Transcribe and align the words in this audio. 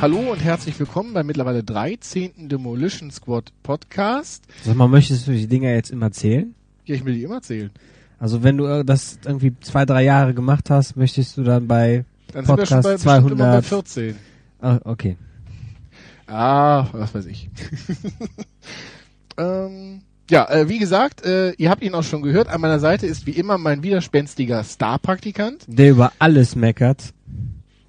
Hallo 0.00 0.32
und 0.32 0.42
herzlich 0.42 0.78
willkommen 0.80 1.12
beim 1.12 1.26
mittlerweile 1.26 1.62
13. 1.62 2.48
Demolition 2.48 3.10
Squad 3.10 3.52
Podcast. 3.62 4.44
Sag 4.64 4.76
mal, 4.76 4.88
möchtest 4.88 5.28
du 5.28 5.32
die 5.32 5.46
Dinger 5.46 5.70
jetzt 5.70 5.90
immer 5.90 6.10
zählen? 6.10 6.54
Ja, 6.86 6.96
ich 6.96 7.04
will 7.04 7.14
die 7.14 7.22
immer 7.22 7.40
zählen. 7.42 7.70
Also 8.18 8.42
wenn 8.42 8.56
du 8.56 8.66
äh, 8.66 8.84
das 8.84 9.18
irgendwie 9.24 9.54
zwei, 9.60 9.84
drei 9.84 10.02
Jahre 10.02 10.34
gemacht 10.34 10.70
hast, 10.70 10.96
möchtest 10.96 11.36
du 11.36 11.44
dann 11.44 11.68
bei 11.68 12.04
Dann 12.32 12.44
sind 12.44 12.58
wir 12.58 12.66
schon 12.66 12.82
Podcast 12.82 13.04
bei, 13.04 13.20
bestimmt 13.20 13.40
immer 13.40 13.52
bei 13.52 13.60
200. 13.60 13.64
14. 13.64 14.16
Ah, 14.60 14.78
okay. 14.84 15.16
Ah, 16.26 16.86
was 16.92 17.14
weiß 17.14 17.26
ich. 17.26 17.50
ähm, 19.38 20.02
ja, 20.30 20.48
äh, 20.48 20.68
wie 20.68 20.78
gesagt, 20.78 21.24
äh, 21.24 21.52
ihr 21.52 21.68
habt 21.68 21.82
ihn 21.82 21.94
auch 21.94 22.02
schon 22.02 22.22
gehört. 22.22 22.48
An 22.48 22.60
meiner 22.60 22.78
Seite 22.78 23.06
ist 23.06 23.26
wie 23.26 23.32
immer 23.32 23.58
mein 23.58 23.82
widerspenstiger 23.82 24.64
Star-Praktikant. 24.64 25.64
Der 25.66 25.90
über 25.90 26.12
alles 26.18 26.56
meckert. 26.56 27.12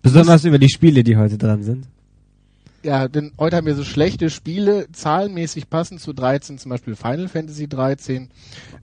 Besonders 0.02 0.44
über 0.44 0.60
die 0.60 0.70
Spiele, 0.70 1.04
die 1.04 1.16
heute 1.16 1.38
dran 1.38 1.64
sind. 1.64 1.88
Ja, 2.84 3.08
denn 3.08 3.32
heute 3.40 3.56
haben 3.56 3.66
wir 3.66 3.76
so 3.76 3.86
schlechte 3.86 4.30
Spiele, 4.30 4.88
zahlenmäßig 4.92 5.70
passend 5.70 6.02
zu 6.02 6.12
13, 6.12 6.58
zum 6.58 6.70
Beispiel 6.70 6.98
Final 6.98 7.30
Fantasy 7.30 7.70
13, 7.70 8.30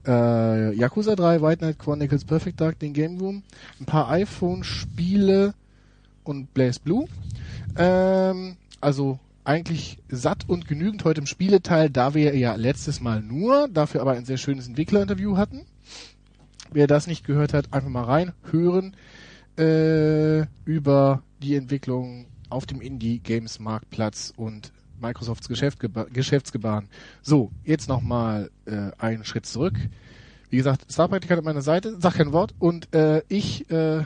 äh, 0.07 0.75
Yakuza 0.75 1.15
3, 1.15 1.43
White 1.43 1.59
Knight 1.59 1.79
Chronicles, 1.79 2.25
Perfect 2.25 2.59
Dark, 2.63 2.79
den 2.79 2.95
Game 2.95 3.19
Room, 3.19 3.43
ein 3.79 3.85
paar 3.85 4.09
iPhone-Spiele 4.09 5.53
und 6.25 6.55
Blaze 6.55 6.81
Blue. 6.83 7.09
Ähm, 7.77 8.57
also 8.81 9.19
eigentlich 9.45 9.99
satt 10.09 10.49
und 10.49 10.67
genügend 10.67 11.05
heute 11.05 11.21
im 11.21 11.27
Spieleteil, 11.27 11.91
da 11.91 12.15
wir 12.15 12.37
ja 12.37 12.55
letztes 12.55 13.01
Mal 13.01 13.23
nur, 13.23 13.69
dafür 13.69 14.03
aber 14.03 14.13
ein 14.13 14.25
sehr 14.25 14.37
schönes 14.37 14.69
Entwicklerinterview 14.69 15.37
hatten. 15.37 15.67
Wer 16.73 16.87
das 16.87 17.07
nicht 17.07 17.25
gehört 17.25 17.53
hat, 17.53 17.73
einfach 17.73 17.89
mal 17.89 18.05
reinhören 18.05 18.95
äh, 19.59 20.47
über 20.65 21.23
die 21.43 21.57
Entwicklung 21.57 22.27
auf 22.49 22.67
dem 22.67 22.81
Indie-Games-Marktplatz 22.81 24.33
und 24.37 24.73
Microsofts 25.01 25.49
Geschäftgeba 25.49 26.07
Geschäftsgebaren. 26.13 26.89
So, 27.23 27.51
jetzt 27.65 27.89
nochmal 27.89 28.51
äh, 28.67 28.91
einen 28.99 29.25
Schritt 29.25 29.47
zurück. 29.47 29.75
Wie 30.51 30.57
gesagt, 30.57 30.87
Starpraktikant 30.91 31.39
an 31.39 31.45
meiner 31.45 31.63
Seite, 31.63 31.97
sag 32.01 32.15
kein 32.15 32.33
Wort 32.33 32.55
und 32.59 32.93
äh, 32.95 33.23
ich 33.29 33.71
äh, 33.71 34.05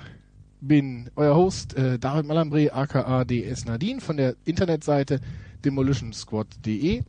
bin 0.66 1.10
euer 1.16 1.34
Host 1.34 1.76
äh, 1.76 1.98
David 1.98 2.26
Malambre, 2.26 2.72
aka 2.72 3.24
DS 3.24 3.66
Nadine 3.66 4.00
von 4.00 4.16
der 4.16 4.36
Internetseite 4.44 5.20
demolitionsquad.de, 5.64 7.02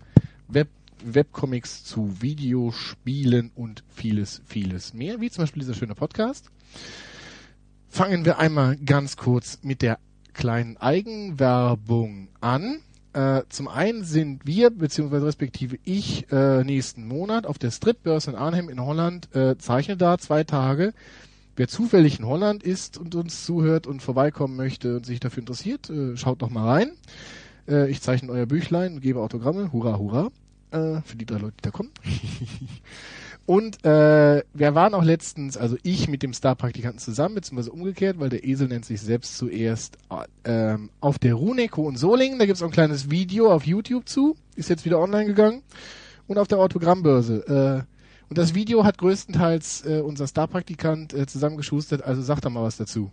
Web 0.48 0.68
Webcomics 1.04 1.84
zu 1.84 2.22
Videospielen 2.22 3.52
und 3.56 3.84
vieles, 3.94 4.42
vieles 4.46 4.94
mehr, 4.94 5.22
wie 5.22 5.30
zum 5.30 5.44
Beispiel 5.44 5.62
dieser 5.62 5.76
schöne 5.76 5.94
Podcast. 5.94 6.50
Fangen 7.90 8.26
wir 8.26 8.40
einmal 8.40 8.76
ganz 8.78 9.16
kurz 9.16 9.60
mit 9.62 9.82
der 9.82 10.00
kleinen 10.34 10.78
Eigenwerbung 10.78 12.30
an. 12.42 12.80
Äh, 13.14 13.44
zum 13.50 13.68
einen 13.68 14.04
sind 14.04 14.46
wir, 14.46 14.70
beziehungsweise 14.70 15.26
respektive 15.26 15.78
ich, 15.84 16.30
äh, 16.32 16.64
nächsten 16.64 17.08
Monat 17.08 17.46
auf 17.46 17.58
der 17.58 17.72
Stripbörse 17.72 18.32
in 18.32 18.36
Arnhem 18.36 18.70
in 18.70 18.82
Holland, 18.82 19.34
äh, 19.36 19.58
zeichne 19.58 19.96
da 19.96 20.18
zwei 20.18 20.44
Tage. 20.44 20.94
Wer 21.56 21.68
zufällig 21.68 22.20
in 22.20 22.26
Holland 22.26 22.64
ist 22.64 22.98
und 22.98 23.16
uns 23.16 23.46
zuhört 23.46 23.88
und 23.88 24.02
vorbeikommen 24.02 24.56
möchte 24.56 24.98
und 24.98 25.06
sich 25.06 25.20
dafür 25.20 25.42
interessiert, 25.42 25.90
äh, 25.90 26.18
schaut 26.18 26.42
doch 26.42 26.50
mal 26.50 26.68
rein. 26.68 26.92
Äh, 27.68 27.90
ich 27.90 28.02
zeichne 28.02 28.32
euer 28.32 28.46
Büchlein 28.46 28.96
und 28.96 29.02
gebe 29.02 29.22
Autogramme. 29.22 29.72
Hurra, 29.72 29.98
hurra. 29.98 30.32
Äh, 30.72 31.02
für 31.02 31.16
die 31.16 31.26
drei 31.26 31.38
Leute, 31.38 31.56
die 31.60 31.64
da 31.64 31.72
kommen. 31.72 31.92
Und 33.48 33.86
äh, 33.86 34.44
wir 34.54 34.74
waren 34.74 34.96
auch 34.96 35.04
letztens, 35.04 35.56
also 35.56 35.78
ich 35.84 36.08
mit 36.08 36.24
dem 36.24 36.34
Star-Praktikanten 36.34 36.98
zusammen, 36.98 37.36
beziehungsweise 37.36 37.72
umgekehrt, 37.72 38.20
weil 38.20 38.30
der 38.30 38.44
Esel 38.44 38.68
nennt 38.68 38.86
sich 38.86 39.00
selbst 39.00 39.38
zuerst 39.38 40.00
ähm, 40.46 40.90
auf 41.00 41.20
der 41.20 41.36
Runeco 41.36 41.88
in 41.88 41.96
Solingen. 41.96 42.40
Da 42.40 42.48
gibt's 42.48 42.64
auch 42.64 42.68
ein 42.68 42.72
kleines 42.72 43.12
Video 43.12 43.52
auf 43.52 43.68
YouTube 43.68 44.10
zu. 44.10 44.36
Ist 44.56 44.70
jetzt 44.70 44.84
wieder 44.84 45.00
online 45.00 45.28
gegangen. 45.28 45.62
Und 46.28 46.40
auf 46.40 46.48
der 46.48 46.58
Autogrammbörse. 46.58 47.86
Und 48.30 48.38
das 48.38 48.56
Video 48.56 48.84
hat 48.84 48.98
größtenteils 48.98 49.86
äh, 49.86 50.02
unser 50.02 50.28
Star-Praktikant 50.28 51.14
äh, 51.14 51.28
zusammengeschustert. 51.28 52.04
Also 52.04 52.22
sag 52.22 52.42
da 52.42 52.50
mal 52.50 52.64
was 52.64 52.78
dazu. 52.78 53.12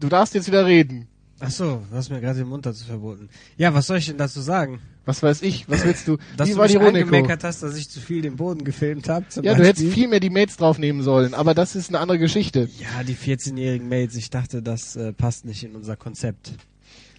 Du 0.00 0.08
darfst 0.08 0.34
jetzt 0.34 0.46
wieder 0.46 0.66
reden. 0.66 1.08
Ach 1.40 1.50
so, 1.50 1.82
du 1.88 1.96
hast 1.96 2.10
mir 2.10 2.20
gerade 2.20 2.40
den 2.40 2.48
Mund 2.48 2.66
dazu 2.66 2.84
verboten. 2.84 3.28
Ja, 3.56 3.72
was 3.72 3.86
soll 3.86 3.98
ich 3.98 4.06
denn 4.06 4.18
dazu 4.18 4.40
sagen? 4.40 4.80
Was 5.04 5.22
weiß 5.22 5.42
ich? 5.42 5.68
Was 5.68 5.84
willst 5.84 6.08
du? 6.08 6.18
Dass 6.36 6.48
Wie 6.48 6.52
du 6.52 6.58
war 6.58 6.66
mich 6.66 6.78
angemeckert 6.78 7.44
hast, 7.44 7.62
dass 7.62 7.76
ich 7.76 7.88
zu 7.88 8.00
viel 8.00 8.22
den 8.22 8.36
Boden 8.36 8.64
gefilmt 8.64 9.08
habe. 9.08 9.24
Ja, 9.42 9.54
du 9.54 9.64
hättest 9.64 9.92
viel 9.92 10.08
mehr 10.08 10.20
die 10.20 10.30
Mates 10.30 10.56
draufnehmen 10.56 11.02
sollen, 11.02 11.34
aber 11.34 11.54
das 11.54 11.76
ist 11.76 11.88
eine 11.88 12.00
andere 12.00 12.18
Geschichte. 12.18 12.68
Ja, 12.78 13.04
die 13.04 13.14
14-jährigen 13.14 13.88
Mates, 13.88 14.16
ich 14.16 14.30
dachte, 14.30 14.62
das 14.62 14.96
äh, 14.96 15.12
passt 15.12 15.44
nicht 15.44 15.62
in 15.62 15.76
unser 15.76 15.96
Konzept. 15.96 16.52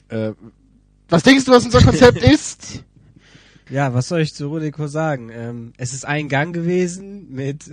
Äh, 0.10 0.34
was 1.08 1.24
denkst 1.24 1.46
du, 1.46 1.52
was 1.52 1.66
unser 1.66 1.82
Konzept 1.82 2.18
ist? 2.24 2.84
Ja, 3.70 3.94
was 3.94 4.08
soll 4.08 4.22
ich 4.22 4.34
zu 4.34 4.48
Rudico 4.48 4.88
sagen? 4.88 5.30
Ähm, 5.32 5.74
es 5.78 5.94
ist 5.94 6.06
ein 6.06 6.28
Gang 6.30 6.54
gewesen 6.54 7.32
mit 7.32 7.66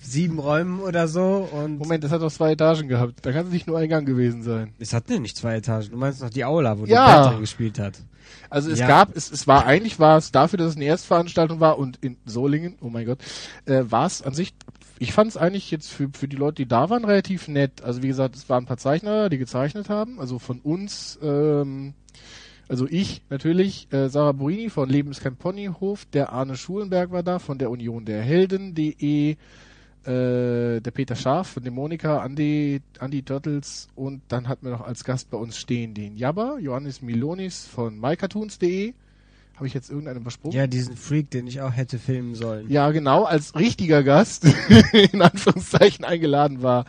sieben 0.00 0.38
Räumen 0.38 0.80
oder 0.80 1.08
so 1.08 1.48
und 1.50 1.78
Moment, 1.78 2.04
das 2.04 2.10
hat 2.10 2.20
doch 2.20 2.32
zwei 2.32 2.52
Etagen 2.52 2.88
gehabt. 2.88 3.24
Da 3.24 3.32
kann 3.32 3.46
es 3.46 3.52
nicht 3.52 3.66
nur 3.66 3.78
ein 3.78 3.88
Gang 3.88 4.06
gewesen 4.06 4.42
sein. 4.42 4.74
es 4.78 4.92
hat 4.92 5.08
nicht 5.08 5.36
zwei 5.36 5.56
Etagen. 5.56 5.90
Du 5.90 5.96
meinst 5.96 6.20
noch 6.20 6.30
die 6.30 6.44
Aula, 6.44 6.78
wo 6.78 6.84
Ja. 6.84 7.06
der 7.22 7.30
drin 7.32 7.40
gespielt 7.40 7.78
hat. 7.78 7.94
Also 8.50 8.70
es 8.70 8.80
Ja. 8.80 8.86
gab, 8.86 9.16
es, 9.16 9.30
es 9.30 9.46
war 9.46 9.64
eigentlich 9.66 9.98
war 9.98 10.18
es 10.18 10.30
dafür, 10.32 10.58
dass 10.58 10.70
es 10.70 10.76
eine 10.76 10.84
Erstveranstaltung 10.86 11.60
war 11.60 11.78
und 11.78 11.98
in 12.02 12.16
Solingen, 12.26 12.76
oh 12.80 12.88
mein 12.90 13.06
Gott, 13.06 13.18
äh, 13.66 13.84
war 13.88 14.06
es 14.06 14.22
an 14.22 14.34
sich, 14.34 14.54
ich 14.98 15.12
fand 15.12 15.30
es 15.30 15.36
eigentlich 15.36 15.70
jetzt 15.70 15.90
für, 15.90 16.08
für 16.12 16.28
die 16.28 16.36
Leute, 16.36 16.56
die 16.56 16.66
da 16.68 16.90
waren, 16.90 17.04
relativ 17.04 17.48
nett. 17.48 17.82
Also 17.82 18.02
wie 18.02 18.08
gesagt, 18.08 18.36
es 18.36 18.48
waren 18.48 18.64
ein 18.64 18.66
paar 18.66 18.76
Zeichner, 18.76 19.28
die 19.30 19.38
gezeichnet 19.38 19.88
haben, 19.88 20.20
also 20.20 20.38
von 20.38 20.60
uns, 20.60 21.18
ähm, 21.22 21.94
also 22.68 22.86
ich 22.88 23.22
natürlich, 23.30 23.92
äh, 23.92 24.08
Sarah 24.08 24.32
Borini 24.32 24.70
von 24.70 24.88
Leben 24.88 25.10
ist 25.10 25.22
kein 25.22 25.36
Ponyhof, 25.36 26.04
der 26.06 26.32
Arne 26.32 26.56
Schulenberg 26.56 27.10
war 27.10 27.22
da 27.22 27.38
von 27.38 27.58
der 27.58 27.70
Union 27.70 28.04
der 28.04 28.22
Helden.de, 28.22 29.30
äh, 29.32 29.36
der 30.04 30.90
Peter 30.92 31.16
Scharf 31.16 31.48
von 31.48 31.62
Dämonica, 31.62 32.24
Andy, 32.24 32.80
Andy 33.00 33.22
Turtles 33.22 33.88
und 33.94 34.22
dann 34.28 34.48
hatten 34.48 34.66
wir 34.66 34.72
noch 34.72 34.86
als 34.86 35.04
Gast 35.04 35.30
bei 35.30 35.38
uns 35.38 35.56
stehen 35.56 35.94
den 35.94 36.16
Jabba, 36.16 36.58
Johannes 36.58 37.02
Milonis 37.02 37.66
von 37.66 37.98
mycartoons.de. 37.98 38.94
Habe 39.56 39.68
ich 39.68 39.74
jetzt 39.74 39.88
irgendeinen 39.88 40.20
übersprungen? 40.20 40.56
Ja, 40.56 40.66
diesen 40.66 40.96
Freak, 40.96 41.30
den 41.30 41.46
ich 41.46 41.60
auch 41.60 41.72
hätte 41.72 42.00
filmen 42.00 42.34
sollen. 42.34 42.68
Ja, 42.70 42.90
genau, 42.90 43.22
als 43.22 43.54
richtiger 43.54 44.02
Gast, 44.02 44.44
in 44.92 45.22
Anführungszeichen, 45.22 46.04
eingeladen 46.04 46.60
war. 46.60 46.86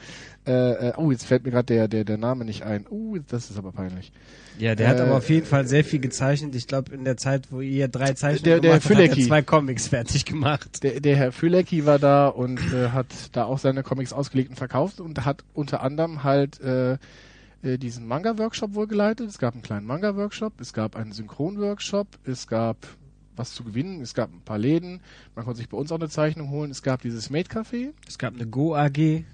Äh, 0.48 0.90
äh, 0.90 0.94
oh, 0.98 1.12
jetzt 1.12 1.26
fällt 1.26 1.44
mir 1.44 1.52
gerade 1.52 1.66
der, 1.66 1.88
der, 1.88 2.04
der 2.04 2.18
Name 2.18 2.46
nicht 2.46 2.64
ein. 2.64 2.86
Uh, 2.90 3.18
das 3.28 3.50
ist 3.50 3.58
aber 3.58 3.72
peinlich. 3.72 4.12
Ja, 4.60 4.76
der 4.76 4.88
hat 4.90 5.00
Äh, 5.00 5.02
aber 5.04 5.16
auf 5.18 5.30
jeden 5.30 5.46
Fall 5.46 5.68
sehr 5.68 5.84
viel 5.84 6.00
gezeichnet. 6.00 6.54
Ich 6.56 6.68
glaube, 6.68 6.94
in 6.94 7.04
der 7.04 7.18
Zeit, 7.18 7.48
wo 7.52 7.62
ihr 7.62 7.88
drei 7.88 8.14
Zeichnungen 8.14 8.44
Der- 8.44 8.60
der 8.60 8.70
gemacht 8.80 8.84
habt, 8.86 8.96
hat 8.96 9.18
er 9.18 9.28
zwei 9.28 9.42
Comics 9.42 9.88
fertig 9.88 10.26
gemacht. 10.26 10.84
Der, 10.84 11.00
der 11.00 11.16
Herr 11.16 11.32
Fülecki 11.32 11.86
war 11.86 12.00
da 12.00 12.28
und 12.28 12.60
äh, 12.74 12.90
hat 12.90 13.08
da 13.34 13.46
auch 13.46 13.58
seine 13.60 13.82
Comics 13.84 14.14
ausgelegt 14.14 14.50
und 14.52 14.56
verkauft 14.56 15.00
und 15.02 15.26
hat 15.26 15.44
unter 15.54 15.82
anderem 15.82 16.24
halt 16.24 16.62
äh, 16.62 16.94
äh, 17.64 17.78
diesen 17.80 18.08
Manga-Workshop 18.08 18.76
wohl 18.76 18.88
geleitet. 18.88 19.28
Es 19.28 19.40
gab 19.40 19.54
einen 19.56 19.64
kleinen 19.64 19.88
Manga-Workshop, 19.88 20.54
es 20.62 20.74
gab 20.74 20.96
einen 20.96 21.12
Synchron-Workshop, 21.12 22.08
es 22.26 22.48
gab 22.48 22.78
was 23.38 23.54
zu 23.54 23.66
gewinnen, 23.66 24.00
es 24.02 24.14
gab 24.14 24.32
ein 24.32 24.40
paar 24.46 24.58
Läden, 24.58 25.02
man 25.36 25.44
konnte 25.44 25.58
sich 25.58 25.68
bei 25.68 25.76
uns 25.78 25.92
auch 25.92 26.00
eine 26.00 26.08
Zeichnung 26.08 26.52
holen, 26.52 26.72
es 26.72 26.82
gab 26.84 27.02
dieses 27.02 27.30
Made-Café, 27.30 27.90
Es 28.08 28.18
gab 28.18 28.34
eine 28.36 28.48
Go 28.48 28.76
AG. 28.76 29.26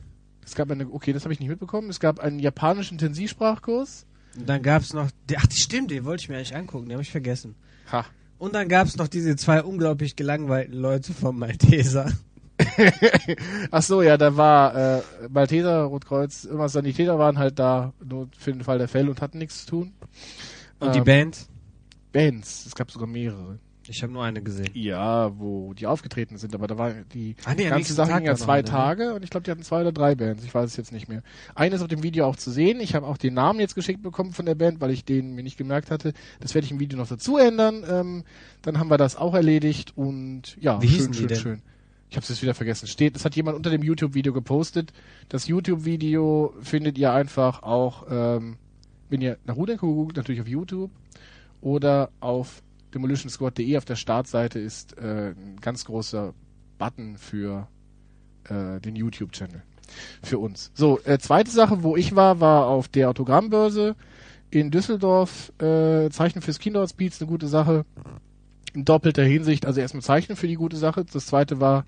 Es 0.45 0.55
gab 0.55 0.69
eine, 0.71 0.88
okay, 0.91 1.13
das 1.13 1.23
habe 1.23 1.33
ich 1.33 1.39
nicht 1.39 1.49
mitbekommen, 1.49 1.89
es 1.89 1.99
gab 1.99 2.19
einen 2.19 2.39
japanischen 2.39 2.95
Intensivsprachkurs. 2.95 4.05
Und 4.38 4.47
dann 4.47 4.61
gab's 4.61 4.93
noch, 4.93 5.09
die- 5.29 5.38
ach, 5.38 5.45
die 5.47 5.57
stimmt, 5.57 5.91
den 5.91 6.05
wollte 6.05 6.21
ich 6.23 6.29
mir 6.29 6.35
eigentlich 6.38 6.55
angucken, 6.55 6.85
den 6.85 6.93
habe 6.93 7.03
ich 7.03 7.11
vergessen. 7.11 7.55
Ha. 7.91 8.05
Und 8.38 8.55
dann 8.55 8.67
gab's 8.69 8.95
noch 8.97 9.07
diese 9.07 9.35
zwei 9.35 9.61
unglaublich 9.63 10.15
gelangweilten 10.15 10.73
Leute 10.73 11.13
vom 11.13 11.38
Malteser. 11.38 12.11
Ach 13.71 13.81
so, 13.81 14.01
ja, 14.01 14.17
da 14.17 14.38
war 14.38 14.75
äh, 14.75 15.01
Malteser, 15.29 15.83
Rotkreuz, 15.83 16.45
irgendwas 16.45 16.73
Sanitäter 16.73 17.17
waren 17.19 17.38
halt 17.38 17.59
da, 17.59 17.93
nur 18.03 18.29
für 18.38 18.51
den 18.51 18.63
Fall 18.63 18.77
der 18.77 18.88
Fälle 18.88 19.09
und 19.09 19.21
hatten 19.21 19.38
nichts 19.39 19.65
zu 19.65 19.69
tun. 19.71 19.93
Und 20.79 20.93
die 20.95 20.99
Ähm, 20.99 21.05
Band? 21.05 21.47
Bands, 22.11 22.65
es 22.65 22.75
gab 22.75 22.91
sogar 22.91 23.07
mehrere. 23.07 23.59
Ich 23.91 24.03
habe 24.03 24.11
nur 24.11 24.23
eine 24.23 24.41
gesehen. 24.41 24.69
Ja, 24.73 25.38
wo 25.38 25.73
die 25.73 25.85
aufgetreten 25.85 26.38
sind, 26.38 26.55
aber 26.55 26.67
da 26.67 26.77
war 26.77 26.93
die 27.13 27.35
Ah, 27.45 27.53
nee, 27.55 27.69
ganze 27.69 27.93
Sache 27.93 28.13
ging 28.13 28.25
ja 28.25 28.35
zwei 28.35 28.57
ne? 28.57 28.63
Tage 28.63 29.13
und 29.13 29.23
ich 29.23 29.29
glaube, 29.29 29.43
die 29.43 29.51
hatten 29.51 29.63
zwei 29.63 29.81
oder 29.81 29.91
drei 29.91 30.15
Bands, 30.15 30.43
ich 30.43 30.53
weiß 30.53 30.69
es 30.69 30.77
jetzt 30.77 30.91
nicht 30.91 31.07
mehr. 31.07 31.23
Eine 31.55 31.75
ist 31.75 31.81
auf 31.81 31.88
dem 31.88 32.03
Video 32.03 32.25
auch 32.25 32.35
zu 32.35 32.51
sehen, 32.51 32.79
ich 32.79 32.95
habe 32.95 33.05
auch 33.05 33.17
den 33.17 33.33
Namen 33.33 33.59
jetzt 33.59 33.75
geschickt 33.75 34.01
bekommen 34.01 34.31
von 34.31 34.45
der 34.45 34.55
Band, 34.55 34.81
weil 34.81 34.91
ich 34.91 35.05
den 35.05 35.35
mir 35.35 35.43
nicht 35.43 35.57
gemerkt 35.57 35.91
hatte. 35.91 36.13
Das 36.39 36.55
werde 36.55 36.65
ich 36.65 36.71
im 36.71 36.79
Video 36.79 36.97
noch 36.97 37.07
dazu 37.07 37.38
ändern, 37.38 37.83
ähm, 37.88 38.23
dann 38.61 38.79
haben 38.79 38.89
wir 38.89 38.97
das 38.97 39.15
auch 39.15 39.33
erledigt 39.33 39.93
und 39.95 40.57
ja, 40.59 40.81
Wie 40.81 40.88
schön, 40.88 41.13
schön, 41.13 41.35
schön. 41.35 41.61
Ich 42.09 42.17
habe 42.17 42.23
es 42.23 42.29
jetzt 42.29 42.41
wieder 42.41 42.53
vergessen. 42.53 42.88
Steht, 42.88 43.15
das 43.15 43.23
hat 43.23 43.35
jemand 43.35 43.55
unter 43.55 43.69
dem 43.69 43.83
YouTube-Video 43.83 44.33
gepostet. 44.33 44.91
Das 45.29 45.47
YouTube-Video 45.47 46.53
findet 46.61 46.97
ihr 46.97 47.13
einfach 47.13 47.63
auch 47.63 48.05
ähm, 48.09 48.57
wenn 49.11 49.21
ihr 49.21 49.38
nach 49.45 49.55
Rudenko 49.55 49.93
googelt, 49.93 50.17
natürlich 50.17 50.41
auf 50.41 50.47
YouTube 50.47 50.89
oder 51.59 52.09
auf 52.21 52.63
demolitionsquad.de 52.93 53.77
auf 53.77 53.85
der 53.85 53.95
Startseite 53.95 54.59
ist 54.59 54.97
äh, 54.97 55.31
ein 55.31 55.57
ganz 55.61 55.85
großer 55.85 56.33
Button 56.77 57.17
für 57.17 57.67
äh, 58.45 58.79
den 58.79 58.95
YouTube-Channel. 58.95 59.61
Für 60.23 60.39
uns. 60.39 60.71
So, 60.73 60.99
äh, 61.03 61.19
zweite 61.19 61.51
Sache, 61.51 61.83
wo 61.83 61.97
ich 61.97 62.15
war, 62.15 62.39
war 62.39 62.67
auf 62.67 62.88
der 62.88 63.09
Autogrammbörse 63.09 63.95
in 64.49 64.71
Düsseldorf. 64.71 65.51
Äh, 65.59 66.09
Zeichnen 66.09 66.41
fürs 66.41 66.57
Speeds, 66.57 67.21
eine 67.21 67.29
gute 67.29 67.47
Sache. 67.47 67.85
In 68.73 68.85
doppelter 68.85 69.23
Hinsicht. 69.23 69.65
Also 69.65 69.81
erstmal 69.81 70.01
Zeichnen 70.01 70.38
für 70.38 70.47
die 70.47 70.55
gute 70.55 70.77
Sache. 70.77 71.03
Das 71.11 71.25
zweite 71.25 71.59
war 71.59 71.85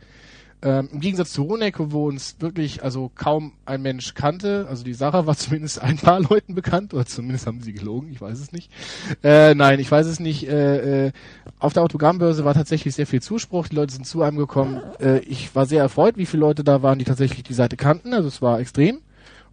ähm, 0.63 0.87
Im 0.93 1.01
Gegensatz 1.01 1.33
zu 1.33 1.43
Honecker, 1.43 1.91
wo 1.91 2.07
uns 2.07 2.37
wirklich 2.39 2.83
also 2.83 3.11
kaum 3.13 3.51
ein 3.65 3.81
Mensch 3.81 4.13
kannte, 4.13 4.65
also 4.69 4.85
die 4.85 4.93
Sache 4.93 5.27
war 5.27 5.35
zumindest 5.37 5.81
ein 5.81 5.97
paar 5.97 6.21
Leuten 6.21 6.55
bekannt, 6.55 6.93
oder 6.93 7.05
zumindest 7.05 7.47
haben 7.47 7.61
sie 7.61 7.73
gelogen, 7.73 8.09
ich 8.13 8.21
weiß 8.21 8.39
es 8.39 8.53
nicht. 8.53 8.71
Äh, 9.23 9.55
nein, 9.55 9.81
ich 9.81 9.91
weiß 9.91 10.07
es 10.07 10.21
nicht. 10.21 10.47
Äh, 10.47 11.07
äh, 11.07 11.11
auf 11.59 11.73
der 11.73 11.83
Autogrammbörse 11.83 12.45
war 12.45 12.53
tatsächlich 12.53 12.95
sehr 12.95 13.07
viel 13.07 13.21
Zuspruch, 13.21 13.67
die 13.67 13.75
Leute 13.75 13.93
sind 13.93 14.07
zu 14.07 14.21
einem 14.21 14.37
gekommen. 14.37 14.81
Äh, 15.01 15.19
ich 15.19 15.53
war 15.53 15.65
sehr 15.65 15.81
erfreut, 15.81 16.15
wie 16.15 16.25
viele 16.25 16.41
Leute 16.41 16.63
da 16.63 16.81
waren, 16.81 16.97
die 16.97 17.05
tatsächlich 17.05 17.43
die 17.43 17.53
Seite 17.53 17.75
kannten, 17.75 18.13
also 18.13 18.29
es 18.29 18.41
war 18.41 18.61
extrem. 18.61 18.99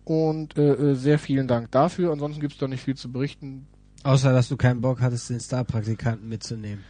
Und 0.05 0.57
äh, 0.57 0.75
äh 0.75 0.95
sehr 0.95 1.19
vielen 1.19 1.49
Dank 1.49 1.73
dafür. 1.73 2.13
Ansonsten 2.13 2.41
gibt 2.41 2.53
es 2.53 2.59
doch 2.59 2.69
nicht 2.69 2.85
viel 2.85 2.97
zu 2.97 3.11
berichten. 3.11 3.67
Außer, 4.05 4.33
dass 4.33 4.49
du 4.49 4.57
keinen 4.57 4.81
Bock 4.81 5.01
hattest, 5.01 5.29
den 5.29 5.41
Star-Praktikanten 5.41 6.29
mitzunehmen. 6.29 6.85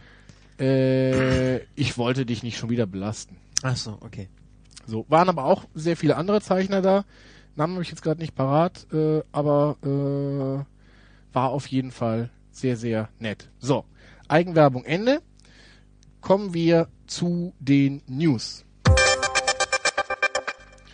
Ich 1.75 1.97
wollte 1.97 2.23
dich 2.23 2.43
nicht 2.43 2.59
schon 2.59 2.69
wieder 2.69 2.85
belasten. 2.85 3.35
Ach 3.63 3.75
so, 3.75 3.97
okay. 4.01 4.29
So, 4.87 5.05
waren 5.09 5.29
aber 5.29 5.45
auch 5.45 5.65
sehr 5.73 5.95
viele 5.95 6.17
andere 6.17 6.41
Zeichner 6.41 6.81
da. 6.81 7.05
Namen 7.55 7.73
habe 7.73 7.83
ich 7.83 7.89
jetzt 7.89 8.01
gerade 8.01 8.19
nicht 8.19 8.35
parat, 8.35 8.87
äh, 8.91 9.21
aber 9.31 9.77
äh, 9.83 11.33
war 11.33 11.49
auf 11.49 11.67
jeden 11.67 11.91
Fall 11.91 12.29
sehr, 12.51 12.77
sehr 12.77 13.09
nett. 13.19 13.49
So, 13.59 13.85
Eigenwerbung 14.27 14.83
Ende. 14.83 15.21
Kommen 16.21 16.53
wir 16.53 16.87
zu 17.07 17.53
den 17.59 18.01
News. 18.07 18.63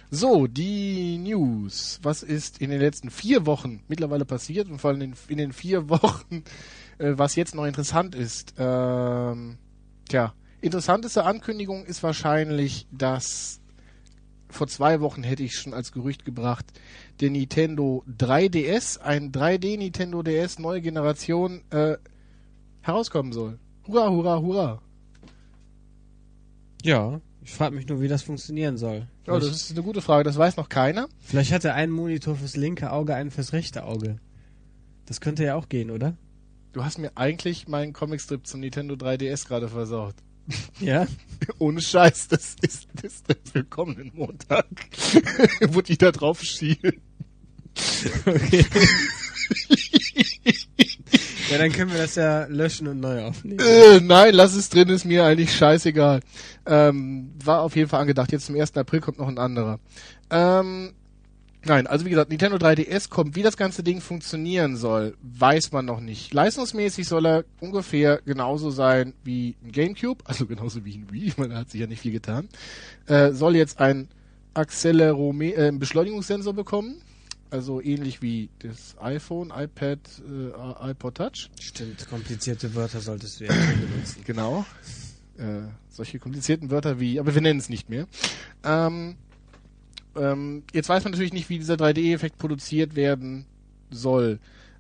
So, 0.10 0.48
die 0.48 1.18
News. 1.18 2.00
Was 2.02 2.24
ist 2.24 2.60
in 2.60 2.70
den 2.70 2.80
letzten 2.80 3.10
vier 3.10 3.46
Wochen 3.46 3.84
mittlerweile 3.90 4.24
passiert 4.24 4.70
und 4.70 4.80
vor 4.80 4.92
allem 4.92 5.02
in, 5.02 5.14
in 5.28 5.38
den 5.38 5.52
vier 5.52 5.90
Wochen, 5.90 6.44
äh, 6.98 7.14
was 7.18 7.36
jetzt 7.36 7.56
noch 7.56 7.66
interessant 7.66 8.16
ist? 8.16 8.54
Ähm, 8.58 9.58
tja, 10.08 10.34
Interessanteste 10.62 11.24
Ankündigung 11.24 11.86
ist 11.86 12.02
wahrscheinlich, 12.04 12.88
dass 12.92 13.62
vor 14.50 14.68
zwei 14.68 15.02
Wochen 15.02 15.24
hätte 15.24 15.44
ich 15.44 15.56
schon 15.56 15.74
als 15.74 15.92
Gerücht 15.92 16.26
gebracht, 16.26 16.66
der 17.20 17.30
Nintendo 17.30 18.04
3DS, 18.18 19.00
ein 19.00 19.32
3D 19.32 19.78
Nintendo 19.78 20.24
DS 20.24 20.60
neue 20.60 20.82
Generation, 20.82 21.62
äh, 21.70 21.98
herauskommen 22.82 23.34
soll. 23.34 23.60
Hurra, 23.86 24.10
hurra, 24.10 24.40
hurra. 24.42 24.82
Ja, 26.84 27.22
ich 27.44 27.52
frage 27.52 27.76
mich 27.76 27.88
nur, 27.88 28.02
wie 28.02 28.08
das 28.08 28.24
funktionieren 28.24 28.78
soll. 28.78 29.08
Ja, 29.26 29.38
das 29.40 29.50
ist 29.50 29.72
eine 29.72 29.84
gute 29.84 30.02
Frage, 30.02 30.24
das 30.24 30.38
weiß 30.38 30.58
noch 30.58 30.70
keiner. 30.70 31.08
Vielleicht 31.20 31.52
hat 31.52 31.66
er 31.66 31.76
einen 31.76 31.92
Monitor 31.92 32.36
fürs 32.36 32.56
linke 32.56 32.92
Auge, 32.92 33.14
einen 33.14 33.32
fürs 33.32 33.54
rechte 33.54 33.84
Auge. 33.84 34.20
Das 35.06 35.22
könnte 35.22 35.44
ja 35.44 35.56
auch 35.56 35.70
gehen, 35.70 35.92
oder? 35.92 36.16
Du 36.74 36.84
hast 36.84 36.98
mir 36.98 37.12
eigentlich 37.16 37.68
meinen 37.68 37.94
Comicstrip 37.94 38.46
zum 38.46 38.60
Nintendo 38.62 38.96
3DS 38.96 39.48
gerade 39.48 39.70
versaut. 39.70 40.16
Ja? 40.80 41.08
Ohne 41.60 41.82
Scheiß, 41.82 42.28
das 42.30 42.56
ist, 42.62 42.88
das 42.94 43.14
ist 43.14 43.30
der 43.30 43.38
willkommenen 43.54 44.12
Montag. 44.14 44.66
Wurde 45.62 45.92
ich 45.92 45.98
da 45.98 46.12
drauf 46.12 46.42
schielen. 46.42 47.02
Okay. 48.26 48.66
ja, 51.52 51.58
dann 51.58 51.72
können 51.72 51.92
wir 51.92 52.00
das 52.00 52.16
ja 52.16 52.46
löschen 52.46 52.88
und 52.88 53.00
neu 53.00 53.24
aufnehmen. 53.26 53.60
Äh, 53.60 54.00
nein, 54.02 54.34
lass 54.34 54.56
es 54.56 54.70
drin, 54.70 54.90
ist 54.90 55.06
mir 55.06 55.26
eigentlich 55.26 55.56
scheißegal. 55.56 56.22
Ähm, 56.66 57.34
war 57.44 57.62
auf 57.62 57.76
jeden 57.76 57.90
Fall 57.90 58.02
angedacht. 58.02 58.32
Jetzt 58.32 58.48
zum 58.48 58.56
1. 58.56 58.76
April 58.78 59.02
kommt 59.02 59.20
noch 59.20 59.28
ein 59.28 59.38
anderer. 59.38 59.80
Ähm, 60.30 60.94
Nein, 61.66 61.88
also 61.88 62.06
wie 62.06 62.12
gesagt, 62.12 62.30
Nintendo 62.30 62.58
3DS 62.58 63.10
kommt. 63.10 63.36
Wie 63.36 63.42
das 63.42 63.58
ganze 63.58 63.84
Ding 63.84 64.00
funktionieren 64.00 64.78
soll, 64.78 65.18
weiß 65.22 65.72
man 65.72 65.86
noch 65.86 66.00
nicht. 66.00 66.34
Leistungsmäßig 66.34 67.08
soll 67.08 67.26
er 67.26 67.46
ungefähr 67.60 68.22
genauso 68.26 68.70
sein 68.70 69.14
wie 69.24 69.56
ein 69.64 69.72
GameCube, 69.72 70.24
also 70.26 70.46
genauso 70.46 70.86
wie 70.86 70.96
ein 70.98 71.12
Wii, 71.12 71.34
man 71.38 71.54
hat 71.54 71.72
sich 71.72 71.82
ja 71.82 71.88
nicht 71.88 72.02
viel 72.02 72.12
getan. 72.12 72.48
Äh, 73.08 73.34
soll 73.34 73.56
jetzt 73.56 73.80
ein 73.80 74.08
Accelerome 74.54 75.54
äh, 75.54 75.72
Beschleunigungssensor 75.72 76.54
bekommen, 76.54 77.02
also 77.50 77.82
ähnlich 77.82 78.22
wie 78.22 78.50
das 78.60 78.96
iPhone, 79.00 79.52
iPad, 79.56 80.00
äh, 80.28 80.92
iPod 80.92 81.16
Touch. 81.16 81.50
Stimmt, 81.60 82.08
komplizierte 82.10 82.74
Wörter 82.76 83.02
solltest 83.02 83.40
du 83.40 83.46
ja 83.46 83.54
benutzen. 83.92 84.22
Genau. 84.26 84.66
Äh, 85.38 85.68
solche 85.90 86.20
komplizierten 86.20 86.72
Wörter 86.72 87.00
wie, 87.00 87.20
aber 87.20 87.36
wir 87.36 87.42
nennen 87.42 87.60
es 87.60 87.70
nicht 87.70 87.90
mehr. 87.90 88.08
Ähm, 88.64 89.16
ähm, 90.18 90.64
jetzt 90.74 90.90
weiß 90.90 91.04
man 91.04 91.12
natürlich 91.12 91.34
nicht, 91.34 91.50
wie 91.50 91.60
dieser 91.60 91.76
3D-Effekt 91.76 92.38
produziert 92.38 92.96
werden 92.96 93.46
soll. 93.90 94.40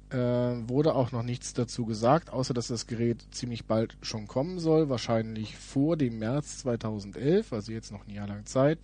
Äh, 0.10 0.18
wurde 0.18 0.96
auch 0.96 1.12
noch 1.12 1.24
nichts 1.24 1.54
dazu 1.54 1.86
gesagt, 1.86 2.30
außer 2.30 2.54
dass 2.54 2.68
das 2.68 2.88
Gerät 2.88 3.26
ziemlich 3.32 3.66
bald 3.66 3.98
schon 4.02 4.26
kommen 4.26 4.58
soll, 4.58 4.88
wahrscheinlich 4.88 5.58
vor 5.58 5.98
dem 5.98 6.20
März 6.20 6.60
2011, 6.60 7.52
also 7.52 7.74
jetzt 7.74 7.92
noch 7.92 8.08
ein 8.08 8.14
Jahr 8.14 8.28
lang 8.28 8.46
Zeit. 8.46 8.80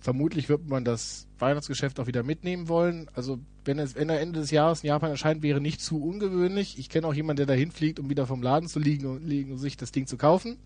Vermutlich 0.00 0.50
wird 0.50 0.68
man 0.68 0.84
das 0.84 1.28
Weihnachtsgeschäft 1.38 1.98
auch 1.98 2.08
wieder 2.08 2.24
mitnehmen 2.24 2.68
wollen. 2.68 3.08
Also 3.14 3.38
wenn 3.64 3.78
es 3.78 3.94
wenn 3.94 4.10
Ende 4.10 4.40
des 4.40 4.50
Jahres 4.50 4.82
in 4.82 4.88
Japan 4.88 5.10
erscheint, 5.10 5.42
wäre 5.42 5.60
nicht 5.60 5.80
zu 5.80 6.02
ungewöhnlich. 6.02 6.78
Ich 6.78 6.90
kenne 6.90 7.06
auch 7.06 7.14
jemanden, 7.14 7.38
der 7.38 7.46
dahin 7.46 7.70
fliegt, 7.70 8.00
um 8.00 8.10
wieder 8.10 8.26
vom 8.26 8.42
Laden 8.42 8.68
zu 8.68 8.80
liegen 8.80 9.06
und, 9.06 9.26
liegen 9.26 9.52
und 9.52 9.58
sich 9.58 9.76
das 9.76 9.92
Ding 9.92 10.06
zu 10.06 10.18
kaufen. 10.18 10.58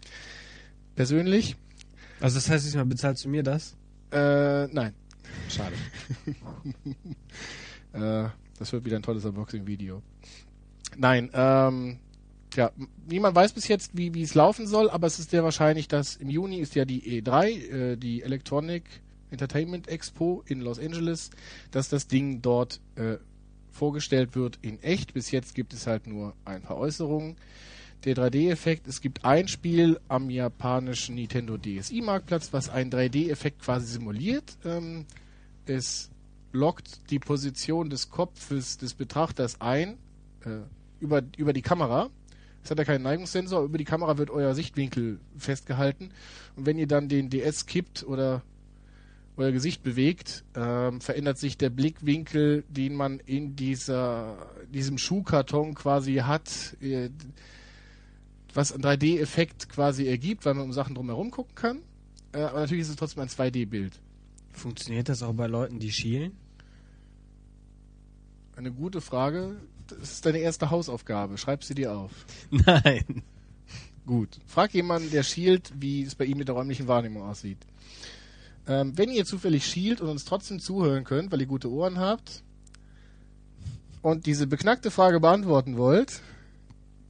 Persönlich. 0.97 1.55
Also 2.19 2.37
das 2.37 2.49
heißt, 2.49 2.65
diesmal 2.67 2.87
bezahlst 2.87 3.25
du 3.25 3.29
mir 3.29 3.43
das? 3.43 3.77
Äh, 4.11 4.67
nein. 4.69 4.95
Schade. 5.49 5.75
äh, 7.93 8.29
das 8.59 8.73
wird 8.73 8.85
wieder 8.85 8.97
ein 8.97 9.03
tolles 9.03 9.25
Unboxing-Video. 9.25 10.03
Nein, 10.97 11.31
ähm, 11.35 11.99
ja, 12.55 12.71
niemand 13.07 13.35
weiß 13.37 13.53
bis 13.53 13.69
jetzt, 13.69 13.91
wie, 13.95 14.23
es 14.23 14.35
laufen 14.35 14.67
soll, 14.67 14.89
aber 14.89 15.07
es 15.07 15.19
ist 15.19 15.31
sehr 15.31 15.45
wahrscheinlich, 15.45 15.89
dass 15.89 16.17
im 16.17 16.31
Juni 16.31 16.59
ist 16.59 16.75
ja 16.75 16.85
die 16.85 17.23
E3, 17.23 17.49
äh, 17.49 17.97
die 17.97 18.23
Electronic 18.23 18.85
Entertainment 19.31 19.89
Expo 19.89 20.43
in 20.47 20.61
Los 20.61 20.79
Angeles, 20.79 21.31
dass 21.71 21.89
das 21.89 22.07
Ding 22.07 22.41
dort 22.43 22.81
äh, 22.95 23.17
vorgestellt 23.71 24.35
wird 24.35 24.59
in 24.63 24.83
echt. 24.83 25.13
Bis 25.13 25.31
jetzt 25.31 25.55
gibt 25.55 25.75
es 25.75 25.87
halt 25.87 26.07
nur 26.07 26.35
ein 26.45 26.63
paar 26.63 26.79
Äußerungen 26.79 27.37
der 28.05 28.15
3D-Effekt. 28.15 28.87
Es 28.87 29.01
gibt 29.01 29.25
ein 29.25 29.49
Spiel 29.49 30.01
am 30.09 30.31
japanischen 30.31 31.15
Nintendo 31.17 31.57
DSi-Marktplatz, 31.57 32.53
was 32.53 32.69
einen 32.69 32.91
3D-Effekt 32.91 33.63
quasi 33.63 33.87
simuliert. 33.87 34.57
Ähm, 34.65 35.07
es 35.67 36.11
lockt 36.53 37.11
die 37.11 37.19
Position 37.19 37.91
des 37.91 38.11
Kopfes 38.11 38.79
des 38.79 38.95
Betrachters 38.95 39.61
ein 39.61 39.99
äh, 40.45 40.61
über, 41.01 41.23
über 41.37 41.53
die 41.53 41.63
Kamera. 41.63 42.11
Es 42.63 42.71
hat 42.71 42.79
ja 42.79 42.85
keinen 42.85 43.03
Neigungssensor, 43.03 43.63
über 43.63 43.79
die 43.79 43.85
Kamera 43.85 44.19
wird 44.19 44.31
euer 44.31 44.55
Sichtwinkel 44.55 45.21
festgehalten. 45.37 46.11
Und 46.57 46.67
wenn 46.67 46.79
ihr 46.79 46.89
dann 46.89 47.09
den 47.09 47.31
DS 47.31 47.67
kippt 47.67 48.03
oder 48.05 48.43
euer 49.37 49.53
Gesicht 49.53 49.83
bewegt, 49.83 50.45
ähm, 50.55 51.01
verändert 51.01 51.39
sich 51.39 51.59
der 51.59 51.71
Blickwinkel, 51.71 52.65
den 52.69 52.95
man 52.95 53.21
in 53.21 53.55
dieser, 53.55 54.51
diesem 54.73 54.99
Schuhkarton 54.99 55.75
quasi 55.75 56.15
hat. 56.17 56.77
Was 58.57 58.73
ein 58.73 58.81
3D-Effekt 58.81 59.69
quasi 59.69 60.07
ergibt, 60.07 60.47
weil 60.47 60.55
man 60.55 60.65
um 60.65 60.73
Sachen 60.73 60.95
drumherum 60.95 61.31
gucken 61.31 61.55
kann. 61.55 61.83
Äh, 62.33 62.41
aber 62.41 62.61
natürlich 62.61 62.83
ist 62.85 62.89
es 62.89 62.97
trotzdem 62.97 63.23
ein 63.23 63.29
2D-Bild. 63.29 64.01
Funktioniert 64.51 65.11
das 65.11 65.23
auch 65.23 65.35
bei 65.35 65.47
Leuten, 65.47 65.79
die 65.79 65.93
schielen? 65.93 66.33
Eine 68.57 68.73
gute 68.73 69.03
Frage. 69.03 69.57
Das 69.89 70.11
ist 70.11 70.25
deine 70.25 70.39
erste 70.39 70.71
Hausaufgabe. 70.71 71.37
Schreib 71.37 71.65
sie 71.65 71.75
dir 71.75 71.95
auf. 71.95 72.13
Nein. 72.51 73.23
Gut. 74.07 74.41
Frag 74.47 74.73
jemanden, 74.73 75.11
der 75.11 75.23
schielt, 75.23 75.71
wie 75.79 76.05
es 76.05 76.15
bei 76.15 76.25
ihm 76.25 76.39
mit 76.39 76.49
der 76.49 76.55
räumlichen 76.55 76.89
Wahrnehmung 76.89 77.25
aussieht. 77.25 77.59
Ähm, 78.67 78.97
wenn 78.97 79.11
ihr 79.11 79.27
zufällig 79.27 79.67
schielt 79.67 80.01
und 80.01 80.09
uns 80.09 80.25
trotzdem 80.25 80.61
zuhören 80.61 81.05
könnt, 81.05 81.31
weil 81.31 81.43
ihr 81.43 81.47
gute 81.47 81.71
Ohren 81.71 81.99
habt 81.99 82.43
und 84.01 84.25
diese 84.25 84.47
beknackte 84.47 84.91
Frage 84.91 85.21
beantworten 85.21 85.77
wollt, 85.77 86.23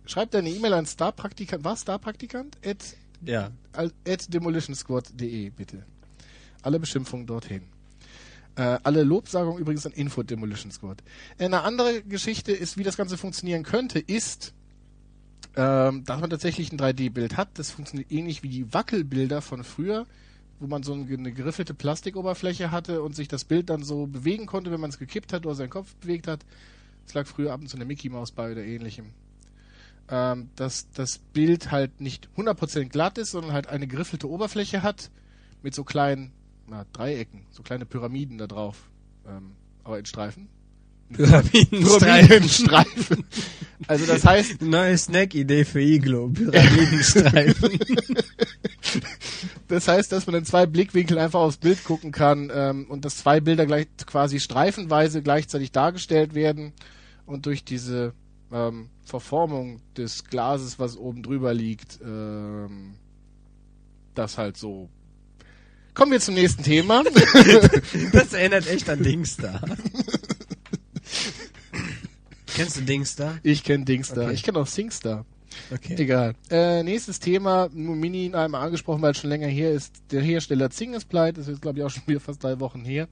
schreibt 0.06 0.34
deine 0.34 0.50
E-Mail 0.50 0.74
an 0.74 0.86
Starpraktikant, 0.86 1.64
was 1.64 1.82
Starpraktikant? 1.82 2.56
At, 2.64 2.96
ja. 3.24 3.50
At 3.72 4.32
demolitionsquad.de, 4.32 5.50
bitte. 5.50 5.84
Alle 6.62 6.80
Beschimpfungen 6.80 7.26
dorthin. 7.26 7.62
Äh, 8.56 8.78
alle 8.82 9.04
Lobsagungen 9.04 9.60
übrigens 9.60 9.84
an 9.84 9.92
Info 9.92 10.22
Demolition 10.22 10.72
Squad. 10.72 11.02
Eine 11.38 11.62
andere 11.62 12.02
Geschichte 12.02 12.52
ist, 12.52 12.78
wie 12.78 12.82
das 12.82 12.96
Ganze 12.96 13.18
funktionieren 13.18 13.64
könnte, 13.64 13.98
ist, 13.98 14.54
ähm, 15.56 16.04
dass 16.04 16.20
man 16.20 16.30
tatsächlich 16.30 16.72
ein 16.72 16.78
3D-Bild 16.78 17.36
hat. 17.36 17.50
Das 17.54 17.70
funktioniert 17.70 18.10
ähnlich 18.10 18.42
wie 18.42 18.48
die 18.48 18.72
Wackelbilder 18.72 19.42
von 19.42 19.62
früher, 19.62 20.06
wo 20.58 20.66
man 20.66 20.82
so 20.82 20.94
eine 20.94 21.32
geriffelte 21.32 21.74
Plastikoberfläche 21.74 22.70
hatte 22.70 23.02
und 23.02 23.14
sich 23.14 23.28
das 23.28 23.44
Bild 23.44 23.68
dann 23.68 23.82
so 23.82 24.06
bewegen 24.06 24.46
konnte, 24.46 24.70
wenn 24.70 24.80
man 24.80 24.90
es 24.90 24.98
gekippt 24.98 25.34
hat 25.34 25.44
oder 25.44 25.54
seinen 25.54 25.70
Kopf 25.70 25.94
bewegt 25.96 26.26
hat. 26.26 26.40
Es 27.06 27.12
lag 27.12 27.26
früher 27.26 27.52
ab 27.52 27.60
und 27.60 27.68
zu 27.68 27.76
eine 27.76 27.84
Mickey 27.84 28.08
Maus 28.08 28.32
bei 28.32 28.52
oder 28.52 28.64
ähnlichem. 28.64 29.12
Ähm, 30.08 30.50
dass 30.54 30.88
das 30.92 31.18
Bild 31.18 31.72
halt 31.72 32.00
nicht 32.00 32.28
100% 32.36 32.90
glatt 32.90 33.18
ist, 33.18 33.32
sondern 33.32 33.52
halt 33.52 33.66
eine 33.66 33.88
geriffelte 33.88 34.30
Oberfläche 34.30 34.84
hat 34.84 35.10
mit 35.62 35.74
so 35.74 35.82
kleinen 35.82 36.30
na, 36.68 36.84
Dreiecken, 36.92 37.46
so 37.50 37.62
kleine 37.62 37.86
Pyramiden 37.86 38.38
da 38.38 38.46
drauf. 38.46 38.88
Ähm, 39.26 39.52
aber 39.82 39.98
in 39.98 40.06
Streifen. 40.06 40.48
Pyramidenstreifen. 41.12 43.24
Also 43.86 44.06
das 44.06 44.24
heißt, 44.24 44.62
Neue 44.62 44.98
Snack-Idee 44.98 45.64
für 45.64 45.80
Iglo. 45.80 46.28
Pyramidenstreifen. 46.28 47.78
das 49.68 49.86
heißt, 49.86 50.10
dass 50.10 50.26
man 50.26 50.34
in 50.36 50.44
zwei 50.44 50.66
Blickwinkeln 50.66 51.20
einfach 51.20 51.40
aufs 51.40 51.58
Bild 51.58 51.84
gucken 51.84 52.10
kann 52.10 52.50
ähm, 52.52 52.86
und 52.88 53.04
dass 53.04 53.18
zwei 53.18 53.38
Bilder 53.40 53.66
gleich 53.66 53.86
quasi 54.06 54.40
streifenweise 54.40 55.22
gleichzeitig 55.22 55.70
dargestellt 55.70 56.34
werden 56.34 56.72
und 57.24 57.46
durch 57.46 57.64
diese 57.64 58.12
ähm, 58.52 58.90
Verformung 59.04 59.80
des 59.96 60.24
Glases, 60.24 60.78
was 60.78 60.96
oben 60.96 61.22
drüber 61.22 61.54
liegt, 61.54 62.00
ähm, 62.02 62.94
das 64.14 64.38
halt 64.38 64.56
so. 64.56 64.88
Kommen 65.94 66.12
wir 66.12 66.20
zum 66.20 66.34
nächsten 66.34 66.62
Thema. 66.62 67.02
das 68.12 68.32
erinnert 68.32 68.66
echt 68.68 68.88
an 68.90 69.02
Dingstar. 69.02 69.60
Kennst 72.54 72.76
du 72.78 72.82
Dingstar? 72.82 73.38
Ich 73.42 73.64
kenne 73.64 73.84
Dingstar. 73.84 74.24
Okay. 74.24 74.34
Ich 74.34 74.42
kenne 74.42 74.58
auch 74.58 74.66
Singstar. 74.66 75.26
Okay. 75.70 75.94
Egal. 75.98 76.34
Äh, 76.50 76.82
nächstes 76.82 77.20
Thema, 77.20 77.68
nur 77.72 77.96
Mini 77.96 78.34
einmal 78.34 78.64
angesprochen, 78.64 79.02
weil 79.02 79.12
es 79.12 79.18
schon 79.18 79.30
länger 79.30 79.48
her 79.48 79.72
ist. 79.72 80.02
Der 80.10 80.22
Hersteller 80.22 80.70
Zing 80.70 80.94
ist 80.94 81.08
pleite, 81.08 81.40
das 81.40 81.48
ist 81.48 81.60
glaube 81.62 81.78
ich 81.78 81.84
auch 81.84 81.90
schon 81.90 82.06
wieder 82.06 82.20
fast 82.20 82.42
drei 82.42 82.58
Wochen 82.60 82.84
her. 82.84 83.08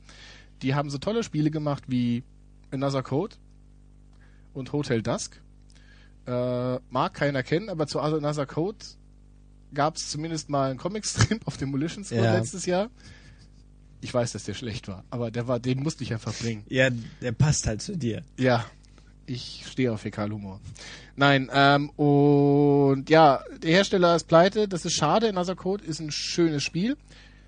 Die 0.62 0.74
haben 0.74 0.88
so 0.90 0.98
tolle 0.98 1.22
Spiele 1.22 1.50
gemacht 1.50 1.84
wie 1.88 2.22
Another 2.70 3.02
Code 3.02 3.36
und 4.54 4.72
Hotel 4.72 5.02
Dusk. 5.02 5.40
Äh, 6.26 6.78
mag 6.90 7.12
keiner 7.14 7.42
kennen, 7.42 7.68
aber 7.68 7.86
zu 7.86 8.00
Another 8.00 8.46
Code 8.46 8.78
gab 9.74 9.96
es 9.96 10.10
zumindest 10.10 10.48
mal 10.48 10.70
einen 10.70 10.78
Comicstrip 10.78 11.46
auf 11.46 11.56
Demolition 11.58 12.04
Squad 12.04 12.22
Ja. 12.24 12.34
letztes 12.38 12.64
Jahr. 12.64 12.88
Ich 14.00 14.12
weiß, 14.12 14.32
dass 14.32 14.44
der 14.44 14.54
schlecht 14.54 14.86
war, 14.88 15.04
aber 15.10 15.30
der 15.30 15.48
war, 15.48 15.58
den 15.60 15.82
musste 15.82 16.04
ich 16.04 16.12
einfach 16.12 16.34
bringen. 16.34 16.64
Ja, 16.68 16.88
der 17.20 17.32
passt 17.32 17.66
halt 17.66 17.82
zu 17.82 17.96
dir. 17.96 18.22
Ja, 18.38 18.64
ich 19.26 19.64
stehe 19.70 19.92
auf 19.92 20.02
Fäkalhumor. 20.02 20.60
Nein, 21.16 21.50
ähm, 21.52 21.88
und 21.90 23.08
ja, 23.08 23.42
der 23.62 23.70
Hersteller 23.70 24.14
ist 24.16 24.28
pleite, 24.28 24.68
das 24.68 24.84
ist 24.84 24.94
schade. 24.94 25.28
Another 25.30 25.56
Code 25.56 25.84
ist 25.84 26.00
ein 26.00 26.10
schönes 26.10 26.62
Spiel. 26.62 26.96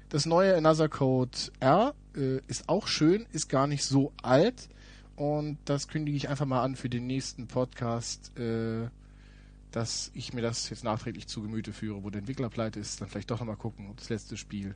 Das 0.09 0.25
neue 0.25 0.57
Another 0.57 0.89
Code 0.89 1.37
R 1.61 1.95
äh, 2.17 2.39
ist 2.49 2.69
auch 2.69 2.87
schön, 2.89 3.27
ist 3.33 3.49
gar 3.49 3.67
nicht 3.67 3.85
so 3.85 4.13
alt. 4.23 4.69
Und 5.17 5.59
das 5.65 5.89
kündige 5.89 6.17
ich 6.17 6.29
einfach 6.29 6.47
mal 6.47 6.63
an 6.63 6.77
für 6.77 6.89
den 6.91 7.07
nächsten 7.07 7.47
Podcast, 7.49 8.37
äh, 8.39 8.89
dass 9.71 10.11
ich 10.15 10.33
mir 10.33 10.43
das 10.43 10.69
jetzt 10.71 10.85
nachträglich 10.85 11.27
zu 11.27 11.43
Gemüte 11.43 11.73
führe, 11.73 12.03
wo 12.05 12.11
der 12.11 12.21
Entwickler 12.21 12.51
pleite 12.51 12.79
ist, 12.81 13.01
dann 13.01 13.09
vielleicht 13.09 13.31
doch 13.31 13.41
nochmal 13.41 13.57
gucken, 13.57 13.89
ob 13.91 13.97
das 13.97 14.09
letzte 14.11 14.37
Spiel 14.37 14.75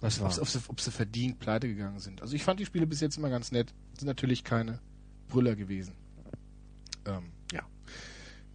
Was 0.00 0.20
ob, 0.20 0.32
sie- 0.32 0.40
ob, 0.40 0.48
sie, 0.48 0.58
ob 0.68 0.80
sie 0.80 0.90
verdient 0.90 1.38
pleite 1.38 1.68
gegangen 1.68 1.98
sind. 2.00 2.22
Also 2.22 2.34
ich 2.34 2.42
fand 2.42 2.58
die 2.60 2.66
Spiele 2.66 2.86
bis 2.86 3.00
jetzt 3.00 3.16
immer 3.18 3.30
ganz 3.30 3.52
nett. 3.52 3.72
Sind 3.98 4.06
natürlich 4.08 4.42
keine 4.44 4.80
Brüller 5.28 5.54
gewesen. 5.56 5.94
Ähm, 7.06 7.30
ja. 7.52 7.62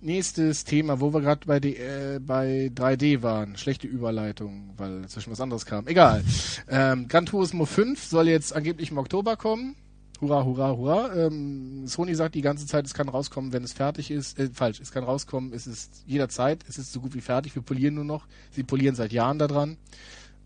Nächstes 0.01 0.65
Thema, 0.65 0.99
wo 0.99 1.13
wir 1.13 1.21
gerade 1.21 1.45
bei, 1.47 1.57
äh, 1.59 2.19
bei 2.19 2.69
3D 2.75 3.21
waren. 3.23 3.57
Schlechte 3.57 3.87
Überleitung, 3.87 4.73
weil 4.77 5.01
dazwischen 5.03 5.31
was 5.31 5.41
anderes 5.41 5.65
kam. 5.65 5.87
Egal. 5.87 6.23
ähm, 6.67 7.07
Gran 7.07 7.25
Turismo 7.25 7.65
5 7.65 8.03
soll 8.03 8.27
jetzt 8.27 8.53
angeblich 8.53 8.91
im 8.91 8.97
Oktober 8.97 9.35
kommen. 9.37 9.75
Hurra, 10.21 10.43
hurra, 10.43 10.75
hurra. 10.75 11.15
Ähm, 11.15 11.87
Sony 11.87 12.15
sagt 12.15 12.35
die 12.35 12.41
ganze 12.41 12.65
Zeit, 12.65 12.85
es 12.85 12.93
kann 12.93 13.09
rauskommen, 13.09 13.53
wenn 13.53 13.63
es 13.63 13.73
fertig 13.73 14.11
ist. 14.11 14.39
Äh, 14.39 14.49
falsch, 14.53 14.79
es 14.79 14.91
kann 14.91 15.03
rauskommen, 15.03 15.53
es 15.53 15.67
ist 15.67 16.03
jederzeit, 16.07 16.63
es 16.67 16.77
ist 16.77 16.91
so 16.93 17.01
gut 17.01 17.13
wie 17.15 17.21
fertig. 17.21 17.55
Wir 17.55 17.61
polieren 17.61 17.95
nur 17.95 18.05
noch. 18.05 18.27
Sie 18.51 18.63
polieren 18.63 18.95
seit 18.95 19.11
Jahren 19.11 19.39
daran. 19.39 19.77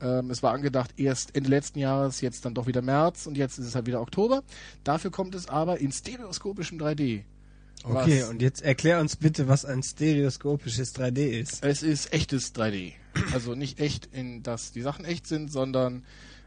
Ähm, 0.02 0.32
es 0.32 0.42
war 0.44 0.54
angedacht 0.54 0.92
erst 0.98 1.36
Ende 1.36 1.50
letzten 1.50 1.80
Jahres, 1.80 2.22
jetzt 2.22 2.46
dann 2.46 2.54
doch 2.54 2.68
wieder 2.68 2.82
März 2.82 3.28
und 3.28 3.38
jetzt 3.38 3.60
ist 3.60 3.68
es 3.68 3.76
halt 3.76 3.86
wieder 3.86 4.02
Oktober. 4.02 4.44
Dafür 4.84 5.12
kommt 5.12 5.36
es 5.36 5.48
aber 5.48 5.80
in 5.80 5.92
stereoskopischem 5.92 6.78
3D. 6.80 7.24
Okay, 7.84 8.22
Was- 8.22 8.30
und 8.30 8.42
jetzt 8.42 8.62
erklär 8.62 9.00
uns 9.00 9.16
bitte, 9.16 9.48
was 9.48 9.66
ein 9.66 9.84
stereoskopisches 9.84 10.96
3D 10.96 11.40
ist. 11.40 11.64
Es 11.64 11.84
ist 11.84 12.14
echtes 12.14 12.54
3D. 12.54 12.94
Also 13.34 13.56
nicht 13.56 13.80
echt, 13.80 14.10
in 14.14 14.44
dass 14.44 14.72
die 14.72 14.82
Sachen 14.82 15.06
echt 15.06 15.28
sind, 15.28 15.52
sondern 15.52 16.04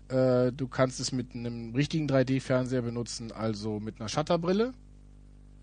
äh, 0.08 0.52
du 0.52 0.68
kannst 0.68 1.00
es 1.00 1.12
mit 1.12 1.34
einem 1.34 1.74
richtigen 1.74 2.08
3D-Fernseher 2.08 2.82
benutzen, 2.82 3.32
also 3.32 3.80
mit 3.80 4.00
einer 4.00 4.08
Shutterbrille. 4.08 4.72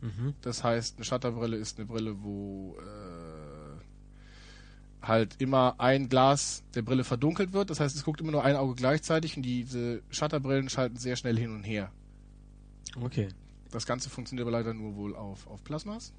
Mhm. 0.02 0.34
Das 0.42 0.64
heißt, 0.64 0.98
eine 0.98 1.06
Shutterbrille 1.06 1.58
ist 1.58 1.78
eine 1.78 1.88
Brille, 1.88 2.24
wo 2.24 2.78
äh, 2.80 3.86
halt 5.06 5.36
immer 5.40 5.76
ein 5.80 6.10
Glas 6.10 6.64
der 6.76 6.82
Brille 6.82 7.04
verdunkelt 7.04 7.54
wird. 7.54 7.70
Das 7.70 7.80
heißt, 7.80 7.96
es 7.96 8.04
guckt 8.04 8.22
immer 8.22 8.32
nur 8.32 8.44
ein 8.44 8.56
Auge 8.56 8.76
gleichzeitig 8.76 9.38
und 9.38 9.44
diese 9.44 10.02
Shutterbrillen 10.10 10.70
schalten 10.70 10.98
sehr 10.98 11.16
schnell 11.16 11.38
hin 11.38 11.54
und 11.54 11.64
her. 11.64 11.92
Okay. 13.02 13.30
Das 13.72 13.86
Ganze 13.86 14.10
funktioniert 14.10 14.48
aber 14.48 14.58
leider 14.58 14.74
nur 14.74 14.96
wohl 14.96 15.16
auf, 15.16 15.48
auf 15.48 15.64
Plasmas. 15.64 16.14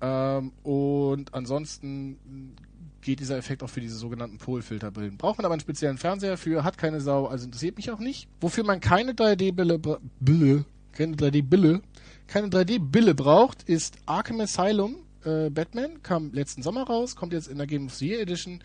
Ähm, 0.00 0.52
und 0.62 1.34
ansonsten 1.34 2.56
geht 3.02 3.20
dieser 3.20 3.36
Effekt 3.38 3.62
auch 3.62 3.70
für 3.70 3.80
diese 3.80 3.96
sogenannten 3.96 4.38
Polfilterbrillen. 4.38 5.16
Braucht 5.16 5.38
man 5.38 5.44
aber 5.46 5.54
einen 5.54 5.60
speziellen 5.60 5.98
Fernseher 5.98 6.36
für, 6.36 6.64
hat 6.64 6.76
keine 6.78 7.00
Sau, 7.00 7.26
also 7.26 7.44
interessiert 7.46 7.76
mich 7.76 7.90
auch 7.90 7.98
nicht. 8.00 8.28
Wofür 8.40 8.64
man 8.64 8.80
keine 8.80 9.12
3D-Bille, 9.12 9.78
bra- 9.78 10.00
Bille, 10.20 10.64
keine 10.92 11.16
3D-Bille, 11.16 11.80
keine 12.26 12.48
3D-Bille 12.48 13.14
braucht, 13.14 13.62
ist 13.62 13.96
Arkham 14.06 14.40
Asylum 14.40 14.96
äh, 15.24 15.50
Batman, 15.50 16.02
kam 16.02 16.32
letzten 16.32 16.62
Sommer 16.62 16.84
raus, 16.84 17.16
kommt 17.16 17.32
jetzt 17.32 17.48
in 17.48 17.58
der 17.58 17.66
Game 17.66 17.86
of 17.86 17.94
the 17.94 18.08
Year 18.08 18.20
Edition 18.20 18.62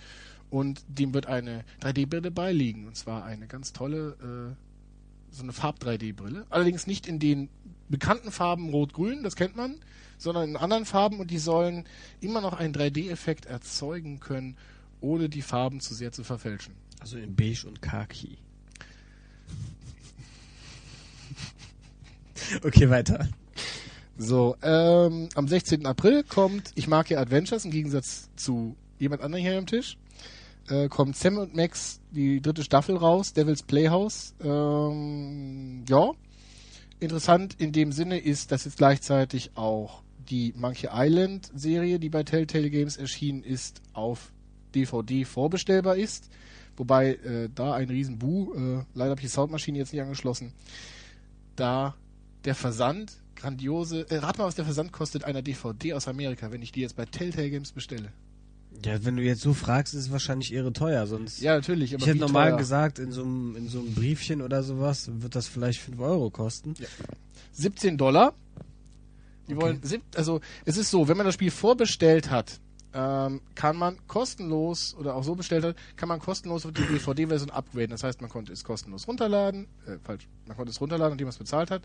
und 0.49 0.83
dem 0.87 1.13
wird 1.13 1.27
eine 1.27 1.63
3D-Brille 1.81 2.31
beiliegen. 2.31 2.87
Und 2.87 2.95
zwar 2.95 3.25
eine 3.25 3.47
ganz 3.47 3.73
tolle, 3.73 4.15
äh, 4.21 5.33
so 5.35 5.43
eine 5.43 5.53
Farb-3D-Brille. 5.53 6.45
Allerdings 6.49 6.87
nicht 6.87 7.07
in 7.07 7.19
den 7.19 7.49
bekannten 7.89 8.31
Farben 8.31 8.69
Rot-Grün, 8.69 9.23
das 9.23 9.35
kennt 9.35 9.55
man, 9.55 9.75
sondern 10.25 10.49
in 10.49 10.57
anderen 10.57 10.85
Farben 10.85 11.19
und 11.19 11.31
die 11.31 11.37
sollen 11.37 11.85
immer 12.19 12.41
noch 12.41 12.53
einen 12.53 12.73
3D-Effekt 12.73 13.45
erzeugen 13.45 14.19
können, 14.19 14.57
ohne 14.99 15.29
die 15.29 15.43
Farben 15.43 15.79
zu 15.79 15.93
sehr 15.93 16.11
zu 16.11 16.23
verfälschen. 16.23 16.73
Also 16.99 17.17
in 17.17 17.35
beige 17.35 17.65
und 17.65 17.81
khaki. 17.81 18.37
Okay, 22.63 22.89
weiter. 22.89 23.27
So, 24.17 24.55
ähm, 24.61 25.29
am 25.33 25.47
16. 25.47 25.85
April 25.85 26.23
kommt 26.23 26.71
Ich 26.75 26.87
mag 26.87 27.09
ja 27.09 27.19
Adventures 27.19 27.65
im 27.65 27.71
Gegensatz 27.71 28.29
zu 28.35 28.75
jemand 28.99 29.23
anderem 29.23 29.43
hier 29.43 29.57
am 29.57 29.65
Tisch. 29.65 29.97
Äh, 30.69 30.89
kommt 30.89 31.15
Sam 31.15 31.37
und 31.37 31.55
Max 31.55 32.01
die 32.11 32.41
dritte 32.41 32.63
Staffel 32.63 32.97
raus, 32.97 33.33
Devil's 33.33 33.63
Playhouse. 33.63 34.35
Ähm, 34.43 35.85
ja, 35.87 36.11
interessant 36.99 37.55
in 37.57 37.71
dem 37.71 37.91
Sinne 37.91 38.19
ist, 38.19 38.51
dass 38.51 38.65
jetzt 38.65 38.77
gleichzeitig 38.77 39.51
auch 39.55 40.04
die 40.29 40.53
Monkey 40.55 40.89
Island 40.91 41.51
Serie, 41.55 41.99
die 41.99 42.09
bei 42.09 42.23
Telltale 42.23 42.69
Games 42.69 42.97
erschienen 42.97 43.43
ist, 43.43 43.81
auf 43.93 44.31
DVD 44.73 45.25
vorbestellbar 45.25 45.95
ist. 45.95 46.29
Wobei 46.77 47.13
äh, 47.15 47.49
da 47.53 47.73
ein 47.73 47.89
riesen 47.89 48.19
Bu, 48.19 48.53
äh, 48.53 48.83
leider 48.93 49.11
habe 49.11 49.21
ich 49.21 49.27
die 49.27 49.31
Soundmaschine 49.31 49.77
jetzt 49.77 49.93
nicht 49.93 50.01
angeschlossen, 50.01 50.51
da 51.55 51.95
der 52.43 52.55
Versand 52.55 53.13
grandiose, 53.35 54.09
äh, 54.09 54.17
rat 54.17 54.37
mal, 54.37 54.45
was 54.45 54.55
der 54.55 54.65
Versand 54.65 54.91
kostet 54.91 55.23
einer 55.23 55.41
DVD 55.41 55.93
aus 55.93 56.07
Amerika, 56.07 56.51
wenn 56.51 56.61
ich 56.61 56.71
die 56.71 56.81
jetzt 56.81 56.95
bei 56.95 57.05
Telltale 57.05 57.49
Games 57.49 57.71
bestelle. 57.71 58.11
Ja, 58.83 59.03
wenn 59.05 59.15
du 59.15 59.23
jetzt 59.23 59.41
so 59.41 59.53
fragst, 59.53 59.93
ist 59.93 60.01
es 60.01 60.11
wahrscheinlich 60.11 60.51
irre 60.51 60.73
teuer, 60.73 61.07
sonst. 61.07 61.39
Ja, 61.39 61.55
natürlich, 61.55 61.93
aber 61.93 62.01
ich 62.01 62.07
hätte 62.07 62.19
normal 62.19 62.49
teuer? 62.49 62.57
gesagt, 62.57 62.99
in 62.99 63.11
so 63.11 63.23
einem 63.23 63.55
in 63.55 63.69
so 63.69 63.79
einem 63.79 63.93
Briefchen 63.93 64.41
oder 64.41 64.63
sowas 64.63 65.09
wird 65.21 65.35
das 65.35 65.47
vielleicht 65.47 65.79
5 65.79 65.99
Euro 65.99 66.29
kosten. 66.29 66.73
17 67.53 67.97
Dollar. 67.97 68.33
Die 69.47 69.53
Okay. 69.55 69.61
wollen, 69.61 69.81
also 70.15 70.41
es 70.65 70.77
ist 70.77 70.89
so, 70.89 71.07
wenn 71.07 71.17
man 71.17 71.25
das 71.25 71.35
Spiel 71.35 71.51
vorbestellt 71.51 72.29
hat, 72.29 72.59
ähm, 72.93 73.41
kann 73.55 73.75
man 73.75 73.97
kostenlos 74.07 74.95
oder 74.97 75.15
auch 75.15 75.23
so 75.23 75.35
bestellt 75.35 75.65
hat, 75.65 75.75
kann 75.97 76.07
man 76.07 76.19
kostenlos 76.19 76.65
auf 76.65 76.71
die 76.71 76.81
DVD-Version 76.81 77.49
upgraden. 77.49 77.89
Das 77.91 78.03
heißt, 78.03 78.21
man 78.21 78.29
konnte 78.29 78.53
es 78.53 78.63
kostenlos 78.63 79.07
runterladen, 79.07 79.67
äh, 79.85 79.97
falsch, 80.03 80.27
man 80.47 80.55
konnte 80.55 80.71
es 80.71 80.79
runterladen, 80.79 81.13
indem 81.13 81.25
man 81.25 81.31
es 81.31 81.37
bezahlt 81.37 81.71
hat. 81.71 81.83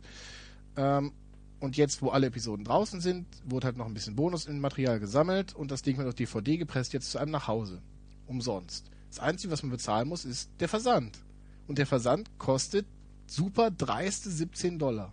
Ähm, 0.76 1.12
und 1.58 1.76
jetzt, 1.76 2.00
wo 2.00 2.08
alle 2.10 2.28
Episoden 2.28 2.64
draußen 2.64 3.00
sind, 3.00 3.26
wurde 3.44 3.66
halt 3.66 3.76
noch 3.76 3.86
ein 3.86 3.92
bisschen 3.92 4.16
Bonus 4.16 4.46
in 4.46 4.60
Material 4.60 4.98
gesammelt 5.00 5.54
und 5.54 5.70
das 5.70 5.82
Ding 5.82 5.98
wird 5.98 6.08
auf 6.08 6.14
DVD 6.14 6.56
gepresst, 6.56 6.92
jetzt 6.92 7.10
zu 7.10 7.18
einem 7.18 7.32
nach 7.32 7.48
Hause. 7.48 7.82
Umsonst. 8.26 8.90
Das 9.10 9.18
Einzige, 9.18 9.52
was 9.52 9.62
man 9.62 9.72
bezahlen 9.72 10.08
muss, 10.08 10.24
ist 10.24 10.48
der 10.60 10.68
Versand. 10.68 11.18
Und 11.66 11.78
der 11.78 11.86
Versand 11.86 12.30
kostet 12.38 12.86
super 13.26 13.70
dreiste 13.70 14.30
17 14.30 14.78
Dollar. 14.78 15.12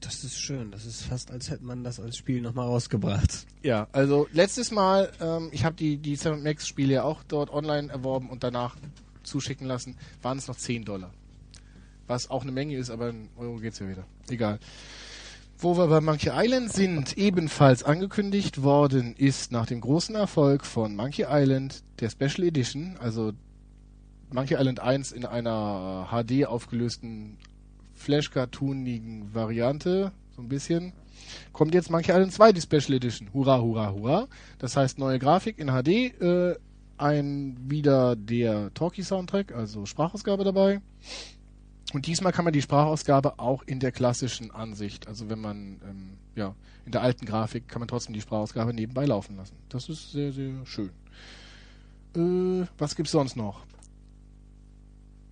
Das 0.00 0.24
ist 0.24 0.38
schön. 0.38 0.70
Das 0.70 0.86
ist 0.86 1.02
fast, 1.02 1.30
als 1.30 1.50
hätte 1.50 1.64
man 1.64 1.84
das 1.84 2.00
als 2.00 2.16
Spiel 2.16 2.40
nochmal 2.40 2.66
rausgebracht. 2.66 3.46
Ja, 3.62 3.88
also 3.92 4.26
letztes 4.32 4.70
Mal, 4.70 5.12
ähm, 5.20 5.50
ich 5.52 5.64
habe 5.64 5.76
die, 5.76 5.98
die 5.98 6.16
7 6.16 6.42
Max 6.42 6.66
Spiele 6.66 6.94
ja 6.94 7.02
auch 7.02 7.22
dort 7.24 7.50
online 7.50 7.92
erworben 7.92 8.30
und 8.30 8.42
danach 8.42 8.76
zuschicken 9.22 9.66
lassen, 9.66 9.96
waren 10.22 10.38
es 10.38 10.48
noch 10.48 10.56
10 10.56 10.84
Dollar. 10.84 11.12
Was 12.06 12.30
auch 12.30 12.42
eine 12.42 12.52
Menge 12.52 12.76
ist, 12.76 12.90
aber 12.90 13.10
in 13.10 13.28
Euro 13.36 13.56
geht's 13.56 13.78
ja 13.78 13.88
wieder. 13.88 14.04
Egal. 14.28 14.58
Wo 15.58 15.76
wir 15.76 15.86
bei 15.88 16.00
Monkey 16.00 16.30
Island 16.32 16.72
sind, 16.72 17.18
ebenfalls 17.18 17.82
angekündigt 17.82 18.62
worden 18.62 19.14
ist 19.16 19.52
nach 19.52 19.66
dem 19.66 19.82
großen 19.82 20.14
Erfolg 20.14 20.64
von 20.64 20.96
Monkey 20.96 21.26
Island 21.28 21.82
der 22.00 22.08
Special 22.08 22.48
Edition, 22.48 22.96
also 22.98 23.32
Monkey 24.32 24.54
Island 24.54 24.80
1 24.80 25.12
in 25.12 25.26
einer 25.26 26.08
HD 26.10 26.46
aufgelösten 26.46 27.36
Flash-cartoonigen 28.00 29.34
Variante, 29.34 30.12
so 30.34 30.42
ein 30.42 30.48
bisschen, 30.48 30.92
kommt 31.52 31.74
jetzt 31.74 31.90
Monkey 31.90 32.10
Island 32.10 32.32
2, 32.32 32.52
die 32.52 32.60
Special 32.60 32.94
Edition. 32.94 33.28
Hurra, 33.32 33.60
hurra, 33.60 33.92
hurra. 33.92 34.28
Das 34.58 34.76
heißt 34.76 34.98
neue 34.98 35.18
Grafik 35.18 35.58
in 35.58 35.68
HD, 35.68 35.88
äh, 36.20 36.56
ein 36.96 37.56
wieder 37.68 38.16
der 38.16 38.72
Talkie-Soundtrack, 38.74 39.52
also 39.52 39.86
Sprachausgabe 39.86 40.44
dabei. 40.44 40.80
Und 41.92 42.06
diesmal 42.06 42.32
kann 42.32 42.44
man 42.44 42.52
die 42.52 42.62
Sprachausgabe 42.62 43.38
auch 43.38 43.62
in 43.64 43.80
der 43.80 43.92
klassischen 43.92 44.50
Ansicht, 44.50 45.08
also 45.08 45.28
wenn 45.28 45.40
man 45.40 45.80
ähm, 45.86 46.18
ja 46.36 46.54
in 46.86 46.92
der 46.92 47.02
alten 47.02 47.26
Grafik 47.26 47.68
kann 47.68 47.80
man 47.80 47.88
trotzdem 47.88 48.14
die 48.14 48.20
Sprachausgabe 48.20 48.72
nebenbei 48.72 49.06
laufen 49.06 49.36
lassen. 49.36 49.56
Das 49.68 49.88
ist 49.88 50.12
sehr 50.12 50.32
sehr 50.32 50.64
schön. 50.64 50.90
Äh, 52.16 52.66
was 52.78 52.94
gibt's 52.94 53.12
sonst 53.12 53.36
noch? 53.36 53.64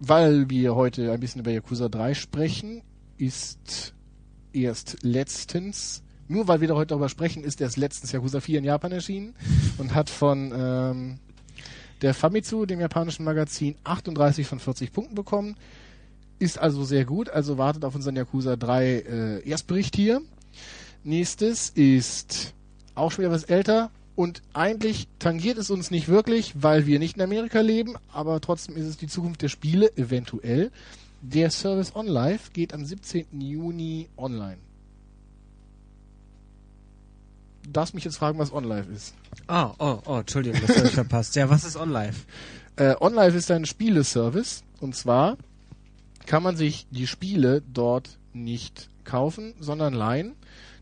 Weil 0.01 0.49
wir 0.49 0.75
heute 0.75 1.13
ein 1.13 1.21
bisschen 1.21 1.41
über 1.41 1.51
Yakuza 1.51 1.89
3 1.89 2.15
sprechen, 2.15 2.83
ist 3.17 3.95
erst 4.53 4.99
letztens, 5.03 6.03
nur 6.29 6.47
weil 6.47 6.61
wir 6.61 6.69
da 6.69 6.75
heute 6.75 6.89
darüber 6.89 7.09
sprechen, 7.09 7.43
ist 7.43 7.61
erst 7.61 7.77
letztens 7.77 8.13
Yakuza 8.13 8.41
4 8.41 8.59
in 8.59 8.65
Japan 8.65 8.93
erschienen 8.93 9.35
und 9.79 9.95
hat 9.95 10.09
von 10.09 10.53
ähm, 10.55 11.19
der 12.03 12.15
Famitsu, 12.15 12.65
dem 12.65 12.81
japanischen 12.81 13.25
Magazin, 13.25 13.75
38 13.85 14.47
von 14.47 14.61
40 14.61 14.93
Punkten 14.93 15.15
bekommen. 15.15 15.57
Ist 16.39 16.59
also 16.59 16.85
sehr 16.85 17.05
gut, 17.05 17.29
also 17.29 17.59
wartet 17.59 17.85
auf 17.85 17.97
unseren 17.97 18.15
Yakuza 18.15 18.57
3 18.57 18.87
äh, 18.87 19.49
Erstbericht 19.49 19.97
hier. 19.97 20.23
Nächstes 21.03 21.71
ist 21.71 22.55
auch 22.95 23.11
schon 23.11 23.25
wieder 23.25 23.33
was 23.33 23.45
älter 23.45 23.91
und 24.19 24.43
eigentlich 24.53 25.07
tangiert 25.21 25.59
es 25.59 25.71
uns 25.71 25.93
nicht 25.93 26.09
wirklich, 26.09 26.53
weil 26.61 26.87
wir 26.87 26.99
nicht 26.99 27.15
in 27.15 27.23
Amerika 27.23 27.61
leben, 27.61 27.95
aber 28.13 28.41
trotzdem 28.41 28.77
ist 28.77 28.87
es 28.87 28.97
die 28.97 29.07
Zukunft 29.07 29.43
der 29.43 29.49
Spiele, 29.49 29.97
eventuell. 29.97 30.73
Der 31.23 31.53
Service 31.53 31.95
OnLive 31.95 32.51
geht 32.53 32.75
am 32.75 32.85
17. 32.85 33.27
Juni 33.41 34.09
online. 34.17 34.59
Du 37.63 37.71
darfst 37.71 37.95
mich 37.95 38.03
jetzt 38.03 38.17
fragen, 38.17 38.41
was 38.41 38.53
OnLive 38.53 38.91
ist. 38.91 39.15
Oh, 39.47 39.71
oh, 39.79 39.99
oh, 40.05 40.17
Entschuldigung, 40.17 40.63
das 40.67 40.77
habe 40.77 40.89
ich 40.89 40.95
verpasst. 40.95 41.37
Ja, 41.37 41.49
was 41.49 41.65
ist 41.65 41.77
OnLive? 41.77 42.17
Äh, 42.75 42.95
OnLive 42.99 43.37
ist 43.37 43.51
ein 43.53 43.67
Spieleservice 43.67 44.63
und 44.81 44.95
zwar 44.95 45.37
kann 46.27 46.45
man 46.45 46.57
sich 46.57 46.87
die 46.91 47.09
Spiele 47.09 47.61
dort 47.73 48.19
nicht 48.33 48.89
kaufen, 49.05 49.55
sondern 49.59 49.95
leihen. 49.95 50.35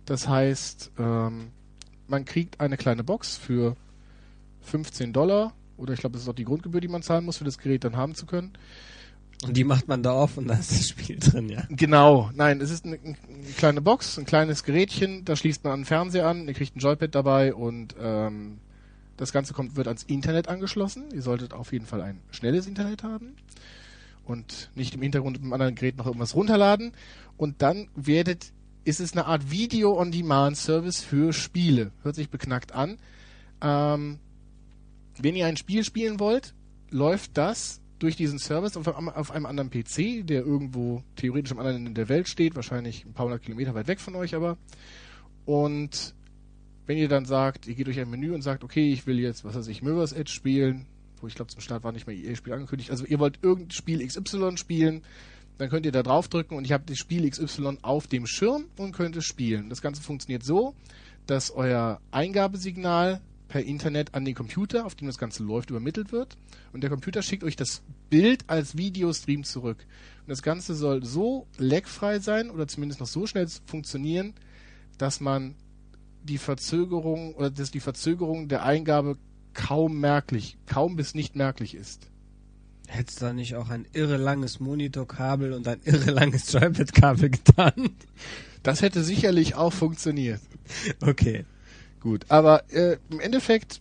Das 0.05 0.29
heißt, 0.29 0.93
ähm, 0.99 1.53
man 2.09 2.25
kriegt 2.25 2.61
eine 2.61 2.77
kleine 2.77 3.05
Box 3.05 3.37
für 3.37 3.77
15 4.63 5.13
Dollar 5.13 5.55
oder 5.77 5.93
ich 5.93 6.01
glaube, 6.01 6.15
das 6.15 6.23
ist 6.23 6.29
auch 6.29 6.35
die 6.35 6.45
Grundgebühr, 6.45 6.81
die 6.81 6.89
man 6.89 7.03
zahlen 7.03 7.25
muss, 7.25 7.39
für 7.39 7.45
das 7.45 7.59
Gerät 7.59 7.85
dann 7.85 7.97
haben 7.97 8.15
zu 8.15 8.27
können. 8.27 8.53
Und 9.45 9.57
die 9.57 9.65
macht 9.65 9.87
man 9.87 10.03
da 10.03 10.13
auf 10.13 10.39
und 10.39 10.49
da 10.49 10.55
ist 10.55 10.71
das 10.71 10.89
Spiel 10.89 11.19
drin, 11.19 11.51
ja. 11.51 11.65
Genau, 11.69 12.31
nein, 12.35 12.61
es 12.63 12.71
ist 12.71 12.87
eine, 12.87 12.99
eine 13.03 13.17
kleine 13.57 13.83
Box, 13.83 14.19
ein 14.19 14.25
kleines 14.25 14.65
Gerätchen, 14.65 15.27
da 15.27 15.37
schließt 15.37 15.63
man 15.65 15.75
einen 15.75 15.85
Fernseher 15.85 16.27
an, 16.27 16.49
ihr 16.49 16.55
kriegt 16.55 16.75
ein 16.75 16.81
Joypad 16.81 17.15
dabei 17.15 17.55
und 17.55 17.95
ähm, 18.01 18.59
das 19.19 19.33
Ganze 19.33 19.53
kommt, 19.53 19.77
wird 19.77 19.89
ans 19.89 20.05
Internet 20.05 20.49
angeschlossen. 20.49 21.05
Ihr 21.13 21.23
solltet 21.23 21.53
auf 21.53 21.73
jeden 21.73 21.87
Fall 21.87 22.01
ein 22.03 22.21
schnelles 22.31 22.67
Internet 22.67 23.03
haben 23.03 23.35
und 24.25 24.71
nicht 24.75 24.95
im 24.95 25.03
Hintergrund 25.03 25.37
mit 25.37 25.43
einem 25.43 25.53
anderen 25.53 25.75
Gerät 25.75 25.97
noch 25.97 26.07
irgendwas 26.07 26.35
runterladen. 26.35 26.93
Und 27.37 27.63
dann 27.63 27.89
werdet, 27.95 28.53
ist 28.87 29.01
es 29.01 29.13
eine 29.13 29.27
Art 29.27 29.51
Video-on-Demand-Service 29.51 31.03
für 31.03 31.33
Spiele. 31.33 31.91
Hört 32.05 32.15
sich 32.15 32.31
beknackt 32.31 32.73
an. 32.73 32.99
Ähm, 33.61 34.21
wenn 35.19 35.35
ihr 35.35 35.47
ein 35.47 35.57
Spiel 35.57 35.83
spielen 35.83 36.21
wollt, 36.21 36.55
läuft 36.91 37.37
das 37.37 37.81
durch 37.99 38.15
diesen 38.15 38.39
Service 38.39 38.77
auf 38.77 38.87
einem, 38.87 39.09
auf 39.09 39.33
einem 39.33 39.47
anderen 39.47 39.71
PC, 39.71 40.25
der 40.25 40.43
irgendwo 40.43 41.03
theoretisch 41.17 41.51
am 41.51 41.59
anderen 41.59 41.79
Ende 41.79 41.93
der 41.93 42.09
Welt 42.09 42.29
steht, 42.29 42.55
wahrscheinlich 42.55 43.05
ein 43.05 43.13
paar 43.13 43.27
hundert 43.27 43.43
Kilometer 43.43 43.75
weit 43.75 43.89
weg 43.89 44.01
von 44.01 44.15
euch 44.15 44.37
aber. 44.37 44.57
Und 45.47 46.15
wenn 46.87 46.97
ihr 46.97 47.09
dann 47.09 47.25
sagt, 47.25 47.67
ihr 47.67 47.75
geht 47.75 47.89
durch 47.89 47.99
ein 47.99 48.09
Menü 48.09 48.35
und 48.35 48.43
sagt, 48.43 48.63
okay, 48.63 48.93
ich 48.93 49.07
will 49.09 49.19
jetzt, 49.19 49.45
was 49.45 49.57
weiß 49.57 49.67
ich, 49.67 49.83
Mirror's 49.83 50.13
Edge 50.13 50.31
spielen, 50.31 50.87
wo 51.21 51.27
ich 51.27 51.35
glaube 51.35 51.51
zum 51.51 51.61
Start 51.61 51.83
war 51.83 51.91
nicht 51.91 52.07
mehr 52.07 52.15
EA-Spiel 52.15 52.53
angekündigt, 52.53 52.93
also 52.93 53.05
ihr 53.05 53.19
wollt 53.19 53.41
irgendein 53.43 53.73
Spiel 53.73 54.07
XY 54.07 54.57
spielen, 54.57 55.03
dann 55.59 55.71
könnt 55.71 55.87
ihr 55.87 55.93
da 55.93 56.03
draufdrücken 56.03 56.57
und 56.57 56.65
ich 56.65 56.73
habe 56.73 56.85
das 56.87 56.99
Spiel 56.99 57.29
XY 57.29 57.79
auf 57.83 58.07
dem 58.07 58.27
Schirm 58.27 58.67
und 58.77 58.93
könnt 58.93 59.17
es 59.17 59.25
spielen. 59.25 59.69
Das 59.69 59.83
Ganze 59.83 60.03
funktioniert 60.03 60.45
so, 60.45 60.75
dass 61.27 61.51
euer 61.51 62.01
Eingabesignal 62.11 63.21
per 63.49 63.63
Internet 63.63 64.15
an 64.15 64.25
den 64.25 64.35
Computer, 64.35 64.87
auf 64.87 64.95
dem 64.95 65.07
das 65.07 65.19
Ganze 65.19 65.43
läuft, 65.45 65.71
übermittelt 65.71 66.13
wird. 66.13 66.37
Und 66.73 66.83
der 66.83 66.91
Computer 66.91 67.23
schickt 67.23 67.45
euch 67.45 67.57
das 67.57 67.83
Bild 68.11 68.45
als 68.49 68.77
Videostream 68.77 69.45
zurück. 69.45 69.87
Und 70.21 70.31
das 70.31 70.43
Ganze 70.43 70.75
soll 70.75 71.05
so 71.05 71.47
lagfrei 71.59 72.19
sein 72.19 72.51
oder 72.51 72.67
zumindest 72.67 73.01
noch 73.01 73.07
so 73.07 73.27
schnell 73.27 73.47
funktionieren, 73.67 74.35
dass 74.99 75.21
man 75.21 75.55
die 76.23 76.39
Verzögerung 76.39 77.35
oder 77.35 77.51
dass 77.51 77.71
die 77.71 77.81
Verzögerung 77.81 78.49
der 78.49 78.65
Eingabe 78.65 79.17
kaum 79.55 80.01
merklich, 80.01 80.59
kaum 80.67 80.97
bis 80.97 81.15
nicht 81.15 81.37
merklich 81.37 81.75
ist. 81.75 82.11
Hättest 82.87 83.21
du 83.21 83.27
da 83.27 83.33
nicht 83.33 83.55
auch 83.57 83.69
ein 83.71 83.87
irre 83.93 84.17
langes 84.17 84.61
Monitorkabel 84.61 85.53
und 85.53 85.67
ein 85.69 85.81
irre 85.85 86.11
langes 86.11 86.53
Joypad-Kabel 86.53 87.31
getan? 87.31 87.91
Das 88.63 88.83
hätte 88.83 89.03
sicherlich 89.05 89.55
auch 89.55 89.73
funktioniert. 89.73 90.41
Okay. 91.01 91.45
Gut, 92.01 92.27
aber 92.29 92.71
äh, 92.73 92.99
im 93.11 93.21
Endeffekt 93.21 93.81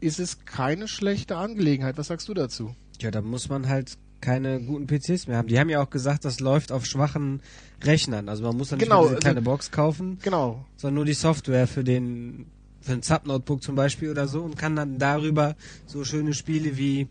ist 0.00 0.18
es 0.20 0.44
keine 0.44 0.88
schlechte 0.88 1.36
Angelegenheit. 1.36 1.96
Was 1.96 2.08
sagst 2.08 2.28
du 2.28 2.34
dazu? 2.34 2.74
Ja, 3.00 3.10
da 3.10 3.22
muss 3.22 3.48
man 3.48 3.68
halt 3.68 3.96
keine 4.20 4.60
guten 4.60 4.86
PCs 4.86 5.26
mehr 5.26 5.36
haben. 5.38 5.48
Die 5.48 5.58
haben 5.58 5.68
ja 5.68 5.82
auch 5.82 5.90
gesagt, 5.90 6.24
das 6.24 6.40
läuft 6.40 6.72
auf 6.72 6.86
schwachen 6.86 7.40
Rechnern. 7.82 8.28
Also 8.28 8.42
man 8.42 8.56
muss 8.56 8.68
dann 8.70 8.78
Genau, 8.78 9.00
nicht 9.00 9.04
diese 9.10 9.14
also- 9.16 9.24
kleine 9.24 9.42
Box 9.42 9.70
kaufen, 9.70 10.18
Genau. 10.22 10.64
sondern 10.76 10.94
nur 10.96 11.04
die 11.04 11.14
Software 11.14 11.66
für 11.66 11.84
den 11.84 12.46
für 12.80 12.92
ein 12.92 13.02
Sub-Notebook 13.02 13.62
zum 13.62 13.76
Beispiel 13.76 14.10
oder 14.10 14.28
so 14.28 14.42
und 14.42 14.58
kann 14.58 14.76
dann 14.76 14.98
darüber 14.98 15.56
so 15.86 16.04
schöne 16.04 16.34
Spiele 16.34 16.76
wie 16.76 17.08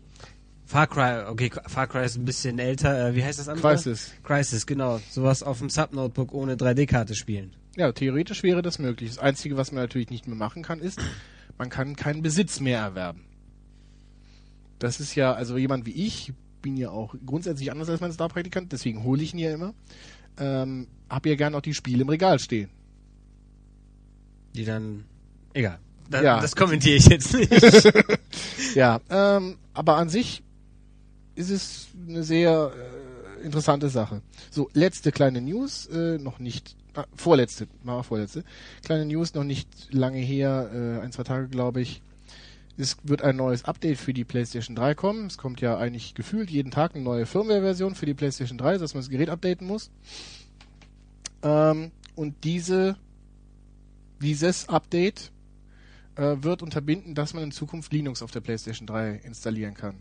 Far 0.74 0.88
Cry, 0.88 1.24
okay, 1.28 1.52
Far 1.68 1.86
Cry 1.86 2.04
ist 2.04 2.16
ein 2.16 2.24
bisschen 2.24 2.58
älter, 2.58 3.10
äh, 3.10 3.14
wie 3.14 3.22
heißt 3.22 3.38
das 3.38 3.48
andere? 3.48 3.76
Crisis. 3.76 4.12
Crisis, 4.24 4.66
genau. 4.66 5.00
Sowas 5.08 5.44
auf 5.44 5.60
dem 5.60 5.70
Sub-Notebook 5.70 6.34
ohne 6.34 6.56
3D-Karte 6.56 7.14
spielen. 7.14 7.52
Ja, 7.76 7.92
theoretisch 7.92 8.42
wäre 8.42 8.60
das 8.60 8.80
möglich. 8.80 9.10
Das 9.10 9.20
Einzige, 9.20 9.56
was 9.56 9.70
man 9.70 9.84
natürlich 9.84 10.10
nicht 10.10 10.26
mehr 10.26 10.34
machen 10.34 10.64
kann, 10.64 10.80
ist, 10.80 10.98
man 11.58 11.68
kann 11.70 11.94
keinen 11.94 12.22
Besitz 12.22 12.58
mehr 12.58 12.80
erwerben. 12.80 13.20
Das 14.80 14.98
ist 14.98 15.14
ja, 15.14 15.32
also 15.32 15.56
jemand 15.56 15.86
wie 15.86 15.92
ich, 15.92 16.32
bin 16.60 16.76
ja 16.76 16.90
auch 16.90 17.14
grundsätzlich 17.24 17.70
anders 17.70 17.88
als 17.88 18.00
mein 18.00 18.12
Star-Praktikant, 18.12 18.72
deswegen 18.72 19.04
hole 19.04 19.22
ich 19.22 19.32
ihn 19.32 19.38
ja 19.38 19.54
immer, 19.54 19.74
ähm, 20.38 20.88
hab 21.08 21.24
ja 21.24 21.36
gern 21.36 21.54
auch 21.54 21.62
die 21.62 21.74
Spiele 21.74 22.02
im 22.02 22.08
Regal 22.08 22.40
stehen. 22.40 22.68
Die 24.56 24.64
dann, 24.64 25.04
egal. 25.52 25.78
Da, 26.10 26.20
Ja. 26.20 26.40
Das 26.40 26.56
kommentiere 26.56 26.96
ich 26.96 27.06
jetzt 27.06 27.32
nicht. 27.32 27.52
Ja, 28.74 29.00
ähm, 29.08 29.58
aber 29.72 29.98
an 29.98 30.08
sich 30.08 30.43
ist 31.34 31.50
es 31.50 31.88
eine 32.08 32.22
sehr 32.22 32.72
äh, 32.74 33.44
interessante 33.44 33.88
Sache. 33.88 34.22
So, 34.50 34.70
letzte 34.72 35.12
kleine 35.12 35.40
News, 35.40 35.86
äh, 35.86 36.18
noch 36.18 36.38
nicht, 36.38 36.76
ah, 36.94 37.06
vorletzte, 37.14 37.68
mal 37.82 38.02
vorletzte, 38.02 38.44
kleine 38.84 39.06
News, 39.06 39.34
noch 39.34 39.44
nicht 39.44 39.92
lange 39.92 40.18
her, 40.18 40.70
äh, 40.72 41.04
ein, 41.04 41.12
zwei 41.12 41.24
Tage 41.24 41.48
glaube 41.48 41.80
ich. 41.80 42.02
Es 42.76 42.96
wird 43.04 43.22
ein 43.22 43.36
neues 43.36 43.64
Update 43.64 43.98
für 43.98 44.12
die 44.12 44.24
PlayStation 44.24 44.74
3 44.74 44.96
kommen. 44.96 45.26
Es 45.26 45.38
kommt 45.38 45.60
ja 45.60 45.78
eigentlich 45.78 46.14
gefühlt 46.14 46.50
jeden 46.50 46.72
Tag 46.72 46.94
eine 46.94 47.04
neue 47.04 47.24
Firmware-Version 47.24 47.94
für 47.94 48.06
die 48.06 48.14
PlayStation 48.14 48.58
3, 48.58 48.78
dass 48.78 48.94
man 48.94 49.02
das 49.02 49.10
Gerät 49.10 49.30
updaten 49.30 49.64
muss. 49.64 49.92
Ähm, 51.42 51.92
und 52.16 52.42
diese, 52.42 52.96
dieses 54.20 54.68
Update 54.68 55.30
äh, 56.16 56.36
wird 56.40 56.62
unterbinden, 56.62 57.14
dass 57.14 57.32
man 57.32 57.44
in 57.44 57.52
Zukunft 57.52 57.92
Linux 57.92 58.22
auf 58.22 58.32
der 58.32 58.40
PlayStation 58.40 58.88
3 58.88 59.20
installieren 59.22 59.74
kann. 59.74 59.96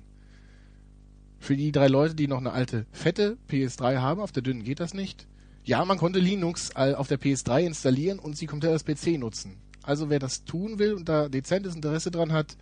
Für 1.43 1.58
die 1.58 1.73
drei 1.73 1.89
Leute, 1.89 2.15
die 2.15 2.29
noch 2.29 2.38
eine 2.38 2.53
alte, 2.53 2.86
fette 2.93 3.38
PS3 3.49 3.97
haben, 3.97 4.21
auf 4.21 4.32
der 4.32 4.41
dünnen 4.41 4.63
geht 4.63 4.79
das 4.79 4.93
nicht. 4.93 5.27
Ja, 5.65 5.84
man 5.84 5.97
konnte 5.97 6.19
Linux 6.19 6.73
auf 6.73 7.10
der 7.10 7.19
PS3 7.19 7.65
installieren 7.65 8.17
und 8.17 8.38
sie 8.38 8.45
komplett 8.45 8.71
als 8.71 8.86
PC 8.86 9.19
nutzen. 9.19 9.58
Also 9.82 10.10
wer 10.10 10.19
das 10.19 10.45
tun 10.45 10.79
will 10.79 10.93
und 10.93 11.10
da 11.10 11.27
dezentes 11.27 11.75
Interesse 11.75 12.12
dran 12.12 12.32
hat, 12.32 12.56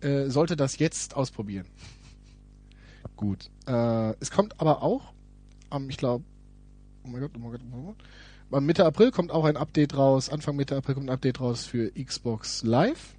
äh, 0.00 0.30
sollte 0.30 0.56
das 0.56 0.80
jetzt 0.80 1.14
ausprobieren. 1.14 1.66
Gut. 3.14 3.50
Äh, 3.68 4.14
es 4.18 4.32
kommt 4.32 4.60
aber 4.60 4.82
auch 4.82 5.12
am, 5.70 5.88
ich 5.88 5.96
glaube, 5.96 6.24
oh 7.04 7.08
mein 7.10 7.20
Gott, 7.20 7.30
oh 7.36 7.38
mein 7.38 7.52
Gott, 7.52 7.60
oh 7.62 7.76
mein 7.76 7.84
Gott. 7.84 7.96
Am 8.50 8.66
Mitte 8.66 8.84
April 8.84 9.12
kommt 9.12 9.30
auch 9.30 9.44
ein 9.44 9.56
Update 9.56 9.96
raus, 9.96 10.28
Anfang 10.28 10.56
Mitte 10.56 10.76
April 10.76 10.96
kommt 10.96 11.06
ein 11.08 11.14
Update 11.14 11.38
raus 11.38 11.66
für 11.66 11.92
Xbox 11.92 12.64
Live. 12.64 13.14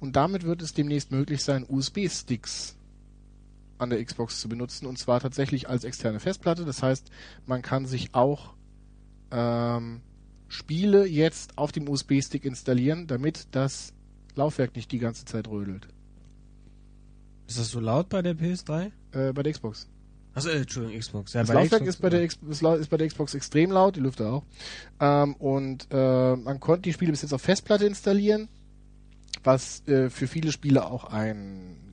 Und 0.00 0.16
damit 0.16 0.42
wird 0.42 0.60
es 0.60 0.74
demnächst 0.74 1.12
möglich 1.12 1.44
sein, 1.44 1.64
USB-Sticks 1.68 2.74
an 3.78 3.90
der 3.90 4.04
Xbox 4.04 4.40
zu 4.40 4.48
benutzen 4.48 4.86
und 4.86 4.98
zwar 4.98 5.20
tatsächlich 5.20 5.68
als 5.68 5.84
externe 5.84 6.20
Festplatte. 6.20 6.64
Das 6.64 6.82
heißt, 6.82 7.10
man 7.46 7.62
kann 7.62 7.86
sich 7.86 8.14
auch 8.14 8.54
ähm, 9.30 10.00
Spiele 10.48 11.06
jetzt 11.06 11.58
auf 11.58 11.72
dem 11.72 11.88
USB-Stick 11.88 12.44
installieren, 12.44 13.06
damit 13.06 13.48
das 13.50 13.92
Laufwerk 14.34 14.76
nicht 14.76 14.92
die 14.92 14.98
ganze 14.98 15.24
Zeit 15.24 15.48
rödelt. 15.48 15.88
Ist 17.46 17.58
das 17.58 17.70
so 17.70 17.80
laut 17.80 18.08
bei 18.08 18.22
der 18.22 18.34
PS3? 18.36 18.90
Äh, 19.12 19.32
bei 19.32 19.42
der 19.42 19.52
Xbox. 19.52 19.88
Achso, 20.34 20.48
äh, 20.48 20.58
Entschuldigung, 20.58 20.98
Xbox. 20.98 21.32
Ja, 21.32 21.42
das 21.42 21.50
Laufwerk 21.50 21.82
Xbox, 21.82 21.88
ist, 21.88 22.02
bei 22.02 22.10
der 22.10 22.22
ist 22.80 22.90
bei 22.90 22.96
der 22.96 23.08
Xbox 23.08 23.34
extrem 23.34 23.70
laut, 23.70 23.96
die 23.96 24.00
Lüfter 24.00 24.32
auch. 24.32 24.44
Ähm, 25.00 25.34
und 25.36 25.86
äh, 25.90 26.36
man 26.36 26.58
konnte 26.60 26.82
die 26.82 26.92
Spiele 26.92 27.12
bis 27.12 27.22
jetzt 27.22 27.32
auf 27.32 27.42
Festplatte 27.42 27.86
installieren, 27.86 28.48
was 29.42 29.86
äh, 29.86 30.10
für 30.10 30.26
viele 30.26 30.52
Spiele 30.52 30.86
auch 30.86 31.04
ein 31.04 31.83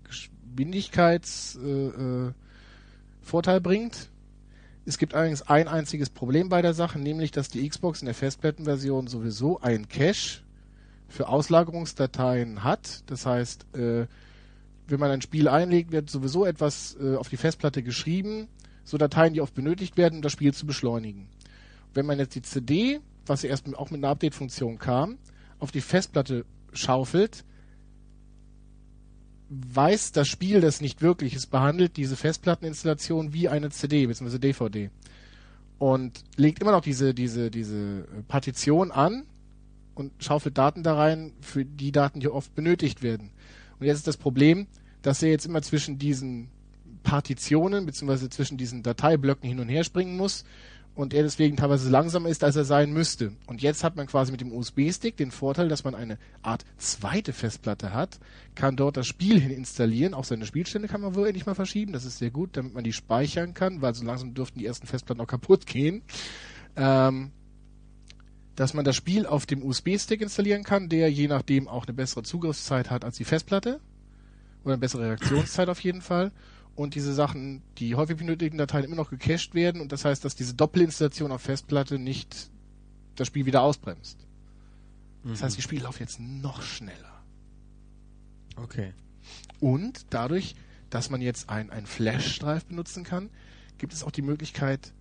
Geschwindigkeitsvorteil 0.52 2.34
äh, 3.54 3.58
äh, 3.58 3.60
bringt. 3.60 4.10
Es 4.86 4.98
gibt 4.98 5.14
allerdings 5.14 5.44
ein 5.44 5.68
einziges 5.68 6.10
Problem 6.10 6.50
bei 6.50 6.62
der 6.62 6.74
Sache, 6.74 7.00
nämlich 7.00 7.32
dass 7.32 7.50
die 7.50 7.68
Xbox 7.68 8.02
in 8.02 8.06
der 8.06 8.16
Festplattenversion 8.16 9.08
sowieso 9.08 9.60
ein 9.62 9.88
Cache 9.88 10.42
für 11.08 11.28
Auslagerungsdateien 11.28 12.64
hat. 12.64 13.04
Das 13.06 13.26
heißt, 13.26 13.66
äh, 13.76 14.08
wenn 14.88 15.00
man 15.00 15.12
ein 15.12 15.22
Spiel 15.22 15.48
einlegt, 15.48 15.92
wird 15.92 16.10
sowieso 16.10 16.46
etwas 16.46 16.98
äh, 17.00 17.16
auf 17.16 17.30
die 17.30 17.38
Festplatte 17.38 17.84
geschrieben, 17.84 18.48
so 18.84 18.98
Dateien, 18.98 19.34
die 19.34 19.42
oft 19.42 19.54
benötigt 19.54 19.98
werden, 19.98 20.16
um 20.18 20.22
das 20.22 20.32
Spiel 20.32 20.54
zu 20.54 20.66
beschleunigen. 20.66 21.30
Wenn 21.94 22.06
man 22.06 22.20
jetzt 22.20 22.36
die 22.36 22.42
CD, 22.42 23.00
was 23.26 23.44
ja 23.44 23.50
erst 23.50 23.74
auch 23.76 23.92
mit 23.92 24.00
einer 24.00 24.10
Update-Funktion 24.10 24.80
kam, 24.80 25.18
auf 25.60 25.72
die 25.72 25.82
Festplatte 25.82 26.46
schaufelt, 26.74 27.46
weiß 29.52 30.14
das 30.14 30.30
Spiel, 30.30 30.62
das 30.62 30.80
nicht 30.80 31.02
wirklich 31.02 31.36
ist, 31.36 31.48
behandelt 31.48 31.98
diese 31.98 32.16
Festplatteninstallation 32.16 33.34
wie 33.34 33.50
eine 33.50 33.70
CD 33.70 34.08
bzw. 34.08 34.40
DVD 34.40 34.90
und 35.78 36.24
legt 36.38 36.62
immer 36.62 36.72
noch 36.72 36.82
diese 36.82 37.14
diese 37.14 37.52
diese 37.52 38.06
Partition 38.30 38.92
an 38.92 39.26
und 39.94 40.12
schaufelt 40.20 40.58
Daten 40.58 40.84
da 40.84 40.96
rein 40.96 41.34
für 41.42 41.66
die 41.66 41.92
Daten, 41.92 42.22
die 42.22 42.30
oft 42.30 42.56
benötigt 42.56 43.04
werden. 43.04 43.32
Und 43.80 43.88
jetzt 43.88 43.98
ist 43.98 44.08
das 44.08 44.18
Problem, 44.18 44.68
dass 45.02 45.22
er 45.22 45.30
jetzt 45.30 45.46
immer 45.46 45.62
zwischen 45.62 45.98
diesen 46.00 46.48
Partitionen 47.04 47.86
bzw. 47.86 48.30
zwischen 48.30 48.58
diesen 48.58 48.84
Dateiblöcken 48.84 49.50
hin 49.50 49.60
und 49.60 49.68
her 49.68 49.84
springen 49.84 50.16
muss 50.16 50.46
und 50.94 51.14
er 51.14 51.24
deswegen 51.24 51.56
teilweise 51.56 51.90
langsamer 51.90 52.30
ist, 52.30 52.44
als 52.44 52.56
er 52.56 52.66
sein 52.66 52.92
müsste. 52.92 53.32
Und 53.48 53.62
jetzt 53.62 53.84
hat 53.84 53.96
man 53.96 54.08
quasi 54.08 54.32
mit 54.32 54.42
dem 54.42 54.52
USB-Stick 54.52 55.16
den 55.16 55.32
Vorteil, 55.32 55.70
dass 55.70 55.84
man 55.84 55.96
eine 55.96 56.18
Art 56.42 56.66
zweite 56.78 57.34
Festplatte 57.34 57.94
hat, 57.94 58.20
kann 58.56 58.76
dort 58.76 58.98
das 58.98 59.08
Spiel 59.08 59.40
hin 59.40 59.52
installieren, 59.52 60.14
auch 60.14 60.26
seine 60.26 60.46
Spielstände 60.46 60.88
kann 60.88 61.02
man 61.02 61.16
wohl 61.16 61.28
endlich 61.28 61.46
mal 61.46 61.56
verschieben, 61.56 61.94
das 61.94 62.06
ist 62.06 62.18
sehr 62.18 62.32
gut, 62.32 62.58
damit 62.58 62.74
man 62.74 62.84
die 62.84 62.94
speichern 62.94 63.54
kann, 63.54 63.82
weil 63.82 63.96
so 63.96 64.04
langsam 64.04 64.34
dürften 64.34 64.60
die 64.60 64.66
ersten 64.66 64.88
Festplatten 64.88 65.22
auch 65.22 65.28
kaputt 65.28 65.66
gehen. 65.66 66.02
Ähm, 66.76 67.32
dass 68.56 68.74
man 68.74 68.86
das 68.86 68.96
Spiel 68.96 69.26
auf 69.26 69.46
dem 69.46 69.64
USB-Stick 69.64 70.22
installieren 70.22 70.64
kann, 70.64 70.90
der 70.90 71.12
je 71.12 71.28
nachdem 71.28 71.68
auch 71.68 71.88
eine 71.88 71.94
bessere 71.94 72.24
Zugriffszeit 72.24 72.90
hat 72.90 73.06
als 73.06 73.18
die 73.18 73.24
Festplatte. 73.24 73.80
Oder 74.64 74.74
eine 74.74 74.80
bessere 74.80 75.04
Reaktionszeit 75.04 75.70
auf 75.70 75.80
jeden 75.80 76.02
Fall. 76.02 76.32
Und 76.76 76.96
diese 76.96 77.14
Sachen, 77.14 77.62
die 77.78 77.96
häufig 77.96 78.18
benötigten 78.18 78.58
Dateien 78.58 78.86
immer 78.86 78.96
noch 78.96 79.10
gecached 79.10 79.54
werden. 79.54 79.82
Und 79.82 79.92
das 79.92 80.06
heißt, 80.06 80.24
dass 80.24 80.36
diese 80.36 80.54
Doppelinstallation 80.54 81.32
auf 81.32 81.42
Festplatte 81.42 82.00
nicht 82.00 82.50
das 83.16 83.28
Spiel 83.28 83.46
wieder 83.46 83.62
ausbremst. 83.62 84.18
Das 85.24 85.44
heißt, 85.44 85.58
die 85.58 85.62
Spiele 85.62 85.84
laufen 85.84 86.02
jetzt 86.02 86.20
noch 86.20 86.62
schneller. 86.64 87.22
Okay. 88.56 88.94
Und 89.60 90.06
dadurch, 90.10 90.56
dass 90.90 91.10
man 91.10 91.22
jetzt 91.22 91.50
ein, 91.50 91.70
ein 91.70 91.86
Flash-Drive 91.86 92.66
benutzen 92.66 93.04
kann, 93.04 93.30
gibt 93.78 93.94
es 93.94 94.04
auch 94.04 94.12
die 94.12 94.24
Möglichkeit, 94.24 94.94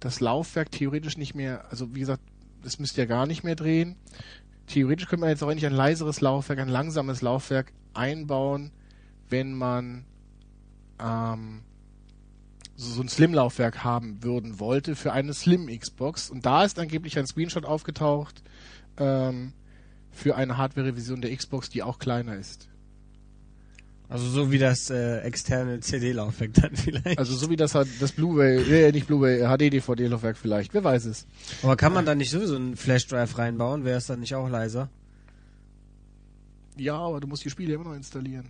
das 0.00 0.20
Laufwerk 0.20 0.70
theoretisch 0.70 1.16
nicht 1.16 1.34
mehr, 1.34 1.70
also 1.70 1.94
wie 1.94 2.00
gesagt, 2.00 2.22
es 2.62 2.78
müsste 2.78 3.00
ja 3.00 3.06
gar 3.06 3.26
nicht 3.26 3.42
mehr 3.42 3.56
drehen. 3.56 3.96
Theoretisch 4.66 5.06
könnte 5.06 5.22
man 5.22 5.30
jetzt 5.30 5.42
auch 5.42 5.48
endlich 5.48 5.66
ein 5.66 5.74
leiseres 5.74 6.20
Laufwerk, 6.20 6.58
ein 6.58 6.68
langsames 6.68 7.22
Laufwerk 7.22 7.72
einbauen, 7.94 8.70
wenn 9.28 9.54
man 9.54 10.04
ähm, 11.00 11.62
so, 12.76 13.00
ein 13.00 13.08
Slim-Laufwerk 13.08 13.84
haben 13.84 14.22
würden 14.22 14.58
wollte 14.58 14.96
für 14.96 15.12
eine 15.12 15.32
Slim-Xbox. 15.32 16.30
Und 16.30 16.44
da 16.44 16.64
ist 16.64 16.78
angeblich 16.78 17.18
ein 17.18 17.26
Screenshot 17.26 17.64
aufgetaucht 17.64 18.42
ähm, 18.96 19.52
für 20.10 20.36
eine 20.36 20.56
Hardware-Revision 20.56 21.20
der 21.20 21.34
Xbox, 21.36 21.70
die 21.70 21.82
auch 21.82 21.98
kleiner 21.98 22.36
ist. 22.36 22.68
Also 24.08 24.28
so 24.28 24.52
wie 24.52 24.58
das 24.58 24.90
äh, 24.90 25.20
externe 25.20 25.80
CD-Laufwerk 25.80 26.52
dann 26.54 26.76
vielleicht. 26.76 27.18
Also 27.18 27.34
so 27.34 27.48
wie 27.48 27.56
das 27.56 27.72
das 27.72 28.12
Blu-ray, 28.12 28.86
äh, 28.86 28.92
nicht 28.92 29.06
Blu-ray, 29.06 29.40
HD-DVD-Laufwerk 29.40 30.36
vielleicht, 30.36 30.74
wer 30.74 30.84
weiß 30.84 31.06
es. 31.06 31.26
Aber 31.62 31.76
kann 31.76 31.92
man 31.92 32.04
da 32.04 32.14
nicht 32.14 32.30
sowieso 32.30 32.56
einen 32.56 32.76
Flash-Drive 32.76 33.38
reinbauen? 33.38 33.84
Wäre 33.84 33.98
es 33.98 34.06
dann 34.06 34.20
nicht 34.20 34.34
auch 34.34 34.48
leiser? 34.48 34.90
Ja, 36.76 36.96
aber 36.96 37.20
du 37.20 37.28
musst 37.28 37.44
die 37.44 37.50
Spiele 37.50 37.74
immer 37.74 37.84
noch 37.84 37.94
installieren. 37.94 38.46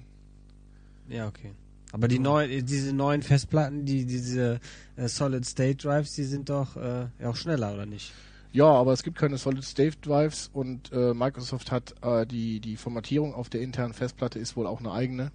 Ja, 1.09 1.29
okay. 1.29 1.53
Aber 1.95 2.09
die 2.09 2.19
neuen, 2.19 2.67
diese 2.67 2.93
neuen 2.93 3.23
Festplatten, 3.23 3.85
die 3.85 4.05
diese 4.05 4.59
äh, 4.97 5.07
Solid 5.07 5.47
State 5.47 5.77
Drives, 5.77 6.17
die 6.17 6.25
sind 6.25 6.51
doch 6.51 6.77
äh, 6.77 7.07
ja 7.21 7.29
auch 7.29 7.37
schneller, 7.37 7.73
oder 7.73 7.87
nicht? 7.87 8.13
Ja, 8.51 8.67
aber 8.67 8.93
es 8.93 9.05
gibt 9.05 9.17
keine 9.17 9.39
Solid 9.39 9.63
State 9.63 9.99
Drives 10.03 10.51
und 10.53 10.91
äh, 10.93 11.15
Microsoft 11.15 11.71
hat 11.71 11.95
äh, 12.03 12.27
die 12.27 12.59
die 12.59 12.77
Formatierung 12.77 13.33
auf 13.33 13.49
der 13.49 13.61
internen 13.61 13.95
Festplatte 13.95 14.41
ist 14.41 14.57
wohl 14.57 14.67
auch 14.67 14.81
eine 14.81 14.91
eigene 14.91 15.31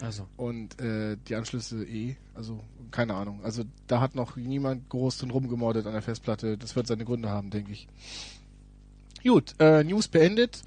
Also. 0.00 0.28
und 0.36 0.80
äh, 0.80 1.16
die 1.28 1.34
Anschlüsse 1.34 1.82
eh, 1.82 2.14
also 2.36 2.60
keine 2.92 3.14
Ahnung. 3.14 3.40
Also 3.42 3.64
da 3.88 4.00
hat 4.00 4.14
noch 4.14 4.36
niemand 4.36 4.88
groß 4.88 5.18
drin 5.18 5.32
rumgemordet 5.32 5.86
an 5.86 5.92
der 5.92 6.02
Festplatte. 6.02 6.56
Das 6.56 6.76
wird 6.76 6.86
seine 6.86 7.04
Gründe 7.04 7.30
haben, 7.30 7.50
denke 7.50 7.72
ich. 7.72 7.88
Gut, 9.24 9.56
äh, 9.58 9.82
News 9.82 10.06
beendet. 10.06 10.62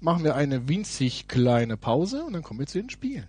Machen 0.00 0.24
wir 0.24 0.34
eine 0.34 0.66
winzig 0.66 1.28
kleine 1.28 1.76
Pause 1.76 2.24
und 2.24 2.32
dann 2.32 2.42
kommen 2.42 2.60
wir 2.60 2.66
zu 2.66 2.78
den 2.78 2.88
Spielen. 2.88 3.26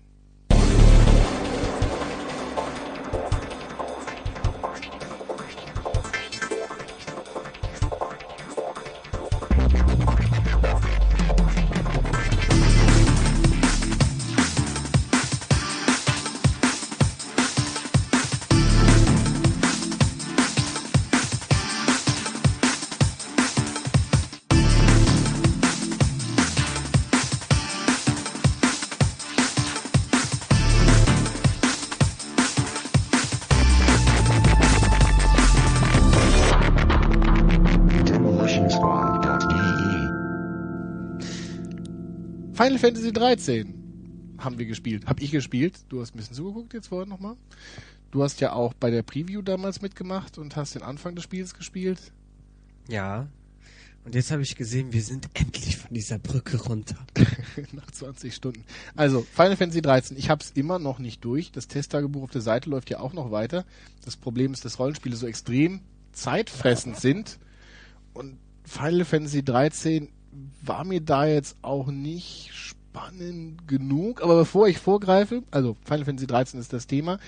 Final 42.70 42.78
Fantasy 42.82 43.12
13 43.12 44.36
haben 44.38 44.60
wir 44.60 44.68
gespielt. 44.68 45.08
Hab 45.08 45.20
ich 45.20 45.32
gespielt. 45.32 45.80
Du 45.90 46.02
hast 46.02 46.14
ein 46.14 46.18
bisschen 46.18 46.36
zugeguckt 46.36 46.76
jetzt 46.76 46.90
vorhin 46.90 47.10
nochmal. 47.10 47.36
Du 48.12 48.22
hast 48.22 48.42
ja 48.42 48.54
auch 48.54 48.76
bei 48.76 48.92
der 48.92 49.02
Preview 49.02 49.42
damals 49.42 49.82
mitgemacht 49.82 50.38
und 50.38 50.56
hast 50.56 50.76
den 50.76 50.84
Anfang 50.84 51.16
des 51.16 51.24
Spiels 51.24 51.56
gespielt. 51.56 52.12
Ja. 52.88 53.28
Und 54.06 54.14
jetzt 54.14 54.30
habe 54.30 54.44
ich 54.44 54.56
gesehen, 54.56 54.94
wir 54.94 55.02
sind 55.02 55.30
endlich 55.34 55.78
von 55.78 55.92
dieser 55.96 56.20
Brücke 56.20 56.62
runter. 56.62 56.96
Nach 57.72 57.90
20 57.90 58.36
Stunden. 58.36 58.64
Also, 58.96 59.22
Final 59.22 59.58
Fantasy 59.58 59.82
13. 59.82 60.16
Ich 60.16 60.30
hab's 60.30 60.52
immer 60.54 60.78
noch 60.78 61.00
nicht 61.00 61.26
durch. 61.26 61.52
Das 61.52 61.68
Testtagebuch 61.68 62.22
auf 62.22 62.32
der 62.32 62.42
Seite 62.42 62.70
läuft 62.70 62.92
ja 62.92 63.00
auch 63.00 63.14
noch 63.14 63.32
weiter. 63.32 63.66
Das 64.06 64.16
Problem 64.16 64.54
ist, 64.54 64.64
dass 64.64 64.78
Rollenspiele 64.78 65.16
so 65.16 65.26
extrem 65.26 65.82
zeitfressend 66.12 66.98
sind. 66.98 67.40
Und 68.14 68.38
Final 68.64 69.06
Fantasy 69.06 69.44
13 69.44 70.10
war 70.62 70.84
mir 70.84 71.02
da 71.02 71.26
jetzt 71.26 71.58
auch 71.62 71.88
nicht 71.88 72.52
spannend 72.54 73.68
genug. 73.68 74.22
Aber 74.22 74.38
bevor 74.38 74.68
ich 74.68 74.78
vorgreife, 74.78 75.44
also 75.52 75.78
Final 75.84 76.06
Fantasy 76.06 76.28
13 76.28 76.60
ist 76.60 76.74
das 76.74 76.88
Thema. 76.88 77.20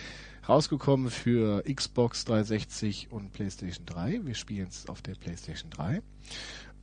Rausgekommen 0.48 1.12
für 1.12 1.64
Xbox 1.64 2.26
360 2.26 3.12
und 3.12 3.32
PlayStation 3.32 3.86
3. 3.86 4.22
Wir 4.24 4.34
spielen 4.34 4.68
es 4.70 4.90
auf 4.90 5.02
der 5.02 5.14
PlayStation 5.16 5.70
3. 5.70 6.02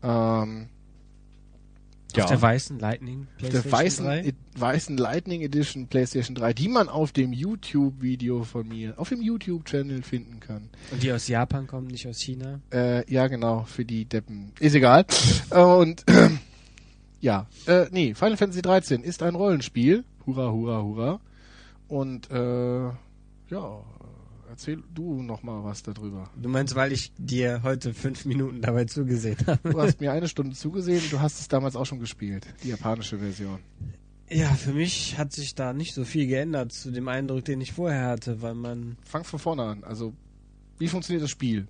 Ähm, 0.02 0.68
Auf 2.16 2.26
der 2.26 2.40
weißen 2.40 2.78
Lightning 2.78 3.26
der 3.40 3.48
PlayStation 3.48 3.72
weißen, 3.72 4.04
3. 4.06 4.20
e 4.20 4.32
weißen 4.56 4.96
Lightning 4.96 5.42
Edition 5.42 5.86
PlayStation 5.88 6.34
3, 6.34 6.54
die 6.54 6.68
man 6.68 6.88
auf 6.88 7.12
dem 7.12 7.32
YouTube-Video 7.32 8.44
von 8.44 8.66
mir, 8.66 8.94
auf 8.98 9.10
dem 9.10 9.20
YouTube-Channel 9.20 10.02
finden 10.02 10.40
kann. 10.40 10.70
Und 10.90 11.02
die 11.02 11.12
aus 11.12 11.28
Japan 11.28 11.66
kommen, 11.66 11.86
nicht 11.88 12.08
aus 12.08 12.18
China. 12.18 12.60
Äh, 12.72 13.10
ja, 13.12 13.28
genau, 13.28 13.64
für 13.64 13.84
die 13.84 14.06
Deppen. 14.06 14.52
Ist 14.58 14.74
egal. 14.74 15.04
Äh, 15.50 15.60
Und 15.60 16.04
ja, 17.20 17.46
äh, 17.66 17.86
nee, 17.90 18.14
Final 18.14 18.38
Fantasy 18.38 18.62
13 18.62 19.02
ist 19.02 19.22
ein 19.22 19.34
Rollenspiel. 19.34 20.04
Hurra, 20.26 20.50
hurra, 20.50 20.82
hurra. 20.82 21.20
Und 21.88 22.30
äh, 22.30 22.88
ja, 23.50 23.82
erzähl 24.48 24.82
du 24.94 25.22
noch 25.22 25.42
mal 25.42 25.62
was 25.64 25.82
darüber. 25.82 26.30
Du 26.40 26.48
meinst, 26.48 26.74
weil 26.74 26.92
ich 26.92 27.12
dir 27.18 27.62
heute 27.62 27.94
fünf 27.94 28.24
Minuten 28.24 28.60
dabei 28.60 28.84
zugesehen 28.84 29.38
habe? 29.46 29.70
Du 29.70 29.80
hast 29.80 30.00
mir 30.00 30.12
eine 30.12 30.28
Stunde 30.28 30.56
zugesehen, 30.56 31.02
du 31.10 31.20
hast 31.20 31.40
es 31.40 31.48
damals 31.48 31.76
auch 31.76 31.86
schon 31.86 32.00
gespielt, 32.00 32.46
die 32.62 32.68
japanische 32.68 33.18
Version. 33.18 33.58
Ja, 34.30 34.52
für 34.54 34.72
mich 34.72 35.16
hat 35.16 35.32
sich 35.32 35.54
da 35.54 35.72
nicht 35.72 35.94
so 35.94 36.04
viel 36.04 36.26
geändert 36.26 36.72
zu 36.72 36.90
dem 36.90 37.08
Eindruck, 37.08 37.44
den 37.44 37.60
ich 37.60 37.72
vorher 37.72 38.08
hatte, 38.08 38.42
weil 38.42 38.54
man... 38.54 38.96
Fang 39.02 39.24
von 39.24 39.38
vorne 39.38 39.62
an. 39.62 39.84
Also, 39.84 40.12
wie 40.78 40.88
funktioniert 40.88 41.22
das 41.22 41.30
Spiel? 41.30 41.66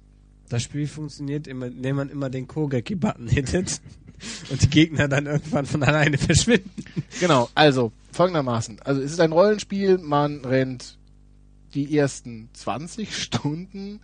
Das 0.49 0.62
Spiel 0.62 0.87
funktioniert, 0.87 1.47
immer, 1.47 1.67
indem 1.67 1.97
man 1.97 2.09
immer 2.09 2.31
den 2.31 2.49
Kogeki-Button 2.49 3.29
hittet 3.29 3.81
und 4.51 4.62
die 4.62 4.71
Gegner 4.71 5.07
dann 5.07 5.27
irgendwann 5.27 5.67
von 5.67 5.83
alleine 5.83 6.19
verschwinden. 6.19 6.85
Genau, 7.21 7.49
also 7.55 7.93
folgendermaßen. 8.12 8.81
Also 8.81 9.03
es 9.03 9.12
ist 9.12 9.21
ein 9.21 9.33
Rollenspiel, 9.33 9.99
man 9.99 10.45
rennt 10.45 10.98
die 11.79 11.97
ersten 11.97 12.49
20 12.55 13.17
Stunden 13.17 14.01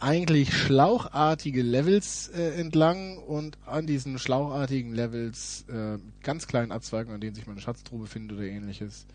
eigentlich 0.00 0.52
schlauchartige 0.52 1.62
Levels 1.62 2.28
äh, 2.34 2.58
entlang 2.58 3.18
und 3.18 3.56
an 3.66 3.86
diesen 3.86 4.18
schlauchartigen 4.18 4.92
Levels, 4.92 5.64
äh, 5.68 5.98
ganz 6.24 6.48
kleinen 6.48 6.72
Abzweigungen, 6.72 7.14
an 7.14 7.20
denen 7.20 7.36
sich 7.36 7.46
mal 7.46 7.52
eine 7.52 7.60
Schatztruhe 7.60 8.08
findet 8.08 8.36
oder 8.36 8.46
ähnliches, 8.48 9.06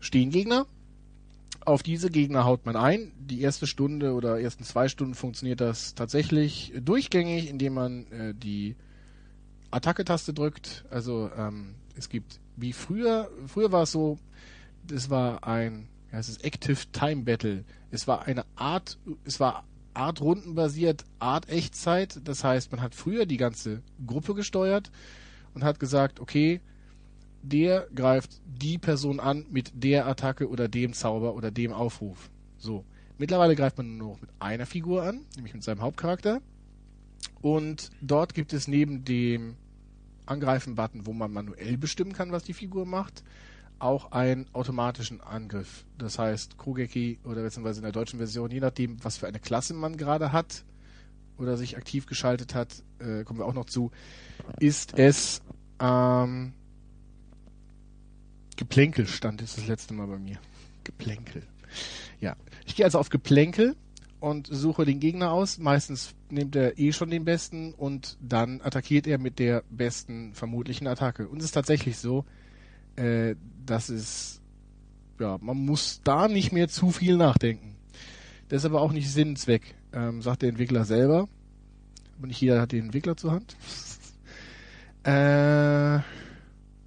stehen 0.00 0.30
Gegner. 0.30 0.66
Auf 1.64 1.84
diese 1.84 2.10
Gegner 2.10 2.44
haut 2.44 2.66
man 2.66 2.74
ein. 2.74 3.12
Die 3.20 3.42
erste 3.42 3.68
Stunde 3.68 4.12
oder 4.14 4.40
ersten 4.40 4.64
zwei 4.64 4.88
Stunden 4.88 5.14
funktioniert 5.14 5.60
das 5.60 5.94
tatsächlich 5.94 6.72
durchgängig, 6.80 7.48
indem 7.48 7.74
man 7.74 8.10
äh, 8.10 8.34
die 8.34 8.74
Attacke-Taste 9.70 10.34
drückt. 10.34 10.84
Also 10.90 11.30
ähm, 11.38 11.76
es 11.96 12.08
gibt 12.08 12.40
wie 12.56 12.72
früher, 12.72 13.30
früher 13.46 13.70
war 13.70 13.84
es 13.84 13.92
so, 13.92 14.18
das 14.84 15.10
war 15.10 15.46
ein, 15.46 15.86
es 16.10 16.28
ist 16.28 16.44
Active 16.44 16.78
Time 16.92 17.22
Battle. 17.22 17.64
Es 17.90 18.06
war 18.06 18.26
eine 18.26 18.44
Art, 18.56 18.98
es 19.24 19.40
war 19.40 19.64
Art 19.94 20.20
rundenbasiert, 20.20 21.04
Art 21.18 21.48
Echtzeit. 21.48 22.20
Das 22.24 22.44
heißt, 22.44 22.72
man 22.72 22.80
hat 22.80 22.94
früher 22.94 23.26
die 23.26 23.36
ganze 23.36 23.82
Gruppe 24.06 24.34
gesteuert 24.34 24.90
und 25.54 25.64
hat 25.64 25.80
gesagt, 25.80 26.20
okay, 26.20 26.60
der 27.42 27.88
greift 27.94 28.40
die 28.46 28.78
Person 28.78 29.20
an 29.20 29.46
mit 29.50 29.72
der 29.74 30.06
Attacke 30.06 30.48
oder 30.48 30.68
dem 30.68 30.92
Zauber 30.92 31.34
oder 31.34 31.50
dem 31.50 31.72
Aufruf. 31.72 32.30
So. 32.58 32.84
Mittlerweile 33.18 33.56
greift 33.56 33.76
man 33.76 33.96
nur 33.96 34.12
noch 34.14 34.20
mit 34.20 34.30
einer 34.38 34.66
Figur 34.66 35.02
an, 35.02 35.22
nämlich 35.34 35.54
mit 35.54 35.64
seinem 35.64 35.80
Hauptcharakter. 35.80 36.40
Und 37.40 37.90
dort 38.00 38.34
gibt 38.34 38.52
es 38.52 38.68
neben 38.68 39.04
dem 39.04 39.56
Angreifen-Button, 40.26 41.06
wo 41.06 41.12
man 41.12 41.32
manuell 41.32 41.76
bestimmen 41.76 42.12
kann, 42.12 42.32
was 42.32 42.44
die 42.44 42.52
Figur 42.52 42.86
macht, 42.86 43.24
auch 43.78 44.12
einen 44.12 44.46
automatischen 44.52 45.20
Angriff. 45.20 45.84
Das 45.96 46.18
heißt, 46.18 46.56
Kogeki 46.56 47.18
oder 47.24 47.42
beziehungsweise 47.42 47.80
in 47.80 47.84
der 47.84 47.92
deutschen 47.92 48.18
Version, 48.18 48.50
je 48.50 48.60
nachdem, 48.60 49.02
was 49.04 49.16
für 49.16 49.26
eine 49.26 49.40
Klasse 49.40 49.74
man 49.74 49.96
gerade 49.96 50.32
hat 50.32 50.64
oder 51.38 51.56
sich 51.56 51.76
aktiv 51.76 52.06
geschaltet 52.06 52.54
hat, 52.54 52.82
äh, 52.98 53.24
kommen 53.24 53.38
wir 53.38 53.46
auch 53.46 53.54
noch 53.54 53.66
zu, 53.66 53.90
ist 54.58 54.98
es 54.98 55.42
ähm, 55.80 56.52
Geplänkel 58.56 59.06
stand 59.06 59.40
ist 59.40 59.56
das 59.56 59.68
letzte 59.68 59.94
Mal 59.94 60.08
bei 60.08 60.18
mir. 60.18 60.38
Geplänkel. 60.82 61.44
Ja, 62.20 62.36
ich 62.66 62.74
gehe 62.74 62.84
also 62.84 62.98
auf 62.98 63.08
Geplänkel 63.08 63.76
und 64.18 64.48
suche 64.50 64.84
den 64.84 64.98
Gegner 64.98 65.30
aus. 65.30 65.58
Meistens 65.58 66.14
nimmt 66.28 66.56
er 66.56 66.76
eh 66.76 66.92
schon 66.92 67.10
den 67.10 67.24
besten 67.24 67.72
und 67.72 68.18
dann 68.20 68.60
attackiert 68.60 69.06
er 69.06 69.18
mit 69.18 69.38
der 69.38 69.62
besten 69.70 70.34
vermutlichen 70.34 70.88
Attacke. 70.88 71.28
Und 71.28 71.38
es 71.38 71.46
ist 71.46 71.52
tatsächlich 71.52 71.98
so, 71.98 72.24
äh, 72.96 73.36
das 73.70 73.90
ist, 73.90 74.40
ja, 75.20 75.38
man 75.40 75.56
muss 75.64 76.00
da 76.04 76.28
nicht 76.28 76.52
mehr 76.52 76.68
zu 76.68 76.90
viel 76.90 77.16
nachdenken. 77.16 77.76
Das 78.48 78.62
ist 78.62 78.66
aber 78.66 78.80
auch 78.80 78.92
nicht 78.92 79.10
Sinn 79.10 79.30
und 79.30 79.38
Zweck, 79.38 79.74
ähm, 79.92 80.22
sagt 80.22 80.42
der 80.42 80.48
Entwickler 80.48 80.84
selber. 80.84 81.28
Aber 82.16 82.26
nicht 82.26 82.40
jeder 82.40 82.60
hat 82.60 82.72
den 82.72 82.86
Entwickler 82.86 83.16
zur 83.16 83.32
Hand. 83.32 83.56
äh, 85.04 86.00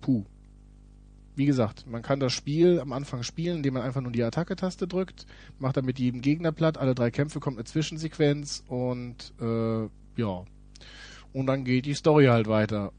puh. 0.02 0.26
Wie 1.36 1.46
gesagt, 1.46 1.88
man 1.88 2.02
kann 2.02 2.20
das 2.20 2.34
Spiel 2.34 2.80
am 2.80 2.92
Anfang 2.92 3.24
spielen, 3.24 3.58
indem 3.58 3.76
man 3.76 3.84
einfach 3.84 4.02
nur 4.02 4.12
die 4.12 4.24
Attacke-Taste 4.24 4.88
drückt, 4.88 5.26
macht 5.60 5.78
dann 5.78 5.86
mit 5.86 5.98
jedem 5.98 6.22
Gegner 6.22 6.52
platt, 6.52 6.78
alle 6.78 6.94
drei 6.94 7.10
Kämpfe 7.10 7.40
kommt 7.40 7.58
eine 7.58 7.64
Zwischensequenz 7.64 8.64
und 8.68 9.34
äh, 9.40 9.84
ja. 10.18 10.46
Und 11.34 11.48
dann 11.48 11.64
geht 11.64 11.86
die 11.86 11.94
Story 11.94 12.26
halt 12.26 12.48
weiter. 12.48 12.92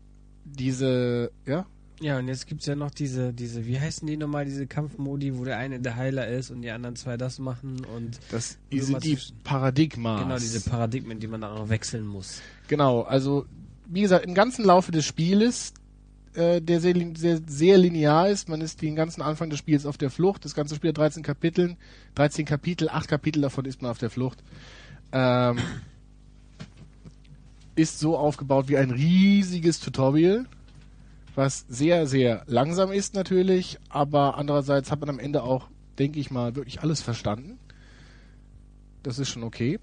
Diese, 0.45 1.31
ja, 1.45 1.67
Ja, 2.03 2.19
und 2.19 2.27
jetzt 2.27 2.49
gibt's 2.49 2.67
ja 2.67 2.75
noch 2.75 2.91
diese, 2.91 3.33
diese, 3.33 3.65
wie 3.65 3.79
heißen 3.79 4.05
die 4.09 4.17
nochmal, 4.17 4.45
diese 4.45 4.67
Kampfmodi, 4.67 5.39
wo 5.39 5.45
der 5.45 5.59
eine 5.59 5.79
der 5.79 5.95
Heiler 5.95 6.27
ist 6.27 6.51
und 6.51 6.63
die 6.63 6.71
anderen 6.73 6.97
zwei 6.97 7.17
das 7.17 7.39
machen 7.39 7.85
und 7.95 8.19
das 8.33 8.59
sind 8.73 9.05
die 9.05 9.17
Paradigmas. 9.45 10.21
genau 10.21 10.37
diese 10.37 10.69
Paradigmen, 10.69 11.21
die 11.21 11.29
man 11.29 11.41
dann 11.41 11.53
auch 11.53 11.69
wechseln 11.69 12.05
muss. 12.05 12.43
Genau, 12.67 13.03
also 13.03 13.47
wie 13.87 14.01
gesagt, 14.01 14.27
im 14.27 14.35
ganzen 14.35 14.65
Laufe 14.65 14.91
des 14.91 15.05
Spieles, 15.05 15.75
äh, 16.35 16.61
der 16.61 16.81
sehr, 16.81 16.95
sehr, 17.15 17.41
sehr 17.47 17.79
linear 17.79 18.29
ist, 18.29 18.49
man 18.49 18.61
ist 18.63 18.83
den 18.83 18.97
ganzen 18.97 19.23
Anfang 19.23 19.49
des 19.49 19.61
Spiels 19.61 19.87
auf 19.87 19.97
der 19.97 20.11
Flucht. 20.11 20.45
Das 20.45 20.57
ganze 20.57 20.75
Spiel 20.75 20.91
hat 20.91 20.99
13 20.99 21.23
Kapiteln, 21.23 21.77
13 22.17 22.45
Kapitel, 22.47 22.89
8 22.89 23.07
Kapitel 23.07 23.43
davon 23.43 23.65
ist 23.65 23.81
man 23.81 23.93
auf 23.93 23.99
der 23.99 24.11
Flucht. 24.11 24.43
Ähm, 25.13 25.59
ist 27.77 28.01
so 28.01 28.17
aufgebaut 28.17 28.69
wie 28.69 28.77
ein 28.77 28.91
riesiges 28.91 29.79
Tutorial, 29.79 30.47
was 31.35 31.65
sehr, 31.69 32.07
sehr 32.07 32.43
langsam 32.47 32.93
ist 32.93 33.15
natürlich, 33.15 33.79
aber 33.89 34.37
andererseits 34.37 34.91
hat 34.91 35.01
man 35.01 35.09
am 35.11 35.19
Ende 35.19 35.43
auch, 35.43 35.69
denke 35.99 36.21
ich 36.21 36.31
mal, 36.31 36.57
wirklich 36.57 36.83
alles 36.83 37.01
verstanden. 37.01 37.59
Das 39.03 39.19
ist 39.19 39.31
schon 39.31 39.43
okay. 39.43 39.79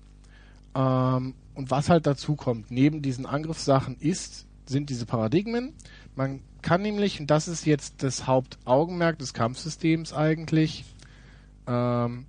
Ähm, 0.75 1.33
und 1.55 1.71
was 1.71 1.89
halt 1.89 2.07
dazu 2.07 2.35
kommt, 2.35 2.71
neben 2.71 3.01
diesen 3.01 3.25
Angriffssachen 3.25 3.97
ist, 3.99 4.47
sind 4.65 4.89
diese 4.89 5.05
Paradigmen. 5.05 5.73
Man 6.15 6.41
kann 6.61 6.81
nämlich, 6.81 7.19
und 7.19 7.29
das 7.31 7.47
ist 7.47 7.65
jetzt 7.65 8.03
das 8.03 8.27
Hauptaugenmerk 8.27 9.17
des 9.17 9.33
Kampfsystems 9.33 10.13
eigentlich, 10.13 10.85
ähm, 11.67 12.25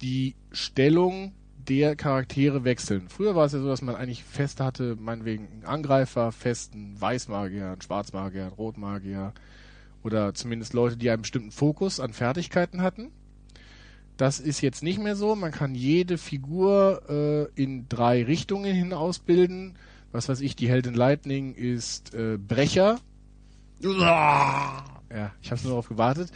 die 0.00 0.34
Stellung 0.52 1.32
der 1.68 1.96
Charaktere 1.96 2.64
wechseln. 2.64 3.08
Früher 3.08 3.34
war 3.34 3.46
es 3.46 3.52
ja 3.52 3.60
so, 3.60 3.68
dass 3.68 3.82
man 3.82 3.96
eigentlich 3.96 4.24
fest 4.24 4.60
hatte, 4.60 4.96
meinetwegen 4.98 5.48
einen 5.52 5.64
Angreifer, 5.64 6.32
festen 6.32 7.00
Weißmagier, 7.00 7.72
einen 7.72 7.82
Schwarzmagier, 7.82 8.42
einen 8.42 8.52
Rotmagier 8.52 9.32
oder 10.02 10.34
zumindest 10.34 10.72
Leute, 10.72 10.96
die 10.96 11.10
einen 11.10 11.22
bestimmten 11.22 11.50
Fokus 11.50 12.00
an 12.00 12.12
Fertigkeiten 12.12 12.82
hatten. 12.82 13.10
Das 14.16 14.40
ist 14.40 14.60
jetzt 14.62 14.82
nicht 14.82 14.98
mehr 14.98 15.16
so. 15.16 15.34
Man 15.34 15.50
kann 15.50 15.74
jede 15.74 16.16
Figur 16.16 17.02
äh, 17.08 17.62
in 17.62 17.88
drei 17.88 18.24
Richtungen 18.24 18.74
hin 18.74 18.92
ausbilden. 18.92 19.74
Was 20.12 20.28
weiß 20.28 20.40
ich, 20.40 20.56
die 20.56 20.68
Heldin 20.68 20.94
Lightning 20.94 21.54
ist 21.54 22.14
äh, 22.14 22.38
Brecher. 22.38 22.98
Ja, 25.10 25.32
ich 25.42 25.50
habe 25.50 25.60
nur 25.62 25.70
darauf 25.72 25.88
gewartet. 25.88 26.30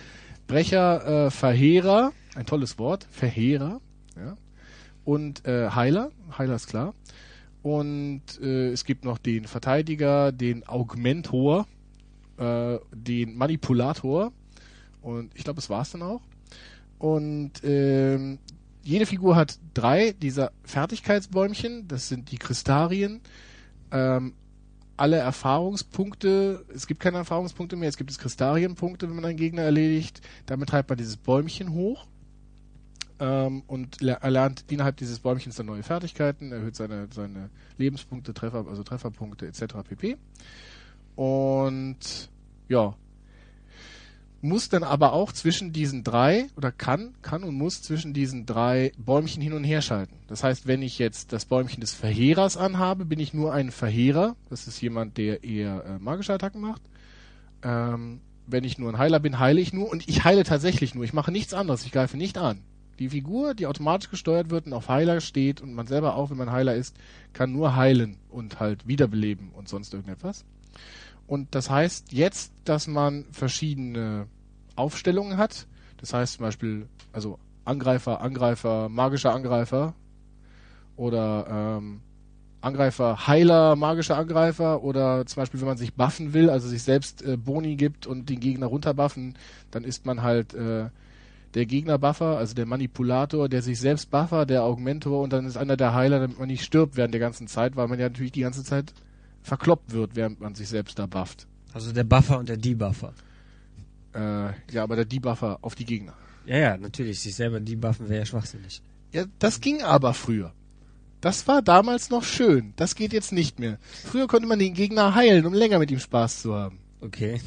Brecher, 0.46 1.26
äh, 1.26 1.30
Verheerer, 1.30 2.12
ein 2.34 2.44
tolles 2.44 2.78
Wort, 2.78 3.06
Verheerer. 3.10 3.80
Ja. 4.16 4.36
Und 5.04 5.46
äh, 5.46 5.70
Heiler, 5.70 6.10
Heiler 6.36 6.56
ist 6.56 6.68
klar. 6.68 6.94
Und 7.62 8.22
äh, 8.40 8.70
es 8.70 8.84
gibt 8.84 9.04
noch 9.04 9.18
den 9.18 9.44
Verteidiger, 9.44 10.32
den 10.32 10.66
Augmentor, 10.66 11.66
äh, 12.38 12.78
den 12.92 13.36
Manipulator. 13.36 14.32
Und 15.02 15.30
ich 15.34 15.44
glaube, 15.44 15.56
das 15.56 15.70
war's 15.70 15.90
dann 15.92 16.02
auch. 16.02 16.22
Und 16.98 17.52
ähm, 17.64 18.38
jede 18.82 19.06
Figur 19.06 19.36
hat 19.36 19.58
drei 19.74 20.12
dieser 20.12 20.52
Fertigkeitsbäumchen. 20.64 21.86
Das 21.88 22.08
sind 22.08 22.30
die 22.30 22.38
Kristarien. 22.38 23.20
Ähm, 23.90 24.34
alle 24.96 25.16
Erfahrungspunkte, 25.16 26.64
es 26.74 26.86
gibt 26.86 27.00
keine 27.00 27.16
Erfahrungspunkte 27.16 27.74
mehr, 27.74 27.88
es 27.88 27.96
gibt 27.96 28.10
es 28.10 28.18
Kristarienpunkte, 28.18 29.08
wenn 29.08 29.16
man 29.16 29.24
einen 29.24 29.38
Gegner 29.38 29.62
erledigt. 29.62 30.20
Damit 30.44 30.68
treibt 30.68 30.90
man 30.90 30.98
dieses 30.98 31.16
Bäumchen 31.16 31.72
hoch 31.72 32.06
ähm, 33.20 33.62
und 33.66 34.00
le- 34.00 34.18
erlernt 34.20 34.64
innerhalb 34.68 34.96
dieses 34.96 35.20
Bäumchens 35.20 35.56
dann 35.56 35.66
neue 35.66 35.82
Fertigkeiten, 35.82 36.50
erhöht 36.52 36.74
seine, 36.74 37.08
seine 37.14 37.50
Lebenspunkte, 37.78 38.34
Treffer, 38.34 38.66
also 38.68 38.82
Trefferpunkte 38.82 39.46
etc. 39.46 39.74
pp. 39.88 40.16
Und 41.16 42.30
ja, 42.68 42.94
muss 44.42 44.70
dann 44.70 44.84
aber 44.84 45.12
auch 45.12 45.32
zwischen 45.32 45.72
diesen 45.72 46.02
drei 46.02 46.46
oder 46.56 46.72
kann, 46.72 47.12
kann 47.20 47.44
und 47.44 47.54
muss 47.54 47.82
zwischen 47.82 48.14
diesen 48.14 48.46
drei 48.46 48.92
Bäumchen 48.96 49.42
hin 49.42 49.52
und 49.52 49.64
her 49.64 49.82
schalten. 49.82 50.16
Das 50.28 50.42
heißt, 50.42 50.66
wenn 50.66 50.80
ich 50.80 50.98
jetzt 50.98 51.32
das 51.34 51.44
Bäumchen 51.44 51.82
des 51.82 51.92
Verheerers 51.92 52.56
anhabe, 52.56 53.04
bin 53.04 53.20
ich 53.20 53.34
nur 53.34 53.52
ein 53.52 53.70
Verheerer. 53.70 54.36
Das 54.48 54.66
ist 54.66 54.80
jemand, 54.80 55.18
der 55.18 55.44
eher 55.44 55.84
äh, 55.84 55.98
magische 55.98 56.32
Attacken 56.32 56.62
macht. 56.62 56.80
Ähm, 57.62 58.20
wenn 58.46 58.64
ich 58.64 58.78
nur 58.78 58.90
ein 58.90 58.98
Heiler 58.98 59.20
bin, 59.20 59.38
heile 59.38 59.60
ich 59.60 59.74
nur 59.74 59.90
und 59.90 60.08
ich 60.08 60.24
heile 60.24 60.42
tatsächlich 60.44 60.94
nur. 60.94 61.04
Ich 61.04 61.12
mache 61.12 61.30
nichts 61.30 61.52
anderes. 61.52 61.84
Ich 61.84 61.92
greife 61.92 62.16
nicht 62.16 62.38
an. 62.38 62.62
Die 63.00 63.08
Figur, 63.08 63.54
die 63.54 63.66
automatisch 63.66 64.10
gesteuert 64.10 64.50
wird 64.50 64.66
und 64.66 64.74
auf 64.74 64.88
Heiler 64.90 65.22
steht 65.22 65.62
und 65.62 65.72
man 65.72 65.86
selber 65.86 66.16
auch, 66.16 66.28
wenn 66.28 66.36
man 66.36 66.52
Heiler 66.52 66.74
ist, 66.74 66.94
kann 67.32 67.50
nur 67.50 67.74
heilen 67.74 68.18
und 68.28 68.60
halt 68.60 68.86
wiederbeleben 68.86 69.50
und 69.52 69.68
sonst 69.68 69.94
irgendetwas. 69.94 70.44
Und 71.26 71.54
das 71.54 71.70
heißt 71.70 72.12
jetzt, 72.12 72.52
dass 72.64 72.86
man 72.86 73.24
verschiedene 73.32 74.26
Aufstellungen 74.76 75.38
hat. 75.38 75.66
Das 75.96 76.12
heißt 76.12 76.34
zum 76.34 76.44
Beispiel, 76.44 76.88
also 77.12 77.38
Angreifer, 77.64 78.20
Angreifer, 78.20 78.90
magischer 78.90 79.32
Angreifer 79.32 79.94
oder 80.96 81.78
ähm, 81.78 82.00
Angreifer, 82.60 83.26
Heiler, 83.26 83.76
magischer 83.76 84.18
Angreifer 84.18 84.82
oder 84.82 85.24
zum 85.24 85.40
Beispiel, 85.40 85.60
wenn 85.60 85.68
man 85.68 85.78
sich 85.78 85.94
buffen 85.94 86.34
will, 86.34 86.50
also 86.50 86.68
sich 86.68 86.82
selbst 86.82 87.22
äh, 87.22 87.38
Boni 87.38 87.76
gibt 87.76 88.06
und 88.06 88.28
den 88.28 88.40
Gegner 88.40 88.66
runterbuffen, 88.66 89.38
dann 89.70 89.84
ist 89.84 90.04
man 90.04 90.22
halt 90.22 90.52
äh, 90.52 90.90
der 91.54 91.66
Gegner-Buffer, 91.66 92.38
also 92.38 92.54
der 92.54 92.66
Manipulator, 92.66 93.48
der 93.48 93.62
sich 93.62 93.80
selbst 93.80 94.10
Buffer, 94.10 94.46
der 94.46 94.62
Augmentor 94.62 95.22
und 95.22 95.32
dann 95.32 95.46
ist 95.46 95.56
einer 95.56 95.76
der 95.76 95.94
Heiler, 95.94 96.20
damit 96.20 96.38
man 96.38 96.48
nicht 96.48 96.64
stirbt 96.64 96.96
während 96.96 97.12
der 97.12 97.20
ganzen 97.20 97.48
Zeit, 97.48 97.76
weil 97.76 97.88
man 97.88 97.98
ja 97.98 98.08
natürlich 98.08 98.32
die 98.32 98.42
ganze 98.42 98.62
Zeit 98.64 98.92
verkloppt 99.42 99.92
wird, 99.92 100.16
während 100.16 100.40
man 100.40 100.54
sich 100.54 100.68
selbst 100.68 100.98
da 100.98 101.06
bufft. 101.06 101.46
Also 101.72 101.92
der 101.92 102.04
Buffer 102.04 102.38
und 102.38 102.48
der 102.48 102.56
Debuffer. 102.56 103.14
Äh, 104.14 104.52
ja, 104.72 104.82
aber 104.82 104.96
der 104.96 105.04
Debuffer 105.04 105.58
auf 105.62 105.74
die 105.74 105.84
Gegner. 105.84 106.14
Ja, 106.46 106.56
ja, 106.56 106.76
natürlich. 106.76 107.20
Sich 107.20 107.34
selber 107.34 107.60
debuffen 107.60 108.08
wäre 108.08 108.20
ja 108.20 108.26
schwachsinnig. 108.26 108.82
Ja, 109.12 109.24
das 109.38 109.60
ging 109.60 109.82
aber 109.82 110.14
früher. 110.14 110.52
Das 111.20 111.46
war 111.46 111.62
damals 111.62 112.10
noch 112.10 112.24
schön. 112.24 112.72
Das 112.76 112.94
geht 112.94 113.12
jetzt 113.12 113.32
nicht 113.32 113.58
mehr. 113.58 113.78
Früher 114.04 114.26
konnte 114.26 114.48
man 114.48 114.58
den 114.58 114.74
Gegner 114.74 115.14
heilen, 115.14 115.44
um 115.44 115.52
länger 115.52 115.78
mit 115.78 115.90
ihm 115.90 115.98
Spaß 115.98 116.42
zu 116.42 116.54
haben. 116.54 116.78
Okay. 117.00 117.40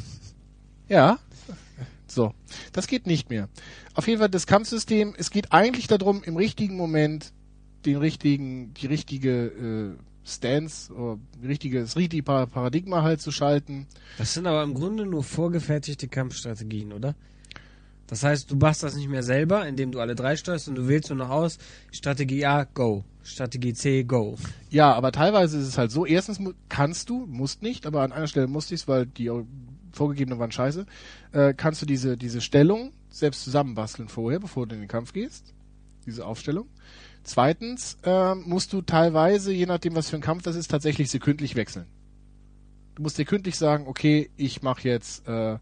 Ja. 0.87 1.17
So. 2.13 2.33
Das 2.71 2.87
geht 2.87 3.07
nicht 3.07 3.29
mehr. 3.29 3.49
Auf 3.93 4.07
jeden 4.07 4.19
Fall 4.19 4.29
das 4.29 4.47
Kampfsystem, 4.47 5.13
es 5.17 5.31
geht 5.31 5.51
eigentlich 5.51 5.87
darum, 5.87 6.23
im 6.23 6.37
richtigen 6.37 6.75
Moment 6.75 7.33
den 7.85 7.97
richtigen, 7.97 8.73
die 8.75 8.87
richtige 8.87 9.45
äh, 9.47 9.97
Stance 10.25 10.93
oder 10.93 11.19
die 11.41 11.47
richtige, 11.47 11.81
das 11.81 11.95
richtige 11.97 12.23
Paradigma 12.23 13.01
halt 13.01 13.21
zu 13.21 13.31
schalten. 13.31 13.87
Das 14.17 14.33
sind 14.33 14.47
aber 14.47 14.63
im 14.63 14.73
Grunde 14.73 15.05
nur 15.05 15.23
vorgefertigte 15.23 16.07
Kampfstrategien, 16.07 16.93
oder? 16.93 17.15
Das 18.07 18.23
heißt, 18.23 18.51
du 18.51 18.55
machst 18.55 18.83
das 18.83 18.95
nicht 18.95 19.09
mehr 19.09 19.23
selber, 19.23 19.67
indem 19.67 19.91
du 19.91 19.99
alle 19.99 20.15
drei 20.15 20.35
steuerst 20.35 20.67
und 20.67 20.75
du 20.75 20.87
wählst 20.87 21.09
nur 21.09 21.17
noch 21.17 21.29
aus, 21.29 21.57
Strategie 21.91 22.45
A, 22.45 22.65
go. 22.65 23.03
Strategie 23.23 23.73
C, 23.73 24.03
go. 24.03 24.37
Ja, 24.69 24.93
aber 24.93 25.11
teilweise 25.11 25.57
ist 25.57 25.67
es 25.67 25.77
halt 25.77 25.91
so, 25.91 26.05
erstens 26.05 26.39
kannst 26.69 27.09
du, 27.09 27.25
musst 27.25 27.61
nicht, 27.61 27.85
aber 27.85 28.01
an 28.01 28.11
einer 28.11 28.27
Stelle 28.27 28.47
musst 28.47 28.71
du 28.71 28.75
es, 28.75 28.87
weil 28.87 29.05
die 29.05 29.31
vorgegebenen 29.93 30.39
waren 30.39 30.51
scheiße, 30.51 30.85
äh, 31.31 31.53
kannst 31.53 31.81
du 31.81 31.85
diese, 31.85 32.17
diese 32.17 32.41
Stellung 32.41 32.91
selbst 33.09 33.43
zusammenbasteln 33.43 34.09
vorher, 34.09 34.39
bevor 34.39 34.67
du 34.67 34.75
in 34.75 34.81
den 34.81 34.87
Kampf 34.87 35.13
gehst. 35.13 35.53
Diese 36.05 36.25
Aufstellung. 36.25 36.67
Zweitens 37.23 37.97
äh, 38.03 38.35
musst 38.35 38.73
du 38.73 38.81
teilweise, 38.81 39.53
je 39.53 39.65
nachdem 39.65 39.95
was 39.95 40.09
für 40.09 40.17
ein 40.17 40.21
Kampf 40.21 40.43
das 40.43 40.57
ist, 40.57 40.69
tatsächlich 40.69 41.09
sekündlich 41.09 41.55
wechseln. 41.55 41.85
Du 42.95 43.03
musst 43.03 43.15
sekündlich 43.15 43.57
sagen, 43.57 43.87
okay, 43.87 44.29
ich 44.35 44.61
mache 44.61 44.87
jetzt 44.87 45.25
äh, 45.27 45.57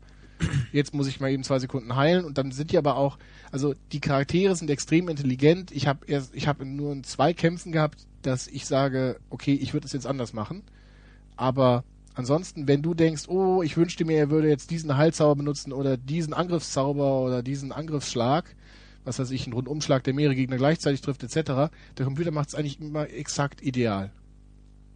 jetzt 0.71 0.93
muss 0.93 1.07
ich 1.07 1.19
mal 1.19 1.31
eben 1.31 1.43
zwei 1.43 1.59
Sekunden 1.59 1.95
heilen 1.95 2.25
und 2.25 2.37
dann 2.37 2.51
sind 2.51 2.71
die 2.71 2.77
aber 2.77 2.95
auch, 2.95 3.17
also 3.51 3.73
die 3.91 3.99
Charaktere 3.99 4.55
sind 4.55 4.69
extrem 4.69 5.09
intelligent. 5.09 5.71
Ich 5.71 5.87
habe 5.87 6.05
erst, 6.07 6.35
ich 6.35 6.47
habe 6.47 6.65
nur 6.65 6.91
in 6.93 7.03
zwei 7.03 7.33
Kämpfen 7.33 7.71
gehabt, 7.71 8.07
dass 8.21 8.47
ich 8.47 8.65
sage, 8.65 9.19
okay, 9.29 9.53
ich 9.53 9.73
würde 9.73 9.85
es 9.85 9.93
jetzt 9.93 10.07
anders 10.07 10.33
machen. 10.33 10.63
Aber 11.35 11.83
ansonsten, 12.15 12.67
wenn 12.67 12.81
du 12.81 12.93
denkst, 12.93 13.27
oh, 13.27 13.61
ich 13.61 13.77
wünschte 13.77 14.05
mir, 14.05 14.17
er 14.17 14.29
würde 14.29 14.49
jetzt 14.49 14.71
diesen 14.71 14.97
Heilzauber 14.97 15.35
benutzen 15.35 15.73
oder 15.73 15.97
diesen 15.97 16.33
Angriffszauber 16.33 17.21
oder 17.21 17.43
diesen 17.43 17.71
Angriffsschlag, 17.71 18.55
was 19.03 19.19
weiß 19.19 19.31
ich, 19.31 19.45
einen 19.45 19.53
Rundumschlag, 19.53 20.03
der 20.03 20.13
mehrere 20.13 20.35
Gegner 20.35 20.57
gleichzeitig 20.57 21.01
trifft, 21.01 21.23
etc., 21.23 21.71
der 21.97 22.05
Computer 22.05 22.31
macht 22.31 22.49
es 22.49 22.55
eigentlich 22.55 22.79
immer 22.79 23.09
exakt 23.09 23.61
ideal. 23.61 24.11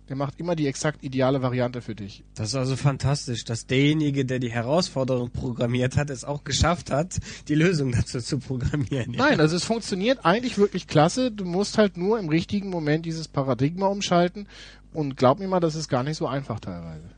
Der 0.08 0.15
macht 0.15 0.39
immer 0.39 0.56
die 0.56 0.67
exakt 0.67 1.04
ideale 1.04 1.41
Variante 1.41 1.82
für 1.82 1.95
dich. 1.95 2.23
Das 2.36 2.49
ist 2.49 2.56
also 2.56 2.75
fantastisch, 2.75 3.43
dass 3.43 3.65
derjenige, 3.65 4.23
der 4.23 4.38
die 4.38 4.51
Herausforderung 4.51 5.32
programmiert 5.32 5.97
hat, 5.97 6.12
es 6.12 6.23
auch 6.23 6.43
geschafft 6.43 6.91
hat, 6.91 7.17
die 7.47 7.56
Lösung 7.56 7.91
dazu 7.91 8.19
zu 8.19 8.38
programmieren. 8.38 9.13
Ja. 9.13 9.17
Nein, 9.30 9.39
also 9.39 9.56
es 9.56 9.63
funktioniert 9.63 10.23
eigentlich 10.23 10.60
wirklich 10.60 10.86
klasse. 10.86 11.32
Du 11.32 11.43
musst 11.43 11.80
halt 11.80 11.97
nur 11.97 12.19
im 12.19 12.30
richtigen 12.30 12.69
Moment 12.69 13.08
dieses 13.08 13.28
Paradigma 13.28 13.88
umschalten. 13.88 14.47
Und 14.95 15.17
glaub 15.17 15.39
mir 15.39 15.47
mal, 15.47 15.60
das 15.60 15.75
ist 15.75 15.89
gar 15.89 16.03
nicht 16.03 16.17
so 16.17 16.27
einfach 16.27 16.60
teilweise. 16.60 17.10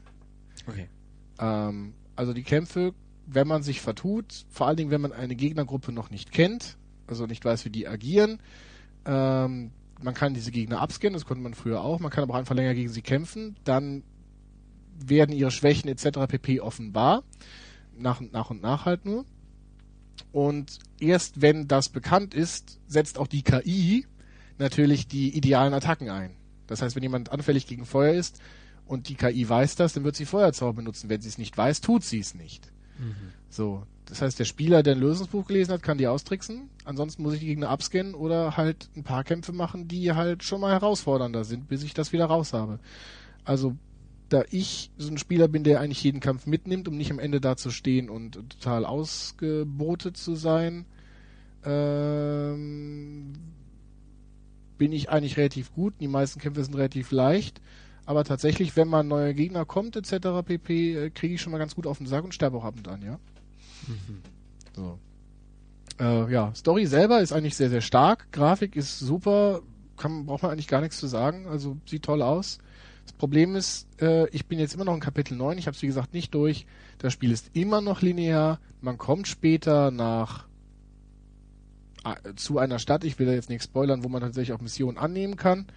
Okay. 0.67 0.89
Ähm, 1.39 1.93
also 2.15 2.33
die 2.33 2.43
Kämpfe, 2.43 2.93
wenn 3.25 3.47
man 3.47 3.63
sich 3.63 3.81
vertut, 3.81 4.45
vor 4.49 4.67
allen 4.67 4.77
Dingen, 4.77 4.91
wenn 4.91 5.01
man 5.01 5.13
eine 5.13 5.35
Gegnergruppe 5.35 5.91
noch 5.91 6.09
nicht 6.09 6.31
kennt, 6.31 6.77
also 7.07 7.25
nicht 7.25 7.45
weiß, 7.45 7.65
wie 7.65 7.69
die 7.69 7.87
agieren, 7.87 8.39
ähm, 9.05 9.71
man 10.01 10.13
kann 10.13 10.33
diese 10.33 10.51
Gegner 10.51 10.81
abscannen, 10.81 11.13
das 11.13 11.25
konnte 11.25 11.43
man 11.43 11.53
früher 11.53 11.81
auch, 11.81 11.99
man 11.99 12.11
kann 12.11 12.23
aber 12.23 12.33
auch 12.33 12.37
einfach 12.37 12.55
länger 12.55 12.73
gegen 12.73 12.89
sie 12.89 13.01
kämpfen, 13.01 13.55
dann 13.63 14.03
werden 14.99 15.35
ihre 15.35 15.51
Schwächen 15.51 15.89
etc. 15.89 16.27
pp. 16.27 16.59
offenbar, 16.61 17.23
nach 17.97 18.19
und 18.19 18.33
nach 18.33 18.49
und 18.49 18.61
nach 18.61 18.85
halt 18.85 19.05
nur. 19.05 19.25
Und 20.31 20.79
erst 20.99 21.41
wenn 21.41 21.67
das 21.67 21.89
bekannt 21.89 22.33
ist, 22.33 22.79
setzt 22.87 23.17
auch 23.17 23.27
die 23.27 23.43
KI 23.43 24.05
natürlich 24.57 25.07
die 25.07 25.35
idealen 25.35 25.73
Attacken 25.73 26.09
ein. 26.09 26.36
Das 26.67 26.81
heißt, 26.81 26.95
wenn 26.95 27.03
jemand 27.03 27.31
anfällig 27.31 27.67
gegen 27.67 27.85
Feuer 27.85 28.13
ist 28.13 28.39
und 28.85 29.09
die 29.09 29.15
KI 29.15 29.47
weiß 29.47 29.75
das, 29.75 29.93
dann 29.93 30.03
wird 30.03 30.15
sie 30.15 30.25
Feuerzauber 30.25 30.73
benutzen. 30.73 31.09
Wenn 31.09 31.21
sie 31.21 31.29
es 31.29 31.37
nicht 31.37 31.57
weiß, 31.57 31.81
tut 31.81 32.03
sie 32.03 32.19
es 32.19 32.35
nicht. 32.35 32.71
Mhm. 32.99 33.15
So, 33.49 33.83
das 34.05 34.21
heißt, 34.21 34.39
der 34.39 34.45
Spieler, 34.45 34.83
der 34.83 34.95
ein 34.95 34.99
Lösungsbuch 34.99 35.47
gelesen 35.47 35.73
hat, 35.73 35.83
kann 35.83 35.97
die 35.97 36.07
austricksen. 36.07 36.69
Ansonsten 36.85 37.23
muss 37.23 37.33
ich 37.33 37.41
die 37.41 37.47
Gegner 37.47 37.69
abscannen 37.69 38.13
oder 38.13 38.55
halt 38.55 38.89
ein 38.95 39.03
paar 39.03 39.23
Kämpfe 39.23 39.51
machen, 39.51 39.87
die 39.87 40.13
halt 40.13 40.43
schon 40.43 40.61
mal 40.61 40.71
herausfordernder 40.71 41.43
sind, 41.43 41.67
bis 41.67 41.83
ich 41.83 41.93
das 41.93 42.13
wieder 42.13 42.25
raus 42.25 42.53
habe. 42.53 42.79
Also, 43.43 43.75
da 44.29 44.43
ich 44.49 44.91
so 44.97 45.09
ein 45.09 45.17
Spieler 45.17 45.47
bin, 45.47 45.63
der 45.63 45.79
eigentlich 45.81 46.03
jeden 46.03 46.19
Kampf 46.19 46.45
mitnimmt, 46.47 46.87
um 46.87 46.97
nicht 46.97 47.11
am 47.11 47.19
Ende 47.19 47.41
da 47.41 47.57
zu 47.57 47.69
stehen 47.69 48.09
und 48.09 48.33
total 48.49 48.85
ausgebotet 48.85 50.17
zu 50.17 50.35
sein, 50.35 50.85
ähm, 51.65 53.33
bin 54.77 54.91
ich 54.91 55.09
eigentlich 55.09 55.37
relativ 55.37 55.73
gut. 55.73 55.93
Die 55.99 56.07
meisten 56.07 56.39
Kämpfe 56.39 56.63
sind 56.63 56.75
relativ 56.75 57.11
leicht. 57.11 57.61
Aber 58.05 58.23
tatsächlich, 58.23 58.75
wenn 58.75 58.87
mal 58.87 59.01
ein 59.01 59.07
neuer 59.07 59.33
Gegner 59.33 59.65
kommt, 59.65 59.95
etc. 59.95 60.45
pp, 60.45 60.95
äh, 60.95 61.09
kriege 61.09 61.35
ich 61.35 61.41
schon 61.41 61.51
mal 61.51 61.57
ganz 61.57 61.75
gut 61.75 61.85
auf 61.85 61.97
den 61.97 62.07
Sack 62.07 62.23
und 62.23 62.33
sterbe 62.33 62.57
auch 62.57 62.63
ab 62.63 62.75
und 62.77 62.87
an, 62.87 63.01
ja. 63.01 63.19
Mhm. 63.87 64.21
So. 64.75 64.99
Äh, 65.99 66.31
ja, 66.31 66.53
Story 66.55 66.85
selber 66.85 67.21
ist 67.21 67.33
eigentlich 67.33 67.55
sehr, 67.55 67.69
sehr 67.69 67.81
stark. 67.81 68.31
Grafik 68.31 68.75
ist 68.75 68.99
super. 68.99 69.61
Kann, 69.97 70.25
braucht 70.25 70.43
man 70.43 70.51
eigentlich 70.51 70.67
gar 70.67 70.81
nichts 70.81 70.99
zu 70.99 71.07
sagen. 71.07 71.47
Also 71.47 71.77
sieht 71.85 72.03
toll 72.03 72.21
aus. 72.21 72.59
Das 73.03 73.13
Problem 73.13 73.55
ist, 73.55 73.87
äh, 74.01 74.29
ich 74.29 74.45
bin 74.45 74.59
jetzt 74.59 74.75
immer 74.75 74.85
noch 74.85 74.93
in 74.93 74.99
Kapitel 74.99 75.35
9. 75.35 75.57
Ich 75.57 75.67
habe 75.67 75.75
es 75.75 75.81
wie 75.81 75.87
gesagt 75.87 76.13
nicht 76.13 76.33
durch. 76.33 76.65
Das 76.99 77.13
Spiel 77.13 77.31
ist 77.31 77.49
immer 77.53 77.81
noch 77.81 78.01
linear. 78.01 78.59
Man 78.81 78.97
kommt 78.97 79.27
später 79.27 79.91
nach 79.91 80.45
zu 82.35 82.59
einer 82.59 82.79
Stadt. 82.79 83.03
Ich 83.03 83.19
will 83.19 83.27
da 83.27 83.33
jetzt 83.33 83.49
nichts 83.49 83.65
spoilern, 83.65 84.03
wo 84.03 84.09
man 84.09 84.21
tatsächlich 84.21 84.55
auch 84.55 84.61
Missionen 84.61 84.97
annehmen 84.97 85.35
kann. 85.35 85.67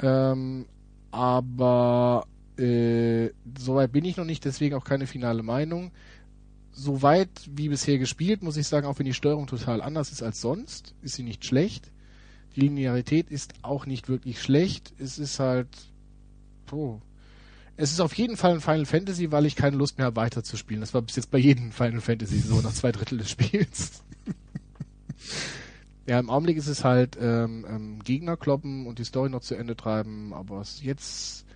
Ähm, 0.00 0.66
aber 1.10 2.26
äh, 2.58 3.30
soweit 3.58 3.92
bin 3.92 4.04
ich 4.04 4.16
noch 4.16 4.24
nicht, 4.24 4.44
deswegen 4.44 4.74
auch 4.74 4.84
keine 4.84 5.06
finale 5.06 5.42
Meinung 5.42 5.92
soweit 6.72 7.28
wie 7.50 7.68
bisher 7.68 7.98
gespielt, 7.98 8.42
muss 8.42 8.56
ich 8.56 8.66
sagen, 8.66 8.86
auch 8.86 8.98
wenn 8.98 9.06
die 9.06 9.14
Steuerung 9.14 9.46
total 9.46 9.82
anders 9.82 10.10
ist 10.10 10.22
als 10.22 10.40
sonst, 10.40 10.94
ist 11.02 11.14
sie 11.14 11.22
nicht 11.22 11.44
schlecht. 11.44 11.90
Die 12.56 12.60
Linearität 12.60 13.30
ist 13.30 13.54
auch 13.62 13.86
nicht 13.86 14.08
wirklich 14.08 14.40
schlecht. 14.40 14.92
Es 14.98 15.18
ist 15.18 15.38
halt, 15.38 15.68
oh. 16.70 16.98
Es 17.76 17.90
ist 17.90 18.00
auf 18.00 18.14
jeden 18.14 18.36
Fall 18.36 18.52
ein 18.52 18.60
Final 18.60 18.84
Fantasy, 18.84 19.32
weil 19.32 19.46
ich 19.46 19.56
keine 19.56 19.76
Lust 19.76 19.96
mehr 19.96 20.06
habe, 20.06 20.16
weiterzuspielen. 20.16 20.80
Das 20.80 20.92
war 20.92 21.02
bis 21.02 21.16
jetzt 21.16 21.30
bei 21.30 21.38
jedem 21.38 21.72
Final 21.72 22.00
Fantasy 22.00 22.38
so, 22.38 22.60
nach 22.60 22.72
zwei 22.72 22.92
Drittel 22.92 23.18
des 23.18 23.30
Spiels. 23.30 24.02
Ja, 26.06 26.18
im 26.18 26.30
Augenblick 26.30 26.56
ist 26.56 26.66
es 26.68 26.84
halt 26.84 27.16
ähm, 27.20 27.64
ähm, 27.68 27.98
Gegner 28.02 28.36
kloppen 28.36 28.86
und 28.86 28.98
die 28.98 29.04
Story 29.04 29.30
noch 29.30 29.42
zu 29.42 29.54
Ende 29.54 29.76
treiben, 29.76 30.32
aber 30.34 30.62
jetzt, 30.80 31.46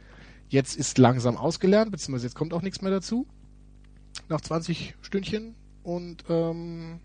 jetzt 0.48 0.76
ist 0.76 0.98
langsam 0.98 1.36
ausgelernt, 1.36 1.90
beziehungsweise 1.90 2.26
jetzt 2.26 2.36
kommt 2.36 2.52
auch 2.52 2.62
nichts 2.62 2.82
mehr 2.82 2.90
dazu 2.90 3.26
nach 4.28 4.40
20 4.40 4.94
Stündchen 5.02 5.54
und 5.82 6.24
ähm, 6.28 7.00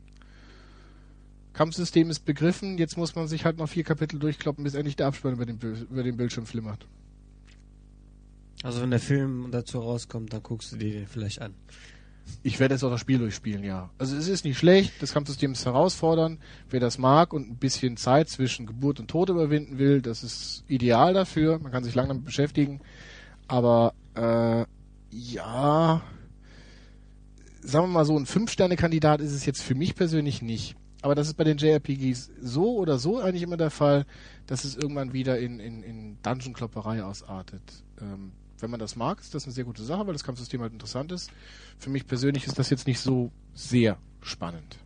Kampfsystem 1.54 2.10
ist 2.10 2.22
begriffen. 2.22 2.78
Jetzt 2.78 2.98
muss 2.98 3.16
man 3.16 3.28
sich 3.28 3.46
halt 3.46 3.58
noch 3.58 3.68
vier 3.68 3.84
Kapitel 3.84 4.20
durchkloppen, 4.20 4.64
bis 4.64 4.74
endlich 4.74 4.96
der 4.96 5.08
Abspann 5.08 5.34
über 5.34 5.46
den, 5.46 5.60
über 5.60 6.04
den 6.04 6.18
Bildschirm 6.18 6.46
flimmert. 6.46 6.88
Also 8.64 8.82
wenn 8.82 8.92
der 8.92 9.00
Film 9.00 9.50
dazu 9.52 9.80
rauskommt, 9.80 10.34
dann 10.34 10.44
guckst 10.44 10.72
du 10.72 10.78
dir 10.78 10.92
den 10.92 11.08
vielleicht 11.08 11.42
an. 11.42 11.54
Ich 12.44 12.60
werde 12.60 12.76
jetzt 12.76 12.84
auch 12.84 12.90
das 12.90 13.00
Spiel 13.00 13.20
durchspielen, 13.20 13.64
ja. 13.64 13.90
Also 13.98 14.16
es 14.16 14.28
ist 14.28 14.46
nicht 14.46 14.58
schlecht, 14.58 14.94
das 15.02 15.14
Kampfsystem 15.14 15.52
ist 15.52 15.66
herausfordernd. 15.66 16.40
Wer 16.70 16.80
das 16.80 16.98
mag 16.98 17.34
und 17.34 17.50
ein 17.50 17.58
bisschen 17.58 17.98
Zeit 17.98 18.30
zwischen 18.30 18.66
Geburt 18.66 19.00
und 19.00 19.10
Tod 19.10 19.30
überwinden 19.30 19.78
will, 19.78 20.02
das 20.02 20.24
ist 20.24 20.64
ideal 20.68 21.14
dafür. 21.14 21.60
Man 21.60 21.72
kann 21.72 21.84
sich 21.84 21.96
lange 21.96 22.10
damit 22.10 22.26
beschäftigen. 22.26 22.82
Aber 23.48 23.94
äh, 24.16 24.66
ja, 25.12 26.02
sagen 27.62 27.86
wir 27.86 27.88
mal 27.88 28.06
so, 28.06 28.18
ein 28.18 28.26
Fünf-Sterne-Kandidat 28.26 29.22
ist 29.22 29.34
es 29.34 29.46
jetzt 29.46 29.62
für 29.62 29.76
mich 29.76 29.96
persönlich 29.96 30.42
nicht. 30.42 30.76
Aber 31.02 31.16
das 31.16 31.28
ist 31.28 31.36
bei 31.36 31.44
den 31.44 31.58
JRPGs 31.58 32.30
so 32.42 32.76
oder 32.76 33.00
so 33.00 33.20
eigentlich 33.20 33.42
immer 33.42 33.58
der 33.58 33.72
Fall, 33.72 34.06
dass 34.46 34.64
es 34.64 34.76
irgendwann 34.76 35.14
wieder 35.14 35.40
in, 35.40 35.60
in, 35.60 35.82
in 35.84 36.18
Dungeon-Klopperei 36.22 37.04
ausartet. 37.04 37.62
Ähm, 38.00 38.32
wenn 38.62 38.70
man 38.70 38.80
das 38.80 38.96
mag, 38.96 39.20
ist 39.20 39.34
das 39.36 39.46
eine 39.46 39.54
sehr 39.54 39.64
gute 39.64 39.84
Sache, 39.84 40.06
weil 40.06 40.14
das 40.14 40.24
Kampfsystem 40.24 40.62
halt 40.62 40.74
interessant 40.74 41.12
ist. 41.12 41.32
Für 41.78 41.90
mich 41.90 42.06
persönlich 42.08 42.48
ist 42.48 42.60
das 42.60 42.70
jetzt 42.70 42.88
nicht 42.88 43.00
so 43.00 43.32
sehr 43.54 43.98
spannend. 44.22 44.78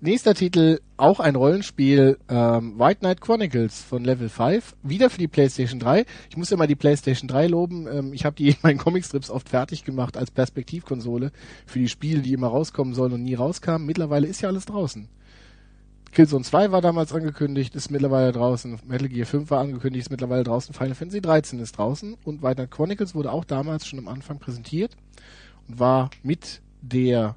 nächster 0.00 0.34
Titel, 0.34 0.80
auch 0.96 1.20
ein 1.20 1.36
Rollenspiel, 1.36 2.18
ähm, 2.28 2.76
White 2.78 3.00
Knight 3.00 3.20
Chronicles 3.20 3.82
von 3.82 4.02
Level 4.04 4.28
5, 4.28 4.74
wieder 4.82 5.10
für 5.10 5.18
die 5.18 5.28
PlayStation 5.28 5.78
3. 5.78 6.04
Ich 6.28 6.36
muss 6.36 6.50
mal 6.50 6.66
die 6.66 6.74
PlayStation 6.74 7.28
3 7.28 7.46
loben. 7.46 7.86
Ähm, 7.86 8.12
ich 8.12 8.24
habe 8.24 8.34
die 8.34 8.48
in 8.48 8.56
meinen 8.62 8.78
Comicstrips 8.78 9.30
oft 9.30 9.48
fertig 9.48 9.84
gemacht 9.84 10.16
als 10.16 10.32
Perspektivkonsole 10.32 11.30
für 11.66 11.78
die 11.78 11.88
Spiele, 11.88 12.20
die 12.20 12.32
immer 12.32 12.48
rauskommen 12.48 12.94
sollen 12.94 13.12
und 13.12 13.22
nie 13.22 13.34
rauskamen. 13.34 13.86
Mittlerweile 13.86 14.26
ist 14.26 14.40
ja 14.40 14.48
alles 14.48 14.64
draußen. 14.64 15.08
Killzone 16.12 16.44
2 16.44 16.72
war 16.72 16.82
damals 16.82 17.14
angekündigt, 17.14 17.74
ist 17.74 17.90
mittlerweile 17.90 18.32
draußen. 18.32 18.80
Metal 18.86 19.08
Gear 19.08 19.24
5 19.24 19.50
war 19.50 19.60
angekündigt, 19.60 20.06
ist 20.06 20.10
mittlerweile 20.10 20.44
draußen. 20.44 20.74
Final 20.74 20.94
Fantasy 20.94 21.22
13 21.22 21.58
ist 21.58 21.78
draußen. 21.78 22.18
Und 22.24 22.40
Knight 22.40 22.70
Chronicles 22.70 23.14
wurde 23.14 23.32
auch 23.32 23.46
damals 23.46 23.86
schon 23.86 23.98
am 23.98 24.08
Anfang 24.08 24.38
präsentiert 24.38 24.94
und 25.66 25.78
war 25.78 26.10
mit 26.22 26.60
der 26.82 27.36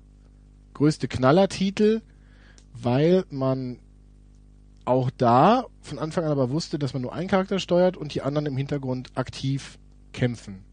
größte 0.73 1.07
Knallertitel, 1.07 2.01
weil 2.73 3.23
man 3.29 3.79
auch 4.83 5.09
da 5.09 5.65
von 5.79 5.97
Anfang 5.97 6.25
an 6.25 6.31
aber 6.31 6.49
wusste, 6.49 6.77
dass 6.77 6.93
man 6.93 7.01
nur 7.01 7.13
einen 7.13 7.29
Charakter 7.29 7.59
steuert 7.59 7.95
und 7.95 8.13
die 8.13 8.23
anderen 8.23 8.45
im 8.45 8.57
Hintergrund 8.57 9.09
aktiv 9.15 9.79
kämpfen. 10.11 10.65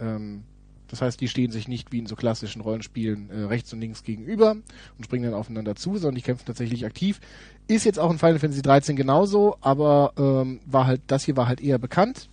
Ähm, 0.00 0.42
das 0.90 1.02
heißt, 1.02 1.20
die 1.20 1.28
stehen 1.28 1.52
sich 1.52 1.68
nicht 1.68 1.92
wie 1.92 2.00
in 2.00 2.06
so 2.06 2.16
klassischen 2.16 2.60
Rollenspielen 2.60 3.30
äh, 3.30 3.44
rechts 3.44 3.72
und 3.72 3.80
links 3.80 4.02
gegenüber 4.02 4.52
und 4.52 5.04
springen 5.04 5.24
dann 5.24 5.34
aufeinander 5.34 5.76
zu, 5.76 5.92
sondern 5.96 6.16
die 6.16 6.22
kämpfen 6.22 6.46
tatsächlich 6.46 6.84
aktiv. 6.84 7.20
Ist 7.68 7.84
jetzt 7.84 8.00
auch 8.00 8.10
in 8.10 8.18
Final 8.18 8.40
Fantasy 8.40 8.62
13 8.62 8.96
genauso, 8.96 9.56
aber 9.60 10.12
ähm, 10.18 10.60
war 10.66 10.86
halt 10.86 11.02
das 11.06 11.24
hier 11.24 11.36
war 11.36 11.46
halt 11.46 11.60
eher 11.60 11.78
bekannt. 11.78 12.28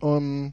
Ähm, 0.00 0.52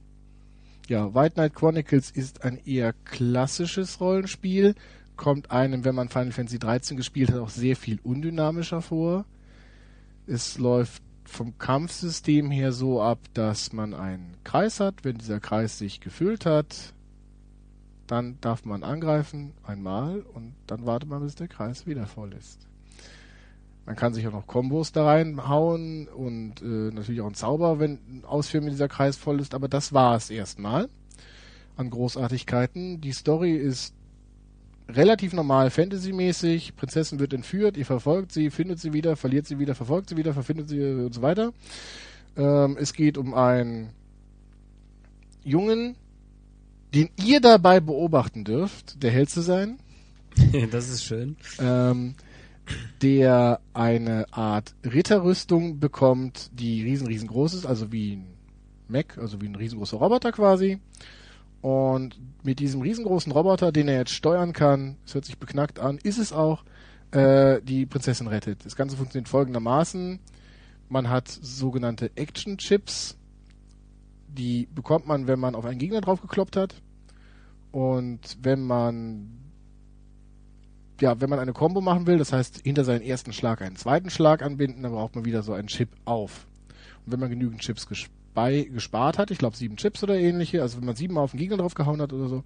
ja, 0.88 1.14
White 1.14 1.36
Knight 1.36 1.54
Chronicles 1.54 2.10
ist 2.10 2.44
ein 2.44 2.60
eher 2.66 2.94
klassisches 3.06 4.00
Rollenspiel, 4.02 4.74
kommt 5.16 5.52
einem, 5.52 5.86
wenn 5.86 5.94
man 5.94 6.10
Final 6.10 6.32
Fantasy 6.32 6.58
13 6.58 6.98
gespielt 6.98 7.32
hat, 7.32 7.40
auch 7.40 7.50
sehr 7.50 7.76
viel 7.76 8.00
undynamischer 8.04 8.82
vor. 8.82 9.26
Es 10.26 10.58
läuft 10.58 11.04
vom 11.34 11.58
Kampfsystem 11.58 12.52
her 12.52 12.72
so 12.72 13.02
ab, 13.02 13.20
dass 13.34 13.74
man 13.74 13.94
einen 13.94 14.38
Kreis 14.44 14.80
hat. 14.80 15.04
Wenn 15.04 15.18
dieser 15.18 15.40
Kreis 15.40 15.78
sich 15.78 16.00
gefüllt 16.00 16.46
hat, 16.46 16.94
dann 18.08 18.38
darf 18.42 18.66
man 18.66 18.84
angreifen 18.84 19.54
einmal 19.64 20.22
und 20.22 20.54
dann 20.68 20.86
wartet 20.86 21.10
man, 21.10 21.24
bis 21.24 21.36
der 21.36 21.48
Kreis 21.48 21.88
wieder 21.88 22.06
voll 22.06 22.34
ist. 22.34 22.68
Man 23.86 23.96
kann 23.96 24.14
sich 24.14 24.28
auch 24.28 24.32
noch 24.32 24.48
Kombos 24.48 24.94
da 24.94 25.06
reinhauen 25.06 26.08
und 26.08 26.62
äh, 26.62 26.92
natürlich 26.94 27.22
auch 27.22 27.26
einen 27.26 27.36
Zauber 27.36 27.80
wenn, 27.80 28.24
ausführen, 28.26 28.66
wenn 28.66 28.72
dieser 28.72 28.88
Kreis 28.88 29.18
voll 29.18 29.42
ist, 29.42 29.54
aber 29.54 29.68
das 29.68 29.92
war 29.92 30.16
es 30.16 30.30
erstmal 30.30 30.88
an 31.76 31.90
Großartigkeiten. 31.90 33.02
Die 33.02 33.12
Story 33.12 33.56
ist 33.56 33.94
relativ 34.90 35.34
normal 35.34 35.70
Fantasy-mäßig. 35.70 36.76
Prinzessin 36.76 37.20
wird 37.20 37.34
entführt, 37.34 37.78
ihr 37.78 37.86
verfolgt 37.86 38.32
sie, 38.32 38.50
findet 38.50 38.80
sie 38.80 38.94
wieder, 38.94 39.16
verliert 39.16 39.48
sie 39.48 39.60
wieder, 39.60 39.76
verfolgt 39.76 40.10
sie 40.10 40.18
wieder, 40.18 40.34
verfindet 40.34 40.70
sie 40.70 40.82
und 40.82 41.14
so 41.14 41.22
weiter. 41.22 41.54
Ähm, 42.36 42.78
es 42.80 42.94
geht 42.94 43.18
um 43.18 43.34
einen 43.34 43.90
Jungen, 45.44 45.96
den 46.94 47.10
ihr 47.24 47.42
dabei 47.42 47.80
beobachten 47.80 48.44
dürft, 48.44 49.02
der 49.04 49.12
Held 49.12 49.30
zu 49.30 49.42
sein. 49.42 49.80
das 50.72 50.90
ist 50.90 51.04
schön. 51.04 51.36
Ähm, 51.60 52.16
der 53.02 53.60
eine 53.74 54.26
Art 54.32 54.74
Ritterrüstung 54.86 55.80
bekommt, 55.80 56.50
die 56.54 56.82
riesen, 56.84 57.08
riesengroß 57.08 57.56
ist, 57.56 57.66
also 57.66 57.92
wie 57.92 58.14
ein 58.14 58.28
Mac, 58.88 59.18
also 59.18 59.42
wie 59.42 59.48
ein 59.48 59.56
riesengroßer 59.56 59.98
Roboter 59.98 60.32
quasi. 60.32 60.80
Und 61.64 62.20
mit 62.44 62.60
diesem 62.60 62.82
riesengroßen 62.82 63.32
Roboter, 63.32 63.72
den 63.72 63.88
er 63.88 64.00
jetzt 64.00 64.12
steuern 64.12 64.52
kann, 64.52 64.98
es 65.06 65.14
hört 65.16 65.24
sich 65.24 65.38
beknackt 65.38 65.80
an, 65.80 65.98
ist 66.04 66.18
es 66.18 66.34
auch, 66.34 66.66
äh, 67.12 67.62
die 67.62 67.86
Prinzessin 67.86 68.28
rettet. 68.28 68.66
Das 68.66 68.76
Ganze 68.76 68.98
funktioniert 68.98 69.30
folgendermaßen. 69.30 70.20
Man 70.90 71.10
hat 71.10 71.30
sogenannte 71.30 72.12
Action 72.18 72.58
Chips. 72.58 73.18
Die 74.28 74.68
bekommt 74.76 75.08
man, 75.08 75.28
wenn 75.28 75.40
man 75.40 75.56
auf 75.56 75.64
einen 75.64 75.80
Gegner 75.80 76.02
draufgekloppt 76.02 76.58
hat. 76.58 76.82
Und 77.72 78.38
wenn 78.42 78.62
man 78.62 79.40
ja, 81.00 81.22
wenn 81.22 81.30
man 81.30 81.40
eine 81.40 81.54
Combo 81.54 81.80
machen 81.80 82.08
will, 82.08 82.18
das 82.18 82.34
heißt 82.34 82.62
hinter 82.66 82.84
seinen 82.84 83.04
ersten 83.04 83.32
Schlag 83.32 83.62
einen 83.62 83.78
zweiten 83.78 84.10
Schlag 84.10 84.42
anbinden, 84.42 84.84
dann 84.84 84.92
braucht 84.92 85.16
man 85.16 85.24
wieder 85.24 85.44
so 85.44 85.54
einen 85.54 85.68
Chip 85.68 85.90
auf. 86.04 86.46
Und 87.06 87.14
wenn 87.14 87.22
man 87.22 87.30
genügend 87.30 87.62
Chips 87.62 87.88
bei 88.34 88.64
gespart 88.64 89.18
hat, 89.18 89.32
ich 89.32 89.38
glaube 89.38 89.56
sieben 89.56 89.78
Chips 89.78 90.04
oder 90.04 90.18
ähnliche, 90.18 90.62
also 90.62 90.78
wenn 90.78 90.86
man 90.86 90.96
sieben 90.96 91.14
Mal 91.16 91.22
auf 91.22 91.32
den 91.32 91.40
Gegner 91.40 91.58
draufgehauen 91.58 92.02
hat 92.02 92.14
oder 92.14 92.28
so, 92.28 92.44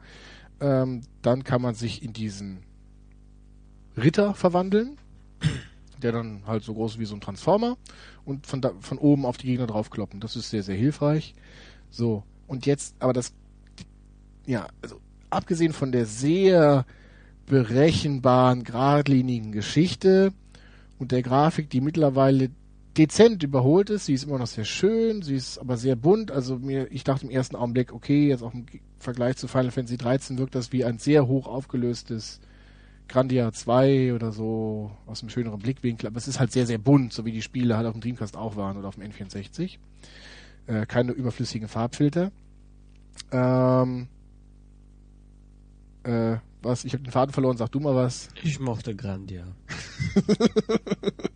ähm, 0.60 1.02
dann 1.22 1.44
kann 1.44 1.62
man 1.62 1.76
sich 1.76 2.04
in 2.04 2.14
diesen 2.14 2.60
Ritter 3.96 4.34
verwandeln, 4.34 4.98
der 6.02 6.12
dann 6.12 6.44
halt 6.46 6.64
so 6.64 6.74
groß 6.74 7.00
wie 7.00 7.06
so 7.06 7.16
ein 7.16 7.22
Transformer 7.22 7.78
und 8.26 8.46
von, 8.46 8.62
da, 8.62 8.72
von 8.80 8.98
oben 8.98 9.26
auf 9.26 9.38
die 9.38 9.48
Gegner 9.48 9.68
draufkloppen. 9.68 10.20
Das 10.20 10.36
ist 10.36 10.50
sehr, 10.50 10.64
sehr 10.64 10.76
hilfreich. 10.76 11.34
So, 11.90 12.24
und 12.48 12.66
jetzt, 12.66 12.96
aber 13.00 13.14
das, 13.14 13.34
ja, 14.46 14.68
also 14.82 15.00
abgesehen 15.30 15.74
von 15.74 15.92
der 15.92 16.06
sehr 16.06 16.86
berechenbaren, 17.46 18.64
geradlinigen 18.64 19.52
Geschichte 19.52 20.34
und 21.00 21.12
der 21.12 21.22
Grafik, 21.22 21.70
die 21.70 21.82
mittlerweile 21.82 22.50
dezent 22.98 23.44
überholt 23.44 23.90
ist. 23.90 24.06
Sie 24.06 24.14
ist 24.14 24.24
immer 24.24 24.40
noch 24.40 24.48
sehr 24.48 24.66
schön, 24.66 25.22
sie 25.22 25.36
ist 25.36 25.58
aber 25.60 25.78
sehr 25.78 25.96
bunt. 25.96 26.32
Also 26.32 26.58
mir, 26.58 26.92
ich 26.92 27.04
dachte 27.04 27.26
im 27.26 27.32
ersten 27.32 27.56
Augenblick, 27.56 27.94
okay, 27.94 28.28
jetzt 28.28 28.44
auch 28.44 28.54
im 28.54 28.66
Vergleich 29.00 29.38
zu 29.38 29.48
Final 29.48 29.72
Fantasy 29.72 29.98
13 29.98 30.38
wirkt 30.38 30.56
das 30.56 30.72
wie 30.72 30.84
ein 30.84 30.98
sehr 30.98 31.28
hoch 31.28 31.48
aufgelöstes 31.48 32.40
Grandia 33.08 33.52
2 33.52 34.14
oder 34.14 34.32
so 34.32 34.92
aus 35.06 35.22
einem 35.22 35.30
schöneren 35.30 35.60
Blickwinkel. 35.60 36.08
Aber 36.08 36.18
es 36.18 36.28
ist 36.28 36.40
halt 36.40 36.52
sehr, 36.52 36.66
sehr 36.66 36.78
bunt, 36.78 37.14
so 37.14 37.26
wie 37.26 37.32
die 37.32 37.42
Spiele 37.42 37.78
halt 37.78 37.86
auf 37.88 37.94
dem 37.94 38.02
Dreamcast 38.02 38.36
auch 38.36 38.56
waren 38.56 38.78
oder 38.78 38.88
auf 38.88 38.96
dem 38.96 39.10
N64. 39.10 39.78
Äh, 40.68 40.86
keine 40.86 41.12
überflüssigen 41.12 41.68
Farbfilter. 41.68 42.32
Ähm, 43.32 44.08
äh, 46.04 46.38
was? 46.62 46.86
Ich 46.86 46.94
habe 46.94 47.04
den 47.04 47.12
Faden 47.12 47.34
verloren, 47.34 47.58
sag 47.58 47.72
du 47.72 47.80
mal 47.80 47.96
was. 47.96 48.30
Ich 48.44 48.60
mochte 48.60 48.96
Grandia. 48.96 49.46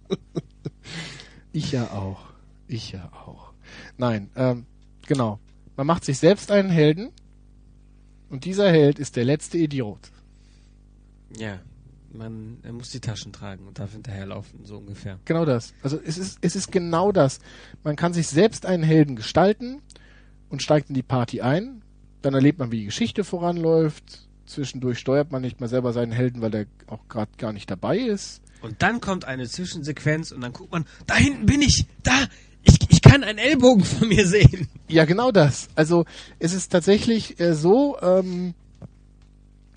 Ich 1.51 1.71
ja 1.71 1.91
auch. 1.91 2.23
Ich 2.67 2.91
ja 2.91 3.11
auch. 3.25 3.53
Nein, 3.97 4.29
ähm, 4.35 4.65
genau. 5.05 5.39
Man 5.75 5.87
macht 5.87 6.05
sich 6.05 6.17
selbst 6.17 6.51
einen 6.51 6.69
Helden 6.69 7.09
und 8.29 8.45
dieser 8.45 8.69
Held 8.69 8.99
ist 8.99 9.15
der 9.15 9.25
letzte 9.25 9.57
Idiot. 9.57 10.11
Ja, 11.37 11.59
man 12.13 12.57
er 12.63 12.73
muss 12.73 12.89
die 12.89 12.99
Taschen 12.99 13.33
tragen 13.33 13.67
und 13.67 13.79
darf 13.79 13.93
hinterherlaufen, 13.93 14.65
so 14.65 14.77
ungefähr. 14.77 15.19
Genau 15.25 15.45
das. 15.45 15.73
Also 15.83 15.99
es 16.03 16.17
ist, 16.17 16.37
es 16.41 16.55
ist 16.55 16.71
genau 16.71 17.11
das. 17.11 17.39
Man 17.83 17.95
kann 17.95 18.13
sich 18.13 18.27
selbst 18.27 18.65
einen 18.65 18.83
Helden 18.83 19.15
gestalten 19.15 19.81
und 20.49 20.61
steigt 20.61 20.89
in 20.89 20.95
die 20.95 21.03
Party 21.03 21.41
ein. 21.41 21.81
Dann 22.21 22.33
erlebt 22.33 22.59
man, 22.59 22.71
wie 22.71 22.79
die 22.79 22.85
Geschichte 22.85 23.23
voranläuft. 23.23 24.27
Zwischendurch 24.45 24.99
steuert 24.99 25.31
man 25.31 25.41
nicht 25.41 25.59
mal 25.59 25.67
selber 25.67 25.93
seinen 25.93 26.11
Helden, 26.11 26.41
weil 26.41 26.51
der 26.51 26.65
auch 26.87 27.07
gerade 27.07 27.31
gar 27.37 27.53
nicht 27.53 27.71
dabei 27.71 27.97
ist. 27.97 28.41
Und 28.61 28.81
dann 28.81 29.01
kommt 29.01 29.25
eine 29.25 29.47
Zwischensequenz 29.47 30.31
und 30.31 30.41
dann 30.41 30.53
guckt 30.53 30.71
man, 30.71 30.85
da 31.07 31.15
hinten 31.15 31.45
bin 31.45 31.61
ich, 31.61 31.85
da, 32.03 32.13
ich, 32.63 32.77
ich 32.89 33.01
kann 33.01 33.23
einen 33.23 33.39
Ellbogen 33.39 33.83
von 33.83 34.07
mir 34.07 34.27
sehen. 34.27 34.67
Ja, 34.87 35.05
genau 35.05 35.31
das. 35.31 35.69
Also 35.75 36.05
es 36.39 36.53
ist 36.53 36.71
tatsächlich 36.71 37.39
äh, 37.39 37.55
so, 37.55 37.97
ähm, 38.01 38.53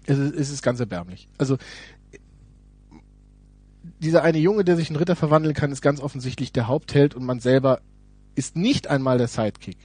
es, 0.06 0.18
ist, 0.18 0.34
es 0.34 0.50
ist 0.50 0.62
ganz 0.62 0.80
erbärmlich. 0.80 1.28
Also 1.38 1.56
dieser 4.00 4.22
eine 4.22 4.38
Junge, 4.38 4.64
der 4.64 4.76
sich 4.76 4.90
in 4.90 4.96
Ritter 4.96 5.16
verwandeln 5.16 5.54
kann, 5.54 5.72
ist 5.72 5.80
ganz 5.80 6.00
offensichtlich 6.00 6.52
der 6.52 6.68
Hauptheld 6.68 7.14
und 7.14 7.24
man 7.24 7.40
selber 7.40 7.80
ist 8.34 8.56
nicht 8.56 8.88
einmal 8.88 9.18
der 9.18 9.28
Sidekick. 9.28 9.78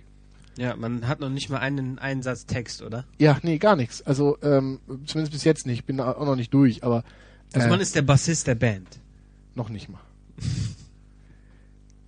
Ja, 0.58 0.76
man 0.76 1.08
hat 1.08 1.22
noch 1.22 1.30
nicht 1.30 1.50
mal 1.50 1.60
einen 1.60 2.00
Einsatz 2.00 2.46
Text, 2.46 2.82
oder? 2.82 3.06
Ja, 3.18 3.38
nee, 3.44 3.60
gar 3.60 3.78
nichts. 3.78 4.02
Also 4.02 4.38
ähm, 4.42 4.80
zumindest 5.06 5.32
bis 5.32 5.46
jetzt 5.46 5.66
nicht. 5.66 5.80
Ich 5.80 5.86
bin 5.86 6.02
auch 6.02 6.26
noch 6.26 6.36
nicht 6.36 6.54
durch, 6.54 6.84
aber 6.84 7.04
also 7.54 7.68
äh, 7.68 7.70
man 7.70 7.80
ist 7.80 7.96
der 7.96 8.02
Bassist 8.02 8.48
der 8.48 8.56
Band. 8.56 9.00
Noch 9.56 9.70
nicht 9.70 9.90
mal. 9.90 10.02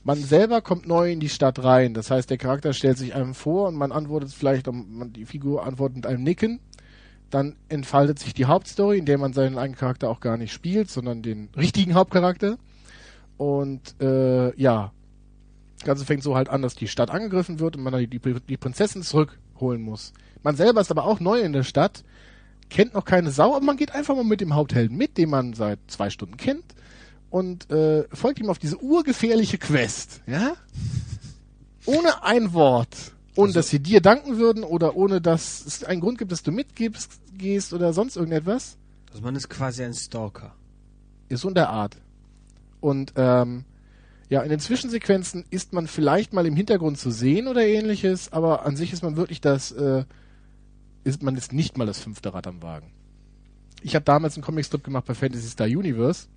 man 0.04 0.18
selber 0.22 0.62
kommt 0.62 0.88
neu 0.88 1.12
in 1.12 1.20
die 1.20 1.30
Stadt 1.30 1.64
rein. 1.64 1.94
Das 1.94 2.12
heißt, 2.12 2.30
der 2.30 2.38
Charakter 2.38 2.74
stellt 2.74 2.98
sich 2.98 3.16
einem 3.16 3.34
vor 3.34 3.68
und 3.68 3.76
man 3.76 3.92
antwortet 3.92 4.32
vielleicht, 4.32 4.70
die 4.70 5.26
Figur 5.26 5.66
antwortet 5.66 5.98
mit 5.98 6.06
einem 6.06 6.24
Nicken. 6.24 6.60
Dann 7.30 7.56
entfaltet 7.70 8.20
sich 8.20 8.34
die 8.34 8.46
Hauptstory, 8.46 8.98
in 8.98 9.06
der 9.06 9.18
man 9.18 9.34
seinen 9.34 9.58
eigenen 9.58 9.78
Charakter 9.78 10.10
auch 10.10 10.20
gar 10.20 10.38
nicht 10.38 10.52
spielt, 10.52 10.90
sondern 10.90 11.22
den 11.22 11.50
richtigen 11.56 11.94
Hauptcharakter. 11.94 12.58
Und 13.38 13.96
äh, 14.02 14.56
ja, 14.60 14.92
das 15.78 15.86
Ganze 15.88 16.06
fängt 16.06 16.24
so 16.24 16.36
halt 16.36 16.50
an, 16.50 16.62
dass 16.62 16.76
die 16.76 16.88
Stadt 16.88 17.10
angegriffen 17.10 17.60
wird 17.60 17.76
und 17.76 17.84
man 17.84 17.98
die, 17.98 18.08
die, 18.08 18.20
die 18.20 18.58
Prinzessin 18.58 19.02
zurückholen 19.02 19.82
muss. 19.82 20.14
Man 20.44 20.56
selber 20.56 20.82
ist 20.82 20.92
aber 20.92 21.06
auch 21.06 21.20
neu 21.20 21.40
in 21.40 21.54
der 21.54 21.64
Stadt 21.64 22.04
kennt 22.72 22.94
noch 22.94 23.06
keine 23.06 23.32
Sau, 23.32 23.56
aber 23.56 23.66
man 23.66 23.78
geht 23.78 23.94
einfach 23.94 24.16
mal 24.16 24.24
mit 24.24 24.42
dem 24.42 24.56
Haupthelden 24.56 24.98
mit, 24.98 25.18
den 25.18 25.30
man 25.30 25.54
seit 25.54 25.80
zwei 25.88 26.10
Stunden 26.10 26.38
kennt 26.38 26.64
und 27.30 27.70
äh, 27.70 28.06
folgt 28.14 28.40
ihm 28.40 28.50
auf 28.50 28.60
diese 28.60 28.82
urgefährliche 28.82 29.58
Quest, 29.58 30.22
ja? 30.26 30.54
Ohne 31.86 32.24
ein 32.24 32.54
Wort. 32.54 33.14
Ohne 33.36 33.48
also, 33.48 33.60
dass 33.60 33.70
sie 33.70 33.80
dir 33.80 34.02
danken 34.02 34.38
würden 34.38 34.64
oder 34.64 34.96
ohne 34.96 35.22
dass 35.22 35.66
es 35.66 35.84
einen 35.84 36.02
Grund 36.02 36.18
gibt, 36.18 36.32
dass 36.32 36.44
du 36.44 36.52
mitgibst, 36.52 37.20
gehst 37.38 37.74
oder 37.74 37.94
sonst 37.94 38.16
irgendetwas. 38.18 38.78
Also 39.10 39.24
man 39.24 39.36
ist 39.36 39.50
quasi 39.50 39.84
ein 39.84 39.94
Stalker. 39.94 40.54
Ist 41.30 41.42
so 41.42 41.48
in 41.48 41.56
der 41.56 41.70
Art. 41.70 41.98
Und 42.80 43.14
ähm, 43.16 43.66
ja, 44.30 44.42
in 44.42 44.50
den 44.50 44.60
Zwischensequenzen 44.60 45.46
ist 45.50 45.74
man 45.74 45.88
vielleicht 45.88 46.34
mal 46.34 46.46
im 46.46 46.56
Hintergrund 46.56 46.98
zu 46.98 47.12
sehen 47.12 47.48
oder 47.48 47.66
ähnliches, 47.66 48.32
aber 48.32 48.66
an 48.66 48.76
sich 48.76 48.94
ist 48.94 49.04
man 49.04 49.16
wirklich 49.16 49.42
das, 49.42 49.72
äh, 49.72 50.04
ist 51.04 51.24
man 51.24 51.36
ist 51.36 51.54
nicht 51.54 51.78
mal 51.78 51.88
das 51.88 52.00
fünfte 52.00 52.34
Rad 52.34 52.48
am 52.48 52.62
Wagen. 52.62 52.92
Ich 53.82 53.96
habe 53.96 54.06
damals 54.06 54.36
einen 54.36 54.44
Comicstrip 54.44 54.84
gemacht 54.84 55.06
bei 55.06 55.16
Fantasy 55.16 55.48
Star 55.48 55.68
Universe, 55.68 56.28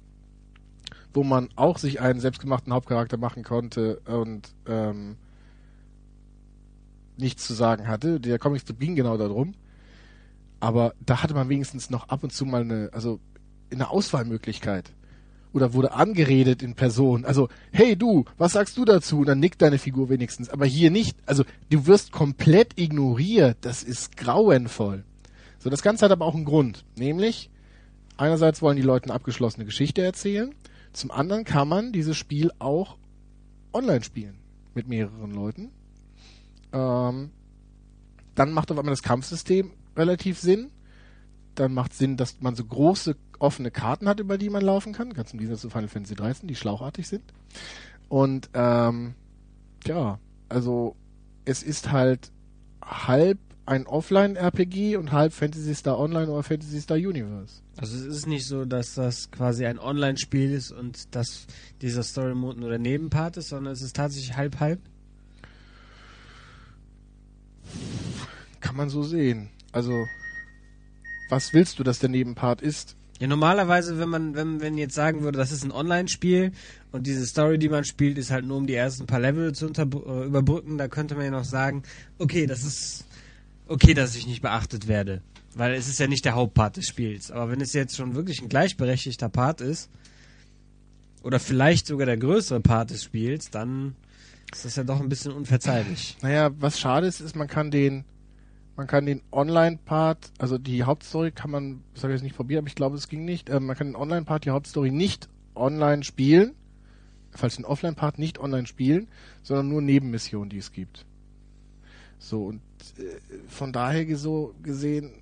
wo 1.12 1.22
man 1.22 1.48
auch 1.56 1.78
sich 1.78 2.00
einen 2.00 2.20
selbstgemachten 2.20 2.72
Hauptcharakter 2.72 3.16
machen 3.16 3.44
konnte 3.44 4.00
und 4.06 4.54
ähm, 4.66 5.16
nichts 7.16 7.46
zu 7.46 7.54
sagen 7.54 7.86
hatte. 7.86 8.20
Der 8.20 8.38
Comicstrip 8.38 8.78
ging 8.80 8.94
genau 8.94 9.16
darum. 9.16 9.54
Aber 10.60 10.94
da 11.04 11.22
hatte 11.22 11.34
man 11.34 11.48
wenigstens 11.48 11.90
noch 11.90 12.08
ab 12.08 12.24
und 12.24 12.32
zu 12.32 12.46
mal 12.46 12.62
eine, 12.62 12.88
also 12.92 13.20
eine 13.70 13.90
Auswahlmöglichkeit. 13.90 14.92
Oder 15.54 15.72
wurde 15.72 15.92
angeredet 15.92 16.62
in 16.62 16.74
Person. 16.74 17.24
Also, 17.24 17.48
hey 17.70 17.96
du, 17.96 18.24
was 18.36 18.52
sagst 18.52 18.76
du 18.76 18.84
dazu? 18.84 19.20
Und 19.20 19.26
dann 19.26 19.38
nickt 19.38 19.62
deine 19.62 19.78
Figur 19.78 20.08
wenigstens. 20.08 20.50
Aber 20.50 20.66
hier 20.66 20.90
nicht. 20.90 21.16
Also, 21.26 21.44
du 21.70 21.86
wirst 21.86 22.12
komplett 22.12 22.78
ignoriert. 22.78 23.56
Das 23.62 23.84
ist 23.84 24.16
grauenvoll. 24.16 25.04
So, 25.60 25.70
das 25.70 25.82
Ganze 25.82 26.04
hat 26.04 26.12
aber 26.12 26.26
auch 26.26 26.34
einen 26.34 26.44
Grund. 26.44 26.84
Nämlich, 26.96 27.50
einerseits 28.16 28.60
wollen 28.60 28.76
die 28.76 28.82
Leute 28.82 29.06
eine 29.06 29.14
abgeschlossene 29.14 29.64
Geschichte 29.64 30.02
erzählen. 30.02 30.52
Zum 30.92 31.10
anderen 31.10 31.44
kann 31.44 31.68
man 31.68 31.92
dieses 31.92 32.16
Spiel 32.16 32.50
auch 32.58 32.96
online 33.72 34.02
spielen. 34.02 34.34
Mit 34.74 34.88
mehreren 34.88 35.32
Leuten. 35.32 35.70
Ähm, 36.72 37.30
dann 38.34 38.52
macht 38.52 38.72
auf 38.72 38.78
einmal 38.78 38.92
das 38.92 39.04
Kampfsystem 39.04 39.70
relativ 39.96 40.40
Sinn. 40.40 40.70
Dann 41.54 41.72
macht 41.74 41.94
Sinn, 41.94 42.16
dass 42.16 42.40
man 42.40 42.54
so 42.54 42.64
große 42.64 43.16
offene 43.38 43.70
Karten 43.70 44.08
hat, 44.08 44.20
über 44.20 44.38
die 44.38 44.50
man 44.50 44.62
laufen 44.62 44.92
kann. 44.92 45.12
Ganz 45.12 45.32
im 45.32 45.38
Gegensatz 45.38 45.62
zu 45.62 45.70
Final 45.70 45.88
Fantasy 45.88 46.14
13, 46.14 46.48
die 46.48 46.54
schlauchartig 46.54 47.06
sind. 47.06 47.22
Und 48.08 48.50
ähm, 48.54 49.14
ja, 49.86 50.18
also 50.48 50.96
es 51.44 51.62
ist 51.62 51.92
halt 51.92 52.30
halb 52.82 53.38
ein 53.66 53.86
Offline-RPG 53.86 54.96
und 54.96 55.12
halb 55.12 55.32
Fantasy 55.32 55.74
Star 55.74 55.98
Online 55.98 56.30
oder 56.30 56.42
Fantasy 56.42 56.80
Star 56.80 56.96
Universe. 56.96 57.62
Also 57.76 57.96
es 57.96 58.04
ist 58.04 58.26
nicht 58.26 58.46
so, 58.46 58.64
dass 58.64 58.94
das 58.94 59.30
quasi 59.30 59.64
ein 59.64 59.78
Online-Spiel 59.78 60.52
ist 60.52 60.70
und 60.70 61.14
dass 61.14 61.46
dieser 61.80 62.02
Story-Mode 62.02 62.60
nur 62.60 62.68
der 62.68 62.78
Nebenpart 62.78 63.36
ist, 63.36 63.48
sondern 63.48 63.72
es 63.72 63.82
ist 63.82 63.96
tatsächlich 63.96 64.36
halb-halb. 64.36 64.80
Kann 68.60 68.76
man 68.76 68.90
so 68.90 69.02
sehen. 69.02 69.48
Also, 69.72 70.04
was 71.28 71.52
willst 71.52 71.78
du, 71.78 71.84
dass 71.84 71.98
der 71.98 72.08
Nebenpart 72.08 72.60
ist? 72.60 72.96
Ja, 73.20 73.28
normalerweise, 73.28 73.98
wenn 73.98 74.08
man, 74.08 74.34
wenn, 74.34 74.60
wenn 74.60 74.76
jetzt 74.76 74.94
sagen 74.94 75.22
würde, 75.22 75.38
das 75.38 75.52
ist 75.52 75.64
ein 75.64 75.70
Online-Spiel 75.70 76.52
und 76.90 77.06
diese 77.06 77.24
Story, 77.26 77.58
die 77.58 77.68
man 77.68 77.84
spielt, 77.84 78.18
ist 78.18 78.30
halt 78.30 78.44
nur 78.44 78.56
um 78.56 78.66
die 78.66 78.74
ersten 78.74 79.06
paar 79.06 79.20
Level 79.20 79.54
zu 79.54 79.68
äh, 79.68 80.26
überbrücken, 80.26 80.78
da 80.78 80.88
könnte 80.88 81.14
man 81.14 81.24
ja 81.24 81.30
noch 81.30 81.44
sagen, 81.44 81.84
okay, 82.18 82.46
das 82.46 82.64
ist 82.64 83.06
okay, 83.68 83.94
dass 83.94 84.16
ich 84.16 84.26
nicht 84.26 84.42
beachtet 84.42 84.88
werde. 84.88 85.22
Weil 85.54 85.74
es 85.74 85.88
ist 85.88 86.00
ja 86.00 86.08
nicht 86.08 86.24
der 86.24 86.34
Hauptpart 86.34 86.76
des 86.76 86.88
Spiels. 86.88 87.30
Aber 87.30 87.50
wenn 87.50 87.60
es 87.60 87.72
jetzt 87.72 87.96
schon 87.96 88.16
wirklich 88.16 88.42
ein 88.42 88.48
gleichberechtigter 88.48 89.28
Part 89.28 89.60
ist, 89.60 89.88
oder 91.24 91.40
vielleicht 91.40 91.86
sogar 91.86 92.06
der 92.06 92.18
größere 92.18 92.60
Part 92.60 92.90
des 92.90 93.02
Spiels, 93.02 93.50
dann 93.50 93.96
ist 94.52 94.64
das 94.64 94.76
ja 94.76 94.84
doch 94.84 95.00
ein 95.00 95.08
bisschen 95.08 95.32
unverzeihlich. 95.32 96.16
Naja, 96.20 96.50
was 96.58 96.78
schade 96.78 97.06
ist, 97.06 97.20
ist, 97.20 97.34
man 97.34 97.48
kann 97.48 97.70
den, 97.70 98.04
man 98.76 98.86
kann 98.86 99.06
den 99.06 99.22
Online-Part, 99.30 100.32
also 100.38 100.58
die 100.58 100.82
Hauptstory 100.82 101.30
kann 101.30 101.50
man, 101.50 101.82
das 101.94 102.02
habe 102.02 102.12
ich 102.12 102.18
jetzt 102.18 102.24
nicht 102.24 102.36
probiert, 102.36 102.58
aber 102.58 102.68
ich 102.68 102.74
glaube, 102.74 102.96
es 102.96 103.08
ging 103.08 103.24
nicht, 103.24 103.48
äh, 103.48 103.60
man 103.60 103.76
kann 103.76 103.88
den 103.88 103.96
Online-Part, 103.96 104.44
die 104.44 104.50
Hauptstory 104.50 104.90
nicht 104.90 105.28
online 105.54 106.02
spielen, 106.02 106.54
falls 107.30 107.56
den 107.56 107.64
Offline-Part 107.64 108.18
nicht 108.18 108.38
online 108.38 108.66
spielen, 108.66 109.08
sondern 109.42 109.68
nur 109.68 109.82
Nebenmissionen, 109.82 110.50
die 110.50 110.58
es 110.58 110.72
gibt. 110.72 111.06
So, 112.18 112.46
und 112.46 112.60
äh, 112.98 113.02
von 113.48 113.72
daher 113.72 114.16
so 114.16 114.54
gesehen, 114.62 115.12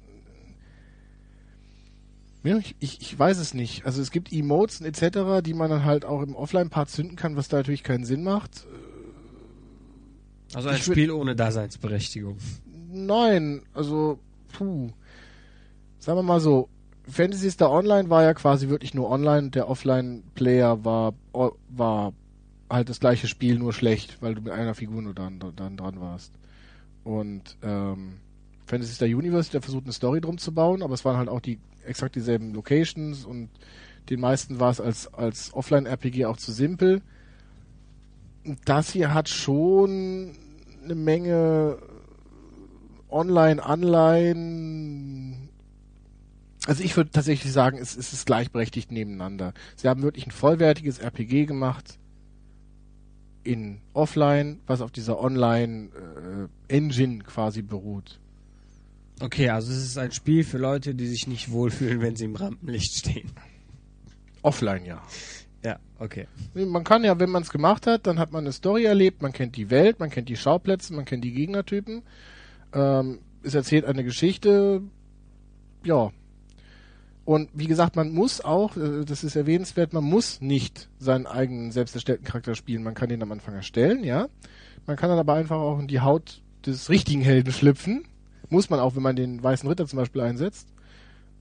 ich, 2.81 2.97
ich 3.01 3.19
weiß 3.19 3.39
es 3.39 3.55
nicht. 3.55 3.87
Also 3.87 4.03
es 4.03 4.11
gibt 4.11 4.33
Emotes 4.33 4.81
etc., 4.81 5.45
die 5.45 5.55
man 5.55 5.71
dann 5.71 5.85
halt 5.85 6.05
auch 6.05 6.23
im 6.23 6.35
Offline-Part 6.35 6.91
zünden 6.91 7.17
kann, 7.17 7.37
was 7.37 7.49
da 7.49 7.59
natürlich 7.59 7.85
keinen 7.85 8.05
Sinn 8.05 8.25
macht. 8.25 8.67
Also 10.55 10.69
ein 10.69 10.79
Spiel 10.79 11.11
ohne 11.11 11.37
Daseinsberechtigung. 11.37 12.39
Nein, 12.93 13.63
also, 13.73 14.19
puh. 14.53 14.91
Sagen 15.99 16.19
wir 16.19 16.23
mal 16.23 16.41
so, 16.41 16.69
Fantasy 17.09 17.51
Star 17.51 17.71
Online 17.71 18.11
war 18.11 18.23
ja 18.23 18.35
quasi 18.35 18.69
wirklich 18.69 18.93
nur 18.93 19.09
online, 19.11 19.51
der 19.51 19.69
Offline-Player 19.69 20.85
war, 20.85 21.15
war 21.69 22.13
halt 22.69 22.91
das 22.91 23.01
gleiche 23.01 23.29
Spiel, 23.29 23.59
nur 23.59 23.73
schlecht, 23.73 24.21
weil 24.21 24.35
du 24.35 24.43
mit 24.43 24.53
einer 24.53 24.75
Figur 24.75 25.01
nur 25.01 25.15
dann, 25.15 25.41
dann 25.57 25.77
dran 25.77 26.01
warst. 26.01 26.33
Und 27.03 27.57
ähm, 27.63 28.19
Fantasy 28.67 28.95
Star 28.95 29.09
Universe, 29.09 29.51
der 29.51 29.63
versucht 29.63 29.85
eine 29.85 29.93
Story 29.93 30.21
drum 30.21 30.37
zu 30.37 30.53
bauen, 30.53 30.83
aber 30.83 30.93
es 30.93 31.05
waren 31.05 31.17
halt 31.17 31.31
auch 31.31 31.41
die 31.41 31.59
exakt 31.85 32.15
dieselben 32.15 32.53
Locations 32.53 33.25
und 33.25 33.49
den 34.11 34.21
meisten 34.21 34.61
war 34.61 34.71
es 34.71 34.81
als, 34.81 35.13
als 35.15 35.55
Offline-RPG 35.55 36.27
auch 36.27 36.37
zu 36.37 36.53
simpel. 36.53 37.01
Das 38.67 38.91
hier 38.91 39.15
hat 39.15 39.29
schon 39.29 40.33
eine 40.85 40.95
Menge 40.95 41.79
Online-Anleihen. 43.13 45.49
Also 46.67 46.85
ich 46.85 46.97
würde 46.97 47.11
tatsächlich 47.11 47.53
sagen, 47.53 47.79
es, 47.79 47.97
es 47.97 48.13
ist 48.13 48.27
gleichberechtigt 48.27 48.93
nebeneinander. 48.93 49.55
Sie 49.77 49.89
haben 49.89 50.03
wirklich 50.03 50.27
ein 50.27 50.31
vollwertiges 50.31 50.99
RPG 50.99 51.47
gemacht 51.47 51.99
in 53.45 53.81
Offline, 53.93 54.61
was 54.67 54.81
auf 54.81 54.93
dieser 54.93 55.21
Online-Engine 55.21 57.15
äh, 57.15 57.25
quasi 57.25 57.63
beruht. 57.63 58.21
Okay, 59.21 59.51
also 59.51 59.73
es 59.73 59.85
ist 59.85 59.99
ein 59.99 60.13
Spiel 60.13 60.45
für 60.45 60.59
Leute, 60.59 60.95
die 60.95 61.07
sich 61.07 61.27
nicht 61.27 61.51
wohlfühlen, 61.51 62.01
wenn 62.01 62.17
sie 62.17 62.25
im 62.25 62.37
Rampenlicht 62.37 62.95
stehen. 62.95 63.31
Offline, 64.43 64.85
ja. 64.85 65.03
Ja, 65.65 65.79
okay. 65.99 66.27
Man 66.55 66.83
kann 66.83 67.05
ja, 67.05 67.19
wenn 67.21 67.31
man 67.31 67.43
es 67.43 67.51
gemacht 67.51 67.87
hat, 67.87 68.07
dann 68.07 68.19
hat 68.19 68.33
man 68.33 68.45
eine 68.45 68.53
Story 68.53 68.85
erlebt, 68.85 69.23
man 69.23 69.33
kennt 69.33 69.57
die 69.57 69.71
Welt, 69.71 70.01
man 70.01 70.11
kennt 70.11 70.29
die 70.29 70.37
Schauplätze, 70.37 70.93
man 70.93 71.05
kennt 71.05 71.25
die 71.25 71.33
Gegnertypen. 71.33 72.03
Ähm, 72.73 73.21
es 73.43 73.55
erzählt 73.55 73.85
eine 73.85 74.05
Geschichte, 74.05 74.83
ja. 75.85 76.11
Und 77.25 77.51
wie 77.55 77.67
gesagt, 77.67 77.95
man 77.95 78.13
muss 78.13 78.41
auch, 78.41 78.77
äh, 78.77 79.05
das 79.05 79.25
ist 79.25 79.37
erwähnenswert, 79.37 79.93
man 79.93 80.05
muss 80.05 80.41
nicht 80.41 80.89
seinen 80.99 81.27
eigenen 81.27 81.71
selbst 81.71 81.95
erstellten 81.95 82.25
Charakter 82.25 82.55
spielen. 82.55 82.83
Man 82.83 82.95
kann 82.95 83.09
den 83.09 83.23
am 83.23 83.33
Anfang 83.33 83.55
erstellen, 83.55 84.05
ja. 84.05 84.29
Man 84.87 84.97
kann 84.97 85.11
dann 85.11 85.19
aber 85.19 85.35
einfach 85.35 85.59
auch 85.59 85.79
in 85.79 85.87
die 85.87 86.01
Haut 86.01 86.43
des 86.67 86.91
richtigen 86.91 87.23
Helden 87.23 87.53
schlüpfen. 87.53 88.05
Muss 88.49 88.71
man 88.71 88.81
auch, 88.81 88.97
wenn 88.97 89.03
man 89.03 89.17
den 89.17 89.43
Weißen 89.43 89.69
Ritter 89.69 89.87
zum 89.87 89.99
Beispiel 89.99 90.21
einsetzt 90.21 90.69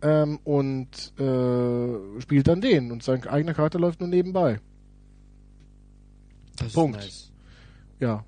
ähm, 0.01 0.39
und 0.43 1.13
äh, 1.19 2.21
spielt 2.21 2.47
dann 2.47 2.61
den 2.61 2.91
und 2.91 3.03
sein 3.03 3.27
eigener 3.27 3.53
Charakter 3.53 3.79
läuft 3.79 3.99
nur 3.99 4.09
nebenbei. 4.09 4.59
Das 6.57 6.73
Punkt. 6.73 6.97
Nice. 6.97 7.32
Ja. 7.99 8.23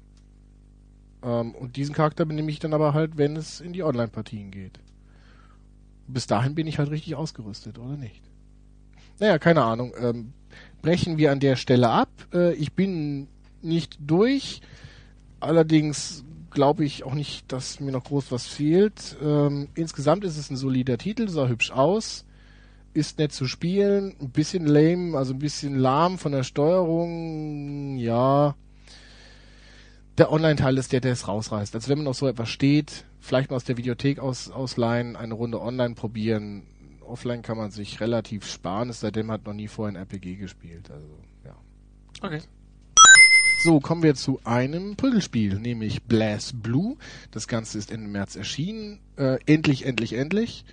Ähm, 1.24 1.55
und 1.55 1.76
diesen 1.76 1.95
Charakter 1.95 2.26
benehme 2.26 2.51
ich 2.51 2.59
dann 2.59 2.74
aber 2.74 2.93
halt, 2.93 3.17
wenn 3.17 3.36
es 3.36 3.61
in 3.61 3.74
die 3.74 3.84
Online-Partien 3.84 4.51
geht. 4.51 4.80
Bis 6.07 6.28
dahin 6.28 6.55
bin 6.55 6.67
ich 6.67 6.80
halt 6.80 6.91
richtig 6.91 7.15
ausgerüstet, 7.15 7.80
oder 7.80 7.95
nicht? 7.95 8.21
Naja, 9.19 9.39
keine 9.39 9.63
Ahnung. 9.63 9.93
Ähm, 9.97 10.34
brechen 10.82 11.17
wir 11.17 11.32
an 11.32 11.39
der 11.39 11.55
Stelle 11.55 11.89
ab. 11.89 12.09
Äh, 12.34 12.53
ich 12.55 12.74
bin 12.74 13.28
nicht 13.61 13.97
durch. 14.01 14.61
Allerdings 15.39 16.26
glaube 16.51 16.86
ich 16.86 17.03
auch 17.03 17.13
nicht, 17.13 17.51
dass 17.51 17.80
mir 17.80 17.91
noch 17.91 18.03
groß 18.03 18.32
was 18.32 18.47
fehlt. 18.47 19.17
Ähm, 19.21 19.69
insgesamt 19.76 20.24
ist 20.24 20.38
es 20.38 20.49
ein 20.49 20.57
solider 20.57 20.97
Titel, 20.97 21.28
sah 21.28 21.47
hübsch 21.47 21.71
aus, 21.71 22.26
ist 22.93 23.17
nett 23.17 23.32
zu 23.32 23.47
spielen, 23.47 24.15
ein 24.21 24.30
bisschen 24.30 24.65
lame, 24.65 25.17
also 25.17 25.34
ein 25.34 25.39
bisschen 25.39 25.76
lahm 25.76 26.17
von 26.17 26.32
der 26.32 26.43
Steuerung, 26.43 27.97
ja. 27.97 28.55
Der 30.18 30.32
Online-Teil 30.32 30.78
ist 30.78 30.91
der, 30.91 31.01
der 31.01 31.14
es 31.14 31.28
rausreißt. 31.28 31.74
Also 31.74 31.89
wenn 31.89 31.97
man 31.97 32.07
auf 32.07 32.18
so 32.18 32.28
etwas 32.28 32.49
steht, 32.49 33.05
vielleicht 33.20 33.49
mal 33.49 33.55
aus 33.55 33.64
der 33.64 33.78
Videothek 33.78 34.20
aus, 34.20 34.51
ausleihen, 34.51 35.16
eine 35.16 35.34
Runde 35.34 35.59
online 35.59 35.95
probieren. 35.95 36.68
Offline 37.01 37.41
kann 37.41 37.57
man 37.57 37.72
sich 37.72 37.99
relativ 37.99 38.45
sparen, 38.45 38.89
es 38.89 38.99
sei 38.99 39.11
denn, 39.11 39.26
man 39.26 39.36
hat 39.36 39.45
noch 39.45 39.53
nie 39.53 39.68
vorher 39.68 39.93
ein 39.93 39.95
RPG 39.95 40.36
gespielt. 40.36 40.91
Also, 40.91 41.07
ja. 41.43 41.55
Okay. 42.22 42.41
So, 43.64 43.80
kommen 43.80 44.03
wir 44.03 44.14
zu 44.14 44.39
einem 44.43 44.97
Prügelspiel, 44.97 45.57
nämlich 45.57 46.03
Blast 46.03 46.61
Blue. 46.61 46.97
Das 47.32 47.47
Ganze 47.47 47.78
ist 47.78 47.91
Ende 47.91 48.09
März 48.09 48.36
erschienen. 48.36 48.99
Äh, 49.16 49.39
endlich, 49.45 49.86
endlich, 49.86 50.14
endlich. 50.14 50.66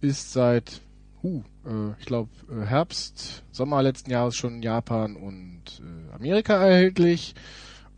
Ist 0.00 0.32
seit, 0.32 0.80
huh, 1.22 1.42
äh, 1.66 1.98
ich 1.98 2.06
glaube, 2.06 2.30
äh, 2.50 2.64
Herbst, 2.64 3.42
Sommer 3.50 3.82
letzten 3.82 4.10
Jahres 4.10 4.36
schon 4.36 4.56
in 4.56 4.62
Japan 4.62 5.16
und 5.16 5.62
äh, 5.80 6.14
Amerika 6.14 6.54
erhältlich. 6.54 7.34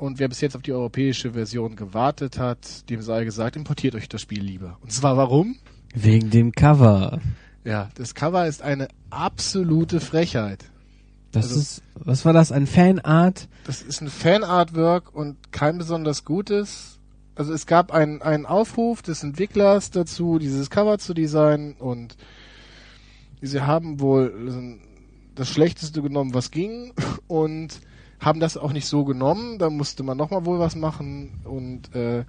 Und 0.01 0.18
wer 0.18 0.28
bis 0.28 0.40
jetzt 0.40 0.57
auf 0.57 0.62
die 0.62 0.72
europäische 0.72 1.32
Version 1.32 1.76
gewartet 1.76 2.38
hat, 2.38 2.88
dem 2.88 3.03
sei 3.03 3.22
gesagt, 3.24 3.55
importiert 3.55 3.94
euch 3.94 4.09
das 4.09 4.22
Spiel 4.22 4.42
lieber. 4.42 4.78
Und 4.80 4.90
zwar 4.90 5.18
warum? 5.18 5.57
Wegen 5.92 6.30
dem 6.30 6.53
Cover. 6.53 7.20
Ja, 7.64 7.90
das 7.96 8.14
Cover 8.14 8.46
ist 8.46 8.62
eine 8.62 8.88
absolute 9.11 10.01
Frechheit. 10.01 10.64
Das 11.32 11.48
also, 11.48 11.61
ist, 11.61 11.82
was 11.96 12.24
war 12.24 12.32
das? 12.32 12.51
Ein 12.51 12.66
Fanart? 12.66 13.46
Das 13.64 13.82
ist 13.82 14.01
ein 14.01 14.09
Fanartwork 14.09 15.14
und 15.14 15.53
kein 15.53 15.76
besonders 15.76 16.24
gutes. 16.24 16.98
Also 17.34 17.53
es 17.53 17.66
gab 17.66 17.92
einen, 17.92 18.22
einen 18.22 18.46
Aufruf 18.46 19.03
des 19.03 19.22
Entwicklers 19.22 19.90
dazu, 19.90 20.38
dieses 20.38 20.70
Cover 20.70 20.96
zu 20.96 21.12
designen 21.12 21.74
und 21.74 22.16
sie 23.42 23.61
haben 23.61 24.01
wohl 24.01 24.78
das 25.34 25.51
Schlechteste 25.51 26.01
genommen, 26.01 26.32
was 26.32 26.51
ging 26.51 26.94
und 27.26 27.82
haben 28.21 28.39
das 28.39 28.57
auch 28.57 28.73
nicht 28.73 28.87
so 28.87 29.05
genommen. 29.05 29.59
Da 29.59 29.71
musste 29.71 30.03
man 30.03 30.16
nochmal 30.16 30.45
wohl 30.45 30.59
was 30.59 30.77
machen 30.77 31.41
und 31.45 31.95
äh, 31.95 32.25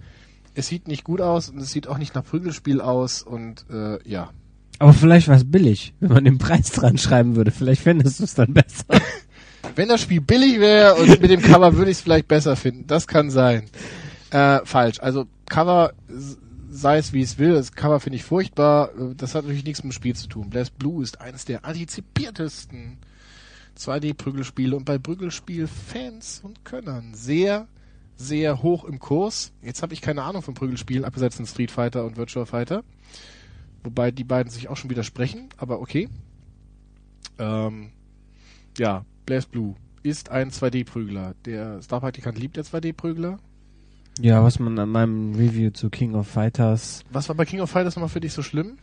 es 0.56 0.68
sieht 0.68 0.88
nicht 0.88 1.04
gut 1.04 1.22
aus 1.22 1.50
und 1.50 1.60
es 1.60 1.72
sieht 1.72 1.88
auch 1.88 1.98
nicht 1.98 2.16
nach 2.16 2.24
Prügelspiel 2.24 2.82
aus 2.82 3.22
und 3.22 3.66
äh, 3.70 4.00
ja. 4.10 4.32
Aber 4.80 4.94
vielleicht 4.94 5.28
war 5.28 5.36
es 5.36 5.50
billig, 5.50 5.94
wenn 6.00 6.12
man 6.12 6.26
den 6.26 6.38
Preis 6.40 6.72
dran 6.72 6.98
schreiben 6.98 7.36
würde. 7.36 7.52
Vielleicht 7.52 7.84
fändest 7.84 8.20
du 8.20 8.24
es 8.24 8.34
dann 8.34 8.54
besser. 8.54 8.86
wenn 9.76 9.90
das 9.90 10.02
Spiel 10.02 10.22
billig 10.22 10.60
wäre 10.60 10.96
und 10.96 11.22
mit 11.22 11.30
dem 11.30 11.42
Cover 11.42 11.76
würde 11.76 11.92
ich 11.92 11.98
es 11.98 12.02
vielleicht 12.02 12.28
besser 12.28 12.56
finden. 12.56 12.88
Das 12.88 13.08
kann 13.08 13.30
sein. 13.30 13.64
Äh, 14.32 14.60
falsch. 14.64 15.00
Also 15.00 15.28
Cover, 15.48 15.94
sei 16.70 16.98
es 16.98 17.14
wie 17.14 17.22
es 17.22 17.38
will, 17.38 17.54
das 17.54 17.74
Cover 17.74 18.00
finde 18.00 18.16
ich 18.16 18.24
furchtbar. 18.24 18.90
Das 19.18 19.36
hat 19.36 19.44
natürlich 19.44 19.66
nichts 19.66 19.84
mit 19.84 19.92
dem 19.92 19.96
Spiel 19.96 20.16
zu 20.16 20.28
tun. 20.28 20.50
Blast 20.50 20.78
Blue 20.80 21.04
ist 21.04 21.22
eines 21.22 21.46
der 21.46 21.66
antizipiertesten 21.66 22.98
2D-Prügelspiele 23.82 24.76
und 24.76 24.86
bei 24.86 24.98
Prügelspiel-Fans 24.98 26.42
und 26.44 26.64
Könnern 26.64 27.14
sehr 27.14 27.68
sehr 28.22 28.62
hoch 28.62 28.86
im 28.86 29.00
Kurs. 29.00 29.52
Jetzt 29.62 29.82
habe 29.82 29.94
ich 29.94 30.02
keine 30.02 30.24
Ahnung 30.24 30.42
von 30.42 30.54
Prügelspielen, 30.54 31.06
abgesetzt 31.06 31.38
von 31.38 31.48
Street 31.48 31.72
Fighter 31.72 32.06
und 32.06 32.18
Virtual 32.18 32.46
Fighter. 32.46 32.84
Wobei 33.84 34.12
die 34.12 34.24
beiden 34.24 34.52
sich 34.52 34.70
auch 34.70 34.78
schon 34.78 34.90
widersprechen, 34.90 35.50
aber 35.58 35.82
okay. 35.82 36.08
Ähm, 37.40 37.90
ja, 38.78 39.06
Blaze 39.26 39.48
Blue 39.48 39.76
ist 40.04 40.30
ein 40.30 40.52
2D-Prügler. 40.52 41.34
Der 41.46 41.82
Star-Praktikant 41.82 42.38
liebt 42.38 42.58
der 42.58 42.64
2D-Prügler. 42.64 43.40
Ja, 44.20 44.44
was 44.44 44.60
man 44.60 44.78
an 44.78 44.90
meinem 44.90 45.34
Review 45.34 45.72
zu 45.72 45.90
King 45.90 46.14
of 46.16 46.28
Fighters. 46.28 47.04
Was 47.12 47.28
war 47.30 47.36
bei 47.36 47.46
King 47.46 47.62
of 47.62 47.72
Fighters 47.72 47.96
nochmal 47.96 48.10
für 48.10 48.20
dich 48.20 48.34
so 48.34 48.44
schlimm? 48.44 48.78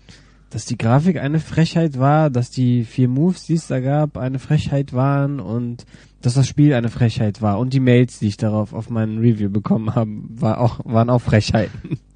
Dass 0.51 0.65
die 0.65 0.79
Grafik 0.79 1.19
eine 1.19 1.41
Frechheit 1.41 1.99
war, 1.99 2.31
dass 2.31 2.51
die 2.51 2.85
vier 2.85 3.09
Moves, 3.09 3.45
die 3.45 3.55
es 3.55 3.67
da 3.67 3.81
gab, 3.81 4.17
eine 4.17 4.39
Frechheit 4.39 4.95
waren 4.95 5.41
und 5.41 5.85
dass 6.23 6.35
das 6.35 6.49
Spiel 6.49 6.75
eine 6.75 6.89
Frechheit 6.89 7.43
war 7.43 7.59
und 7.59 7.73
die 7.73 7.81
Mails, 7.81 8.19
die 8.19 8.29
ich 8.29 8.37
darauf 8.37 8.73
auf 8.73 8.91
meinen 8.91 9.19
Review 9.19 9.51
bekommen 9.51 9.95
habe, 9.95 10.11
war 10.29 10.59
auch, 10.59 10.81
waren 10.85 11.11
auch 11.11 11.21
Frechheiten. 11.21 11.99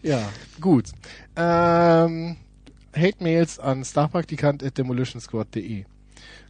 Ja, 0.00 0.30
gut. 0.60 0.92
Ähm, 1.34 2.36
Hate-Mails 2.94 3.58
an 3.58 3.84
starpraktikant.demolitionsquad.de 3.84 5.84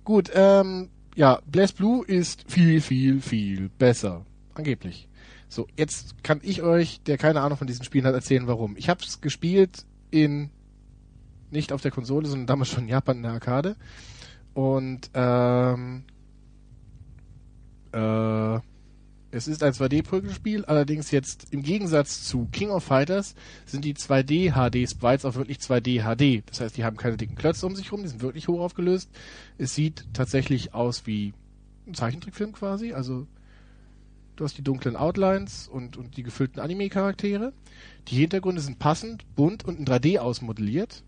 Gut, 0.05 0.31
ähm, 0.35 0.91
ja, 1.15 1.41
Blaze 1.51 1.75
Blue 1.75 2.05
ist 2.05 2.51
viel, 2.51 2.81
viel, 2.81 3.21
viel 3.21 3.71
besser. 3.79 4.25
Angeblich. 4.55 5.09
So, 5.49 5.67
jetzt 5.77 6.23
kann 6.23 6.41
ich 6.43 6.63
euch, 6.63 7.01
der 7.03 7.19
keine 7.19 7.41
Ahnung 7.41 7.59
von 7.59 7.67
diesen 7.67 7.85
Spielen 7.85 8.05
hat, 8.05 8.15
erzählen, 8.15 8.47
warum. 8.47 8.77
Ich 8.77 8.89
habe 8.89 9.01
es 9.03 9.21
gespielt 9.21 9.85
in 10.11 10.51
nicht 11.51 11.73
auf 11.73 11.83
der 11.83 11.91
Konsole, 11.91 12.27
sondern 12.27 12.47
damals 12.47 12.69
schon 12.69 12.85
in 12.85 12.89
Japan 12.89 13.19
in 13.19 13.23
der 13.23 13.33
Arcade. 13.33 13.77
Und 14.55 15.11
ähm, 15.15 16.05
äh, 17.93 18.61
es 19.31 19.47
ist 19.47 19.63
ein 19.63 19.73
2D-Prügelspiel, 19.73 20.65
allerdings 20.65 21.11
jetzt 21.11 21.53
im 21.53 21.63
Gegensatz 21.63 22.25
zu 22.25 22.49
King 22.51 22.71
of 22.71 22.83
Fighters 22.83 23.35
sind 23.67 23.85
die 23.85 23.95
2D-HD-Sprites 23.95 25.27
auch 25.27 25.35
wirklich 25.35 25.59
2D-HD. 25.59 26.45
Das 26.47 26.61
heißt, 26.61 26.77
die 26.77 26.85
haben 26.85 26.97
keine 26.97 27.19
dicken 27.19 27.37
Klötze 27.37 27.67
um 27.67 27.77
sich 27.77 27.93
rum, 27.93 28.03
die 28.03 28.09
sind 28.09 28.23
wirklich 28.23 28.49
hoch 28.49 28.61
aufgelöst. 28.61 29.11
Es 29.59 29.75
sieht 29.75 30.07
tatsächlich 30.15 30.73
aus 30.73 31.07
wie 31.07 31.35
ein 31.87 31.95
Zeichentrickfilm 31.95 32.53
quasi, 32.53 32.95
also 32.95 33.27
du 34.37 34.45
hast 34.45 34.57
die 34.57 34.63
dunklen 34.63 34.97
Outlines 34.97 35.69
und, 35.69 35.97
und 35.97 36.17
die 36.17 36.23
gefüllten 36.23 36.61
Anime-Charaktere. 36.61 37.53
Die 38.09 38.17
Hintergründe 38.17 38.63
sind 38.63 38.79
passend, 38.79 39.25
bunt 39.35 39.65
und 39.65 39.79
in 39.79 39.85
3D 39.85 40.19
ausmodelliert. 40.19 41.03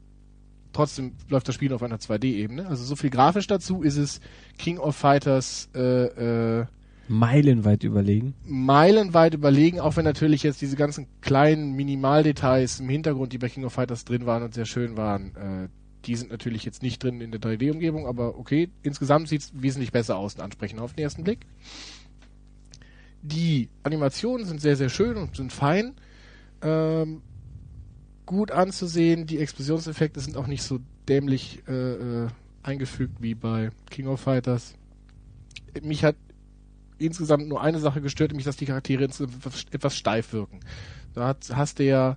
Trotzdem 0.73 1.13
läuft 1.29 1.49
das 1.49 1.55
Spiel 1.55 1.73
auf 1.73 1.83
einer 1.83 1.99
2D-Ebene. 1.99 2.67
Also 2.67 2.85
so 2.85 2.97
viel 2.97 3.11
grafisch 3.11 3.47
dazu 3.47 3.83
ist 3.83 3.97
es 3.97 4.21
King 4.59 4.79
of 4.79 4.97
Fighters 4.97 5.69
äh, 5.75 6.61
äh, 6.61 6.67
meilenweit 7.09 7.83
überlegen. 7.83 8.35
Meilenweit 8.45 9.35
überlegen, 9.35 9.81
auch 9.81 9.97
wenn 9.97 10.05
natürlich 10.05 10.45
jetzt 10.45 10.61
diese 10.61 10.77
ganzen 10.77 11.09
kleinen 11.21 11.73
Minimaldetails 11.73 12.81
im 12.81 12.89
Hintergrund, 12.89 13.33
die 13.33 13.39
bei 13.39 13.49
King 13.49 13.65
of 13.65 13.73
Fighters 13.73 14.05
drin 14.05 14.27
waren 14.27 14.45
und 14.45 14.55
sehr 14.55 14.67
schön 14.67 14.97
waren, 14.97 15.35
äh, 15.35 15.69
die 16.07 16.15
sind 16.15 16.31
natürlich 16.31 16.65
jetzt 16.65 16.83
nicht 16.83 17.03
drin 17.03 17.21
in 17.21 17.33
der 17.33 17.41
3D-Umgebung, 17.41 18.07
aber 18.07 18.39
okay, 18.39 18.71
insgesamt 18.83 19.29
sieht 19.29 19.43
es 19.43 19.53
wesentlich 19.55 19.93
besser 19.93 20.17
aus 20.17 20.35
und 20.35 20.41
ansprechend 20.41 20.81
auf 20.81 20.95
den 20.95 21.03
ersten 21.03 21.25
Blick. 21.25 21.41
Die 23.23 23.69
Animationen 23.83 24.47
sind 24.47 24.61
sehr, 24.61 24.77
sehr 24.77 24.89
schön 24.89 25.17
und 25.17 25.37
sind 25.37 25.53
fein. 25.53 25.95
Ähm, 26.63 27.23
gut 28.27 28.51
anzusehen. 28.51 29.27
Die 29.27 29.39
Explosionseffekte 29.39 30.21
sind 30.21 30.37
auch 30.37 30.47
nicht 30.47 30.63
so 30.63 30.81
dämlich 31.09 31.63
äh, 31.69 32.25
äh, 32.25 32.29
eingefügt 32.63 33.21
wie 33.21 33.35
bei 33.35 33.71
King 33.91 34.07
of 34.07 34.21
Fighters. 34.21 34.75
Mich 35.83 36.05
hat 36.05 36.17
insgesamt 36.99 37.49
nur 37.49 37.61
eine 37.61 37.79
Sache 37.79 38.01
gestört, 38.01 38.31
nämlich 38.31 38.45
dass 38.45 38.57
die 38.57 38.67
Charaktere 38.67 39.05
etwas 39.05 39.97
steif 39.97 40.33
wirken. 40.33 40.61
Da 41.15 41.35
hast 41.53 41.79
du 41.79 41.85
ja, 41.85 42.17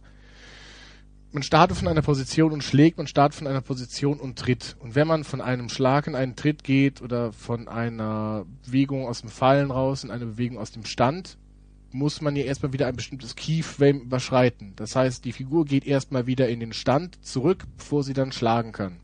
man 1.31 1.43
startet 1.43 1.77
von 1.77 1.87
einer 1.87 2.01
Position 2.01 2.51
und 2.51 2.63
schlägt, 2.63 2.97
man 2.97 3.07
startet 3.07 3.37
von 3.37 3.47
einer 3.47 3.61
Position 3.61 4.19
und 4.19 4.37
tritt. 4.37 4.75
Und 4.79 4.95
wenn 4.95 5.07
man 5.07 5.23
von 5.23 5.41
einem 5.41 5.69
Schlag 5.69 6.07
in 6.07 6.15
einen 6.15 6.35
Tritt 6.35 6.63
geht 6.63 7.01
oder 7.01 7.31
von 7.31 7.67
einer 7.67 8.45
Bewegung 8.65 9.07
aus 9.07 9.21
dem 9.21 9.29
Fallen 9.29 9.71
raus 9.71 10.03
in 10.03 10.11
eine 10.11 10.25
Bewegung 10.25 10.57
aus 10.57 10.71
dem 10.71 10.85
Stand, 10.85 11.37
muss 11.93 12.21
man 12.21 12.35
ja 12.35 12.43
erstmal 12.43 12.73
wieder 12.73 12.87
ein 12.87 12.95
bestimmtes 12.95 13.35
Keyframe 13.35 14.01
überschreiten. 14.01 14.73
Das 14.75 14.95
heißt, 14.95 15.25
die 15.25 15.31
Figur 15.31 15.65
geht 15.65 15.85
erstmal 15.85 16.27
wieder 16.27 16.49
in 16.49 16.59
den 16.59 16.73
Stand 16.73 17.23
zurück, 17.23 17.65
bevor 17.77 18.03
sie 18.03 18.13
dann 18.13 18.31
schlagen 18.31 18.71
kann. 18.71 18.97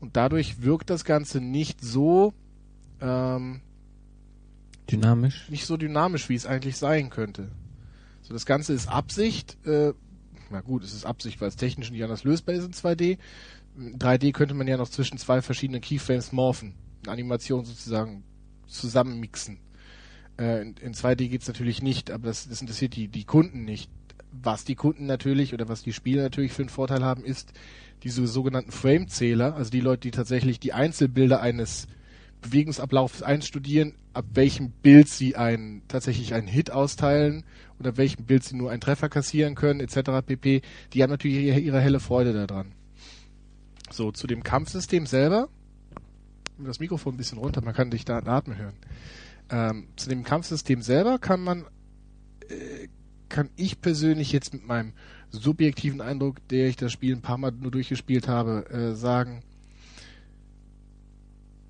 Und 0.00 0.16
dadurch 0.16 0.62
wirkt 0.62 0.90
das 0.90 1.04
Ganze 1.04 1.40
nicht 1.40 1.80
so 1.80 2.32
ähm, 3.00 3.60
dynamisch. 4.90 5.48
Nicht 5.50 5.66
so 5.66 5.76
dynamisch, 5.76 6.28
wie 6.28 6.34
es 6.34 6.46
eigentlich 6.46 6.76
sein 6.76 7.10
könnte. 7.10 7.50
So, 8.22 8.32
das 8.32 8.46
Ganze 8.46 8.72
ist 8.72 8.88
Absicht. 8.88 9.56
Äh, 9.66 9.92
na 10.50 10.60
gut, 10.60 10.82
es 10.82 10.94
ist 10.94 11.04
Absicht, 11.04 11.40
weil 11.40 11.48
es 11.48 11.56
technisch 11.56 11.90
nicht 11.90 12.02
anders 12.02 12.24
lösbar 12.24 12.54
ist 12.54 12.64
in 12.64 12.72
2D. 12.72 13.18
In 13.76 13.98
3D 13.98 14.32
könnte 14.32 14.54
man 14.54 14.66
ja 14.66 14.76
noch 14.76 14.88
zwischen 14.88 15.18
zwei 15.18 15.42
verschiedenen 15.42 15.80
Keyframes 15.80 16.32
morphen. 16.32 16.74
Eine 17.04 17.12
Animation 17.12 17.64
sozusagen 17.64 18.24
zusammenmixen. 18.66 19.58
Äh, 20.40 20.62
in, 20.62 20.74
in 20.80 20.94
2D 20.94 21.28
geht's 21.28 21.46
natürlich 21.46 21.82
nicht, 21.82 22.10
aber 22.10 22.28
das, 22.28 22.48
das 22.48 22.60
interessiert 22.60 22.96
die, 22.96 23.08
die 23.08 23.24
Kunden 23.24 23.64
nicht. 23.64 23.90
Was 24.32 24.64
die 24.64 24.74
Kunden 24.74 25.06
natürlich 25.06 25.52
oder 25.52 25.68
was 25.68 25.82
die 25.82 25.92
Spieler 25.92 26.22
natürlich 26.22 26.52
für 26.52 26.62
einen 26.62 26.70
Vorteil 26.70 27.04
haben, 27.04 27.24
ist 27.24 27.52
diese 28.02 28.26
sogenannten 28.26 28.72
Frame-Zähler, 28.72 29.54
also 29.54 29.70
die 29.70 29.80
Leute, 29.80 30.02
die 30.02 30.12
tatsächlich 30.12 30.58
die 30.58 30.72
Einzelbilder 30.72 31.42
eines 31.42 31.86
Bewegungsablaufs 32.40 33.22
einstudieren, 33.22 33.94
ab 34.14 34.24
welchem 34.32 34.70
Bild 34.70 35.08
sie 35.08 35.36
einen, 35.36 35.82
tatsächlich 35.88 36.32
einen 36.32 36.46
Hit 36.46 36.70
austeilen 36.70 37.44
oder 37.78 37.98
welchem 37.98 38.24
Bild 38.24 38.44
sie 38.44 38.56
nur 38.56 38.70
einen 38.70 38.80
Treffer 38.80 39.10
kassieren 39.10 39.54
können, 39.54 39.80
etc. 39.80 40.24
pp. 40.24 40.62
Die 40.94 41.02
haben 41.02 41.10
natürlich 41.10 41.44
ihre, 41.44 41.58
ihre 41.58 41.80
helle 41.80 42.00
Freude 42.00 42.32
daran. 42.32 42.72
So, 43.90 44.10
zu 44.12 44.26
dem 44.26 44.42
Kampfsystem 44.42 45.04
selber. 45.04 45.48
Das 46.58 46.78
Mikrofon 46.78 47.14
ein 47.14 47.16
bisschen 47.16 47.38
runter, 47.38 47.62
man 47.62 47.74
kann 47.74 47.90
dich 47.90 48.04
da 48.04 48.18
atmen 48.18 48.56
hören. 48.56 48.74
Ähm, 49.50 49.88
zu 49.96 50.08
dem 50.08 50.22
Kampfsystem 50.22 50.80
selber 50.82 51.18
kann 51.18 51.42
man, 51.42 51.64
äh, 52.48 52.88
kann 53.28 53.50
ich 53.56 53.80
persönlich 53.80 54.32
jetzt 54.32 54.52
mit 54.52 54.66
meinem 54.66 54.92
subjektiven 55.30 56.00
Eindruck, 56.00 56.46
der 56.48 56.68
ich 56.68 56.76
das 56.76 56.92
Spiel 56.92 57.14
ein 57.14 57.22
paar 57.22 57.38
Mal 57.38 57.52
nur 57.52 57.70
durchgespielt 57.70 58.28
habe, 58.28 58.68
äh, 58.70 58.94
sagen, 58.94 59.42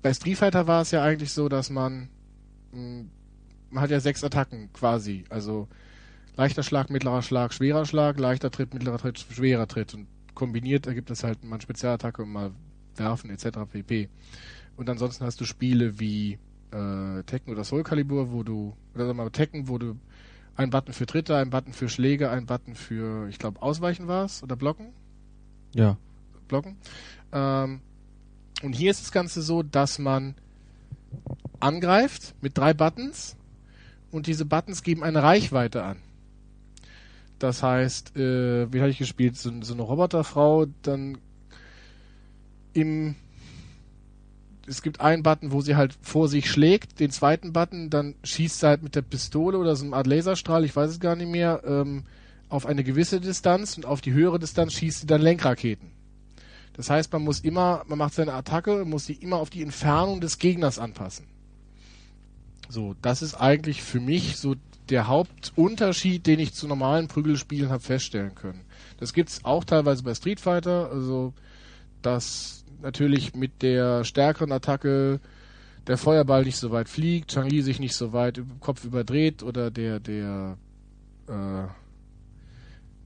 bei 0.01 0.13
Street 0.13 0.37
Fighter 0.37 0.67
war 0.67 0.81
es 0.81 0.91
ja 0.91 1.03
eigentlich 1.03 1.31
so, 1.31 1.49
dass 1.49 1.69
man, 1.69 2.09
mh, 2.71 2.77
hm, 2.77 3.09
man 3.69 3.83
hat 3.83 3.91
ja 3.91 3.99
sechs 3.99 4.23
Attacken 4.23 4.71
quasi, 4.73 5.23
also 5.29 5.67
leichter 6.35 6.63
Schlag, 6.63 6.89
mittlerer 6.89 7.21
Schlag, 7.21 7.53
schwerer 7.53 7.85
Schlag, 7.85 8.19
leichter 8.19 8.51
Tritt, 8.51 8.73
mittlerer 8.73 8.97
Tritt, 8.97 9.19
schwerer 9.19 9.67
Tritt 9.67 9.93
und 9.93 10.07
kombiniert 10.33 10.87
ergibt 10.87 11.09
es 11.11 11.23
halt 11.23 11.43
mal 11.43 11.61
Spezialattacke 11.61 12.23
und 12.23 12.31
mal 12.31 12.51
werfen 12.95 13.29
etc. 13.29 13.59
pp. 13.71 14.09
Und 14.75 14.89
ansonsten 14.89 15.25
hast 15.25 15.39
du 15.39 15.45
Spiele 15.45 15.99
wie 15.99 16.39
äh, 16.71 17.23
Tekken 17.23 17.51
oder 17.51 17.63
Soul 17.63 17.83
Calibur, 17.83 18.31
wo 18.31 18.43
du, 18.43 18.75
oder 18.95 19.07
sag 19.07 19.15
mal 19.15 19.29
Tekken, 19.29 19.67
wo 19.67 19.77
du 19.77 19.97
ein 20.55 20.69
Button 20.69 20.93
für 20.93 21.05
Tritte, 21.05 21.37
ein 21.37 21.49
Button 21.49 21.73
für 21.73 21.89
Schläge, 21.89 22.29
ein 22.29 22.45
Button 22.45 22.75
für, 22.75 23.27
ich 23.29 23.39
glaube, 23.39 23.61
Ausweichen 23.61 24.07
war 24.07 24.25
es 24.25 24.43
oder 24.43 24.55
Blocken. 24.55 24.93
Ja. 25.73 25.97
Blocken. 26.47 26.77
Ähm, 27.31 27.81
und 28.61 28.73
hier 28.73 28.91
ist 28.91 29.01
das 29.01 29.11
Ganze 29.11 29.41
so, 29.41 29.63
dass 29.63 29.99
man 29.99 30.35
angreift 31.59 32.35
mit 32.41 32.57
drei 32.57 32.73
Buttons 32.73 33.35
und 34.11 34.27
diese 34.27 34.45
Buttons 34.45 34.83
geben 34.83 35.03
eine 35.03 35.23
Reichweite 35.23 35.83
an. 35.83 35.97
Das 37.39 37.63
heißt, 37.63 38.15
äh, 38.17 38.71
wie 38.71 38.81
hatte 38.81 38.91
ich 38.91 38.99
gespielt? 38.99 39.35
So, 39.35 39.51
so 39.61 39.73
eine 39.73 39.81
Roboterfrau, 39.81 40.67
dann 40.83 41.17
im 42.73 43.15
es 44.67 44.81
gibt 44.81 45.01
einen 45.01 45.23
Button, 45.23 45.51
wo 45.51 45.61
sie 45.61 45.75
halt 45.75 45.97
vor 46.01 46.27
sich 46.27 46.49
schlägt, 46.49 46.99
den 46.99 47.11
zweiten 47.11 47.53
Button, 47.53 47.89
dann 47.89 48.15
schießt 48.23 48.59
sie 48.59 48.67
halt 48.67 48.83
mit 48.83 48.95
der 48.95 49.01
Pistole 49.01 49.57
oder 49.57 49.75
so 49.75 49.85
einer 49.85 49.97
Art 49.97 50.07
Laserstrahl, 50.07 50.65
ich 50.65 50.75
weiß 50.75 50.91
es 50.91 50.99
gar 50.99 51.15
nicht 51.15 51.31
mehr, 51.31 51.61
ähm, 51.65 52.03
auf 52.49 52.65
eine 52.65 52.83
gewisse 52.83 53.21
Distanz 53.21 53.77
und 53.77 53.85
auf 53.85 54.01
die 54.01 54.13
höhere 54.13 54.37
Distanz 54.37 54.73
schießt 54.73 55.01
sie 55.01 55.07
dann 55.07 55.21
Lenkraketen. 55.21 55.91
Das 56.73 56.89
heißt, 56.89 57.11
man 57.11 57.23
muss 57.23 57.39
immer, 57.41 57.83
man 57.87 57.97
macht 57.97 58.13
seine 58.13 58.33
Attacke, 58.33 58.85
muss 58.85 59.05
sie 59.05 59.13
immer 59.13 59.37
auf 59.37 59.49
die 59.49 59.61
Entfernung 59.61 60.21
des 60.21 60.37
Gegners 60.37 60.79
anpassen. 60.79 61.27
So, 62.69 62.95
das 63.01 63.21
ist 63.21 63.35
eigentlich 63.35 63.83
für 63.83 63.99
mich 63.99 64.37
so 64.37 64.55
der 64.89 65.07
Hauptunterschied, 65.07 66.25
den 66.25 66.39
ich 66.39 66.53
zu 66.53 66.67
normalen 66.67 67.07
Prügelspielen 67.07 67.69
habe 67.69 67.81
feststellen 67.81 68.35
können. 68.35 68.61
Das 68.97 69.13
gibt's 69.13 69.43
auch 69.43 69.63
teilweise 69.63 70.03
bei 70.03 70.13
Street 70.15 70.39
Fighter, 70.39 70.89
also 70.91 71.33
dass 72.01 72.60
natürlich 72.81 73.35
mit 73.35 73.61
der 73.61 74.03
stärkeren 74.03 74.51
Attacke 74.51 75.19
der 75.87 75.97
Feuerball 75.97 76.43
nicht 76.43 76.57
so 76.57 76.71
weit 76.71 76.89
fliegt, 76.89 77.31
Chang-Li 77.31 77.61
sich 77.61 77.79
nicht 77.79 77.95
so 77.95 78.13
weit 78.13 78.37
im 78.37 78.59
Kopf 78.59 78.85
überdreht 78.85 79.43
oder 79.43 79.71
der 79.71 79.99
der 79.99 80.57
äh, 81.27 81.67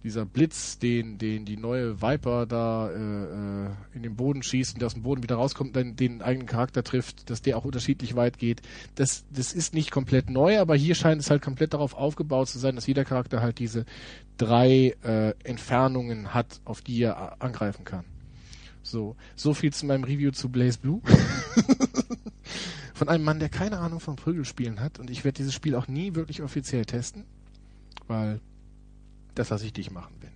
dieser 0.05 0.23
Blitz, 0.23 0.77
den, 0.77 1.17
den 1.17 1.45
die 1.45 1.57
neue 1.57 1.99
Viper 1.99 2.45
da 2.45 2.89
äh, 2.91 2.93
äh, 2.93 3.69
in 3.95 4.03
den 4.03 4.15
Boden 4.15 4.43
schießt 4.43 4.75
und 4.75 4.79
der 4.79 4.85
aus 4.85 4.93
dem 4.93 5.01
Boden 5.01 5.23
wieder 5.23 5.35
rauskommt, 5.35 5.75
dann 5.75 5.95
den 5.95 6.21
eigenen 6.21 6.47
Charakter 6.47 6.83
trifft, 6.83 7.31
dass 7.31 7.41
der 7.41 7.57
auch 7.57 7.65
unterschiedlich 7.65 8.15
weit 8.15 8.37
geht. 8.37 8.61
Das, 8.93 9.25
das 9.31 9.51
ist 9.51 9.73
nicht 9.73 9.89
komplett 9.89 10.29
neu, 10.29 10.59
aber 10.59 10.75
hier 10.75 10.93
scheint 10.93 11.21
es 11.21 11.31
halt 11.31 11.41
komplett 11.41 11.73
darauf 11.73 11.95
aufgebaut 11.95 12.49
zu 12.49 12.59
sein, 12.59 12.75
dass 12.75 12.85
jeder 12.85 13.03
Charakter 13.03 13.41
halt 13.41 13.57
diese 13.57 13.85
drei 14.37 14.95
äh, 15.03 15.33
Entfernungen 15.43 16.35
hat, 16.35 16.61
auf 16.65 16.81
die 16.81 17.01
er 17.01 17.41
angreifen 17.41 17.83
kann. 17.83 18.05
So, 18.85 19.15
so 19.35 19.55
viel 19.55 19.73
zu 19.73 19.87
meinem 19.87 20.03
Review 20.03 20.31
zu 20.31 20.49
Blaze 20.49 20.77
Blue. 20.77 21.01
von 22.93 23.09
einem 23.09 23.23
Mann, 23.23 23.39
der 23.39 23.49
keine 23.49 23.79
Ahnung 23.79 23.99
von 23.99 24.15
Prügelspielen 24.15 24.79
hat 24.79 24.99
und 24.99 25.09
ich 25.09 25.25
werde 25.25 25.37
dieses 25.37 25.53
Spiel 25.53 25.75
auch 25.75 25.87
nie 25.87 26.15
wirklich 26.15 26.41
offiziell 26.43 26.85
testen, 26.85 27.25
weil 28.07 28.39
das 29.33 29.49
lasse 29.49 29.65
ich 29.65 29.73
dich 29.73 29.91
machen, 29.91 30.15
Ben. 30.21 30.31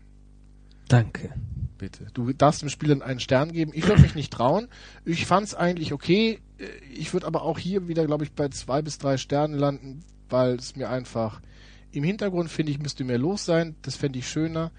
Danke. 0.90 1.34
Bitte. 1.78 2.08
Du 2.14 2.34
darfst 2.34 2.62
dem 2.62 2.68
Spiel 2.68 2.90
dann 2.90 3.02
einen 3.02 3.22
Stern 3.22 3.54
geben. 3.54 3.72
Ich 3.74 3.88
würde 3.88 4.02
mich 4.02 4.16
nicht 4.16 4.34
trauen. 4.34 4.68
Ich 5.06 5.26
fand 5.26 5.48
es 5.48 5.56
eigentlich 5.56 5.94
okay. 5.94 6.42
Ich 6.94 7.14
würde 7.14 7.28
aber 7.28 7.44
auch 7.44 7.58
hier 7.58 7.88
wieder, 7.88 8.06
glaube 8.06 8.26
ich, 8.26 8.34
bei 8.34 8.50
zwei 8.50 8.82
bis 8.82 8.98
drei 8.98 9.16
Sternen 9.16 9.58
landen, 9.58 10.02
weil 10.28 10.56
es 10.56 10.76
mir 10.76 10.90
einfach 10.90 11.40
im 11.92 12.04
Hintergrund, 12.04 12.50
finde 12.50 12.74
ich, 12.74 12.80
müsste 12.80 13.06
mehr 13.06 13.20
los 13.20 13.46
sein. 13.46 13.76
Das 13.84 13.96
fände 13.96 14.20
ich 14.20 14.28
schöner. 14.28 14.72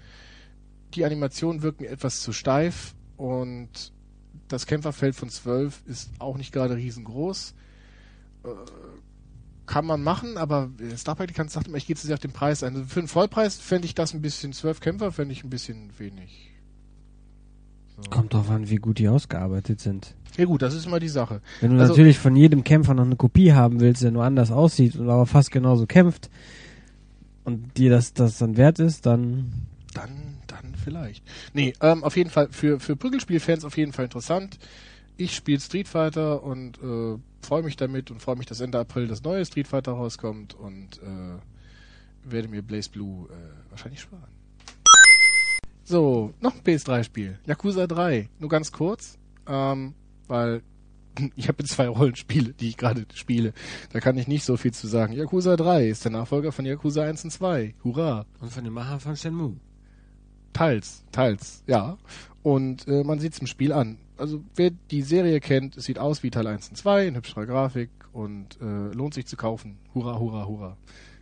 Die 0.93 1.03
Animation 1.03 1.63
wirkt 1.63 1.81
mir 1.81 1.89
etwas 1.89 2.21
zu 2.21 2.33
steif 2.33 2.93
und 3.21 3.93
das 4.47 4.65
Kämpferfeld 4.65 5.15
von 5.15 5.29
12 5.29 5.83
ist 5.85 6.09
auch 6.17 6.37
nicht 6.37 6.51
gerade 6.51 6.75
riesengroß. 6.75 7.53
Äh, 8.43 8.47
kann 9.67 9.85
man 9.85 10.01
machen, 10.01 10.37
aber 10.37 10.71
Star 10.97 11.15
Praktikant 11.15 11.51
sagt 11.51 11.67
immer, 11.67 11.77
ich 11.77 11.85
gehe 11.85 11.95
zu 11.95 12.07
sehr 12.07 12.15
auf 12.15 12.19
den 12.19 12.31
Preis 12.31 12.63
ein. 12.63 12.75
Also 12.75 12.87
für 12.87 12.99
einen 12.99 13.07
Vollpreis 13.07 13.57
fände 13.57 13.85
ich 13.85 13.93
das 13.93 14.15
ein 14.15 14.23
bisschen, 14.23 14.53
zwölf 14.53 14.79
Kämpfer 14.79 15.11
fände 15.11 15.33
ich 15.33 15.43
ein 15.43 15.51
bisschen 15.51 15.91
wenig. 15.99 16.49
So. 17.95 18.09
Kommt 18.09 18.33
drauf 18.33 18.49
an, 18.49 18.71
wie 18.71 18.77
gut 18.77 18.97
die 18.97 19.07
ausgearbeitet 19.07 19.79
sind. 19.79 20.15
Ja 20.35 20.45
gut, 20.45 20.63
das 20.63 20.73
ist 20.73 20.87
immer 20.87 20.99
die 20.99 21.07
Sache. 21.07 21.41
Wenn 21.59 21.75
du 21.75 21.79
also, 21.79 21.93
natürlich 21.93 22.17
von 22.17 22.35
jedem 22.35 22.63
Kämpfer 22.63 22.95
noch 22.95 23.05
eine 23.05 23.17
Kopie 23.17 23.53
haben 23.53 23.81
willst, 23.81 24.01
der 24.01 24.09
nur 24.09 24.23
anders 24.23 24.51
aussieht 24.51 24.95
und 24.95 25.07
aber 25.07 25.27
fast 25.27 25.51
genauso 25.51 25.85
kämpft 25.85 26.31
und 27.43 27.77
dir 27.77 27.91
das, 27.91 28.13
das 28.13 28.39
dann 28.39 28.57
wert 28.57 28.79
ist. 28.79 29.05
Dann, 29.05 29.53
dann 29.93 30.09
vielleicht. 30.81 31.23
Nee, 31.53 31.73
ähm, 31.81 32.03
auf 32.03 32.17
jeden 32.17 32.29
Fall, 32.29 32.49
für, 32.51 32.79
für 32.79 32.95
Prügelspielfans 32.95 33.65
auf 33.65 33.77
jeden 33.77 33.93
Fall 33.93 34.05
interessant. 34.05 34.59
Ich 35.17 35.35
spiele 35.35 35.59
Street 35.59 35.87
Fighter 35.87 36.43
und 36.43 36.77
äh, 36.81 37.17
freue 37.41 37.63
mich 37.63 37.75
damit 37.75 38.11
und 38.11 38.21
freue 38.21 38.35
mich, 38.35 38.47
dass 38.47 38.59
Ende 38.59 38.79
April 38.79 39.07
das 39.07 39.23
neue 39.23 39.45
Street 39.45 39.67
Fighter 39.67 39.93
rauskommt 39.93 40.53
und 40.53 40.99
äh, 41.03 42.31
werde 42.31 42.47
mir 42.47 42.61
Blaze 42.61 42.89
Blue 42.89 43.27
äh, 43.29 43.69
wahrscheinlich 43.69 44.01
sparen. 44.01 44.31
So, 45.83 46.33
noch 46.39 46.55
ein 46.55 46.61
PS3-Spiel. 46.61 47.39
Yakuza 47.45 47.87
3. 47.87 48.29
Nur 48.39 48.49
ganz 48.49 48.71
kurz, 48.71 49.17
ähm, 49.47 49.93
weil 50.27 50.61
ich 51.35 51.47
habe 51.47 51.63
zwei 51.63 51.87
Rollenspiele, 51.87 52.53
die 52.53 52.69
ich 52.69 52.77
gerade 52.77 53.05
spiele. 53.13 53.53
Da 53.91 53.99
kann 53.99 54.17
ich 54.17 54.27
nicht 54.27 54.45
so 54.45 54.57
viel 54.57 54.73
zu 54.73 54.87
sagen. 54.87 55.13
Yakuza 55.13 55.55
3 55.55 55.89
ist 55.89 56.05
der 56.05 56.11
Nachfolger 56.11 56.51
von 56.51 56.65
Yakuza 56.65 57.03
1 57.03 57.25
und 57.25 57.31
2. 57.31 57.75
Hurra. 57.83 58.25
Und 58.39 58.51
von 58.51 58.63
dem 58.63 58.73
Macher 58.73 58.99
von 58.99 59.15
Shenmue. 59.15 59.57
Teils, 60.53 61.03
teils, 61.11 61.63
ja. 61.67 61.97
Und 62.43 62.87
äh, 62.87 63.03
man 63.03 63.19
sieht 63.19 63.33
es 63.33 63.39
im 63.39 63.47
Spiel 63.47 63.71
an 63.73 63.97
also 64.21 64.43
wer 64.55 64.69
die 64.69 65.01
Serie 65.01 65.39
kennt, 65.39 65.75
es 65.75 65.85
sieht 65.85 65.97
aus 65.97 66.21
wie 66.21 66.29
Teil 66.29 66.47
1 66.47 66.69
und 66.69 66.75
2, 66.75 67.07
in 67.07 67.15
hübscherer 67.15 67.47
Grafik 67.47 67.89
und 68.13 68.59
äh, 68.61 68.93
lohnt 68.93 69.15
sich 69.15 69.25
zu 69.25 69.35
kaufen. 69.35 69.79
Hurra, 69.95 70.19
hurra, 70.19 70.45
hurra. 70.45 70.77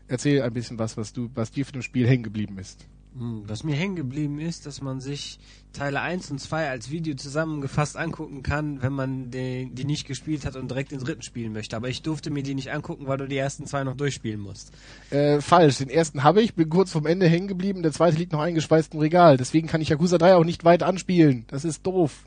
Erzähl 0.07 0.41
ein 0.41 0.53
bisschen 0.53 0.77
was, 0.77 0.97
was 0.97 1.13
du, 1.13 1.29
was 1.33 1.51
dir 1.51 1.65
für 1.65 1.71
dem 1.71 1.81
Spiel 1.81 2.07
hängen 2.07 2.23
geblieben 2.23 2.59
ist. 2.59 2.87
Hm, 3.17 3.43
was 3.47 3.63
mir 3.63 3.75
hängen 3.75 3.95
geblieben 3.95 4.39
ist, 4.39 4.67
dass 4.67 4.81
man 4.81 4.99
sich 4.99 5.39
Teile 5.73 6.01
1 6.01 6.29
und 6.29 6.39
2 6.39 6.69
als 6.69 6.91
Video 6.91 7.15
zusammengefasst 7.15 7.97
angucken 7.97 8.43
kann, 8.43 8.83
wenn 8.83 8.93
man 8.93 9.31
die, 9.31 9.69
die 9.71 9.83
nicht 9.83 10.07
gespielt 10.07 10.45
hat 10.45 10.55
und 10.55 10.69
direkt 10.69 10.91
den 10.91 10.99
dritten 10.99 11.23
spielen 11.23 11.51
möchte. 11.51 11.75
Aber 11.75 11.89
ich 11.89 12.03
durfte 12.03 12.29
mir 12.29 12.43
die 12.43 12.53
nicht 12.53 12.71
angucken, 12.71 13.07
weil 13.07 13.17
du 13.17 13.27
die 13.27 13.37
ersten 13.37 13.65
zwei 13.65 13.83
noch 13.83 13.95
durchspielen 13.95 14.39
musst. 14.39 14.71
Äh, 15.09 15.41
falsch. 15.41 15.77
Den 15.77 15.89
ersten 15.89 16.23
habe 16.23 16.41
ich, 16.41 16.53
bin 16.53 16.69
kurz 16.69 16.91
vom 16.91 17.07
Ende 17.07 17.27
hängen 17.27 17.47
geblieben, 17.47 17.81
der 17.81 17.91
zweite 17.91 18.17
liegt 18.17 18.31
noch 18.31 18.41
eingespeist 18.41 18.93
im 18.93 18.99
Regal. 18.99 19.37
Deswegen 19.37 19.67
kann 19.67 19.81
ich 19.81 19.89
Yakuza 19.89 20.19
3 20.19 20.35
auch 20.35 20.45
nicht 20.45 20.63
weit 20.63 20.83
anspielen. 20.83 21.45
Das 21.47 21.65
ist 21.65 21.85
doof. 21.85 22.25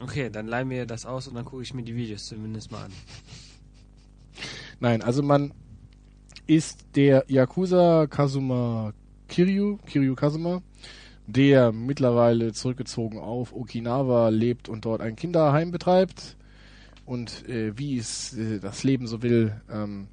Okay, 0.00 0.28
dann 0.28 0.48
leih 0.48 0.64
mir 0.64 0.86
das 0.86 1.06
aus 1.06 1.28
und 1.28 1.34
dann 1.34 1.44
gucke 1.44 1.62
ich 1.62 1.72
mir 1.72 1.84
die 1.84 1.94
Videos 1.94 2.26
zumindest 2.26 2.72
mal 2.72 2.86
an. 2.86 2.92
Nein, 4.80 5.02
also 5.02 5.22
man 5.22 5.54
ist 6.46 6.84
der 6.96 7.24
Yakuza 7.28 8.08
Kazuma 8.08 8.92
Kiryu, 9.28 9.78
Kiryu 9.86 10.14
Kazuma, 10.14 10.62
der 11.26 11.72
mittlerweile 11.72 12.52
zurückgezogen 12.52 13.18
auf 13.18 13.54
Okinawa 13.54 14.28
lebt 14.28 14.68
und 14.68 14.84
dort 14.84 15.00
ein 15.00 15.16
Kinderheim 15.16 15.70
betreibt. 15.70 16.36
Und 17.06 17.48
äh, 17.48 17.76
wie 17.78 17.98
es 17.98 18.36
äh, 18.36 18.60
das 18.60 18.82
Leben 18.82 19.06
so 19.06 19.22
will, 19.22 19.60
ähm, 19.70 20.08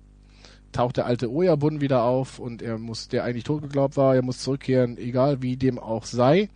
taucht 0.72 0.98
der 0.98 1.06
alte 1.06 1.32
Oyabun 1.32 1.82
wieder 1.82 2.04
auf 2.04 2.40
und 2.40 2.62
er 2.62 2.78
muss, 2.78 3.08
der 3.08 3.24
eigentlich 3.24 3.44
tot 3.44 3.62
geglaubt 3.62 3.98
war, 3.98 4.16
er 4.16 4.24
muss 4.24 4.40
zurückkehren, 4.40 4.98
egal 4.98 5.42
wie 5.42 5.58
dem 5.58 5.80
auch 5.80 6.06
sei. 6.06 6.50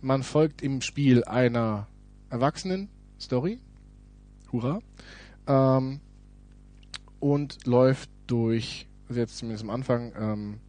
Man 0.00 0.22
folgt 0.22 0.62
im 0.62 0.80
Spiel 0.80 1.24
einer 1.24 1.86
Erwachsenen-Story. 2.30 3.58
Hurra. 4.52 4.80
Ähm, 5.46 6.00
und 7.20 7.66
läuft 7.66 8.10
durch, 8.26 8.86
also 9.08 9.20
jetzt 9.20 9.38
zumindest 9.38 9.64
am 9.64 9.70
Anfang, 9.70 10.12
ähm, 10.18 10.60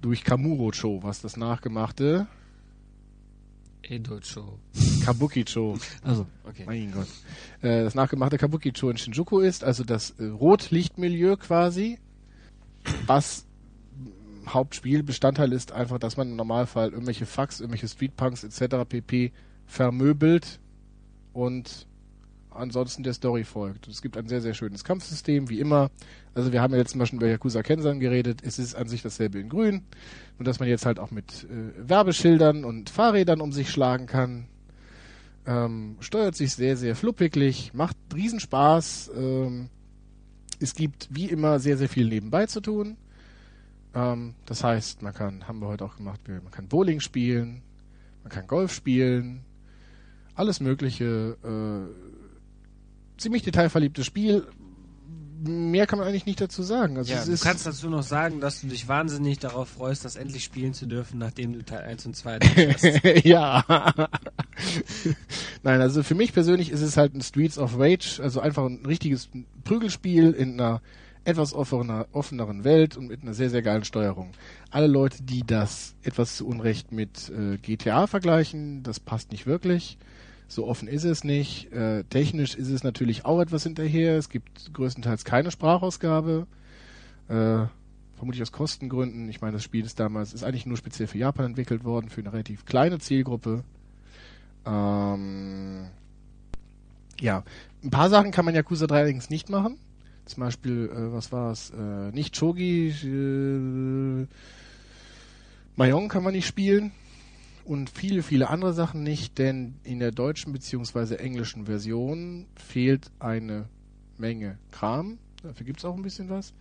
durch 0.00 0.24
Kamuro-Cho, 0.24 1.02
was 1.02 1.20
das 1.20 1.36
nachgemachte 1.36 2.26
Edo-Cho. 3.82 4.58
Kabuki-Cho. 5.04 5.78
Also, 6.02 6.26
okay. 6.44 6.64
Mein 6.66 6.92
Gott. 6.92 7.08
Äh, 7.62 7.84
das 7.84 7.94
nachgemachte 7.94 8.38
Kabuki-Cho 8.38 8.90
in 8.90 8.96
Shinjuku 8.96 9.40
ist, 9.40 9.64
also 9.64 9.84
das 9.84 10.10
äh, 10.18 10.26
Rotlichtmilieu 10.26 11.36
quasi, 11.36 11.98
was 13.06 13.46
Hauptspielbestandteil 14.46 15.52
ist 15.52 15.72
einfach, 15.72 15.98
dass 15.98 16.16
man 16.16 16.30
im 16.30 16.36
Normalfall 16.36 16.90
irgendwelche 16.90 17.26
Fax, 17.26 17.60
irgendwelche 17.60 17.88
Streetpunks 17.88 18.44
etc. 18.44 18.88
pp. 18.88 19.32
vermöbelt 19.66 20.60
und 21.32 21.86
ansonsten 22.60 23.02
der 23.02 23.14
Story 23.14 23.44
folgt. 23.44 23.88
Es 23.88 24.02
gibt 24.02 24.16
ein 24.16 24.28
sehr, 24.28 24.40
sehr 24.40 24.54
schönes 24.54 24.84
Kampfsystem, 24.84 25.48
wie 25.48 25.60
immer. 25.60 25.90
Also 26.34 26.52
wir 26.52 26.62
haben 26.62 26.72
ja 26.72 26.78
letztes 26.78 26.96
Mal 26.96 27.06
schon 27.06 27.18
über 27.18 27.28
Yakuza 27.28 27.62
Kensan 27.62 28.00
geredet. 28.00 28.40
Es 28.42 28.58
ist 28.58 28.74
an 28.74 28.88
sich 28.88 29.02
dasselbe 29.02 29.40
in 29.40 29.48
grün. 29.48 29.82
Nur 30.38 30.44
dass 30.44 30.60
man 30.60 30.68
jetzt 30.68 30.86
halt 30.86 30.98
auch 30.98 31.10
mit 31.10 31.44
äh, 31.44 31.88
Werbeschildern 31.88 32.64
und 32.64 32.90
Fahrrädern 32.90 33.40
um 33.40 33.52
sich 33.52 33.70
schlagen 33.70 34.06
kann. 34.06 34.46
Ähm, 35.46 35.96
steuert 36.00 36.36
sich 36.36 36.54
sehr, 36.54 36.76
sehr 36.76 36.94
fluppiglich, 36.94 37.72
macht 37.74 37.96
Riesenspaß. 38.14 39.10
Ähm, 39.16 39.70
es 40.60 40.74
gibt 40.74 41.08
wie 41.10 41.26
immer 41.26 41.58
sehr, 41.58 41.78
sehr 41.78 41.88
viel 41.88 42.08
nebenbei 42.08 42.46
zu 42.46 42.60
tun. 42.60 42.96
Ähm, 43.94 44.34
das 44.46 44.62
heißt, 44.62 45.02
man 45.02 45.14
kann, 45.14 45.48
haben 45.48 45.60
wir 45.60 45.68
heute 45.68 45.84
auch 45.84 45.96
gemacht, 45.96 46.20
man 46.28 46.50
kann 46.50 46.68
Bowling 46.68 47.00
spielen, 47.00 47.62
man 48.22 48.30
kann 48.30 48.46
Golf 48.46 48.72
spielen, 48.72 49.40
alles 50.34 50.60
mögliche. 50.60 51.36
Äh, 51.42 52.09
ziemlich 53.20 53.42
detailverliebtes 53.42 54.06
Spiel. 54.06 54.46
Mehr 55.42 55.86
kann 55.86 55.98
man 55.98 56.06
eigentlich 56.06 56.26
nicht 56.26 56.40
dazu 56.40 56.62
sagen. 56.62 56.98
Also 56.98 57.14
ja, 57.14 57.24
du 57.24 57.34
kannst 57.38 57.66
dazu 57.66 57.88
noch 57.88 58.02
sagen, 58.02 58.40
dass 58.40 58.60
du 58.60 58.66
dich 58.66 58.88
wahnsinnig 58.88 59.38
darauf 59.38 59.70
freust, 59.70 60.04
das 60.04 60.16
endlich 60.16 60.44
spielen 60.44 60.74
zu 60.74 60.86
dürfen, 60.86 61.18
nachdem 61.18 61.54
du 61.54 61.64
Teil 61.64 61.80
1 61.80 62.04
und 62.06 62.16
2 62.16 62.38
hast. 62.74 63.24
ja. 63.24 63.64
Nein, 65.62 65.80
also 65.80 66.02
für 66.02 66.14
mich 66.14 66.34
persönlich 66.34 66.70
ist 66.70 66.82
es 66.82 66.98
halt 66.98 67.14
ein 67.14 67.22
Streets 67.22 67.56
of 67.56 67.78
Rage, 67.78 68.20
also 68.22 68.40
einfach 68.40 68.66
ein 68.66 68.84
richtiges 68.84 69.30
Prügelspiel 69.64 70.32
in 70.32 70.60
einer 70.60 70.82
etwas 71.24 71.54
offener, 71.54 72.06
offeneren 72.12 72.64
Welt 72.64 72.98
und 72.98 73.08
mit 73.08 73.22
einer 73.22 73.34
sehr, 73.34 73.50
sehr 73.50 73.62
geilen 73.62 73.84
Steuerung. 73.84 74.32
Alle 74.70 74.88
Leute, 74.88 75.22
die 75.22 75.44
das 75.46 75.94
etwas 76.02 76.36
zu 76.36 76.46
Unrecht 76.46 76.92
mit 76.92 77.30
äh, 77.30 77.56
GTA 77.56 78.06
vergleichen, 78.06 78.82
das 78.82 79.00
passt 79.00 79.32
nicht 79.32 79.46
wirklich 79.46 79.96
So 80.50 80.66
offen 80.66 80.88
ist 80.88 81.04
es 81.04 81.22
nicht. 81.22 81.72
Äh, 81.72 82.02
technisch 82.10 82.56
ist 82.56 82.70
es 82.70 82.82
natürlich 82.82 83.24
auch 83.24 83.40
etwas 83.40 83.62
hinterher. 83.62 84.18
Es 84.18 84.28
gibt 84.28 84.74
größtenteils 84.74 85.24
keine 85.24 85.52
Sprachausgabe. 85.52 86.48
Äh, 87.28 87.66
vermutlich 88.16 88.42
aus 88.42 88.50
Kostengründen. 88.50 89.28
Ich 89.28 89.40
meine, 89.40 89.52
das 89.52 89.62
Spiel 89.62 89.84
ist 89.84 90.00
damals, 90.00 90.34
ist 90.34 90.42
eigentlich 90.42 90.66
nur 90.66 90.76
speziell 90.76 91.06
für 91.06 91.18
Japan 91.18 91.46
entwickelt 91.46 91.84
worden, 91.84 92.10
für 92.10 92.20
eine 92.20 92.32
relativ 92.32 92.64
kleine 92.64 92.98
Zielgruppe. 92.98 93.62
Ähm, 94.66 95.86
ja, 97.20 97.44
ein 97.84 97.90
paar 97.90 98.10
Sachen 98.10 98.32
kann 98.32 98.44
man 98.44 98.56
Yakuza 98.56 98.88
3 98.88 98.96
allerdings 98.96 99.30
nicht 99.30 99.50
machen. 99.50 99.78
Zum 100.24 100.42
Beispiel, 100.42 100.90
äh, 100.92 101.12
was 101.12 101.30
war 101.30 101.52
es? 101.52 101.70
Äh, 101.70 102.10
nicht 102.10 102.36
Chogi, 102.36 102.88
äh, 102.88 104.26
Mayong 105.76 106.08
kann 106.08 106.24
man 106.24 106.32
nicht 106.34 106.48
spielen 106.48 106.90
und 107.64 107.90
viele, 107.90 108.22
viele 108.22 108.50
andere 108.50 108.72
Sachen 108.72 109.02
nicht, 109.02 109.38
denn 109.38 109.74
in 109.82 109.98
der 109.98 110.12
deutschen 110.12 110.52
bzw. 110.52 111.16
englischen 111.16 111.66
Version 111.66 112.46
fehlt 112.54 113.10
eine 113.18 113.68
Menge 114.18 114.58
Kram. 114.70 115.18
Dafür 115.42 115.66
gibt 115.66 115.78
es 115.78 115.84
auch 115.84 115.96
ein 115.96 116.02
bisschen 116.02 116.28
was. 116.28 116.52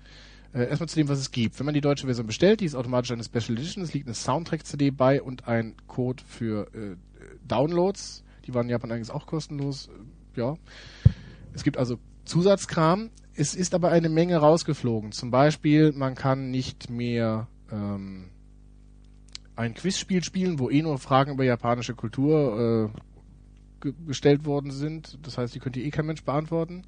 Äh, 0.53 0.67
erstmal 0.67 0.89
zu 0.89 0.95
dem, 0.95 1.09
was 1.09 1.19
es 1.19 1.31
gibt. 1.31 1.59
Wenn 1.59 1.65
man 1.65 1.75
die 1.75 1.81
deutsche 1.81 2.05
Version 2.05 2.25
bestellt, 2.25 2.61
die 2.61 2.65
ist 2.65 2.75
automatisch 2.75 3.11
eine 3.11 3.23
Special 3.23 3.57
Edition. 3.57 3.83
Es 3.83 3.93
liegt 3.93 4.07
eine 4.07 4.15
Soundtrack-CD 4.15 4.91
bei 4.91 5.21
und 5.21 5.47
ein 5.47 5.75
Code 5.87 6.23
für 6.25 6.67
äh, 6.73 6.95
Downloads. 7.47 8.23
Die 8.45 8.53
waren 8.53 8.65
in 8.65 8.71
Japan 8.71 8.91
eigentlich 8.91 9.11
auch 9.11 9.27
kostenlos. 9.27 9.89
Ja. 10.35 10.55
Es 11.53 11.63
gibt 11.63 11.77
also 11.77 11.99
Zusatzkram. 12.25 13.11
Es 13.35 13.55
ist 13.55 13.73
aber 13.73 13.91
eine 13.91 14.09
Menge 14.09 14.37
rausgeflogen. 14.37 15.11
Zum 15.11 15.29
Beispiel, 15.31 15.91
man 15.91 16.15
kann 16.15 16.49
nicht 16.49 16.89
mehr 16.89 17.47
ähm, 17.71 18.25
ein 19.59 19.73
Quizspiel 19.73 20.23
spielen, 20.23 20.57
wo 20.57 20.69
eh 20.69 20.81
nur 20.81 20.97
Fragen 20.99 21.33
über 21.33 21.43
japanische 21.43 21.93
Kultur 21.93 22.93
äh, 22.95 22.99
ge 23.81 23.93
gestellt 24.07 24.45
worden 24.45 24.71
sind. 24.71 25.19
Das 25.23 25.37
heißt, 25.37 25.53
die 25.53 25.59
könnte 25.59 25.81
eh 25.81 25.89
kein 25.89 26.05
Mensch 26.05 26.23
beantworten. 26.23 26.83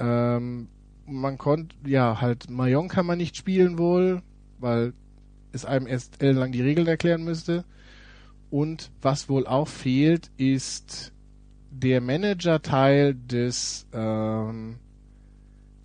Ähm, 0.00 0.68
man 1.06 1.38
konnte, 1.38 1.76
ja, 1.86 2.20
halt 2.20 2.50
Mayong 2.50 2.88
kann 2.88 3.06
man 3.06 3.18
nicht 3.18 3.36
spielen 3.36 3.78
wohl, 3.78 4.22
weil 4.58 4.92
es 5.52 5.64
einem 5.64 5.86
erst 5.86 6.20
ellenlang 6.20 6.50
die 6.50 6.62
Regeln 6.62 6.88
erklären 6.88 7.22
müsste. 7.22 7.64
Und 8.50 8.90
was 9.00 9.28
wohl 9.28 9.46
auch 9.46 9.68
fehlt, 9.68 10.32
ist 10.36 11.12
der 11.70 12.00
Manager-Teil 12.00 13.14
des 13.14 13.86
ähm, 13.92 14.80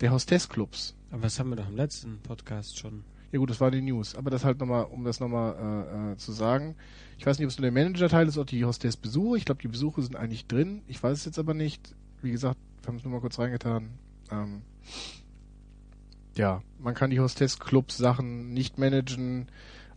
der 0.00 0.10
Hostess-Clubs. 0.10 0.96
Aber 1.12 1.22
das 1.22 1.38
haben 1.38 1.50
wir 1.50 1.56
doch 1.56 1.68
im 1.68 1.76
letzten 1.76 2.18
Podcast 2.18 2.78
schon. 2.78 3.04
Ja 3.32 3.38
gut, 3.38 3.50
das 3.50 3.60
war 3.60 3.70
die 3.70 3.82
News. 3.82 4.14
Aber 4.16 4.30
das 4.30 4.44
halt 4.44 4.58
nochmal, 4.58 4.84
um 4.84 5.04
das 5.04 5.20
nochmal 5.20 5.54
äh, 5.54 6.12
äh, 6.12 6.16
zu 6.16 6.32
sagen. 6.32 6.74
Ich 7.18 7.26
weiß 7.26 7.38
nicht, 7.38 7.46
ob 7.46 7.50
es 7.50 7.58
nur 7.58 7.70
der 7.70 7.72
Manager-Teil 7.72 8.26
ist 8.26 8.38
oder 8.38 8.46
die 8.46 8.64
Hostess-Besuche. 8.64 9.38
Ich 9.38 9.44
glaube, 9.44 9.62
die 9.62 9.68
Besuche 9.68 10.02
sind 10.02 10.16
eigentlich 10.16 10.46
drin. 10.46 10.82
Ich 10.88 11.02
weiß 11.02 11.18
es 11.18 11.24
jetzt 11.24 11.38
aber 11.38 11.54
nicht. 11.54 11.94
Wie 12.22 12.32
gesagt, 12.32 12.58
wir 12.82 12.88
haben 12.88 12.96
es 12.96 13.04
nur 13.04 13.12
mal 13.12 13.20
kurz 13.20 13.38
reingetan. 13.38 13.90
Ähm, 14.30 14.62
ja, 16.36 16.62
man 16.78 16.94
kann 16.94 17.10
die 17.10 17.20
Hostess-Clubs-Sachen 17.20 18.52
nicht 18.52 18.78
managen. 18.78 19.48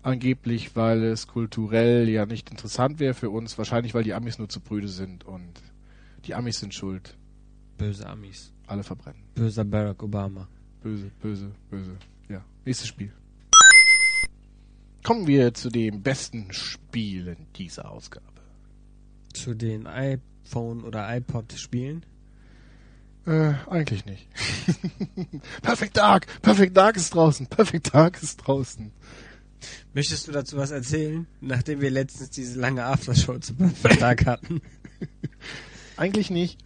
Angeblich, 0.04 0.76
weil 0.76 1.02
es 1.04 1.28
kulturell 1.28 2.10
ja 2.10 2.26
nicht 2.26 2.52
interessant 2.52 3.00
wäre 3.00 3.14
für 3.14 3.30
uns. 3.30 3.58
Wahrscheinlich, 3.58 3.94
weil 3.94 4.04
die 4.04 4.14
Amis 4.14 4.38
nur 4.38 4.50
zu 4.50 4.60
brüde 4.60 4.90
sind 4.90 5.24
und 5.24 5.62
die 6.26 6.36
Amis 6.36 6.60
sind 6.60 6.74
schuld. 6.74 7.18
Böse 7.78 8.06
Amis. 8.08 8.52
Alle 8.68 8.84
verbrennen. 8.84 9.24
Böser 9.34 9.64
Barack 9.64 10.04
Obama. 10.04 10.48
Böse, 10.82 11.10
böse, 11.22 11.52
böse. 11.70 11.96
Ja, 12.28 12.44
nächstes 12.66 12.90
Spiel. 12.90 13.14
Kommen 15.04 15.28
wir 15.28 15.54
zu 15.54 15.70
den 15.70 16.02
besten 16.02 16.54
Spielen 16.54 17.48
dieser 17.58 17.92
Ausgabe. 17.92 18.26
Zu 19.34 19.54
den 19.54 19.86
iPhone- 19.86 20.84
oder 20.84 21.14
iPod-Spielen? 21.14 22.06
Äh, 23.26 23.54
eigentlich 23.70 24.06
nicht. 24.06 24.28
Perfect 25.62 25.98
Dark! 25.98 26.28
Perfect 26.42 26.76
Dark 26.76 26.96
ist 26.96 27.14
draußen! 27.14 27.48
Perfect 27.48 27.94
Dark 27.94 28.22
ist 28.24 28.38
draußen! 28.38 28.92
Möchtest 29.94 30.28
du 30.28 30.32
dazu 30.32 30.58
was 30.58 30.72
erzählen, 30.72 31.28
nachdem 31.42 31.82
wir 31.82 31.90
letztens 31.90 32.30
diese 32.30 32.60
lange 32.60 32.84
Aftershow 32.84 33.40
zu 33.40 33.56
Perfect 33.56 34.02
Dark 34.02 34.26
hatten? 34.26 34.62
Eigentlich 35.98 36.30
nicht. 36.30 36.60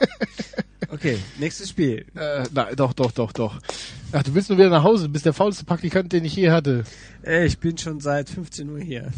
okay, 0.90 1.18
nächstes 1.38 1.70
Spiel. 1.70 2.06
Äh, 2.14 2.44
na, 2.52 2.74
doch, 2.74 2.92
doch, 2.92 3.12
doch, 3.12 3.32
doch. 3.32 3.58
Ach, 4.12 4.22
du 4.22 4.34
willst 4.34 4.48
nur 4.48 4.58
wieder 4.58 4.70
nach 4.70 4.82
Hause, 4.82 5.04
du 5.06 5.12
bist 5.12 5.26
der 5.26 5.32
faulste 5.32 5.64
Praktikant, 5.64 6.12
den 6.12 6.24
ich 6.24 6.34
je 6.36 6.50
hatte. 6.50 6.84
Ey, 7.22 7.46
ich 7.46 7.58
bin 7.58 7.78
schon 7.78 8.00
seit 8.00 8.28
15 8.28 8.68
Uhr 8.70 8.80
hier. 8.80 9.12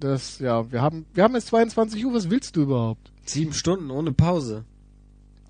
Das, 0.00 0.38
ja, 0.38 0.70
wir 0.70 0.80
haben, 0.80 1.06
wir 1.12 1.24
haben 1.24 1.34
jetzt 1.34 1.48
22 1.48 2.04
Uhr, 2.06 2.14
was 2.14 2.30
willst 2.30 2.54
du 2.56 2.62
überhaupt? 2.62 3.10
Sieben 3.24 3.52
Stunden 3.52 3.90
ohne 3.90 4.12
Pause. 4.12 4.64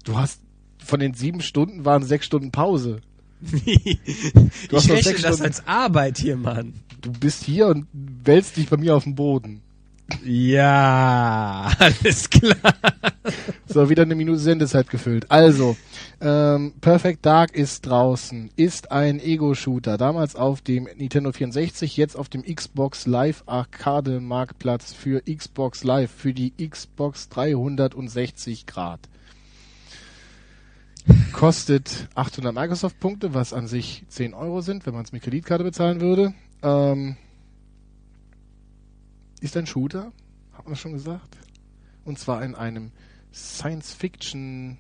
Du 0.05 0.17
hast, 0.17 0.41
von 0.83 1.01
den 1.01 1.13
sieben 1.13 1.43
Stunden 1.43 1.85
waren 1.85 2.03
sechs 2.03 2.25
Stunden 2.27 2.51
Pause. 2.51 3.01
ich 3.65 3.99
hast 4.73 4.89
noch 4.89 4.97
rechne 4.97 5.03
sechs 5.03 5.23
das 5.23 5.37
Stunden- 5.37 5.43
als 5.43 5.67
Arbeit 5.67 6.19
hier, 6.19 6.37
Mann. 6.37 6.73
Du 7.03 7.13
bist 7.13 7.45
hier 7.45 7.67
und 7.69 7.87
wälzt 7.93 8.57
dich 8.57 8.69
bei 8.69 8.77
mir 8.79 8.97
auf 8.97 9.05
den 9.05 9.15
Boden. 9.15 9.61
Ja, 10.25 11.71
alles 11.79 12.31
klar. 12.31 12.75
So, 13.67 13.91
wieder 13.91 14.03
eine 14.03 14.15
Minute 14.15 14.39
Sendezeit 14.39 14.89
gefüllt. 14.89 15.31
Also, 15.31 15.77
ähm, 16.21 16.73
Perfect 16.81 17.25
Dark 17.27 17.55
ist 17.55 17.87
draußen, 17.87 18.51
ist 18.57 18.91
ein 18.91 19.21
Ego-Shooter, 19.21 19.99
damals 19.99 20.35
auf 20.35 20.63
dem 20.63 20.89
Nintendo 20.97 21.33
64, 21.33 21.97
jetzt 21.97 22.17
auf 22.17 22.29
dem 22.29 22.43
Xbox 22.43 23.07
Live 23.07 23.43
Arcade 23.47 24.21
Marktplatz 24.21 24.93
für 24.93 25.23
Xbox 25.23 25.85
Live, 25.85 26.11
für 26.11 26.33
die 26.33 26.53
Xbox 26.57 27.29
360 27.29 28.67
Grad. 28.67 29.01
Kostet 31.33 32.09
800 32.15 32.55
Microsoft-Punkte, 32.55 33.35
was 33.35 33.53
an 33.53 33.67
sich 33.67 34.05
10 34.09 34.35
Euro 34.35 34.61
sind, 34.61 34.87
wenn 34.87 34.95
man 34.95 35.05
es 35.05 35.13
mit 35.13 35.23
Kreditkarte 35.23 35.65
bezahlen 35.65 36.01
würde. 36.01 36.35
Ähm, 36.63 37.17
ist 39.41 39.57
ein 39.57 39.67
Shooter, 39.67 40.13
hat 40.53 40.67
man 40.67 40.77
schon 40.77 40.93
gesagt. 40.93 41.37
Und 42.05 42.19
zwar 42.19 42.43
in 42.43 42.55
einem 42.55 42.93
Science-Fiction, 43.33 44.79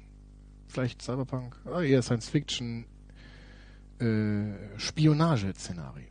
vielleicht 0.68 1.02
Cyberpunk, 1.02 1.56
ah, 1.66 1.82
eher 1.82 2.02
Science-Fiction 2.02 2.86
äh, 4.00 4.78
Spionage-Szenario. 4.78 6.06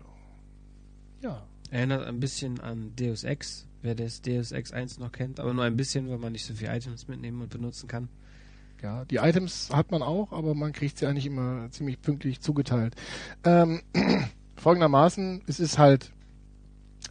Ja. 1.22 1.46
Erinnert 1.70 2.06
ein 2.08 2.20
bisschen 2.20 2.60
an 2.62 2.94
Deus 2.96 3.24
Ex, 3.24 3.68
wer 3.82 3.96
das 3.96 4.22
Deus 4.22 4.52
Ex 4.52 4.72
1 4.72 5.00
noch 5.00 5.12
kennt, 5.12 5.40
aber 5.40 5.54
nur 5.54 5.66
ein 5.66 5.76
bisschen, 5.76 6.10
weil 6.10 6.18
man 6.18 6.32
nicht 6.32 6.46
so 6.46 6.54
viele 6.54 6.76
Items 6.76 7.08
mitnehmen 7.08 7.42
und 7.42 7.50
benutzen 7.50 7.88
kann. 7.88 8.10
Ja, 8.82 9.06
die 9.06 9.16
Items 9.16 9.70
hat 9.74 9.92
man 9.92 10.04
auch, 10.04 10.32
aber 10.32 10.54
man 10.54 10.72
kriegt 10.72 11.00
sie 11.00 11.08
eigentlich 11.08 11.26
immer 11.26 11.70
ziemlich 11.72 12.00
pünktlich 12.02 12.42
zugeteilt. 12.42 12.96
Ähm, 13.44 13.82
folgendermaßen, 14.56 15.42
es 15.48 15.60
ist 15.60 15.78
halt 15.78 16.12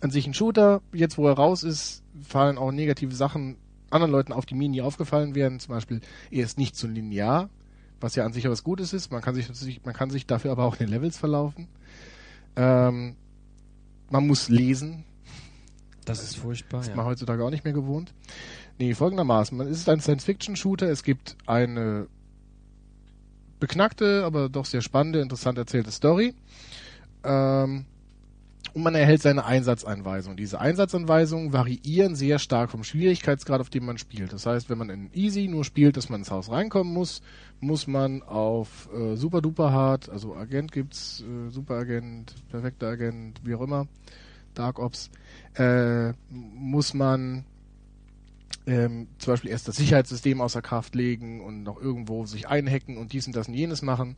an 0.00 0.10
sich 0.10 0.26
ein 0.26 0.34
Shooter. 0.34 0.82
Jetzt, 0.92 1.18
wo 1.18 1.26
er 1.26 1.34
raus 1.34 1.62
ist, 1.62 2.02
fallen 2.22 2.58
auch 2.58 2.72
negative 2.72 3.14
Sachen 3.14 3.56
anderen 3.90 4.12
Leuten 4.12 4.32
auf, 4.32 4.46
die 4.46 4.54
mir 4.54 4.68
nie 4.68 4.82
aufgefallen 4.82 5.34
wären. 5.34 5.60
Zum 5.60 5.74
Beispiel, 5.74 6.00
er 6.30 6.44
ist 6.44 6.58
nicht 6.58 6.76
so 6.76 6.86
linear, 6.86 7.48
was 8.00 8.14
ja 8.14 8.24
an 8.24 8.32
sich 8.32 8.48
was 8.48 8.64
Gutes 8.64 8.92
ist. 8.92 9.12
Man 9.12 9.22
kann 9.22 9.34
sich 9.34 9.80
man 9.84 9.94
kann 9.94 10.10
sich 10.10 10.26
dafür 10.26 10.52
aber 10.52 10.64
auch 10.64 10.74
in 10.74 10.86
den 10.86 10.88
Levels 10.88 11.16
verlaufen. 11.16 11.68
Ähm, 12.56 13.16
man 14.10 14.26
muss 14.26 14.48
lesen, 14.48 15.04
Das 16.04 16.22
ist 16.22 16.36
furchtbar, 16.36 16.80
ist 16.80 16.88
ja. 16.88 16.96
man 16.96 17.06
heutzutage 17.06 17.44
auch 17.44 17.50
nicht 17.50 17.64
mehr 17.64 17.72
gewohnt. 17.72 18.14
Nee, 18.78 18.94
folgendermaßen. 18.94 19.56
Man 19.56 19.66
ist 19.66 19.88
ein 19.88 20.00
Science-Fiction-Shooter. 20.00 20.88
Es 20.88 21.02
gibt 21.02 21.36
eine 21.46 22.06
beknackte, 23.58 24.24
aber 24.24 24.48
doch 24.48 24.66
sehr 24.66 24.82
spannende, 24.82 25.20
interessant 25.20 25.58
erzählte 25.58 25.90
Story. 25.90 26.34
Ähm, 27.24 27.86
und 28.76 28.82
man 28.82 28.94
erhält 28.94 29.22
seine 29.22 29.46
Einsatzanweisungen. 29.46 30.36
Diese 30.36 30.60
Einsatzanweisungen 30.60 31.54
variieren 31.54 32.14
sehr 32.14 32.38
stark 32.38 32.70
vom 32.70 32.84
Schwierigkeitsgrad, 32.84 33.62
auf 33.62 33.70
dem 33.70 33.86
man 33.86 33.96
spielt. 33.96 34.34
Das 34.34 34.44
heißt, 34.44 34.68
wenn 34.68 34.76
man 34.76 34.90
in 34.90 35.08
Easy 35.14 35.48
nur 35.48 35.64
spielt, 35.64 35.96
dass 35.96 36.10
man 36.10 36.20
ins 36.20 36.30
Haus 36.30 36.50
reinkommen 36.50 36.92
muss, 36.92 37.22
muss 37.58 37.86
man 37.86 38.22
auf 38.22 38.90
äh, 38.94 39.16
Super 39.16 39.40
Duper 39.40 39.72
Hard, 39.72 40.10
also 40.10 40.36
Agent 40.36 40.72
gibt's, 40.72 41.22
äh, 41.22 41.48
Super 41.48 41.76
Agent, 41.76 42.34
perfekter 42.50 42.88
Agent, 42.88 43.40
wie 43.44 43.54
auch 43.54 43.62
immer, 43.62 43.88
Dark 44.52 44.78
Ops, 44.78 45.10
äh, 45.54 46.12
muss 46.28 46.92
man 46.92 47.46
ähm, 48.66 49.06
zum 49.16 49.32
Beispiel 49.32 49.52
erst 49.52 49.68
das 49.68 49.76
Sicherheitssystem 49.76 50.42
außer 50.42 50.60
Kraft 50.60 50.94
legen 50.94 51.40
und 51.40 51.62
noch 51.62 51.80
irgendwo 51.80 52.26
sich 52.26 52.46
einhacken 52.46 52.98
und 52.98 53.14
dies 53.14 53.26
und 53.26 53.34
das 53.34 53.48
und 53.48 53.54
jenes 53.54 53.80
machen, 53.80 54.16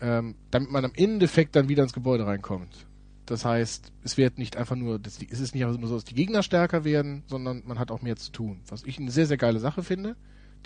ähm, 0.00 0.34
damit 0.50 0.72
man 0.72 0.84
am 0.84 0.92
Endeffekt 0.96 1.54
dann 1.54 1.68
wieder 1.68 1.84
ins 1.84 1.92
Gebäude 1.92 2.26
reinkommt. 2.26 2.86
Das 3.26 3.44
heißt, 3.44 3.92
es 4.02 4.16
wird 4.16 4.38
nicht 4.38 4.56
einfach 4.56 4.76
nur, 4.76 5.00
es 5.04 5.20
ist 5.20 5.54
nicht 5.54 5.64
einfach 5.64 5.78
nur 5.78 5.88
so, 5.88 5.94
dass 5.94 6.04
die 6.04 6.14
Gegner 6.14 6.42
stärker 6.42 6.84
werden, 6.84 7.22
sondern 7.26 7.62
man 7.66 7.78
hat 7.78 7.90
auch 7.90 8.02
mehr 8.02 8.16
zu 8.16 8.32
tun. 8.32 8.60
Was 8.68 8.84
ich 8.84 8.98
eine 8.98 9.10
sehr, 9.10 9.26
sehr 9.26 9.38
geile 9.38 9.60
Sache 9.60 9.82
finde. 9.82 10.16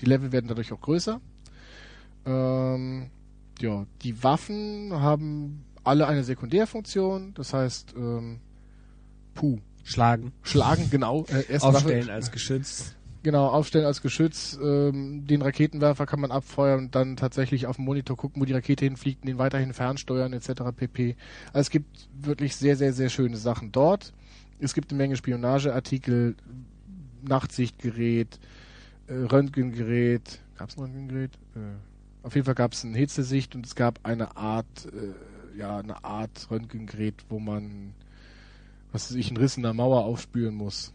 Die 0.01 0.07
Level 0.07 0.33
werden 0.33 0.49
dadurch 0.49 0.73
auch 0.73 0.81
größer. 0.81 1.21
Ähm, 2.27 3.11
ja, 3.61 3.87
die 4.03 4.23
Waffen 4.23 4.93
haben 4.93 5.65
alle 5.85 6.07
eine 6.07 6.25
Sekundärfunktion. 6.25 7.35
Das 7.35 7.53
heißt, 7.53 7.95
ähm, 7.97 8.41
puh, 9.35 9.59
Schlagen, 9.85 10.33
schlagen, 10.43 10.91
genau. 10.91 11.25
Äh, 11.29 11.59
aufstellen 11.61 12.03
Waffe, 12.03 12.13
als 12.13 12.31
Geschütz. 12.31 12.95
Genau, 13.25 13.49
aufstellen 13.49 13.85
als 13.85 14.01
Geschütz. 14.01 14.59
Ähm, 14.63 15.27
den 15.27 15.43
Raketenwerfer 15.43 16.07
kann 16.07 16.21
man 16.21 16.31
abfeuern 16.31 16.79
und 16.79 16.95
dann 16.95 17.17
tatsächlich 17.17 17.67
auf 17.67 17.77
dem 17.77 17.85
Monitor 17.85 18.17
gucken, 18.17 18.41
wo 18.41 18.45
die 18.45 18.53
Rakete 18.53 18.85
hinfliegt 18.85 19.23
und 19.23 19.29
den 19.29 19.39
weiterhin 19.39 19.73
fernsteuern 19.73 20.33
etc. 20.33 20.63
pp. 20.77 21.17
Also 21.49 21.61
es 21.61 21.71
gibt 21.71 22.09
wirklich 22.23 22.55
sehr, 22.55 22.77
sehr, 22.77 22.93
sehr 22.93 23.09
schöne 23.09 23.37
Sachen 23.37 23.73
dort. 23.73 24.13
Es 24.61 24.73
gibt 24.73 24.91
eine 24.91 24.99
Menge 24.99 25.17
Spionageartikel, 25.17 26.37
Nachtsichtgerät, 27.23 28.39
äh, 29.09 29.15
Röntgengerät. 29.15 30.41
Gab 30.57 30.71
es 30.71 30.77
ein 30.77 30.83
Röntgengerät? 30.83 31.33
Äh, 31.57 32.25
auf 32.25 32.35
jeden 32.37 32.45
Fall 32.45 32.55
gab 32.55 32.73
es 32.73 32.85
eine 32.85 32.97
Hitzesicht 32.97 33.57
und 33.57 33.67
es 33.67 33.75
gab 33.75 33.99
eine 34.05 34.37
Art, 34.37 34.87
äh, 34.87 35.59
ja, 35.59 35.79
eine 35.79 36.05
Art 36.05 36.49
Röntgengerät, 36.53 37.25
wo 37.29 37.41
man, 37.41 37.95
was 38.93 39.11
weiß 39.11 39.17
ich, 39.17 39.29
einen 39.29 39.39
Riss 39.39 39.57
in 39.57 39.65
der 39.65 39.75
Mauer 39.75 40.05
aufspüren 40.05 40.55
muss 40.55 40.93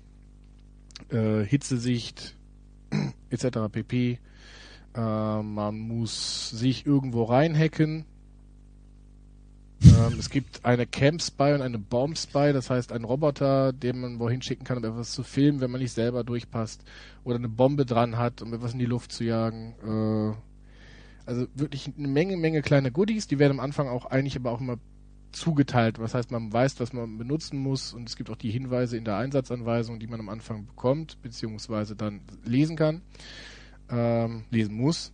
äh, 1.09 1.43
Hitzesicht 1.43 2.35
etc. 3.29 3.59
pp. 3.71 4.19
Äh, 4.95 5.41
man 5.41 5.79
muss 5.79 6.49
sich 6.51 6.85
irgendwo 6.85 7.23
reinhacken. 7.23 8.05
Ähm, 9.83 10.17
es 10.17 10.29
gibt 10.29 10.63
eine 10.63 10.85
Camp 10.85 11.21
Spy 11.21 11.53
und 11.53 11.61
eine 11.61 11.79
Bomb 11.79 12.17
Spy, 12.17 12.53
das 12.53 12.69
heißt 12.69 12.91
ein 12.91 13.03
Roboter, 13.03 13.73
den 13.73 13.99
man 13.99 14.19
wohin 14.19 14.41
schicken 14.41 14.63
kann, 14.63 14.77
um 14.77 14.83
etwas 14.85 15.11
zu 15.11 15.23
filmen, 15.23 15.59
wenn 15.59 15.71
man 15.71 15.81
nicht 15.81 15.93
selber 15.93 16.23
durchpasst. 16.23 16.83
Oder 17.23 17.35
eine 17.35 17.49
Bombe 17.49 17.85
dran 17.85 18.17
hat, 18.17 18.41
um 18.41 18.53
etwas 18.53 18.73
in 18.73 18.79
die 18.79 18.85
Luft 18.85 19.11
zu 19.11 19.23
jagen. 19.23 19.75
Äh, 19.83 20.35
also 21.25 21.47
wirklich 21.55 21.89
eine 21.97 22.07
Menge, 22.07 22.37
Menge 22.37 22.61
kleine 22.61 22.91
Goodies. 22.91 23.27
Die 23.27 23.39
werden 23.39 23.53
am 23.53 23.59
Anfang 23.59 23.87
auch 23.87 24.05
eigentlich 24.05 24.35
aber 24.35 24.51
auch 24.51 24.61
immer 24.61 24.77
zugeteilt. 25.34 25.99
Was 25.99 26.13
heißt, 26.13 26.31
man 26.31 26.51
weiß, 26.51 26.79
was 26.79 26.93
man 26.93 27.17
benutzen 27.17 27.59
muss 27.59 27.93
und 27.93 28.07
es 28.07 28.15
gibt 28.15 28.29
auch 28.29 28.36
die 28.36 28.51
Hinweise 28.51 28.97
in 28.97 29.05
der 29.05 29.17
Einsatzanweisung, 29.17 29.99
die 29.99 30.07
man 30.07 30.19
am 30.19 30.29
Anfang 30.29 30.65
bekommt, 30.65 31.21
beziehungsweise 31.21 31.95
dann 31.95 32.21
lesen 32.45 32.75
kann, 32.75 33.01
ähm, 33.89 34.45
lesen 34.49 34.75
muss. 34.75 35.11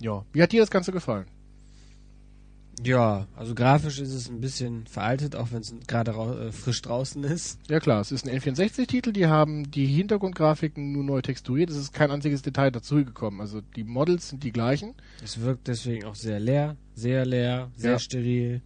Ja, 0.00 0.24
wie 0.32 0.42
hat 0.42 0.52
dir 0.52 0.60
das 0.60 0.70
Ganze 0.70 0.92
gefallen? 0.92 1.26
Ja, 2.84 3.26
also 3.34 3.54
grafisch 3.54 4.00
ist 4.00 4.12
es 4.12 4.28
ein 4.28 4.40
bisschen 4.40 4.86
veraltet, 4.86 5.34
auch 5.34 5.50
wenn 5.50 5.60
es 5.60 5.74
gerade 5.86 6.12
äh, 6.12 6.52
frisch 6.52 6.82
draußen 6.82 7.24
ist. 7.24 7.58
Ja 7.70 7.80
klar, 7.80 8.02
es 8.02 8.12
ist 8.12 8.28
ein 8.28 8.38
N64-Titel, 8.38 9.12
die 9.12 9.26
haben 9.26 9.70
die 9.70 9.86
Hintergrundgrafiken 9.86 10.92
nur 10.92 11.02
neu 11.02 11.22
texturiert, 11.22 11.70
es 11.70 11.76
ist 11.76 11.94
kein 11.94 12.10
einziges 12.10 12.42
Detail 12.42 12.70
dazugekommen. 12.70 13.40
Also 13.40 13.62
die 13.62 13.84
Models 13.84 14.28
sind 14.28 14.44
die 14.44 14.52
gleichen. 14.52 14.94
Es 15.24 15.40
wirkt 15.40 15.68
deswegen 15.68 16.04
auch 16.04 16.14
sehr 16.14 16.38
leer, 16.38 16.76
sehr 16.94 17.24
leer, 17.24 17.70
sehr 17.76 17.92
ja. 17.92 17.98
steril. 17.98 18.60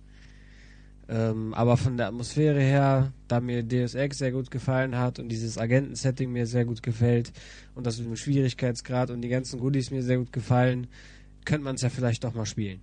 Ähm, 1.11 1.55
aber 1.55 1.77
von 1.77 1.97
der 1.97 2.07
Atmosphäre 2.07 2.61
her, 2.61 3.13
da 3.27 3.41
mir 3.41 3.65
Deus 3.65 3.97
Ex 3.97 4.19
sehr 4.19 4.31
gut 4.31 4.49
gefallen 4.53 4.97
hat 4.97 5.19
und 5.19 5.29
dieses 5.29 5.59
Agentensetting 5.59 6.31
mir 6.31 6.47
sehr 6.47 6.65
gut 6.65 6.85
gefällt 6.85 7.33
und 7.75 7.85
das 7.85 7.99
mit 7.99 8.07
dem 8.07 8.17
Schwierigkeitsgrad 8.17 9.11
und 9.11 9.21
die 9.21 9.29
ganzen 9.29 9.59
Goodies 9.59 9.91
mir 9.91 10.05
sehr 10.05 10.19
gut 10.19 10.33
gefallen, 10.33 10.87
könnte 11.45 11.65
man 11.65 11.75
es 11.75 11.83
ja 11.83 11.89
vielleicht 11.89 12.23
doch 12.23 12.35
mal 12.35 12.47
spielen. 12.47 12.81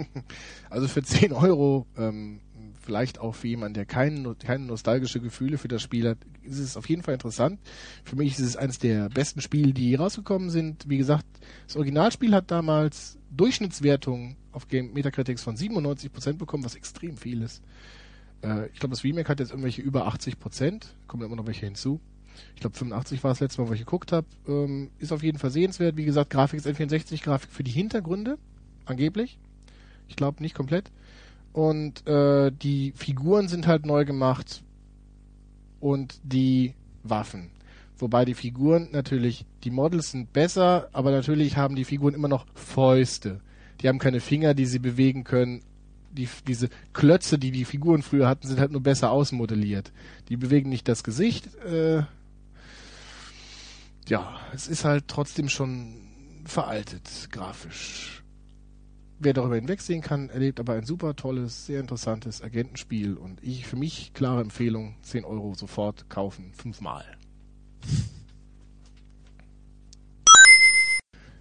also 0.70 0.88
für 0.88 1.02
10 1.02 1.34
Euro, 1.34 1.86
ähm, 1.98 2.40
vielleicht 2.80 3.18
auch 3.18 3.34
für 3.34 3.48
jemanden, 3.48 3.74
der 3.74 3.84
kein, 3.84 4.34
keine 4.38 4.64
nostalgische 4.64 5.20
Gefühle 5.20 5.58
für 5.58 5.68
das 5.68 5.82
Spiel 5.82 6.08
hat, 6.08 6.18
ist 6.42 6.60
es 6.60 6.78
auf 6.78 6.88
jeden 6.88 7.02
Fall 7.02 7.12
interessant. 7.12 7.60
Für 8.04 8.16
mich 8.16 8.32
ist 8.32 8.40
es 8.40 8.56
eines 8.56 8.78
der 8.78 9.10
besten 9.10 9.42
Spiele, 9.42 9.74
die 9.74 9.94
rausgekommen 9.96 10.48
sind. 10.48 10.88
Wie 10.88 10.96
gesagt, 10.96 11.26
das 11.66 11.76
Originalspiel 11.76 12.34
hat 12.34 12.50
damals 12.50 13.18
Durchschnittswertung 13.30 14.36
auf 14.52 14.68
Game 14.68 14.92
Metacritics 14.92 15.42
von 15.42 15.56
97% 15.56 16.34
bekommen, 16.34 16.64
was 16.64 16.74
extrem 16.74 17.16
viel 17.16 17.42
ist. 17.42 17.62
Äh, 18.42 18.66
ich 18.68 18.80
glaube, 18.80 18.94
das 18.94 19.04
Remake 19.04 19.28
hat 19.28 19.40
jetzt 19.40 19.50
irgendwelche 19.50 19.82
über 19.82 20.08
80%, 20.08 20.82
kommen 21.06 21.22
immer 21.22 21.36
noch 21.36 21.46
welche 21.46 21.66
hinzu. 21.66 22.00
Ich 22.54 22.60
glaube, 22.60 22.76
85 22.76 23.22
war 23.22 23.30
das 23.30 23.40
letzte 23.40 23.60
Mal, 23.60 23.68
wo 23.68 23.72
ich 23.72 23.80
geguckt 23.80 24.12
habe. 24.12 24.26
Ähm, 24.46 24.90
ist 24.98 25.12
auf 25.12 25.22
jeden 25.22 25.38
Fall 25.38 25.50
sehenswert. 25.50 25.96
Wie 25.96 26.04
gesagt, 26.04 26.30
Grafik 26.30 26.58
ist 26.58 26.66
N64, 26.66 27.22
Grafik 27.22 27.50
für 27.50 27.64
die 27.64 27.70
Hintergründe, 27.70 28.38
angeblich. 28.86 29.38
Ich 30.08 30.16
glaube 30.16 30.42
nicht 30.42 30.54
komplett. 30.54 30.90
Und 31.52 32.06
äh, 32.06 32.52
die 32.52 32.92
Figuren 32.96 33.48
sind 33.48 33.66
halt 33.66 33.84
neu 33.84 34.04
gemacht 34.04 34.62
und 35.80 36.20
die 36.22 36.74
Waffen. 37.02 37.50
Wobei 37.98 38.24
die 38.24 38.34
Figuren 38.34 38.88
natürlich, 38.92 39.44
die 39.64 39.70
Models 39.70 40.12
sind 40.12 40.32
besser, 40.32 40.88
aber 40.92 41.10
natürlich 41.10 41.56
haben 41.56 41.76
die 41.76 41.84
Figuren 41.84 42.14
immer 42.14 42.28
noch 42.28 42.46
Fäuste. 42.54 43.40
Die 43.80 43.88
haben 43.88 43.98
keine 43.98 44.20
Finger, 44.20 44.54
die 44.54 44.66
sie 44.66 44.78
bewegen 44.78 45.24
können. 45.24 45.62
Die, 46.12 46.28
diese 46.46 46.68
Klötze, 46.92 47.38
die 47.38 47.52
die 47.52 47.64
Figuren 47.64 48.02
früher 48.02 48.28
hatten, 48.28 48.46
sind 48.46 48.58
halt 48.58 48.72
nur 48.72 48.82
besser 48.82 49.10
ausmodelliert. 49.10 49.92
Die 50.28 50.36
bewegen 50.36 50.68
nicht 50.68 50.88
das 50.88 51.04
Gesicht. 51.04 51.54
Äh, 51.64 52.02
ja, 54.08 54.40
es 54.52 54.66
ist 54.66 54.84
halt 54.84 55.06
trotzdem 55.06 55.48
schon 55.48 55.94
veraltet, 56.44 57.28
grafisch. 57.30 58.24
Wer 59.20 59.34
darüber 59.34 59.54
hinwegsehen 59.54 60.00
kann, 60.00 60.30
erlebt 60.30 60.58
aber 60.58 60.72
ein 60.72 60.84
super 60.84 61.14
tolles, 61.14 61.66
sehr 61.66 61.78
interessantes 61.78 62.42
Agentenspiel 62.42 63.16
und 63.16 63.42
ich, 63.44 63.66
für 63.66 63.76
mich, 63.76 64.12
klare 64.14 64.40
Empfehlung, 64.40 64.96
10 65.02 65.24
Euro 65.24 65.54
sofort 65.54 66.08
kaufen, 66.08 66.52
fünfmal. 66.54 67.04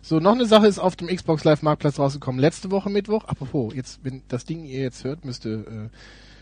So, 0.10 0.20
noch 0.20 0.32
eine 0.32 0.48
Sache 0.48 0.66
ist 0.66 0.80
auf 0.80 0.96
dem 0.96 1.08
Xbox 1.08 1.44
Live 1.44 1.62
Marktplatz 1.62 2.00
rausgekommen. 2.00 2.42
Letzte 2.42 2.72
Woche 2.72 2.90
Mittwoch. 2.90 3.26
Apropos, 3.26 3.76
jetzt, 3.76 4.00
wenn 4.02 4.24
das 4.28 4.44
Ding 4.44 4.66
ihr 4.66 4.80
jetzt 4.80 5.04
hört, 5.04 5.24
müsste 5.24 5.92
äh, 5.94 5.98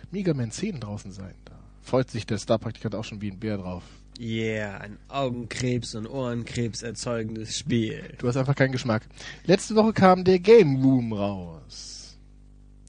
Mega 0.09 0.33
Man 0.33 0.51
10 0.51 0.79
draußen 0.79 1.11
sein. 1.11 1.33
Da 1.43 1.51
freut 1.81 2.09
sich 2.09 2.25
der 2.25 2.37
Star-Praktikant 2.37 2.95
auch 2.95 3.03
schon 3.03 3.19
wie 3.19 3.29
ein 3.29 3.39
Bär 3.39 3.57
drauf. 3.57 3.83
Yeah, 4.21 4.77
ein 4.77 4.97
Augenkrebs 5.09 5.95
und 5.95 6.07
Ohrenkrebs 6.07 6.81
erzeugendes 6.81 7.57
Spiel. 7.57 8.15
Du 8.19 8.29
hast 8.29 8.37
einfach 8.37 8.55
keinen 8.55 8.71
Geschmack. 8.71 9.03
Letzte 9.43 9.75
Woche 9.75 9.91
kam 9.91 10.23
der 10.23 10.39
Game 10.39 10.81
Room 10.81 11.11
raus. 11.11 12.17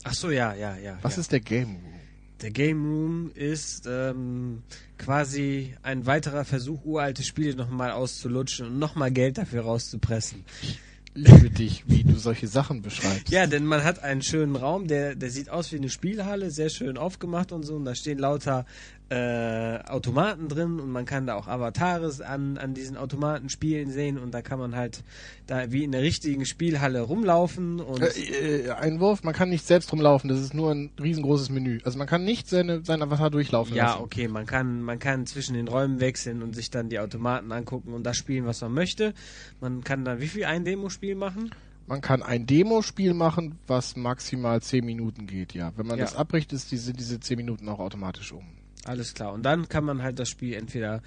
Ach 0.05 0.15
so, 0.15 0.31
ja, 0.31 0.55
ja, 0.55 0.77
ja. 0.77 0.97
Was 1.03 1.17
ja. 1.17 1.23
ist 1.23 1.33
der 1.33 1.41
Game 1.41 1.71
Room? 1.71 1.98
Der 2.41 2.51
Game 2.53 2.85
Room 2.85 3.33
ist 3.35 3.89
ähm, 3.89 4.63
quasi 4.97 5.75
ein 5.83 6.07
weiterer 6.07 6.45
Versuch, 6.45 6.85
uralte 6.85 7.25
Spiele 7.25 7.57
nochmal 7.57 7.91
auszulutschen 7.91 8.67
und 8.69 8.79
nochmal 8.79 9.11
Geld 9.11 9.39
dafür 9.39 9.63
rauszupressen. 9.63 10.45
Ich 10.63 10.79
liebe 11.15 11.51
dich, 11.51 11.85
wie 11.89 12.05
du 12.05 12.15
solche 12.15 12.47
Sachen 12.47 12.81
beschreibst. 12.81 13.31
Ja, 13.31 13.47
denn 13.47 13.65
man 13.65 13.83
hat 13.83 14.05
einen 14.05 14.23
schönen 14.23 14.55
Raum, 14.55 14.87
der, 14.87 15.17
der 15.17 15.31
sieht 15.31 15.51
aus 15.51 15.73
wie 15.73 15.77
eine 15.77 15.89
Spielhalle, 15.89 16.53
sehr 16.53 16.69
schön 16.69 16.97
aufgemacht 16.97 17.51
und 17.51 17.65
so. 17.65 17.75
Und 17.75 17.85
da 17.85 17.97
stehen 17.97 18.19
lauter 18.19 18.67
äh, 19.11 19.79
Automaten 19.89 20.49
drin 20.49 20.81
und 20.81 20.91
man 20.91 21.07
kann 21.07 21.27
da 21.27 21.35
auch 21.35 21.49
Avatares 21.49 22.21
an, 22.21 22.59
an 22.59 22.75
diesen 22.75 22.97
Automaten 22.97 23.49
spielen 23.49 23.91
sehen 23.91 24.19
und 24.19 24.33
da 24.33 24.43
kann 24.43 24.59
man 24.59 24.77
halt 24.77 25.03
da 25.47 25.73
wie 25.73 25.85
in 25.85 25.93
der 25.93 26.03
richtigen 26.03 26.45
Spielhalle 26.45 27.01
rumlaufen 27.01 27.81
und 27.81 28.03
äh, 28.03 28.67
äh, 28.67 28.71
Einwurf, 28.71 29.23
man 29.23 29.33
kann 29.33 29.49
nicht 29.49 29.67
selbst 29.67 29.93
rumlaufen, 29.93 30.29
das 30.29 30.41
ist 30.41 30.53
nur 30.53 30.73
ein 30.73 30.91
riesengroßes 31.01 31.49
Menü. 31.49 31.81
Also 31.85 31.97
man 31.97 32.07
kann 32.07 32.25
nicht 32.25 32.49
seine, 32.49 32.85
sein 32.85 33.01
Avatar 33.01 33.31
durchlaufen 33.31 33.75
ja, 33.75 33.87
lassen. 33.87 34.03
okay, 34.03 34.29
man 34.29 34.45
kann 34.45 34.83
man 34.83 34.99
kann 34.99 35.27
zwischen 35.27 35.55
den 35.55 35.69
Räumen 35.69 36.01
wechseln 36.01 36.43
und 36.43 36.55
sich 36.55 36.71
dann 36.71 36.91
die 36.91 36.99
Automaten 36.99 37.51
angucken 37.51 37.95
und 37.95 38.05
das 38.05 38.19
spielen, 38.19 38.45
was 38.45 38.61
man 38.61 38.73
möchte. 38.73 39.15
Man 39.61 39.85
kann 39.85 40.05
dann 40.05 40.21
wie 40.21 40.29
viel 40.29 40.45
ein 40.45 40.65
Demospiel 40.65 41.15
machen? 41.15 41.51
Man 41.87 42.03
kann 42.03 42.23
ein 42.23 42.45
Demospiel 42.45 43.15
machen, 43.15 43.59
was 43.67 43.97
maximal 43.97 44.61
10 44.61 44.85
Minuten 44.85 45.27
geht, 45.27 45.55
ja. 45.55 45.73
Wenn 45.77 45.87
man 45.87 45.99
ja. 45.99 46.05
das 46.05 46.15
abbricht, 46.15 46.53
ist 46.53 46.71
diese, 46.71 46.93
diese 46.93 47.19
10 47.19 47.39
Minuten 47.39 47.67
auch 47.71 47.79
automatisch 47.79 48.33
um. 48.33 48.45
Alles 48.89 49.13
klar. 49.13 49.35
Und 49.35 49.43
dann 49.43 49.69
kann 49.69 49.85
man 49.85 50.03
halt 50.03 50.19
das 50.19 50.31
Spiel 50.31 50.55
entweder 50.55 51.03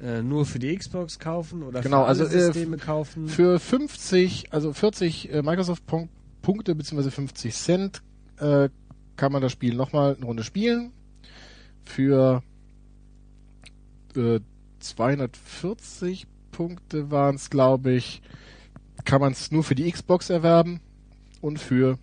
äh, 0.00 0.22
nur 0.22 0.46
für 0.46 0.58
die 0.58 0.74
Xbox 0.74 1.18
kaufen 1.18 1.62
oder 1.62 1.82
genau, 1.82 2.04
für 2.04 2.08
alle 2.08 2.24
also, 2.24 2.24
Systeme 2.26 2.76
äh, 2.76 2.80
kaufen. 2.80 3.28
Für 3.28 3.60
50, 3.60 4.52
also 4.52 4.72
40 4.72 5.32
äh, 5.32 5.42
Microsoft-Punkte 5.42 6.74
bzw. 6.74 7.10
50 7.10 7.54
Cent 7.54 8.02
äh, 8.38 8.70
kann 9.16 9.32
man 9.32 9.42
das 9.42 9.52
Spiel 9.52 9.74
nochmal 9.74 10.16
eine 10.16 10.24
Runde 10.24 10.44
spielen. 10.44 10.92
Für 11.84 12.42
äh, 14.16 14.40
240 14.80 16.26
Punkte 16.52 17.10
waren 17.10 17.34
es, 17.34 17.50
glaube 17.50 17.92
ich, 17.92 18.22
kann 19.04 19.20
man 19.20 19.32
es 19.32 19.52
nur 19.52 19.62
für 19.62 19.74
die 19.74 19.90
Xbox 19.90 20.30
erwerben 20.30 20.80
und 21.42 21.58
für 21.58 21.98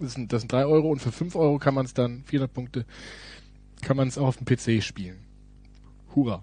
das 0.00 0.14
sind, 0.14 0.32
das 0.32 0.42
sind 0.42 0.52
3 0.52 0.66
Euro 0.66 0.90
und 0.90 1.00
für 1.00 1.12
5 1.12 1.36
Euro 1.36 1.58
kann 1.58 1.74
man 1.74 1.86
es 1.86 1.94
dann 1.94 2.24
400 2.24 2.52
Punkte 2.52 2.84
kann 3.84 3.96
man 3.96 4.08
es 4.08 4.18
auch 4.18 4.26
auf 4.26 4.36
dem 4.38 4.46
PC 4.46 4.82
spielen. 4.82 5.18
Hurra. 6.14 6.42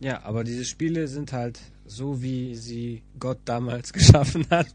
Ja, 0.00 0.24
aber 0.24 0.44
diese 0.44 0.64
Spiele 0.64 1.06
sind 1.06 1.32
halt 1.32 1.60
so, 1.86 2.22
wie 2.22 2.54
sie 2.56 3.02
Gott 3.18 3.38
damals 3.44 3.92
geschaffen 3.92 4.46
hat, 4.50 4.72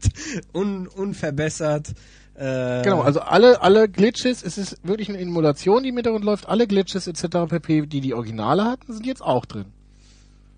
un 0.52 0.86
unverbessert. 0.86 1.94
Äh 2.34 2.82
genau, 2.82 3.02
also 3.02 3.20
alle, 3.20 3.60
alle 3.60 3.88
Glitches, 3.88 4.42
es 4.42 4.58
ist 4.58 4.86
wirklich 4.86 5.08
eine 5.08 5.18
Emulation, 5.18 5.82
die 5.82 5.90
im 5.90 5.96
Hintergrund 5.96 6.24
läuft, 6.24 6.48
alle 6.48 6.66
Glitches 6.66 7.06
etc. 7.06 7.48
pp, 7.48 7.86
die 7.86 8.00
die 8.00 8.14
Originale 8.14 8.64
hatten, 8.64 8.92
sind 8.92 9.06
jetzt 9.06 9.22
auch 9.22 9.44
drin. 9.44 9.66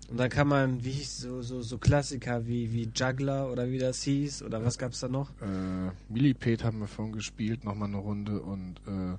Und 0.09 0.19
dann 0.19 0.29
kann 0.29 0.47
man, 0.47 0.83
wie 0.83 0.91
hieß 0.91 1.19
so, 1.19 1.41
so, 1.41 1.61
so 1.61 1.77
Klassiker 1.77 2.45
wie, 2.45 2.71
wie 2.73 2.89
Juggler 2.93 3.49
oder 3.49 3.69
wie 3.69 3.77
das 3.77 4.03
hieß, 4.03 4.43
oder 4.43 4.63
was 4.63 4.77
gab's 4.77 4.99
da 4.99 5.07
noch? 5.07 5.29
Äh, 5.41 5.91
Millipede 6.09 6.65
haben 6.65 6.79
wir 6.79 6.87
vorhin 6.87 7.13
gespielt, 7.13 7.63
nochmal 7.63 7.87
eine 7.87 7.97
Runde 7.97 8.41
und 8.41 8.75
äh, 8.87 9.17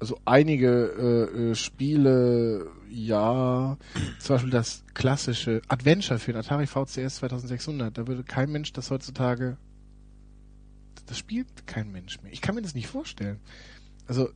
Also 0.00 0.18
einige 0.24 1.28
äh, 1.30 1.50
äh, 1.50 1.54
Spiele, 1.54 2.70
ja, 2.88 3.76
zum 4.18 4.34
Beispiel 4.34 4.50
das 4.50 4.82
klassische 4.94 5.60
Adventure 5.68 6.18
für 6.18 6.32
den 6.32 6.40
Atari 6.40 6.66
VCS 6.66 7.16
2600. 7.16 7.96
Da 7.96 8.06
würde 8.06 8.24
kein 8.24 8.50
Mensch 8.50 8.72
das 8.72 8.90
heutzutage. 8.90 9.58
Das 11.06 11.18
spielt 11.18 11.66
kein 11.66 11.92
Mensch 11.92 12.22
mehr. 12.22 12.32
Ich 12.32 12.40
kann 12.40 12.54
mir 12.54 12.62
das 12.62 12.74
nicht 12.74 12.86
vorstellen. 12.86 13.40
Also 14.06 14.30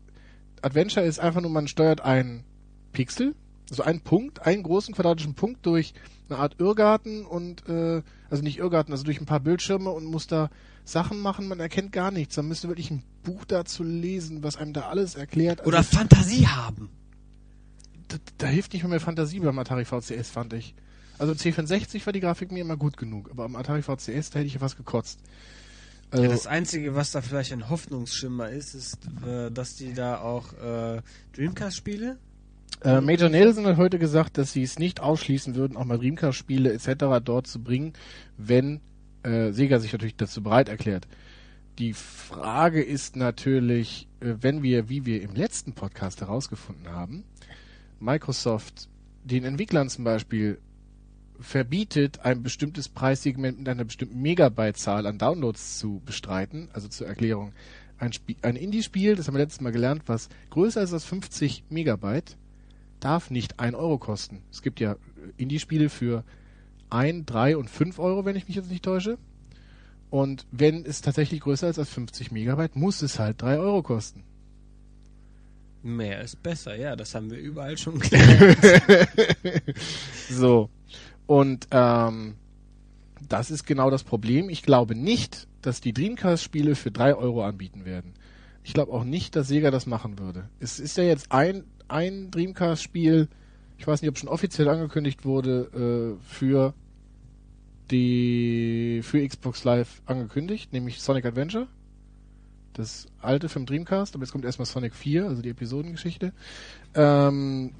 Adventure 0.60 1.06
ist 1.06 1.18
einfach 1.18 1.40
nur, 1.40 1.50
man 1.50 1.66
steuert 1.66 2.02
einen 2.02 2.44
Pixel, 2.92 3.34
also 3.70 3.82
einen 3.82 4.00
Punkt, 4.00 4.46
einen 4.46 4.62
großen 4.62 4.94
quadratischen 4.94 5.34
Punkt 5.34 5.64
durch 5.64 5.94
eine 6.28 6.38
Art 6.38 6.56
Irrgarten 6.58 7.24
und 7.24 7.66
äh, 7.68 8.02
also 8.28 8.42
nicht 8.42 8.58
Irrgarten, 8.58 8.92
also 8.92 9.04
durch 9.04 9.20
ein 9.20 9.26
paar 9.26 9.40
Bildschirme 9.40 9.90
und 9.90 10.04
muss 10.04 10.26
da 10.26 10.50
Sachen 10.84 11.20
machen, 11.20 11.48
man 11.48 11.60
erkennt 11.60 11.92
gar 11.92 12.10
nichts. 12.10 12.36
Man 12.36 12.48
müsste 12.48 12.68
wirklich 12.68 12.90
ein 12.90 13.02
Buch 13.22 13.44
dazu 13.44 13.82
lesen, 13.82 14.42
was 14.42 14.56
einem 14.56 14.72
da 14.72 14.88
alles 14.88 15.14
erklärt. 15.14 15.60
Also, 15.60 15.68
Oder 15.68 15.82
Fantasie 15.82 16.46
haben. 16.46 16.90
Da, 18.08 18.18
da, 18.38 18.46
hilft 18.46 18.74
nicht 18.74 18.82
mehr, 18.82 18.90
mehr 18.90 19.00
Fantasie 19.00 19.40
beim 19.40 19.58
Atari 19.58 19.84
VCS, 19.84 20.30
fand 20.30 20.52
ich. 20.52 20.74
Also 21.18 21.32
C64 21.32 22.04
war 22.04 22.12
die 22.12 22.20
Grafik 22.20 22.52
mir 22.52 22.60
immer 22.60 22.76
gut 22.76 22.96
genug, 22.96 23.30
aber 23.30 23.44
am 23.44 23.56
Atari 23.56 23.82
VCS, 23.82 24.30
da 24.30 24.38
hätte 24.38 24.46
ich 24.46 24.54
ja 24.54 24.60
fast 24.60 24.76
gekotzt. 24.76 25.20
Also, 26.10 26.24
ja, 26.24 26.30
das 26.30 26.46
Einzige, 26.46 26.94
was 26.94 27.12
da 27.12 27.22
vielleicht 27.22 27.52
ein 27.52 27.70
Hoffnungsschimmer 27.70 28.50
ist, 28.50 28.74
ist, 28.74 28.98
äh, 29.26 29.50
dass 29.50 29.76
die 29.76 29.94
da 29.94 30.20
auch 30.20 30.52
äh, 30.52 31.02
Dreamcast-Spiele 31.34 32.18
äh, 32.82 33.00
Major 33.00 33.28
Nelson 33.28 33.66
hat 33.66 33.76
heute 33.76 33.98
gesagt, 33.98 34.36
dass 34.36 34.52
sie 34.52 34.62
es 34.62 34.78
nicht 34.78 35.00
ausschließen 35.00 35.54
würden, 35.54 35.76
auch 35.76 35.84
mal 35.84 35.98
Dreamcast-Spiele 35.98 36.72
etc. 36.72 37.22
dort 37.24 37.46
zu 37.46 37.62
bringen, 37.62 37.94
wenn 38.36 38.80
äh, 39.24 39.52
Sega 39.52 39.78
sich 39.80 39.92
natürlich 39.92 40.16
dazu 40.16 40.42
bereit 40.42 40.68
erklärt. 40.68 41.08
Die 41.78 41.92
Frage 41.92 42.82
ist 42.82 43.16
natürlich, 43.16 44.06
äh, 44.20 44.34
wenn 44.40 44.62
wir, 44.62 44.88
wie 44.88 45.06
wir 45.06 45.22
im 45.22 45.34
letzten 45.34 45.72
Podcast 45.72 46.20
herausgefunden 46.20 46.88
haben, 46.88 47.24
Microsoft 48.00 48.88
den 49.24 49.44
Entwicklern 49.44 49.88
zum 49.88 50.04
Beispiel 50.04 50.58
verbietet, 51.40 52.20
ein 52.20 52.42
bestimmtes 52.42 52.88
Preissegment 52.88 53.58
mit 53.58 53.68
einer 53.68 53.84
bestimmten 53.84 54.20
Megabyte-Zahl 54.22 55.06
an 55.06 55.18
Downloads 55.18 55.78
zu 55.78 56.00
bestreiten, 56.04 56.68
also 56.72 56.86
zur 56.88 57.06
Erklärung, 57.06 57.52
ein, 57.98 58.12
ein 58.42 58.56
Indie-Spiel, 58.56 59.16
das 59.16 59.26
haben 59.26 59.34
wir 59.34 59.40
letztes 59.40 59.60
Mal 59.60 59.72
gelernt, 59.72 60.02
was 60.06 60.28
größer 60.50 60.82
ist 60.82 60.92
als 60.92 61.04
50 61.04 61.64
Megabyte, 61.70 62.36
darf 63.00 63.30
nicht 63.30 63.58
1 63.60 63.74
Euro 63.74 63.98
kosten. 63.98 64.42
Es 64.50 64.62
gibt 64.62 64.80
ja 64.80 64.96
Indie-Spiele 65.36 65.88
für 65.88 66.24
1, 66.94 67.26
3 67.26 67.56
und 67.56 67.68
5 67.68 67.98
Euro, 67.98 68.24
wenn 68.24 68.36
ich 68.36 68.46
mich 68.46 68.56
jetzt 68.56 68.70
nicht 68.70 68.84
täusche. 68.84 69.18
Und 70.10 70.46
wenn 70.52 70.84
es 70.84 71.00
tatsächlich 71.00 71.40
größer 71.40 71.68
ist 71.68 71.78
als 71.78 71.90
50 71.90 72.30
Megabyte, 72.30 72.76
muss 72.76 73.02
es 73.02 73.18
halt 73.18 73.42
3 73.42 73.58
Euro 73.58 73.82
kosten. 73.82 74.22
Mehr 75.82 76.22
ist 76.22 76.42
besser, 76.42 76.76
ja, 76.76 76.96
das 76.96 77.14
haben 77.14 77.30
wir 77.30 77.38
überall 77.38 77.76
schon 77.76 77.98
gelernt. 78.00 78.56
so. 80.30 80.70
Und 81.26 81.68
ähm, 81.72 82.36
das 83.28 83.50
ist 83.50 83.64
genau 83.64 83.90
das 83.90 84.04
Problem. 84.04 84.48
Ich 84.48 84.62
glaube 84.62 84.94
nicht, 84.94 85.48
dass 85.62 85.80
die 85.80 85.92
Dreamcast-Spiele 85.92 86.74
für 86.74 86.90
3 86.90 87.16
Euro 87.16 87.44
anbieten 87.44 87.84
werden. 87.84 88.14
Ich 88.62 88.72
glaube 88.72 88.92
auch 88.92 89.04
nicht, 89.04 89.36
dass 89.36 89.48
Sega 89.48 89.70
das 89.70 89.86
machen 89.86 90.18
würde. 90.18 90.48
Es 90.58 90.80
ist 90.80 90.96
ja 90.96 91.04
jetzt 91.04 91.32
ein 91.32 91.64
ein 91.88 92.30
Dreamcast-Spiel, 92.30 93.28
ich 93.78 93.86
weiß 93.86 94.02
nicht, 94.02 94.08
ob 94.08 94.18
schon 94.18 94.28
offiziell 94.28 94.68
angekündigt 94.68 95.24
wurde, 95.24 96.16
äh, 96.18 96.24
für 96.24 96.74
die 97.90 99.00
für 99.02 99.26
Xbox 99.26 99.64
Live 99.64 100.02
angekündigt, 100.06 100.72
nämlich 100.72 101.00
Sonic 101.00 101.26
Adventure. 101.26 101.68
Das 102.72 103.06
alte 103.20 103.48
vom 103.48 103.66
Dreamcast, 103.66 104.14
aber 104.14 104.24
jetzt 104.24 104.32
kommt 104.32 104.44
erstmal 104.44 104.66
Sonic 104.66 104.94
4, 104.94 105.26
also 105.26 105.42
die 105.42 105.50
Episodengeschichte. 105.50 106.32
Ähm, 106.94 107.72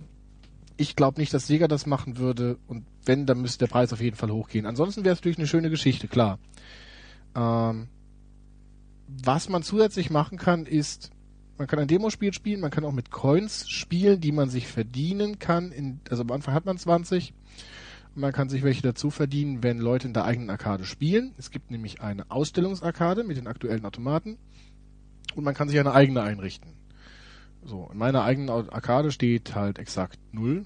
ich 0.76 0.94
glaube 0.94 1.20
nicht, 1.20 1.34
dass 1.34 1.46
Sega 1.46 1.68
das 1.68 1.86
machen 1.86 2.18
würde 2.18 2.59
und 2.68 2.84
wenn, 3.05 3.26
dann 3.26 3.40
müsste 3.40 3.61
der 3.61 3.72
Preis 3.72 3.92
auf 3.92 4.00
jeden 4.00 4.16
Fall 4.16 4.30
hochgehen. 4.30 4.66
Ansonsten 4.66 5.05
wäre 5.05 5.14
es 5.14 5.20
natürlich 5.20 5.38
eine 5.38 5.46
schöne 5.46 5.70
Geschichte, 5.70 6.07
klar. 6.07 6.38
Ähm, 7.34 7.88
was 9.07 9.48
man 9.48 9.62
zusätzlich 9.62 10.11
machen 10.11 10.38
kann, 10.38 10.66
ist 10.66 11.11
man 11.57 11.68
kann 11.68 11.78
ein 11.78 11.88
Demospiel 11.88 12.32
spielen, 12.32 12.61
man 12.61 12.70
kann 12.70 12.84
auch 12.84 12.92
mit 12.92 13.11
Coins 13.11 13.68
spielen, 13.70 14.20
die 14.20 14.32
man 14.32 14.50
sich 14.50 14.66
verdienen 14.66 15.38
kann. 15.38 15.70
In, 15.70 16.00
also 16.11 16.22
am 16.22 16.32
Anfang 16.32 16.55
hat 16.55 16.64
man 16.64 16.78
20 16.78 17.32
und 17.32 17.43
man 18.14 18.32
kann 18.32 18.48
sich 18.48 18.62
welche 18.62 18.82
dazu 18.82 19.10
verdienen, 19.10 19.62
wenn 19.62 19.78
Leute 19.78 20.06
in 20.06 20.14
der 20.14 20.24
eigenen 20.24 20.50
Arkade 20.50 20.84
spielen. 20.84 21.34
Es 21.36 21.50
gibt 21.50 21.70
nämlich 21.70 22.00
eine 22.00 22.30
Ausstellungsarkade 22.30 23.24
mit 23.24 23.36
den 23.36 23.46
aktuellen 23.46 23.84
Automaten 23.84 24.38
und 25.34 25.44
man 25.44 25.54
kann 25.54 25.68
sich 25.68 25.78
eine 25.78 25.92
eigene 25.92 26.22
einrichten. 26.22 26.70
So, 27.64 27.88
in 27.90 27.98
meiner 27.98 28.22
eigenen 28.24 28.50
Arkade 28.50 29.10
steht 29.10 29.54
halt 29.54 29.78
exakt 29.78 30.18
null. 30.32 30.64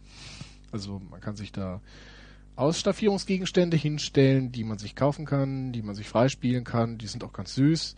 Also 0.72 1.00
man 1.10 1.20
kann 1.20 1.36
sich 1.36 1.52
da 1.52 1.80
Ausstaffierungsgegenstände 2.56 3.76
hinstellen, 3.76 4.50
die 4.50 4.64
man 4.64 4.78
sich 4.78 4.96
kaufen 4.96 5.24
kann, 5.24 5.72
die 5.72 5.82
man 5.82 5.94
sich 5.94 6.08
freispielen 6.08 6.64
kann. 6.64 6.98
Die 6.98 7.06
sind 7.06 7.22
auch 7.22 7.32
ganz 7.32 7.54
süß. 7.54 7.94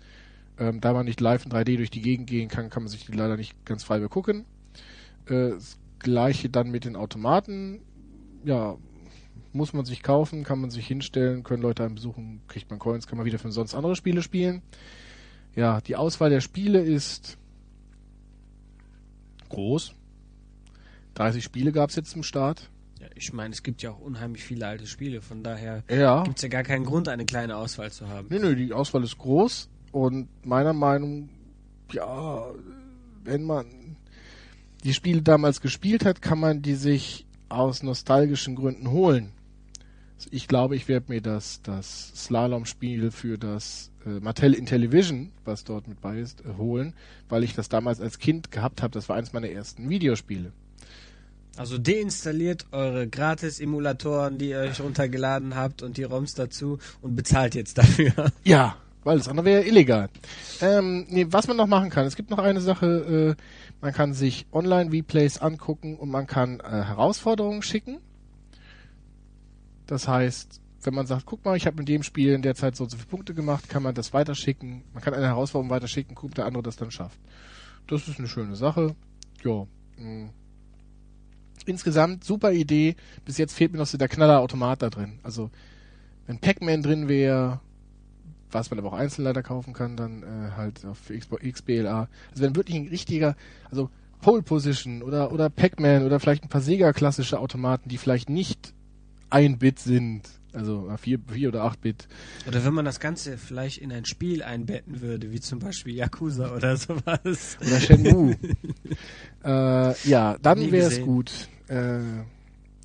Ähm, 0.58 0.80
da 0.82 0.92
man 0.92 1.06
nicht 1.06 1.20
live 1.20 1.46
in 1.46 1.50
3D 1.50 1.78
durch 1.78 1.90
die 1.90 2.02
Gegend 2.02 2.28
gehen 2.28 2.48
kann, 2.48 2.68
kann 2.68 2.82
man 2.82 2.90
sich 2.90 3.06
die 3.06 3.12
leider 3.12 3.38
nicht 3.38 3.64
ganz 3.64 3.82
frei 3.84 3.98
begucken. 4.00 4.44
Äh, 5.26 5.50
das 5.50 5.78
gleiche 5.98 6.50
dann 6.50 6.70
mit 6.70 6.84
den 6.84 6.94
Automaten. 6.94 7.80
Ja, 8.44 8.76
muss 9.52 9.72
man 9.72 9.84
sich 9.84 10.02
kaufen, 10.02 10.44
kann 10.44 10.60
man 10.60 10.70
sich 10.70 10.86
hinstellen, 10.86 11.42
können 11.42 11.62
Leute 11.62 11.84
einen 11.84 11.94
besuchen, 11.94 12.40
kriegt 12.48 12.70
man 12.70 12.78
Coins, 12.78 13.06
kann 13.06 13.18
man 13.18 13.26
wieder 13.26 13.38
für 13.38 13.50
sonst 13.50 13.74
andere 13.74 13.96
Spiele 13.96 14.22
spielen. 14.22 14.62
Ja, 15.56 15.80
die 15.80 15.96
Auswahl 15.96 16.30
der 16.30 16.40
Spiele 16.40 16.80
ist 16.80 17.36
groß. 19.48 19.94
30 21.14 21.42
Spiele 21.42 21.72
gab 21.72 21.90
es 21.90 21.96
jetzt 21.96 22.10
zum 22.10 22.22
Start. 22.22 22.70
Ja, 23.00 23.08
ich 23.14 23.32
meine, 23.32 23.52
es 23.52 23.62
gibt 23.62 23.82
ja 23.82 23.90
auch 23.90 24.00
unheimlich 24.00 24.44
viele 24.44 24.66
alte 24.66 24.86
Spiele, 24.86 25.22
von 25.22 25.42
daher 25.42 25.82
ja. 25.90 26.22
gibt 26.22 26.36
es 26.36 26.42
ja 26.42 26.48
gar 26.48 26.62
keinen 26.62 26.84
Grund, 26.84 27.08
eine 27.08 27.24
kleine 27.24 27.56
Auswahl 27.56 27.90
zu 27.90 28.08
haben. 28.08 28.28
Nö, 28.30 28.38
nö, 28.38 28.54
die 28.54 28.72
Auswahl 28.72 29.02
ist 29.02 29.18
groß. 29.18 29.68
Und 29.92 30.28
meiner 30.46 30.72
Meinung, 30.72 31.28
ja, 31.92 32.44
wenn 33.24 33.42
man 33.42 33.96
die 34.84 34.94
Spiele 34.94 35.22
damals 35.22 35.60
gespielt 35.60 36.04
hat, 36.04 36.22
kann 36.22 36.38
man 36.38 36.62
die 36.62 36.74
sich 36.74 37.26
aus 37.48 37.82
nostalgischen 37.82 38.54
Gründen 38.54 38.90
holen. 38.90 39.32
Ich 40.30 40.48
glaube, 40.48 40.76
ich 40.76 40.88
werde 40.88 41.06
mir 41.08 41.20
das, 41.20 41.60
das 41.62 42.12
Slalom-Spiel 42.14 43.10
für 43.10 43.38
das 43.38 43.90
äh, 44.06 44.20
Mattel 44.20 44.54
Intellivision, 44.54 45.30
was 45.44 45.64
dort 45.64 45.88
mit 45.88 46.00
bei 46.00 46.18
ist, 46.18 46.40
äh, 46.40 46.56
holen, 46.56 46.94
weil 47.28 47.44
ich 47.44 47.54
das 47.54 47.68
damals 47.68 48.00
als 48.00 48.18
Kind 48.18 48.50
gehabt 48.50 48.82
habe. 48.82 48.92
Das 48.92 49.08
war 49.08 49.16
eins 49.16 49.32
meiner 49.32 49.48
ersten 49.48 49.88
Videospiele. 49.88 50.52
Also 51.56 51.78
deinstalliert 51.78 52.66
eure 52.72 53.08
Gratis-Emulatoren, 53.08 54.38
die 54.38 54.50
ihr 54.50 54.60
euch 54.60 54.80
runtergeladen 54.80 55.56
habt 55.56 55.82
und 55.82 55.96
die 55.96 56.04
ROMs 56.04 56.34
dazu 56.34 56.78
und 57.02 57.16
bezahlt 57.16 57.54
jetzt 57.54 57.76
dafür. 57.78 58.12
Ja, 58.44 58.76
weil 59.04 59.18
das 59.18 59.28
andere 59.28 59.46
wäre 59.46 59.64
illegal. 59.64 60.08
Ähm, 60.60 61.06
nee, 61.08 61.26
was 61.30 61.48
man 61.48 61.56
noch 61.56 61.66
machen 61.66 61.90
kann, 61.90 62.06
es 62.06 62.16
gibt 62.16 62.30
noch 62.30 62.38
eine 62.38 62.60
Sache, 62.60 63.36
äh, 63.36 63.42
man 63.80 63.92
kann 63.92 64.14
sich 64.14 64.46
Online-Replays 64.52 65.38
angucken 65.38 65.96
und 65.96 66.10
man 66.10 66.26
kann 66.26 66.60
äh, 66.60 66.62
Herausforderungen 66.62 67.62
schicken. 67.62 67.98
Das 69.90 70.06
heißt, 70.06 70.60
wenn 70.82 70.94
man 70.94 71.06
sagt, 71.06 71.26
guck 71.26 71.44
mal, 71.44 71.56
ich 71.56 71.66
habe 71.66 71.78
mit 71.78 71.88
dem 71.88 72.04
Spiel 72.04 72.32
in 72.32 72.42
der 72.42 72.54
Zeit 72.54 72.76
so 72.76 72.84
und 72.84 72.90
so 72.90 72.96
viele 72.96 73.08
Punkte 73.08 73.34
gemacht, 73.34 73.68
kann 73.68 73.82
man 73.82 73.92
das 73.92 74.14
weiterschicken. 74.14 74.84
Man 74.94 75.02
kann 75.02 75.14
eine 75.14 75.26
Herausforderung 75.26 75.68
weiterschicken, 75.68 76.14
guckt 76.14 76.38
der 76.38 76.46
andere 76.46 76.62
das 76.62 76.76
dann 76.76 76.92
schafft. 76.92 77.18
Das 77.88 78.06
ist 78.06 78.20
eine 78.20 78.28
schöne 78.28 78.54
Sache. 78.54 78.94
Ja. 79.42 79.66
Mh. 79.96 80.30
Insgesamt 81.66 82.22
super 82.22 82.52
Idee. 82.52 82.94
Bis 83.24 83.36
jetzt 83.36 83.52
fehlt 83.52 83.72
mir 83.72 83.78
noch 83.78 83.86
so 83.86 83.98
der 83.98 84.06
Knallerautomat 84.06 84.80
da 84.80 84.90
drin. 84.90 85.18
Also 85.24 85.50
wenn 86.28 86.38
Pac-Man 86.38 86.82
drin 86.82 87.08
wäre, 87.08 87.60
was 88.52 88.70
man 88.70 88.78
aber 88.78 88.92
auch 88.92 88.96
einzeln 88.96 89.24
leider 89.24 89.42
kaufen 89.42 89.72
kann, 89.72 89.96
dann 89.96 90.22
äh, 90.22 90.52
halt 90.56 90.86
auf 90.86 91.10
XBLA. 91.10 92.08
Also 92.30 92.44
wenn 92.44 92.54
wirklich 92.54 92.76
ein 92.76 92.86
richtiger, 92.86 93.34
also 93.68 93.90
Pole 94.20 94.42
Position 94.42 95.02
oder 95.02 95.32
oder 95.32 95.50
Pac-Man 95.50 96.04
oder 96.04 96.20
vielleicht 96.20 96.44
ein 96.44 96.48
paar 96.48 96.60
Sega 96.60 96.92
klassische 96.92 97.40
Automaten, 97.40 97.88
die 97.88 97.98
vielleicht 97.98 98.30
nicht 98.30 98.72
ein 99.30 99.58
Bit 99.58 99.78
sind, 99.78 100.22
also 100.52 100.90
vier, 100.98 101.18
vier 101.28 101.48
oder 101.48 101.62
acht 101.64 101.80
Bit. 101.80 102.08
Oder 102.46 102.64
wenn 102.64 102.74
man 102.74 102.84
das 102.84 103.00
Ganze 103.00 103.38
vielleicht 103.38 103.78
in 103.78 103.92
ein 103.92 104.04
Spiel 104.04 104.42
einbetten 104.42 105.00
würde, 105.00 105.32
wie 105.32 105.40
zum 105.40 105.58
Beispiel 105.58 105.94
Yakuza 105.94 106.54
oder 106.54 106.76
sowas. 106.76 107.56
Oder 107.60 107.80
Shenmue. 107.80 108.36
äh, 109.44 110.08
ja, 110.08 110.36
dann 110.42 110.70
wäre 110.70 110.88
es 110.88 111.00
gut. 111.00 111.48
Äh, 111.68 112.00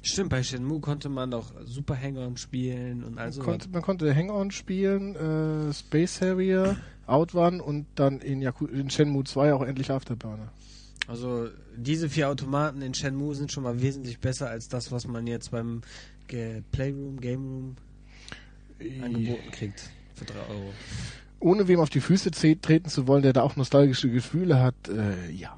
Stimmt, 0.05 0.29
bei 0.29 0.43
Shenmue 0.43 0.79
konnte 0.81 1.09
man 1.09 1.31
doch 1.31 1.51
Super 1.65 1.99
Hang-On 1.99 2.37
spielen 2.37 3.03
und 3.03 3.17
also. 3.17 3.41
Konnte, 3.41 3.69
man 3.69 3.81
konnte 3.81 4.13
Hang-On 4.13 4.51
spielen, 4.51 5.15
äh, 5.15 5.73
Space 5.73 6.21
Harrier, 6.21 6.77
Outrun 7.07 7.59
und 7.59 7.87
dann 7.95 8.19
in, 8.19 8.39
Yaku 8.39 8.67
in 8.67 8.91
Shenmue 8.91 9.23
2 9.23 9.53
auch 9.53 9.63
endlich 9.63 9.89
Afterburner. 9.89 10.51
Also 11.07 11.49
diese 11.75 12.09
vier 12.09 12.29
Automaten 12.29 12.81
in 12.81 12.93
Shenmue 12.93 13.35
sind 13.35 13.51
schon 13.51 13.63
mal 13.63 13.81
wesentlich 13.81 14.19
besser 14.19 14.49
als 14.49 14.69
das, 14.69 14.91
was 14.91 15.07
man 15.07 15.27
jetzt 15.27 15.51
beim 15.51 15.81
Playroom, 16.27 17.19
Game 17.19 17.43
Room 17.43 17.75
angeboten 19.01 19.51
kriegt 19.51 19.89
für 20.15 20.25
3 20.25 20.33
Euro. 20.49 20.73
Ohne 21.39 21.67
wem 21.67 21.79
auf 21.79 21.89
die 21.89 22.01
Füße 22.01 22.31
treten 22.31 22.89
zu 22.89 23.07
wollen, 23.07 23.21
der 23.21 23.33
da 23.33 23.41
auch 23.41 23.55
nostalgische 23.55 24.09
Gefühle 24.09 24.59
hat, 24.59 24.75
äh, 24.87 25.29
ja. 25.31 25.57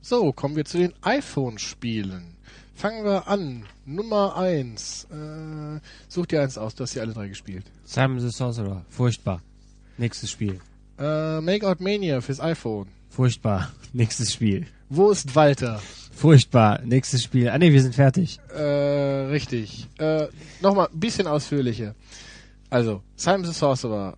So, 0.00 0.32
kommen 0.32 0.56
wir 0.56 0.64
zu 0.64 0.78
den 0.78 0.92
iPhone-Spielen. 1.02 2.36
Fangen 2.74 3.04
wir 3.04 3.28
an. 3.28 3.64
Nummer 3.86 4.36
eins. 4.36 5.06
Äh, 5.10 5.80
such 6.08 6.26
dir 6.26 6.42
eins 6.42 6.58
aus, 6.58 6.74
du 6.74 6.82
hast 6.82 6.92
sie 6.92 7.00
alle 7.00 7.12
drei 7.12 7.28
gespielt. 7.28 7.64
Simon 7.84 8.20
the 8.20 8.28
Sorcerer. 8.28 8.84
Furchtbar. 8.88 9.40
Nächstes 9.98 10.30
Spiel. 10.30 10.60
Äh, 10.98 11.40
Make 11.40 11.66
Out 11.66 11.80
Mania 11.80 12.20
fürs 12.20 12.40
iPhone. 12.40 12.88
Furchtbar. 13.08 13.72
Nächstes 13.92 14.32
Spiel. 14.32 14.66
Wo 14.88 15.10
ist 15.10 15.34
Walter? 15.34 15.80
Furchtbar. 16.12 16.80
Nächstes 16.84 17.24
Spiel. 17.24 17.48
Ah 17.48 17.58
ne, 17.58 17.72
wir 17.72 17.82
sind 17.82 17.94
fertig. 17.94 18.38
Äh, 18.54 18.62
richtig. 18.62 19.88
Äh, 19.98 20.28
Nochmal 20.60 20.88
ein 20.92 21.00
bisschen 21.00 21.26
ausführlicher. 21.26 21.94
Also, 22.70 23.02
Simon 23.16 23.44
the 23.44 23.52
Sorcerer 23.52 24.16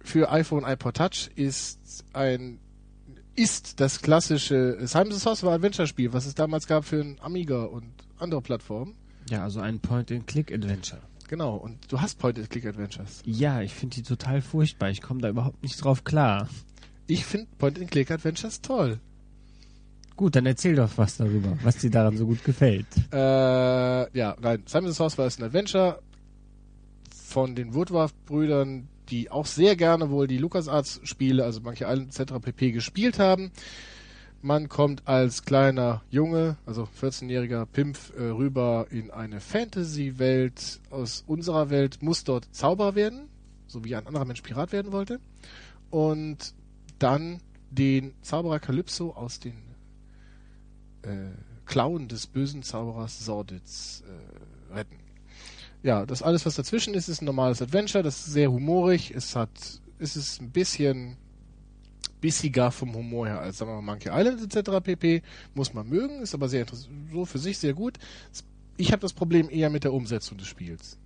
für 0.00 0.30
iPhone 0.30 0.64
iPod 0.64 0.96
Touch 0.96 1.30
ist 1.34 2.04
ein 2.12 2.58
ist 3.34 3.80
das 3.80 4.00
klassische 4.00 4.78
Simon 4.86 5.12
the 5.12 5.18
Sorcerer 5.18 5.52
Adventure 5.52 5.86
Spiel, 5.86 6.12
was 6.12 6.26
es 6.26 6.34
damals 6.34 6.66
gab 6.66 6.84
für 6.84 7.00
ein 7.00 7.18
Amiga 7.20 7.64
und 7.64 7.92
andere 8.18 8.40
Plattformen. 8.40 8.94
Ja, 9.30 9.42
also 9.42 9.60
ein 9.60 9.78
Point-and-Click-Adventure. 9.80 11.00
Genau, 11.28 11.56
und 11.56 11.90
du 11.92 12.00
hast 12.00 12.18
Point-and-Click-Adventures. 12.18 13.22
Ja, 13.26 13.60
ich 13.60 13.74
finde 13.74 13.96
die 13.96 14.02
total 14.02 14.40
furchtbar. 14.40 14.90
Ich 14.90 15.02
komme 15.02 15.20
da 15.20 15.28
überhaupt 15.28 15.62
nicht 15.62 15.82
drauf 15.82 16.04
klar. 16.04 16.48
Ich 17.08 17.24
finde 17.26 17.48
Point-and-Click-Adventures 17.58 18.62
toll. 18.62 19.00
Gut, 20.16 20.34
dann 20.34 20.46
erzähl 20.46 20.74
doch 20.74 20.90
was 20.96 21.18
darüber, 21.18 21.58
was 21.62 21.76
dir 21.76 21.90
daran 21.90 22.16
so 22.16 22.24
gut 22.26 22.42
gefällt. 22.42 22.86
Äh, 23.12 23.16
ja, 24.18 24.34
nein, 24.40 24.62
Simon 24.64 24.90
the 24.90 24.96
Sorcerer 24.96 25.26
ist 25.26 25.38
ein 25.38 25.44
Adventure 25.44 26.00
von 27.10 27.54
den 27.54 27.74
Woodruff-Brüdern, 27.74 28.88
die 29.10 29.30
auch 29.30 29.44
sehr 29.44 29.76
gerne 29.76 30.10
wohl 30.10 30.26
die 30.26 30.38
LucasArts-Spiele, 30.38 31.44
also 31.44 31.60
Monkey 31.60 31.84
Island 31.84 32.18
etc. 32.18 32.34
pp. 32.40 32.72
gespielt 32.72 33.18
haben. 33.18 33.52
Man 34.40 34.70
kommt 34.70 35.06
als 35.06 35.44
kleiner 35.44 36.02
Junge, 36.08 36.56
also 36.64 36.88
14-jähriger 37.00 37.66
Pimpf, 37.66 38.12
äh, 38.16 38.22
rüber 38.22 38.86
in 38.90 39.10
eine 39.10 39.40
Fantasy-Welt 39.40 40.80
aus 40.88 41.24
unserer 41.26 41.68
Welt, 41.68 41.98
muss 42.00 42.24
dort 42.24 42.48
Zauberer 42.54 42.94
werden, 42.94 43.28
so 43.66 43.84
wie 43.84 43.94
ein 43.94 44.06
anderer 44.06 44.24
Mensch 44.24 44.40
Pirat 44.40 44.72
werden 44.72 44.92
wollte. 44.92 45.20
Und 45.90 46.54
dann 46.98 47.40
den 47.70 48.14
Zauberer 48.22 48.60
Calypso 48.60 49.10
aus 49.10 49.40
den 49.40 49.65
äh, 51.02 51.30
Klauen 51.64 52.08
des 52.08 52.26
bösen 52.26 52.62
Zauberers 52.62 53.24
Sorditz 53.24 54.02
äh, 54.70 54.74
retten. 54.74 54.96
Ja, 55.82 56.06
das 56.06 56.22
alles, 56.22 56.46
was 56.46 56.54
dazwischen 56.56 56.94
ist, 56.94 57.08
ist 57.08 57.22
ein 57.22 57.26
normales 57.26 57.62
Adventure, 57.62 58.02
das 58.02 58.18
ist 58.26 58.32
sehr 58.32 58.50
humorig, 58.50 59.12
es 59.14 59.36
hat, 59.36 59.50
es 59.98 60.16
ist 60.16 60.40
ein 60.40 60.50
bisschen 60.50 61.16
bissiger 62.20 62.70
vom 62.70 62.94
Humor 62.94 63.26
her 63.28 63.40
als, 63.40 63.58
sagen 63.58 63.70
wir 63.70 63.80
mal, 63.80 63.92
Monkey 63.92 64.08
Island 64.12 64.40
etc. 64.56 64.70
pp. 64.82 65.22
Muss 65.54 65.74
man 65.74 65.88
mögen, 65.88 66.20
ist 66.22 66.34
aber 66.34 66.48
sehr 66.48 66.62
interessant, 66.62 66.90
so 67.12 67.24
für 67.24 67.38
sich 67.38 67.58
sehr 67.58 67.74
gut. 67.74 67.98
Ich 68.78 68.90
habe 68.92 69.00
das 69.00 69.12
Problem 69.12 69.48
eher 69.50 69.70
mit 69.70 69.84
der 69.84 69.92
Umsetzung 69.92 70.38
des 70.38 70.46
Spiels. 70.48 70.98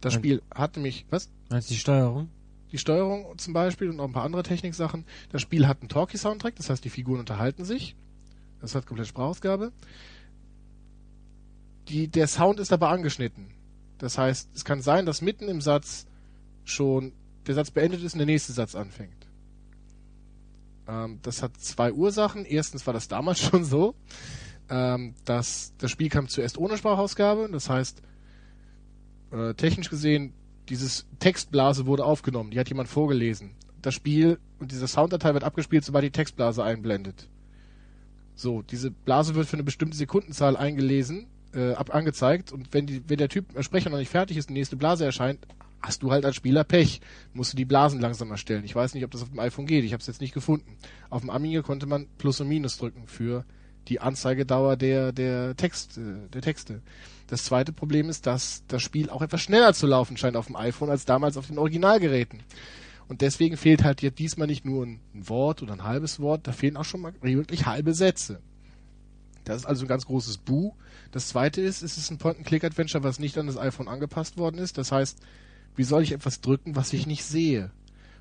Das 0.00 0.14
Mein- 0.14 0.20
Spiel 0.20 0.42
hat 0.54 0.76
nämlich, 0.76 1.06
was? 1.10 1.30
Meinst 1.50 1.70
du 1.70 1.74
die 1.74 1.80
Steuerung? 1.80 2.28
Die 2.72 2.78
Steuerung 2.78 3.38
zum 3.38 3.52
Beispiel 3.54 3.88
und 3.88 3.96
noch 3.96 4.04
ein 4.04 4.12
paar 4.12 4.24
andere 4.24 4.42
Techniksachen. 4.42 5.04
Das 5.30 5.40
Spiel 5.40 5.66
hat 5.68 5.80
einen 5.80 5.88
Talkie-Soundtrack, 5.88 6.56
das 6.56 6.68
heißt, 6.68 6.84
die 6.84 6.90
Figuren 6.90 7.20
unterhalten 7.20 7.64
sich. 7.64 7.94
Das 8.64 8.74
hat 8.74 8.86
komplett 8.86 9.08
Sprachausgabe. 9.08 9.72
Die, 11.88 12.08
der 12.08 12.26
Sound 12.26 12.60
ist 12.60 12.72
aber 12.72 12.88
angeschnitten. 12.88 13.50
Das 13.98 14.16
heißt, 14.16 14.48
es 14.54 14.64
kann 14.64 14.80
sein, 14.80 15.04
dass 15.04 15.20
mitten 15.20 15.48
im 15.48 15.60
Satz 15.60 16.06
schon 16.64 17.12
der 17.46 17.56
Satz 17.56 17.70
beendet 17.70 18.02
ist 18.02 18.14
und 18.14 18.20
der 18.20 18.26
nächste 18.26 18.54
Satz 18.54 18.74
anfängt. 18.74 19.28
Ähm, 20.88 21.18
das 21.20 21.42
hat 21.42 21.58
zwei 21.58 21.92
Ursachen. 21.92 22.46
Erstens 22.46 22.86
war 22.86 22.94
das 22.94 23.06
damals 23.06 23.38
schon 23.42 23.66
so, 23.66 23.94
ähm, 24.70 25.14
dass 25.26 25.74
das 25.76 25.90
Spiel 25.90 26.08
kam 26.08 26.28
zuerst 26.28 26.56
ohne 26.56 26.78
Sprachausgabe. 26.78 27.50
Das 27.52 27.68
heißt, 27.68 28.00
äh, 29.30 29.52
technisch 29.52 29.90
gesehen, 29.90 30.32
dieses 30.70 31.06
Textblase 31.18 31.84
wurde 31.84 32.06
aufgenommen. 32.06 32.50
Die 32.50 32.58
hat 32.58 32.70
jemand 32.70 32.88
vorgelesen. 32.88 33.56
Das 33.82 33.92
Spiel 33.92 34.38
und 34.58 34.72
dieser 34.72 34.88
Sounddatei 34.88 35.34
wird 35.34 35.44
abgespielt, 35.44 35.84
sobald 35.84 36.06
die 36.06 36.10
Textblase 36.10 36.64
einblendet. 36.64 37.28
So, 38.36 38.62
diese 38.62 38.90
Blase 38.90 39.34
wird 39.34 39.46
für 39.46 39.54
eine 39.54 39.64
bestimmte 39.64 39.96
Sekundenzahl 39.96 40.56
eingelesen, 40.56 41.26
äh, 41.54 41.72
ab 41.72 41.94
angezeigt 41.94 42.52
und 42.52 42.72
wenn 42.72 42.86
die, 42.86 43.02
wenn 43.08 43.18
der 43.18 43.28
Typ 43.28 43.56
äh, 43.56 43.62
Sprecher 43.62 43.90
noch 43.90 43.98
nicht 43.98 44.10
fertig 44.10 44.36
ist 44.36 44.48
die 44.48 44.54
nächste 44.54 44.76
Blase 44.76 45.04
erscheint, 45.04 45.46
hast 45.82 46.02
du 46.02 46.10
halt 46.10 46.24
als 46.24 46.36
Spieler 46.36 46.64
Pech. 46.64 47.00
Musst 47.32 47.52
du 47.52 47.56
die 47.56 47.64
Blasen 47.64 48.00
langsamer 48.00 48.36
stellen. 48.36 48.64
Ich 48.64 48.74
weiß 48.74 48.94
nicht, 48.94 49.04
ob 49.04 49.10
das 49.10 49.22
auf 49.22 49.30
dem 49.30 49.38
iPhone 49.38 49.66
geht. 49.66 49.84
Ich 49.84 49.92
habe 49.92 50.00
es 50.00 50.06
jetzt 50.06 50.20
nicht 50.20 50.34
gefunden. 50.34 50.76
Auf 51.10 51.20
dem 51.20 51.30
Amiga 51.30 51.62
konnte 51.62 51.86
man 51.86 52.06
Plus 52.18 52.40
und 52.40 52.48
Minus 52.48 52.78
drücken 52.78 53.06
für 53.06 53.44
die 53.88 54.00
Anzeigedauer 54.00 54.76
der 54.76 55.12
der 55.12 55.56
Text 55.56 55.98
äh, 55.98 56.28
der 56.32 56.42
Texte. 56.42 56.80
Das 57.26 57.44
zweite 57.44 57.72
Problem 57.72 58.08
ist, 58.08 58.26
dass 58.26 58.64
das 58.68 58.82
Spiel 58.82 59.10
auch 59.10 59.22
etwas 59.22 59.42
schneller 59.42 59.74
zu 59.74 59.86
laufen 59.86 60.16
scheint 60.16 60.36
auf 60.36 60.46
dem 60.46 60.56
iPhone 60.56 60.90
als 60.90 61.04
damals 61.04 61.36
auf 61.36 61.46
den 61.46 61.58
Originalgeräten. 61.58 62.40
Und 63.08 63.20
deswegen 63.20 63.56
fehlt 63.56 63.84
halt 63.84 64.02
jetzt 64.02 64.18
diesmal 64.18 64.46
nicht 64.46 64.64
nur 64.64 64.84
ein 64.86 65.00
Wort 65.12 65.62
oder 65.62 65.74
ein 65.74 65.84
halbes 65.84 66.20
Wort, 66.20 66.46
da 66.46 66.52
fehlen 66.52 66.76
auch 66.76 66.84
schon 66.84 67.00
mal 67.00 67.12
wirklich 67.20 67.66
halbe 67.66 67.94
Sätze. 67.94 68.40
Das 69.44 69.58
ist 69.58 69.66
also 69.66 69.84
ein 69.84 69.88
ganz 69.88 70.06
großes 70.06 70.38
Bu. 70.38 70.72
Das 71.12 71.28
zweite 71.28 71.60
ist, 71.60 71.82
es 71.82 71.98
ist 71.98 72.10
ein 72.10 72.18
Point-and-Click-Adventure, 72.18 73.04
was 73.04 73.18
nicht 73.18 73.36
an 73.36 73.46
das 73.46 73.58
iPhone 73.58 73.88
angepasst 73.88 74.38
worden 74.38 74.58
ist. 74.58 74.78
Das 74.78 74.90
heißt, 74.90 75.18
wie 75.76 75.84
soll 75.84 76.02
ich 76.02 76.12
etwas 76.12 76.40
drücken, 76.40 76.76
was 76.76 76.92
ich 76.92 77.06
nicht 77.06 77.24
sehe? 77.24 77.70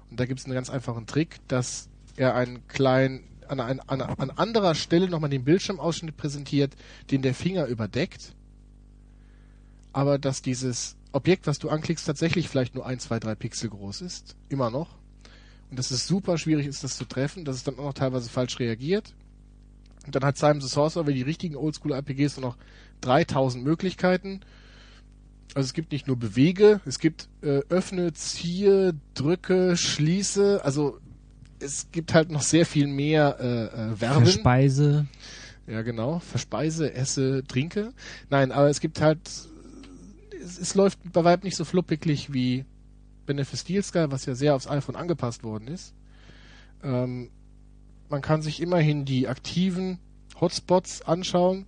Und 0.09 0.19
da 0.19 0.25
gibt 0.25 0.39
es 0.39 0.45
einen 0.45 0.53
ganz 0.53 0.69
einfachen 0.69 1.07
Trick, 1.07 1.39
dass 1.47 1.89
er 2.17 2.35
einen 2.35 2.67
kleinen, 2.67 3.23
an, 3.47 3.59
ein, 3.59 3.79
an, 3.79 4.01
an 4.01 4.29
anderer 4.31 4.75
Stelle 4.75 5.09
nochmal 5.09 5.29
den 5.29 5.45
Bildschirmausschnitt 5.45 6.17
präsentiert, 6.17 6.75
den 7.09 7.21
der 7.21 7.33
Finger 7.33 7.67
überdeckt. 7.67 8.35
Aber 9.93 10.19
dass 10.19 10.41
dieses 10.41 10.97
Objekt, 11.13 11.47
was 11.47 11.59
du 11.59 11.69
anklickst, 11.69 12.05
tatsächlich 12.05 12.49
vielleicht 12.49 12.75
nur 12.75 12.85
ein, 12.85 12.99
zwei, 12.99 13.19
drei 13.19 13.35
Pixel 13.35 13.69
groß 13.69 14.01
ist. 14.01 14.35
Immer 14.49 14.69
noch. 14.69 14.89
Und 15.69 15.79
dass 15.79 15.91
es 15.91 16.05
super 16.07 16.37
schwierig 16.37 16.67
ist, 16.67 16.83
das 16.83 16.97
zu 16.97 17.05
treffen, 17.05 17.45
dass 17.45 17.55
es 17.55 17.63
dann 17.63 17.79
auch 17.79 17.85
noch 17.85 17.93
teilweise 17.93 18.29
falsch 18.29 18.59
reagiert. 18.59 19.15
Und 20.05 20.15
dann 20.15 20.23
hat 20.23 20.37
Simon 20.37 20.61
the 20.61 20.67
Sorcerer, 20.67 21.07
wie 21.07 21.13
die 21.13 21.21
richtigen 21.21 21.55
Oldschool-RPGs, 21.55 22.37
nur 22.37 22.49
noch 22.49 22.57
3000 23.01 23.63
Möglichkeiten. 23.63 24.41
Also 25.55 25.67
es 25.67 25.73
gibt 25.73 25.91
nicht 25.91 26.07
nur 26.07 26.17
Bewege, 26.17 26.81
es 26.85 26.99
gibt 26.99 27.29
äh, 27.41 27.61
öffne, 27.69 28.13
ziehe, 28.13 28.95
drücke, 29.13 29.77
schließe. 29.77 30.61
Also 30.63 30.99
es 31.59 31.91
gibt 31.91 32.13
halt 32.13 32.31
noch 32.31 32.41
sehr 32.41 32.65
viel 32.65 32.87
mehr 32.87 33.37
äh, 33.39 33.91
äh, 33.91 33.95
Verben. 33.95 34.25
Verspeise. 34.25 35.05
Ja, 35.67 35.81
genau. 35.81 36.19
Verspeise, 36.19 36.93
esse, 36.93 37.43
trinke. 37.47 37.93
Nein, 38.29 38.51
aber 38.51 38.69
es 38.69 38.79
gibt 38.79 38.99
halt, 38.99 39.19
es, 40.43 40.59
es 40.59 40.75
läuft 40.75 40.99
bei 41.11 41.23
weitem 41.23 41.45
nicht 41.45 41.55
so 41.55 41.65
fluppiglich 41.65 42.33
wie 42.33 42.65
Benefit 43.25 43.59
Steel 43.59 43.83
Sky, 43.83 44.05
was 44.09 44.25
ja 44.25 44.35
sehr 44.35 44.55
aufs 44.55 44.67
iPhone 44.67 44.95
angepasst 44.95 45.43
worden 45.43 45.67
ist. 45.67 45.93
Ähm, 46.83 47.31
man 48.09 48.21
kann 48.21 48.41
sich 48.41 48.61
immerhin 48.61 49.05
die 49.05 49.27
aktiven 49.27 49.99
Hotspots 50.39 51.01
anschauen. 51.01 51.65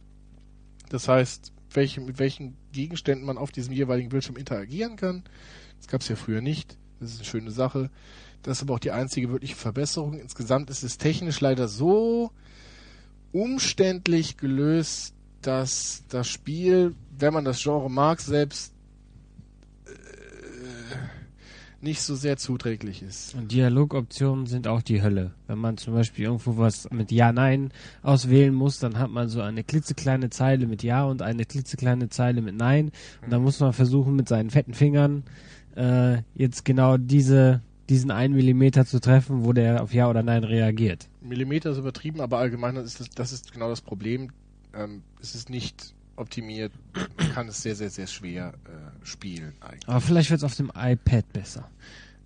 Das 0.89 1.07
heißt, 1.07 1.53
welche, 1.72 2.02
mit 2.02 2.19
welchen 2.19 2.56
Gegenständen 2.72 3.26
man 3.26 3.38
auf 3.38 3.52
diesem 3.52 3.73
jeweiligen 3.73 4.10
Bildschirm 4.10 4.38
interagieren 4.38 4.95
kann. 4.95 5.23
Das 5.77 5.88
gab 5.88 6.02
es 6.02 6.07
ja 6.07 6.15
früher 6.15 6.41
nicht. 6.41 6.77
Das 6.99 7.11
ist 7.11 7.18
eine 7.18 7.26
schöne 7.26 7.52
Sache. 7.52 7.89
Das 8.43 8.57
ist 8.57 8.64
aber 8.64 8.76
auch 8.76 8.80
die 8.80 8.91
einzige 8.91 9.30
wirkliche 9.31 9.56
Verbesserung. 9.56 10.19
Insgesamt 10.19 10.69
ist 10.69 10.84
es 10.84 10.97
technisch 10.97 11.41
leider 11.41 11.68
so 11.68 12.31
umständlich 13.31 14.38
gelöst, 14.38 15.14
dass 15.41 16.03
das 16.10 16.27
Spiel, 16.27 16.95
wenn 17.20 17.34
man 17.34 17.46
das 17.46 17.62
Genre 17.62 17.90
mag, 17.90 18.20
selbst 18.20 18.74
äh, 19.86 19.90
nicht 21.82 22.02
so 22.02 22.16
sehr 22.16 22.38
zuträglich 22.38 23.02
ist. 23.02 23.36
Und 23.36 23.52
Dialogoptionen 23.52 24.48
sind 24.48 24.68
auch 24.68 24.82
die 24.82 25.02
Hölle. 25.02 25.32
Wenn 25.48 25.60
man 25.60 25.78
zum 25.78 25.94
Beispiel 25.94 26.26
irgendwo 26.26 26.58
was 26.58 26.90
mit 26.92 27.12
Ja, 27.12 27.32
Nein 27.32 27.72
auswählen 28.02 28.54
muss, 28.54 28.80
dann 28.80 29.00
hat 29.00 29.12
man 29.12 29.30
so 29.30 29.42
eine 29.42 29.64
klitzekleine 29.64 30.30
Zeile 30.30 30.68
mit 30.68 30.84
Ja 30.84 31.06
und 31.06 31.22
eine 31.22 31.46
klitzekleine 31.46 32.10
Zeile 32.10 32.42
mit 32.42 32.56
Nein. 32.56 32.92
Und 33.24 33.32
dann 33.32 33.44
muss 33.44 33.60
man 33.60 33.74
versuchen, 33.74 34.16
mit 34.16 34.28
seinen 34.28 34.50
fetten 34.50 34.74
Fingern 34.74 35.24
äh, 35.76 36.18
jetzt 36.34 36.66
genau 36.66 36.98
diese, 36.98 37.62
diesen 37.90 38.12
einen 38.12 38.34
Millimeter 38.34 38.86
zu 38.86 39.00
treffen, 39.00 39.46
wo 39.46 39.54
der 39.54 39.84
auf 39.84 39.94
Ja 39.94 40.10
oder 40.10 40.24
Nein 40.24 40.44
reagiert. 40.44 41.08
Millimeter 41.22 41.72
ist 41.72 41.78
übertrieben, 41.78 42.22
aber 42.22 42.40
allgemein 42.40 42.76
ist 42.78 43.00
das, 43.00 43.10
das 43.10 43.32
ist 43.32 43.54
genau 43.54 43.70
das 43.70 43.82
Problem. 43.82 44.32
Ähm, 44.74 45.04
es 45.22 45.36
ist 45.36 45.50
nicht 45.50 45.95
optimiert. 46.16 46.72
Man 47.18 47.34
kann 47.34 47.48
es 47.48 47.62
sehr, 47.62 47.76
sehr, 47.76 47.90
sehr 47.90 48.08
schwer 48.08 48.54
äh, 48.66 49.06
spielen 49.06 49.54
eigentlich. 49.62 49.88
Aber 49.88 50.02
vielleicht 50.02 50.30
wird 50.30 50.40
es 50.40 50.44
auf 50.44 50.56
dem 50.56 50.72
iPad 50.76 51.32
besser. 51.34 51.70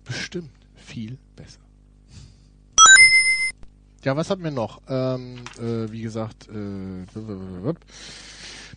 Bestimmt 0.04 0.50
viel 0.74 1.18
besser. 1.36 1.60
Ja, 4.02 4.16
was 4.16 4.30
hatten 4.30 4.42
wir 4.42 4.50
noch? 4.50 4.80
Ähm, 4.88 5.36
äh, 5.58 5.90
wie 5.92 6.00
gesagt, 6.00 6.48
äh, 6.48 7.74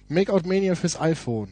Makeout 0.09 0.45
Mania 0.45 0.75
fürs 0.75 0.99
iPhone. 0.99 1.49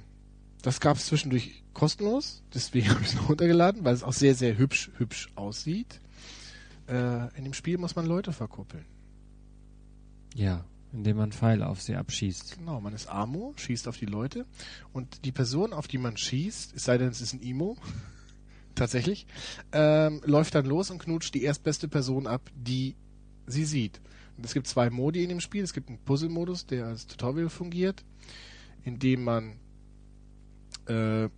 Das 0.61 0.79
gab 0.79 0.97
es 0.97 1.05
zwischendurch 1.07 1.63
kostenlos, 1.73 2.43
deswegen 2.53 2.89
habe 2.91 3.01
ich 3.01 3.07
es 3.07 3.15
noch 3.15 3.29
runtergeladen, 3.29 3.83
weil 3.85 3.93
es 3.93 4.03
auch 4.03 4.13
sehr, 4.13 4.35
sehr 4.35 4.57
hübsch, 4.57 4.91
hübsch 4.97 5.29
aussieht. 5.35 6.01
Äh, 6.87 7.35
in 7.37 7.45
dem 7.45 7.53
Spiel 7.53 7.77
muss 7.77 7.95
man 7.95 8.05
Leute 8.05 8.33
verkuppeln. 8.33 8.85
Ja, 10.35 10.65
indem 10.93 11.17
man 11.17 11.31
Pfeile 11.31 11.67
auf 11.67 11.81
sie 11.81 11.95
abschießt. 11.95 12.57
Genau, 12.57 12.81
man 12.81 12.93
ist 12.93 13.07
Amo, 13.07 13.53
schießt 13.55 13.87
auf 13.87 13.97
die 13.97 14.05
Leute 14.05 14.45
und 14.93 15.25
die 15.25 15.31
Person, 15.31 15.73
auf 15.73 15.87
die 15.87 15.97
man 15.97 16.17
schießt, 16.17 16.75
es 16.75 16.83
sei 16.83 16.97
denn, 16.97 17.09
es 17.09 17.21
ist 17.21 17.33
ein 17.33 17.41
Emo, 17.41 17.77
tatsächlich, 18.75 19.25
ähm, 19.71 20.21
läuft 20.25 20.55
dann 20.55 20.65
los 20.65 20.91
und 20.91 20.99
knutscht 20.99 21.33
die 21.33 21.43
erstbeste 21.43 21.87
Person 21.87 22.27
ab, 22.27 22.49
die 22.55 22.95
sie 23.47 23.65
sieht. 23.65 24.01
Und 24.37 24.45
es 24.45 24.53
gibt 24.53 24.67
zwei 24.67 24.89
Modi 24.89 25.23
in 25.23 25.29
dem 25.29 25.39
Spiel. 25.39 25.63
Es 25.63 25.73
gibt 25.73 25.89
einen 25.89 25.99
Puzzle-Modus, 25.99 26.65
der 26.65 26.87
als 26.87 27.07
Tutorial 27.07 27.49
fungiert, 27.49 28.03
in 28.83 28.97
dem 28.97 29.23
man 29.23 29.59
äh, 30.87 31.29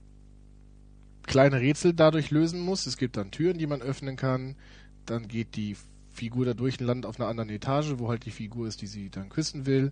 kleine 1.24 1.60
Rätsel 1.60 1.94
dadurch 1.94 2.32
lösen 2.32 2.60
muss. 2.60 2.86
Es 2.86 2.98
gibt 2.98 3.18
dann 3.18 3.32
Türen, 3.32 3.58
die 3.58 3.68
man 3.68 3.82
öffnen 3.82 4.16
kann. 4.16 4.56
Dann 5.06 5.28
geht 5.28 5.56
die 5.56 5.76
Figur 6.14 6.46
da 6.46 6.54
durch 6.54 6.80
landet 6.80 7.06
auf 7.06 7.20
einer 7.20 7.30
anderen 7.30 7.50
Etage, 7.50 7.96
wo 7.98 8.10
halt 8.10 8.26
die 8.26 8.32
Figur 8.32 8.68
ist, 8.68 8.82
die 8.82 8.88
sie 8.88 9.10
dann 9.10 9.30
küssen 9.30 9.66
will. 9.66 9.92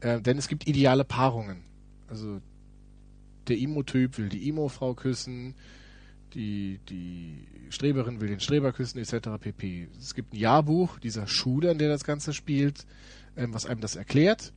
Äh, 0.00 0.20
denn 0.20 0.38
es 0.38 0.48
gibt 0.48 0.66
ideale 0.66 1.04
Paarungen. 1.04 1.64
Also 2.08 2.40
der 3.48 3.58
Emo-Typ 3.58 4.18
will 4.18 4.28
die 4.28 4.48
Emo-Frau 4.48 4.94
küssen, 4.94 5.54
die, 6.34 6.78
die 6.88 7.46
Streberin 7.70 8.20
will 8.20 8.28
den 8.28 8.40
Streber 8.40 8.72
küssen, 8.72 8.98
etc. 8.98 9.28
pp. 9.40 9.88
Es 9.98 10.14
gibt 10.14 10.32
ein 10.32 10.36
Jahrbuch 10.36 10.98
dieser 10.98 11.26
Schule, 11.26 11.70
an 11.70 11.78
der 11.78 11.88
das 11.88 12.04
Ganze 12.04 12.32
spielt, 12.34 12.86
ähm, 13.36 13.54
was 13.54 13.66
einem 13.66 13.80
das 13.80 13.96
erklärt. 13.96 14.52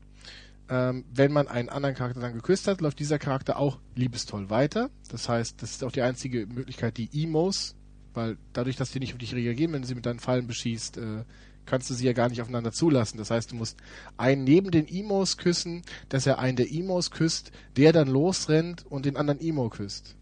Ähm, 0.69 1.06
wenn 1.14 1.32
man 1.32 1.48
einen 1.48 1.69
anderen 1.69 1.95
Charakter 1.95 2.22
dann 2.22 2.34
geküsst 2.34 2.68
hat, 2.68 2.82
läuft 2.82 2.99
dieser 2.99 3.19
Charakter 3.19 3.57
auch 3.57 3.80
liebestoll 3.95 4.49
weiter. 4.49 4.90
Das 5.10 5.28
heißt, 5.28 5.61
das 5.61 5.72
ist 5.72 5.84
auch 5.84 5.91
die 5.91 6.02
einzige 6.02 6.45
Möglichkeit, 6.45 6.98
die 6.98 7.10
Emos, 7.14 7.76
weil 8.14 8.38
dadurch, 8.54 8.76
dass 8.76 8.92
die 8.92 9.00
nicht 9.00 9.14
auf 9.14 9.20
dich 9.20 9.36
reagieren, 9.36 9.74
wenn 9.74 9.82
du 9.82 9.88
sie 9.88 9.96
mit 9.96 10.06
deinen 10.06 10.20
Fallen 10.20 10.48
beschießt, 10.48 10.98
äh, 10.98 11.24
kannst 11.66 11.90
du 11.90 11.94
sie 11.94 12.06
ja 12.06 12.14
gar 12.14 12.30
nicht 12.30 12.42
aufeinander 12.42 12.72
zulassen. 12.72 13.18
Das 13.18 13.32
heißt, 13.32 13.52
du 13.52 13.56
musst 13.56 13.78
einen 14.18 14.44
neben 14.44 14.72
den 14.72 14.88
Emos 14.88 15.38
küssen, 15.38 15.84
dass 16.10 16.26
er 16.26 16.40
einen 16.40 16.58
der 16.58 16.72
Emos 16.72 17.12
küsst, 17.12 17.52
der 17.78 17.94
dann 17.94 18.08
losrennt 18.08 18.86
und 18.90 19.06
den 19.06 19.18
anderen 19.18 19.40
Emo 19.40 19.70
küsst. 19.70 20.16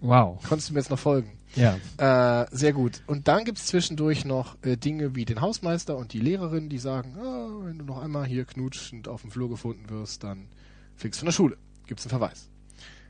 Wow. 0.00 0.42
Konntest 0.48 0.70
du 0.70 0.74
mir 0.74 0.80
jetzt 0.80 0.90
noch 0.90 0.98
folgen? 0.98 1.38
Ja. 1.56 1.78
Äh, 1.98 2.46
sehr 2.52 2.72
gut. 2.72 3.02
Und 3.06 3.28
dann 3.28 3.44
gibt's 3.44 3.66
zwischendurch 3.66 4.24
noch 4.24 4.56
äh, 4.62 4.76
Dinge 4.76 5.14
wie 5.14 5.24
den 5.24 5.40
Hausmeister 5.40 5.96
und 5.96 6.12
die 6.12 6.20
Lehrerin, 6.20 6.68
die 6.68 6.78
sagen, 6.78 7.16
ah, 7.18 7.48
wenn 7.64 7.78
du 7.78 7.84
noch 7.84 7.98
einmal 7.98 8.24
hier 8.26 8.44
knutschend 8.44 9.08
auf 9.08 9.22
dem 9.22 9.30
Flur 9.30 9.48
gefunden 9.48 9.90
wirst, 9.90 10.24
dann 10.24 10.48
fliegst 10.96 11.18
du 11.18 11.22
von 11.22 11.26
der 11.26 11.32
Schule. 11.32 11.56
Gibt's 11.86 12.04
einen 12.04 12.10
Verweis. 12.10 12.48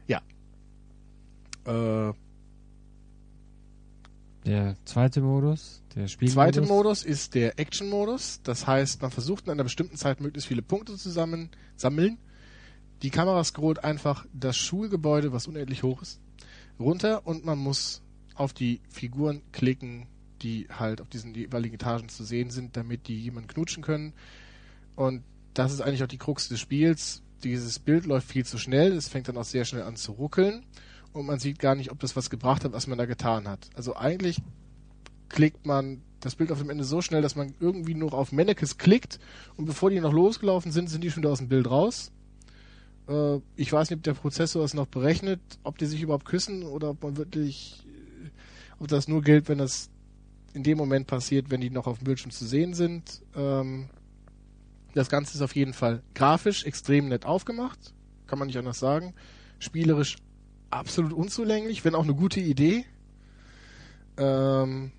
Ja. 0.06 0.20
Äh, 1.66 2.14
Der 4.46 4.74
zweite 4.86 5.20
Modus, 5.20 5.82
der 5.94 6.08
Spielmodus. 6.08 6.34
zweite 6.34 6.62
Modus 6.62 7.02
ist 7.02 7.34
der 7.34 7.58
Action-Modus. 7.58 8.40
Das 8.42 8.66
heißt, 8.66 9.02
man 9.02 9.10
versucht 9.10 9.44
in 9.44 9.50
einer 9.50 9.64
bestimmten 9.64 9.96
Zeit 9.96 10.20
möglichst 10.20 10.48
viele 10.48 10.62
Punkte 10.62 10.96
zusammen 10.96 11.50
sammeln. 11.76 12.18
Die 13.02 13.10
Kamera 13.10 13.44
scrollt 13.44 13.84
einfach 13.84 14.26
das 14.32 14.56
Schulgebäude, 14.56 15.32
was 15.32 15.46
unendlich 15.46 15.82
hoch 15.82 16.02
ist, 16.02 16.20
runter 16.78 17.26
und 17.26 17.44
man 17.44 17.58
muss 17.58 18.02
auf 18.34 18.52
die 18.52 18.80
Figuren 18.88 19.42
klicken, 19.52 20.06
die 20.42 20.68
halt 20.70 21.02
auf 21.02 21.08
diesen 21.08 21.34
jeweiligen 21.34 21.74
Etagen 21.74 22.08
zu 22.08 22.24
sehen 22.24 22.50
sind, 22.50 22.76
damit 22.76 23.08
die 23.08 23.18
jemanden 23.18 23.48
knutschen 23.48 23.82
können. 23.82 24.14
Und 24.96 25.22
das 25.52 25.72
ist 25.72 25.82
eigentlich 25.82 26.02
auch 26.02 26.08
die 26.08 26.18
Krux 26.18 26.48
des 26.48 26.60
Spiels. 26.60 27.22
Dieses 27.44 27.78
Bild 27.78 28.06
läuft 28.06 28.28
viel 28.28 28.46
zu 28.46 28.58
schnell, 28.58 28.92
es 28.92 29.08
fängt 29.08 29.28
dann 29.28 29.36
auch 29.36 29.44
sehr 29.44 29.64
schnell 29.64 29.82
an 29.82 29.96
zu 29.96 30.12
ruckeln 30.12 30.64
und 31.12 31.26
man 31.26 31.38
sieht 31.38 31.58
gar 31.58 31.74
nicht, 31.74 31.90
ob 31.90 31.98
das 32.00 32.16
was 32.16 32.30
gebracht 32.30 32.64
hat, 32.64 32.72
was 32.72 32.86
man 32.86 32.98
da 32.98 33.06
getan 33.06 33.48
hat. 33.48 33.68
Also 33.74 33.96
eigentlich 33.96 34.40
klickt 35.28 35.66
man 35.66 36.02
das 36.20 36.36
Bild 36.36 36.52
auf 36.52 36.58
dem 36.58 36.70
Ende 36.70 36.84
so 36.84 37.00
schnell, 37.00 37.22
dass 37.22 37.36
man 37.36 37.54
irgendwie 37.60 37.94
nur 37.94 38.12
auf 38.12 38.32
Mannequins 38.32 38.78
klickt 38.78 39.18
und 39.56 39.64
bevor 39.64 39.90
die 39.90 40.00
noch 40.00 40.12
losgelaufen 40.12 40.70
sind, 40.72 40.88
sind 40.88 41.02
die 41.02 41.10
schon 41.10 41.22
wieder 41.22 41.32
aus 41.32 41.38
dem 41.38 41.48
Bild 41.48 41.70
raus. 41.70 42.12
Äh, 43.08 43.38
ich 43.56 43.72
weiß 43.72 43.90
nicht, 43.90 43.98
ob 43.98 44.02
der 44.02 44.14
Prozessor 44.14 44.64
es 44.64 44.74
noch 44.74 44.86
berechnet, 44.86 45.40
ob 45.62 45.78
die 45.78 45.86
sich 45.86 46.02
überhaupt 46.02 46.26
küssen 46.26 46.62
oder 46.62 46.90
ob 46.90 47.02
man 47.02 47.16
wirklich, 47.16 47.86
äh, 47.86 48.28
ob 48.78 48.88
das 48.88 49.08
nur 49.08 49.22
gilt, 49.22 49.48
wenn 49.48 49.58
das 49.58 49.90
in 50.52 50.62
dem 50.62 50.78
Moment 50.78 51.06
passiert, 51.06 51.50
wenn 51.50 51.60
die 51.60 51.70
noch 51.70 51.86
auf 51.86 51.98
dem 51.98 52.04
Bildschirm 52.04 52.32
zu 52.32 52.44
sehen 52.44 52.74
sind. 52.74 53.22
Ähm, 53.34 53.88
das 54.94 55.08
Ganze 55.08 55.34
ist 55.34 55.42
auf 55.42 55.54
jeden 55.54 55.72
Fall 55.72 56.02
grafisch 56.14 56.64
extrem 56.64 57.08
nett 57.08 57.24
aufgemacht, 57.24 57.94
kann 58.26 58.38
man 58.38 58.48
nicht 58.48 58.58
anders 58.58 58.78
sagen. 58.78 59.14
Spielerisch 59.58 60.16
absolut 60.70 61.12
unzulänglich, 61.12 61.84
wenn 61.84 61.94
auch 61.94 62.04
eine 62.04 62.14
gute 62.14 62.40
Idee. 62.40 62.84
Ähm, 64.16 64.92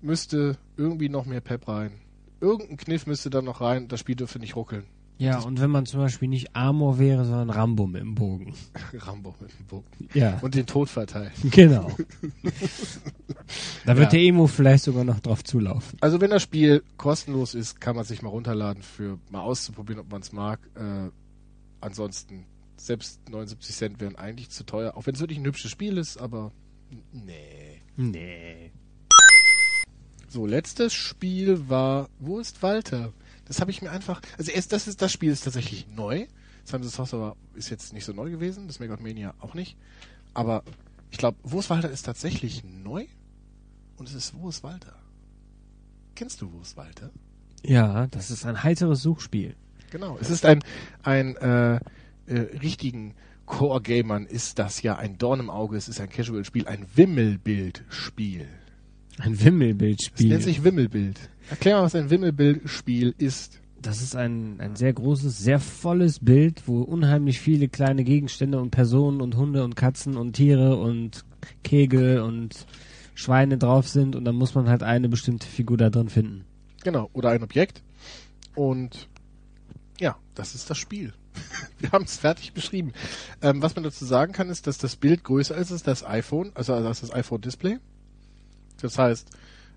müsste 0.00 0.56
irgendwie 0.76 1.08
noch 1.08 1.26
mehr 1.26 1.40
Pep 1.40 1.68
rein. 1.68 1.92
Irgendein 2.40 2.76
Kniff 2.78 3.06
müsste 3.06 3.30
da 3.30 3.42
noch 3.42 3.60
rein, 3.60 3.88
das 3.88 4.00
Spiel 4.00 4.16
dürfte 4.16 4.38
nicht 4.38 4.56
ruckeln. 4.56 4.84
Ja, 5.18 5.40
und 5.40 5.60
wenn 5.60 5.70
man 5.70 5.84
zum 5.84 6.00
Beispiel 6.00 6.28
nicht 6.28 6.56
Amor 6.56 6.98
wäre, 6.98 7.26
sondern 7.26 7.50
Rambo 7.50 7.86
mit 7.86 8.00
dem 8.00 8.14
Bogen. 8.14 8.54
Rambo 8.94 9.34
mit 9.38 9.50
dem 9.58 9.66
Bogen. 9.66 9.84
Ja. 10.14 10.38
Und 10.40 10.54
den 10.54 10.64
Tod 10.64 10.88
verteilen. 10.88 11.30
Genau. 11.50 11.90
da 13.84 13.96
wird 13.98 14.06
Ja. 14.06 14.18
der 14.18 14.20
Emo 14.20 14.46
vielleicht 14.46 14.84
sogar 14.84 15.04
noch 15.04 15.20
drauf 15.20 15.44
zulaufen. 15.44 15.98
Also 16.00 16.22
wenn 16.22 16.30
das 16.30 16.42
Spiel 16.42 16.82
kostenlos 16.96 17.54
ist, 17.54 17.82
kann 17.82 17.96
man 17.96 18.06
sich 18.06 18.22
mal 18.22 18.30
runterladen 18.30 18.82
für 18.82 19.18
mal 19.30 19.42
auszuprobieren, 19.42 20.00
ob 20.00 20.10
man 20.10 20.22
es 20.22 20.32
mag. 20.32 20.58
Äh, 20.74 21.10
ansonsten, 21.82 22.46
selbst 22.86 23.28
79 23.28 23.76
Cent 23.76 24.00
wären 24.00 24.16
eigentlich 24.16 24.50
zu 24.50 24.64
teuer, 24.64 24.96
auch 24.96 25.06
wenn 25.06 25.14
es 25.14 25.20
wirklich 25.20 25.38
ein 25.38 25.44
hübsches 25.44 25.70
Spiel 25.70 25.98
ist, 25.98 26.16
aber 26.16 26.52
nee. 27.12 27.82
Nee. 27.96 28.72
So, 30.28 30.46
letztes 30.46 30.94
Spiel 30.94 31.68
war 31.68 32.08
Wo 32.18 32.38
ist 32.38 32.62
Walter? 32.62 33.12
Das 33.44 33.60
habe 33.60 33.70
ich 33.70 33.82
mir 33.82 33.90
einfach. 33.90 34.22
Also 34.38 34.52
erst 34.52 34.72
das 34.72 34.86
ist 34.86 35.02
das 35.02 35.12
Spiel 35.12 35.32
ist 35.32 35.44
tatsächlich 35.44 35.88
neu. 35.88 36.26
Simon 36.64 36.88
Sorcerer 36.88 37.36
ist 37.54 37.68
jetzt 37.68 37.92
nicht 37.92 38.04
so 38.04 38.12
neu 38.12 38.30
gewesen, 38.30 38.66
das 38.66 38.78
Mega 38.78 38.96
Mania 38.96 39.34
auch 39.40 39.54
nicht. 39.54 39.76
Aber 40.34 40.62
ich 41.10 41.18
glaube, 41.18 41.38
Wo 41.42 41.58
ist 41.58 41.68
Walter 41.68 41.90
ist 41.90 42.02
tatsächlich 42.02 42.64
neu 42.64 43.06
und 43.96 44.08
es 44.08 44.14
ist 44.14 44.34
Wo 44.34 44.48
ist 44.48 44.62
Walter? 44.62 44.96
Kennst 46.14 46.40
du 46.40 46.52
Wo 46.52 46.60
ist 46.60 46.76
Walter? 46.76 47.10
Ja, 47.62 48.06
das 48.06 48.30
ist 48.30 48.46
ein 48.46 48.62
heiteres 48.62 49.02
Suchspiel. 49.02 49.56
Genau, 49.90 50.16
es 50.20 50.30
ist 50.30 50.46
ein, 50.46 50.62
ein 51.02 51.36
äh, 51.36 51.80
äh, 52.30 52.56
richtigen 52.58 53.14
Core-Gamern 53.46 54.26
ist 54.26 54.58
das 54.58 54.82
ja 54.82 54.96
ein 54.96 55.18
Dorn 55.18 55.40
im 55.40 55.50
Auge, 55.50 55.76
es 55.76 55.88
ist 55.88 56.00
ein 56.00 56.08
Casual-Spiel, 56.08 56.66
ein 56.66 56.86
Wimmelbild-Spiel. 56.94 58.46
Ein 59.18 59.32
Es 59.32 59.44
Wimmelbildspiel. 59.44 60.28
nennt 60.28 60.42
sich 60.44 60.64
Wimmelbild. 60.64 61.18
Erklär 61.50 61.76
mal, 61.76 61.82
was 61.82 61.94
ein 61.94 62.10
Wimmelbild-Spiel 62.10 63.14
ist. 63.18 63.60
Das 63.82 64.02
ist 64.02 64.14
ein, 64.14 64.60
ein 64.60 64.76
sehr 64.76 64.92
großes, 64.92 65.38
sehr 65.38 65.58
volles 65.58 66.20
Bild, 66.20 66.62
wo 66.66 66.82
unheimlich 66.82 67.40
viele 67.40 67.68
kleine 67.68 68.04
Gegenstände 68.04 68.60
und 68.60 68.70
Personen 68.70 69.20
und 69.20 69.36
Hunde 69.36 69.64
und 69.64 69.74
Katzen 69.74 70.16
und 70.16 70.34
Tiere 70.34 70.76
und 70.76 71.24
Kegel 71.64 72.20
und 72.20 72.66
Schweine 73.14 73.58
drauf 73.58 73.88
sind 73.88 74.16
und 74.16 74.24
dann 74.24 74.36
muss 74.36 74.54
man 74.54 74.68
halt 74.68 74.82
eine 74.82 75.08
bestimmte 75.08 75.46
Figur 75.46 75.76
da 75.76 75.90
drin 75.90 76.08
finden. 76.08 76.44
Genau, 76.84 77.10
oder 77.12 77.30
ein 77.30 77.42
Objekt. 77.42 77.82
Und 78.54 79.08
ja, 79.98 80.16
das 80.34 80.54
ist 80.54 80.70
das 80.70 80.78
Spiel. 80.78 81.12
Wir 81.78 81.92
haben 81.92 82.04
es 82.04 82.18
fertig 82.18 82.52
beschrieben. 82.52 82.92
Ähm, 83.42 83.62
was 83.62 83.74
man 83.74 83.84
dazu 83.84 84.04
sagen 84.04 84.32
kann, 84.32 84.50
ist, 84.50 84.66
dass 84.66 84.78
das 84.78 84.96
Bild 84.96 85.24
größer 85.24 85.56
ist 85.56 85.72
als 85.72 85.82
das 85.82 86.04
iPhone, 86.04 86.52
also 86.54 86.74
als 86.74 87.00
das 87.00 87.12
iPhone-Display. 87.12 87.78
Das 88.80 88.98
heißt, 88.98 89.28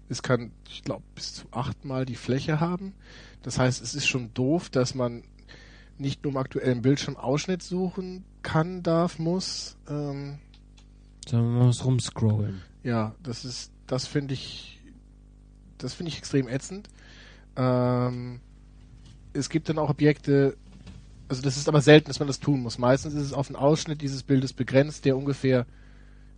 es 0.10 0.22
kann, 0.22 0.52
ich 0.70 0.84
glaube, 0.84 1.04
bis 1.16 1.34
zu 1.34 1.46
achtmal 1.52 2.06
die 2.06 2.16
Fläche 2.16 2.60
haben. 2.60 2.94
Das 3.42 3.60
heißt, 3.60 3.82
es 3.82 3.96
ist 3.96 4.08
schon 4.08 4.34
doof, 4.34 4.70
dass 4.70 4.96
man 4.96 5.24
nicht 5.98 6.24
nur 6.24 6.32
im 6.32 6.38
aktuellen 6.38 6.82
Bildschirm 6.82 7.16
Ausschnitt 7.16 7.62
suchen 7.64 8.24
kann, 8.42 8.84
darf, 8.84 9.20
muss. 9.20 9.78
Ähm, 9.88 10.40
Sondern 11.28 11.54
man 11.58 11.68
muss 11.68 11.86
rumscrollen. 11.86 12.62
ja, 12.84 13.16
das 13.24 13.46
ist, 13.46 13.72
das 13.88 14.08
finde 14.08 14.34
ich, 14.34 14.82
das 15.78 15.94
finde 15.94 16.10
ich 16.10 16.18
extrem 16.18 16.48
ätzend. 16.48 16.90
Ähm, 17.56 18.40
es 19.34 19.50
gibt 19.50 19.70
dann 19.70 19.78
auch 19.78 19.90
Objekte, 19.90 20.58
also 21.34 21.42
das 21.42 21.58
ist 21.58 21.68
aber 21.68 21.82
selten, 21.82 22.08
dass 22.08 22.20
man 22.20 22.28
das 22.28 22.40
tun 22.40 22.62
muss. 22.62 22.78
Meistens 22.78 23.16
ist 23.16 23.24
es 23.24 23.34
auf 23.34 23.48
einen 23.48 23.56
Ausschnitt 23.56 24.04
dieses 24.04 24.22
Bildes 24.22 24.54
begrenzt, 24.54 25.04
der 25.04 25.18
ungefähr 25.18 25.66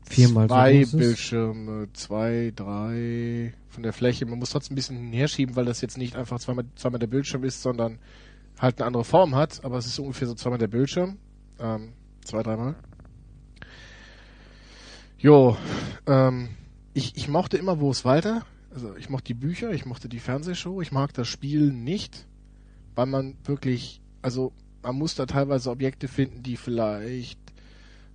Viermal 0.03 0.47
so 0.47 0.55
zwei 0.55 0.73
ist. 0.73 0.97
Bildschirme, 0.97 1.87
zwei, 1.91 2.53
drei 2.55 3.53
von 3.67 3.83
der 3.83 3.91
Fläche. 3.91 4.25
Man 4.25 4.39
muss 4.39 4.51
trotzdem 4.51 4.73
ein 4.73 4.75
bisschen 4.75 5.11
hinschieben, 5.11 5.57
weil 5.57 5.65
das 5.65 5.81
jetzt 5.81 5.97
nicht 5.97 6.15
einfach 6.15 6.39
zweimal, 6.39 6.63
zweimal 6.75 6.99
der 6.99 7.07
Bildschirm 7.07 7.43
ist, 7.43 7.61
sondern 7.61 7.99
halt 8.57 8.79
eine 8.79 8.87
andere 8.87 9.03
Form 9.03 9.35
hat, 9.35 9.65
aber 9.65 9.77
es 9.77 9.85
ist 9.85 9.99
ungefähr 9.99 10.29
so 10.29 10.33
zweimal 10.33 10.59
der 10.59 10.67
Bildschirm. 10.67 11.17
Ähm, 11.59 11.91
zwei, 12.23 12.41
dreimal. 12.41 12.75
Jo, 15.17 15.57
ähm, 16.07 16.49
ich, 16.93 17.17
ich 17.17 17.27
mochte 17.27 17.57
immer 17.57 17.81
Wo 17.81 17.91
ist 17.91 18.05
Walter? 18.05 18.45
Also 18.73 18.95
ich 18.95 19.09
mochte 19.09 19.25
die 19.25 19.33
Bücher, 19.33 19.71
ich 19.71 19.85
mochte 19.85 20.07
die 20.07 20.19
Fernsehshow, 20.19 20.81
ich 20.81 20.93
mag 20.93 21.13
das 21.13 21.27
Spiel 21.27 21.73
nicht, 21.73 22.25
weil 22.93 23.07
man 23.07 23.35
wirklich, 23.43 24.01
also 24.21 24.53
man 24.85 24.97
muss 24.97 25.15
da 25.15 25.25
teilweise 25.25 25.71
Objekte 25.71 26.07
finden, 26.07 26.43
die 26.43 26.57
vielleicht 26.57 27.39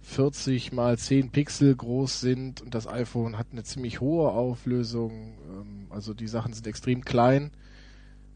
40 0.03 0.73
mal 0.73 0.97
10 0.97 1.31
Pixel 1.31 1.75
groß 1.75 2.21
sind 2.21 2.63
und 2.63 2.75
das 2.75 2.87
iPhone 2.87 3.37
hat 3.37 3.49
eine 3.51 3.65
ziemlich 3.65 4.01
hohe 4.01 4.31
Auflösung. 4.31 5.35
Ähm, 5.51 5.87
also 5.91 6.15
die 6.15 6.29
Sachen 6.29 6.53
sind 6.53 6.67
extrem 6.69 7.05
klein. 7.05 7.51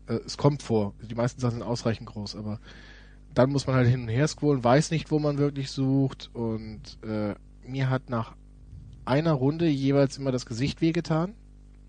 Äh, 0.08 0.18
es 0.26 0.36
kommt 0.36 0.62
vor. 0.62 0.94
Die 1.00 1.14
meisten 1.14 1.40
Sachen 1.40 1.58
sind 1.58 1.62
ausreichend 1.62 2.08
groß, 2.08 2.34
aber 2.34 2.58
dann 3.34 3.50
muss 3.50 3.68
man 3.68 3.76
halt 3.76 3.88
hin 3.88 4.02
und 4.02 4.08
her 4.08 4.26
scrollen, 4.26 4.64
weiß 4.64 4.90
nicht, 4.90 5.10
wo 5.12 5.20
man 5.20 5.38
wirklich 5.38 5.70
sucht 5.70 6.30
und 6.34 6.82
äh, 7.02 7.34
mir 7.66 7.88
hat 7.88 8.10
nach 8.10 8.34
einer 9.04 9.32
Runde 9.32 9.68
jeweils 9.68 10.18
immer 10.18 10.32
das 10.32 10.44
Gesicht 10.44 10.80
wehgetan. 10.80 11.34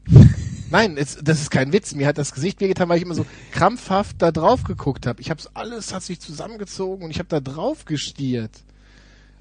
Nein, 0.72 0.98
es, 0.98 1.18
das 1.22 1.42
ist 1.42 1.52
kein 1.52 1.72
Witz. 1.74 1.94
Mir 1.94 2.08
hat 2.08 2.18
das 2.18 2.34
Gesicht 2.34 2.60
wehgetan, 2.60 2.90
weil 2.90 2.98
ich 2.98 3.04
immer 3.04 3.16
so 3.16 3.26
krampfhaft 3.52 4.22
da 4.22 4.32
drauf 4.32 4.64
geguckt 4.64 5.06
habe. 5.06 5.22
Ich 5.22 5.30
habe 5.30 5.42
alles 5.54 5.94
hat 5.94 6.04
sich 6.04 6.20
zusammengezogen 6.20 7.06
und 7.06 7.12
ich 7.12 7.20
habe 7.20 7.30
da 7.30 7.40
drauf 7.40 7.86
gestiert. 7.86 8.64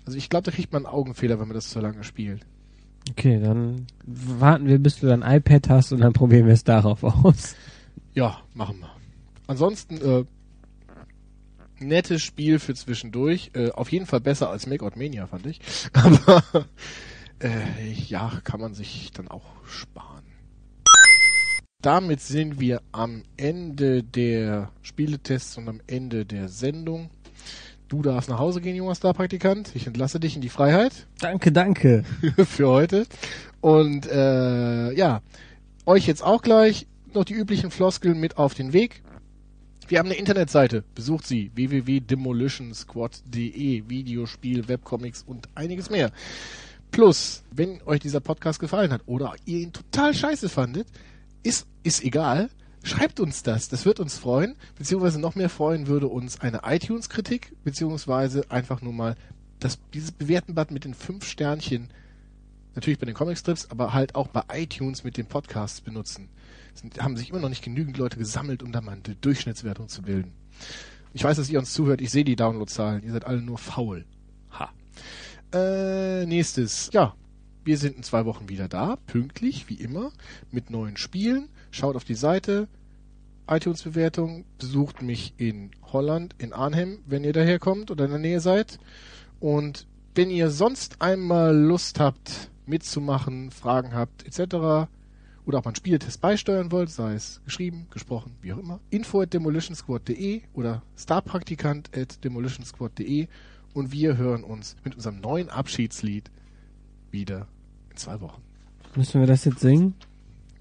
Also 0.04 0.18
ich 0.18 0.28
glaube, 0.28 0.44
da 0.44 0.50
kriegt 0.50 0.72
man 0.72 0.84
einen 0.84 0.94
Augenfehler, 0.94 1.40
wenn 1.40 1.48
man 1.48 1.54
das 1.54 1.70
zu 1.70 1.80
lange 1.80 2.04
spielt. 2.04 2.44
Okay, 3.10 3.40
dann 3.40 3.86
warten 4.04 4.66
wir, 4.66 4.78
bis 4.78 5.00
du 5.00 5.06
dein 5.06 5.22
iPad 5.22 5.68
hast 5.68 5.92
und 5.92 6.00
dann 6.00 6.12
probieren 6.12 6.46
wir 6.46 6.54
es 6.54 6.64
darauf 6.64 7.04
aus. 7.04 7.54
Ja, 8.14 8.38
machen 8.54 8.80
wir. 8.80 8.90
Ansonsten, 9.46 9.96
äh, 9.96 10.24
nettes 11.80 12.22
Spiel 12.22 12.58
für 12.58 12.74
zwischendurch. 12.74 13.50
Äh, 13.54 13.70
auf 13.70 13.92
jeden 13.92 14.06
Fall 14.06 14.20
besser 14.20 14.50
als 14.50 14.66
Make 14.66 14.84
Out 14.84 14.96
Mania, 14.96 15.26
fand 15.26 15.46
ich. 15.46 15.60
Aber 15.92 16.42
äh, 17.40 17.92
ja, 17.92 18.40
kann 18.44 18.60
man 18.60 18.74
sich 18.74 19.10
dann 19.12 19.28
auch 19.28 19.44
sparen. 19.66 20.24
Damit 21.84 22.20
sind 22.22 22.58
wir 22.60 22.80
am 22.92 23.24
Ende 23.36 24.02
der 24.02 24.70
Spieletests 24.80 25.58
und 25.58 25.68
am 25.68 25.82
Ende 25.86 26.24
der 26.24 26.48
Sendung. 26.48 27.10
Du 27.88 28.00
darfst 28.00 28.30
nach 28.30 28.38
Hause 28.38 28.62
gehen, 28.62 28.74
junger 28.74 28.94
Star-Praktikant. 28.94 29.70
Ich 29.74 29.86
entlasse 29.86 30.18
dich 30.18 30.34
in 30.34 30.40
die 30.40 30.48
Freiheit. 30.48 31.06
Danke, 31.20 31.52
danke. 31.52 32.04
für 32.46 32.68
heute. 32.68 33.04
Und 33.60 34.06
äh, 34.06 34.94
ja, 34.94 35.20
euch 35.84 36.06
jetzt 36.06 36.24
auch 36.24 36.40
gleich 36.40 36.86
noch 37.12 37.24
die 37.24 37.34
üblichen 37.34 37.70
Floskeln 37.70 38.18
mit 38.18 38.38
auf 38.38 38.54
den 38.54 38.72
Weg. 38.72 39.02
Wir 39.86 39.98
haben 39.98 40.06
eine 40.06 40.16
Internetseite. 40.16 40.84
Besucht 40.94 41.26
sie 41.26 41.50
www.demolitionsquad.de. 41.54 43.90
Videospiel, 43.90 44.68
Webcomics 44.68 45.22
und 45.22 45.50
einiges 45.54 45.90
mehr. 45.90 46.12
Plus, 46.90 47.42
wenn 47.50 47.82
euch 47.84 48.00
dieser 48.00 48.20
Podcast 48.20 48.58
gefallen 48.58 48.90
hat 48.90 49.02
oder 49.04 49.34
ihr 49.44 49.58
ihn 49.58 49.74
total 49.74 50.14
scheiße 50.14 50.48
fandet, 50.48 50.86
ist, 51.44 51.66
ist 51.84 52.02
egal. 52.02 52.50
Schreibt 52.82 53.18
uns 53.20 53.42
das, 53.42 53.68
das 53.68 53.86
wird 53.86 53.98
uns 53.98 54.18
freuen, 54.18 54.56
beziehungsweise 54.76 55.18
noch 55.18 55.36
mehr 55.36 55.48
freuen 55.48 55.86
würde 55.86 56.08
uns 56.08 56.40
eine 56.40 56.62
iTunes-Kritik, 56.64 57.52
beziehungsweise 57.64 58.50
einfach 58.50 58.82
nur 58.82 58.92
mal 58.92 59.16
das, 59.58 59.78
dieses 59.94 60.12
Bewerten-Button 60.12 60.74
mit 60.74 60.84
den 60.84 60.92
fünf 60.92 61.24
Sternchen, 61.24 61.88
natürlich 62.74 62.98
bei 62.98 63.06
den 63.06 63.14
Comicstrips, 63.14 63.70
aber 63.70 63.94
halt 63.94 64.14
auch 64.14 64.28
bei 64.28 64.42
iTunes 64.52 65.02
mit 65.02 65.16
den 65.16 65.26
Podcasts 65.26 65.80
benutzen. 65.80 66.28
Es 66.74 66.80
sind, 66.80 67.00
haben 67.02 67.16
sich 67.16 67.30
immer 67.30 67.38
noch 67.38 67.48
nicht 67.48 67.64
genügend 67.64 67.96
Leute 67.96 68.18
gesammelt, 68.18 68.62
um 68.62 68.70
da 68.70 68.82
mal 68.82 68.92
eine 68.92 69.14
Durchschnittswertung 69.14 69.88
zu 69.88 70.02
bilden. 70.02 70.32
Ich 71.14 71.24
weiß, 71.24 71.38
dass 71.38 71.48
ihr 71.48 71.58
uns 71.58 71.72
zuhört, 71.72 72.02
ich 72.02 72.10
sehe 72.10 72.24
die 72.24 72.36
Downloadzahlen, 72.36 73.02
ihr 73.02 73.12
seid 73.12 73.24
alle 73.24 73.40
nur 73.40 73.56
faul. 73.56 74.04
Ha. 74.58 74.70
Äh, 75.52 76.26
nächstes, 76.26 76.90
ja, 76.92 77.14
wir 77.64 77.78
sind 77.78 77.96
in 77.96 78.02
zwei 78.02 78.24
Wochen 78.26 78.48
wieder 78.48 78.68
da, 78.68 78.96
pünktlich, 79.06 79.68
wie 79.68 79.74
immer, 79.74 80.12
mit 80.50 80.70
neuen 80.70 80.96
Spielen. 80.96 81.48
Schaut 81.70 81.96
auf 81.96 82.04
die 82.04 82.14
Seite, 82.14 82.68
iTunes-Bewertung, 83.48 84.44
besucht 84.58 85.02
mich 85.02 85.34
in 85.36 85.70
Holland, 85.92 86.34
in 86.38 86.52
Arnhem, 86.52 86.98
wenn 87.06 87.24
ihr 87.24 87.32
daherkommt 87.32 87.90
oder 87.90 88.04
in 88.04 88.10
der 88.10 88.20
Nähe 88.20 88.40
seid. 88.40 88.78
Und 89.40 89.86
wenn 90.14 90.30
ihr 90.30 90.50
sonst 90.50 91.00
einmal 91.00 91.56
Lust 91.56 92.00
habt, 92.00 92.50
mitzumachen, 92.66 93.50
Fragen 93.50 93.94
habt, 93.94 94.26
etc., 94.26 94.88
oder 95.46 95.58
auch 95.58 95.64
mal 95.64 95.70
einen 95.70 95.76
Spieltest 95.76 96.22
beisteuern 96.22 96.72
wollt, 96.72 96.88
sei 96.88 97.14
es 97.14 97.42
geschrieben, 97.44 97.86
gesprochen, 97.90 98.36
wie 98.40 98.54
auch 98.54 98.58
immer, 98.58 98.80
info 98.88 99.20
at 99.20 99.34
demolitionsquad.de 99.34 100.40
oder 100.54 100.82
starpraktikant 100.96 101.94
at 101.94 102.24
demolitionsquad.de 102.24 103.28
und 103.74 103.92
wir 103.92 104.16
hören 104.16 104.42
uns 104.42 104.76
mit 104.84 104.94
unserem 104.94 105.20
neuen 105.20 105.50
Abschiedslied 105.50 106.30
wieder 107.10 107.46
in 107.94 107.98
zwei 107.98 108.20
Wochen. 108.20 108.42
Müssen 108.96 109.20
wir 109.20 109.26
das 109.26 109.44
jetzt 109.44 109.60
singen? 109.60 109.94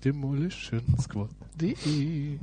Demolition 0.03 0.81
Squad.de 0.99 2.37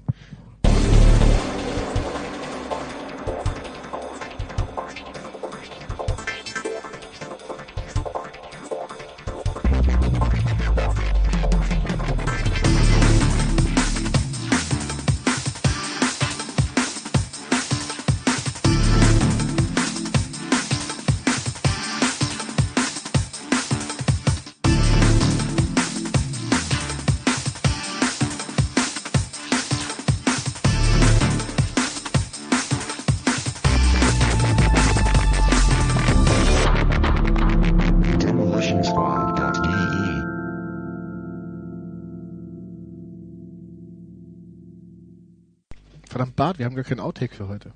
Bart, 46.40 46.58
wir 46.58 46.64
haben 46.64 46.74
gar 46.74 46.84
keinen 46.84 47.00
Outtake 47.00 47.34
für 47.34 47.48
heute. 47.48 47.70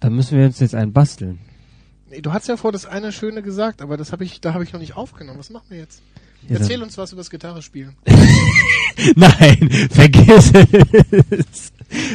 Da 0.00 0.08
müssen 0.08 0.38
wir 0.38 0.46
uns 0.46 0.60
jetzt 0.60 0.74
einen 0.74 0.94
basteln. 0.94 1.40
Nee, 2.08 2.22
du 2.22 2.32
hast 2.32 2.48
ja 2.48 2.56
vor 2.56 2.72
das 2.72 2.86
eine 2.86 3.12
Schöne 3.12 3.42
gesagt, 3.42 3.82
aber 3.82 3.98
das 3.98 4.12
habe 4.12 4.24
ich, 4.24 4.40
da 4.40 4.54
habe 4.54 4.64
ich 4.64 4.72
noch 4.72 4.80
nicht 4.80 4.96
aufgenommen. 4.96 5.38
Was 5.38 5.50
machen 5.50 5.66
wir 5.68 5.76
jetzt? 5.76 6.00
Ja, 6.48 6.56
Erzähl 6.56 6.76
dann- 6.76 6.84
uns 6.84 6.96
was 6.96 7.12
über 7.12 7.20
das 7.20 7.28
Gitarre 7.28 7.60
spielen. 7.60 7.96
Nein, 9.14 9.68
vergiss 9.90 10.52
es. 10.54 11.72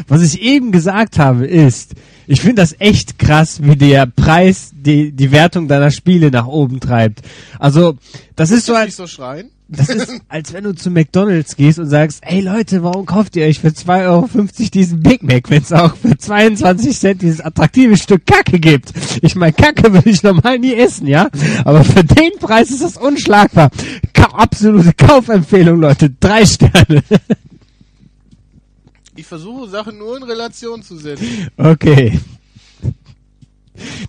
Was 0.08 0.24
ich 0.24 0.42
eben 0.42 0.72
gesagt 0.72 1.20
habe 1.20 1.46
ist, 1.46 1.94
ich 2.30 2.42
finde 2.42 2.62
das 2.62 2.76
echt 2.78 3.18
krass, 3.18 3.60
wie 3.64 3.76
der 3.76 4.06
Preis 4.06 4.70
die, 4.72 5.12
die 5.12 5.32
Wertung 5.32 5.68
deiner 5.68 5.90
Spiele 5.90 6.30
nach 6.30 6.46
oben 6.46 6.80
treibt. 6.80 7.22
Also, 7.58 7.98
das 8.36 8.52
ist 8.52 8.68
so, 8.68 8.76
als, 8.76 8.98
so 8.98 9.08
schreien. 9.08 9.50
das 9.68 9.90
ist, 9.90 10.22
als 10.30 10.54
wenn 10.54 10.64
du 10.64 10.76
zu 10.76 10.92
McDonalds 10.92 11.56
gehst 11.56 11.80
und 11.80 11.88
sagst, 11.88 12.20
ey 12.22 12.42
Leute, 12.42 12.84
warum 12.84 13.08
kauft 13.08 13.36
ihr 13.36 13.48
euch 13.48 13.60
für 13.60 13.70
2,50 13.70 14.08
Euro 14.08 14.28
diesen 14.72 15.00
Big 15.02 15.24
Mac, 15.24 15.50
wenn 15.50 15.64
es 15.64 15.74
auch 15.74 15.96
für 15.96 16.16
22 16.16 17.00
Cent 17.00 17.24
dieses 17.24 17.42
attraktive 17.42 17.98
Stück 17.98 18.28
Kacke 18.28 18.60
gibt? 18.60 18.94
Ich 19.24 19.36
meine, 19.36 19.54
Kacke 19.54 19.92
würde 19.92 20.12
ich 20.12 20.22
normal 20.22 20.60
nie 20.60 20.76
essen, 20.76 21.08
ja? 21.08 21.30
Aber 21.66 21.84
für 21.84 22.04
den 22.04 22.38
Preis 22.40 22.70
ist 22.70 22.84
das 22.84 22.96
unschlagbar. 22.96 23.72
Ka 24.14 24.26
absolute 24.34 24.94
Kaufempfehlung, 24.94 25.80
Leute. 25.82 26.12
Drei 26.20 26.46
Sterne. 26.46 27.02
Ich 29.20 29.28
versuche 29.28 29.68
Sachen 29.68 29.98
nur 29.98 30.16
in 30.16 30.24
Relation 30.24 30.82
zu 30.82 30.96
setzen. 30.96 31.50
Okay. 31.58 32.18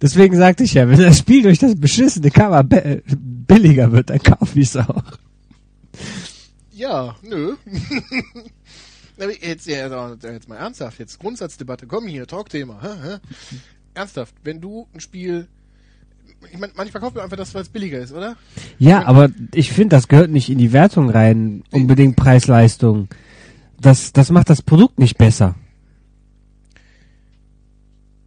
Deswegen 0.01 0.37
sagte 0.37 0.63
ich 0.63 0.75
ja, 0.75 0.89
wenn 0.89 1.01
das 1.01 1.19
Spiel 1.19 1.43
durch 1.43 1.59
das 1.59 1.75
beschissene 1.75 2.31
Cover 2.31 2.63
billiger 2.63 3.91
wird, 3.91 4.11
dann 4.11 4.23
kaufe 4.23 4.61
ich 4.61 4.69
es 4.69 4.77
auch. 4.77 5.03
Ja, 6.71 7.17
nö. 7.23 7.57
Jetzt, 9.43 9.69
also, 9.69 10.17
jetzt 10.29 10.49
mal 10.49 10.57
ernsthaft, 10.57 10.99
jetzt 10.99 11.19
Grundsatzdebatte, 11.19 11.87
komm 11.87 12.07
hier, 12.07 12.27
Talkthema. 12.27 13.21
Ernsthaft, 13.93 14.35
wenn 14.45 14.63
du 14.63 14.87
ein 14.95 15.01
Spiel, 15.01 15.47
ich 16.51 16.59
meine, 16.59 16.73
manchmal 16.75 17.03
kauft 17.03 17.17
man 17.17 17.25
einfach 17.25 17.37
das, 17.37 17.53
weil 17.53 17.61
es 17.61 17.69
billiger 17.69 17.99
ist, 17.99 18.13
oder? 18.13 18.37
Ja, 18.79 19.05
aber 19.05 19.29
ich 19.53 19.73
finde, 19.73 19.97
das 19.97 20.09
gehört 20.09 20.31
nicht 20.31 20.49
in 20.49 20.57
die 20.57 20.73
Wertung 20.73 21.11
rein, 21.11 21.65
unbedingt 21.71 22.17
Preis-Leistung. 22.17 23.09
Das, 23.81 24.13
das 24.13 24.31
macht 24.31 24.51
das 24.51 24.63
Produkt 24.63 24.99
nicht 24.99 25.17
besser. 25.17 25.55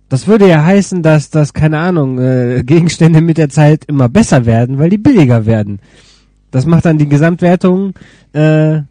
Das 0.09 0.27
würde 0.27 0.47
ja 0.47 0.63
heißen, 0.63 1.01
dass, 1.01 1.29
dass 1.29 1.53
keine 1.53 1.79
Ahnung, 1.79 2.19
äh, 2.19 2.63
Gegenstände 2.63 3.21
mit 3.21 3.37
der 3.37 3.49
Zeit 3.49 3.85
immer 3.85 4.09
besser 4.09 4.45
werden, 4.45 4.77
weil 4.77 4.89
die 4.89 4.97
billiger 4.97 5.45
werden. 5.45 5.79
Das 6.51 6.65
macht 6.65 6.85
dann 6.85 6.99
die 6.99 7.09
Gesamtwertung 7.09 7.93
äh, 8.33 8.81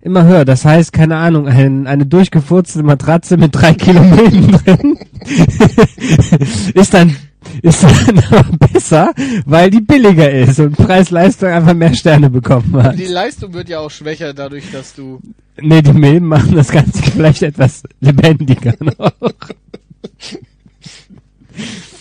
immer 0.00 0.24
höher. 0.24 0.44
Das 0.44 0.64
heißt, 0.64 0.92
keine 0.92 1.16
Ahnung, 1.16 1.48
ein, 1.48 1.86
eine 1.86 2.06
durchgefurzte 2.06 2.82
Matratze 2.82 3.36
mit 3.36 3.54
drei 3.54 3.74
Kilo 3.74 4.02
Milben 4.02 4.52
drin 4.64 4.98
ist 6.74 6.94
dann 6.94 7.16
ist 7.62 7.82
dann 8.06 8.18
aber 8.30 8.56
besser, 8.56 9.12
weil 9.46 9.70
die 9.70 9.80
billiger 9.80 10.30
ist 10.30 10.58
und 10.60 10.76
Preis-Leistung 10.76 11.48
einfach 11.50 11.74
mehr 11.74 11.94
Sterne 11.94 12.30
bekommen 12.30 12.82
hat. 12.82 12.98
Die 12.98 13.04
Leistung 13.06 13.52
wird 13.52 13.68
ja 13.68 13.80
auch 13.80 13.90
schwächer 13.90 14.32
dadurch, 14.34 14.70
dass 14.70 14.94
du, 14.94 15.20
Nee, 15.60 15.82
die 15.82 15.92
Milben 15.92 16.26
machen 16.26 16.54
das 16.54 16.70
Ganze 16.70 17.02
vielleicht 17.02 17.42
etwas 17.42 17.82
lebendiger 18.00 18.74
noch. 18.80 19.12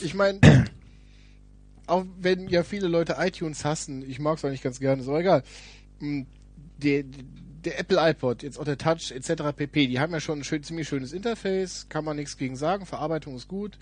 ich 0.01 0.13
meine, 0.13 0.39
auch 1.87 2.05
wenn 2.19 2.47
ja 2.47 2.63
viele 2.63 2.87
Leute 2.87 3.15
iTunes 3.19 3.65
hassen, 3.65 4.03
ich 4.07 4.19
mag 4.19 4.37
es 4.37 4.45
eigentlich 4.45 4.61
ganz 4.61 4.79
gerne, 4.79 5.01
ist 5.01 5.07
aber 5.07 5.19
egal. 5.19 5.43
Mm, 5.99 6.21
Die, 6.77 7.03
der 7.65 7.79
Apple 7.79 7.97
iPod, 7.99 8.43
jetzt 8.43 8.57
auch 8.57 8.63
der 8.63 8.77
Touch 8.77 9.11
etc. 9.11 9.43
pp, 9.55 9.87
die 9.87 9.99
haben 9.99 10.13
ja 10.13 10.21
schon 10.21 10.39
ein 10.39 10.43
schön, 10.45 10.63
ziemlich 10.63 10.87
schönes 10.87 11.11
Interface, 11.11 11.87
kann 11.89 12.05
man 12.05 12.15
nichts 12.15 12.37
gegen 12.37 12.55
sagen, 12.55 12.85
Verarbeitung 12.85 13.35
ist 13.35 13.47
gut. 13.49 13.77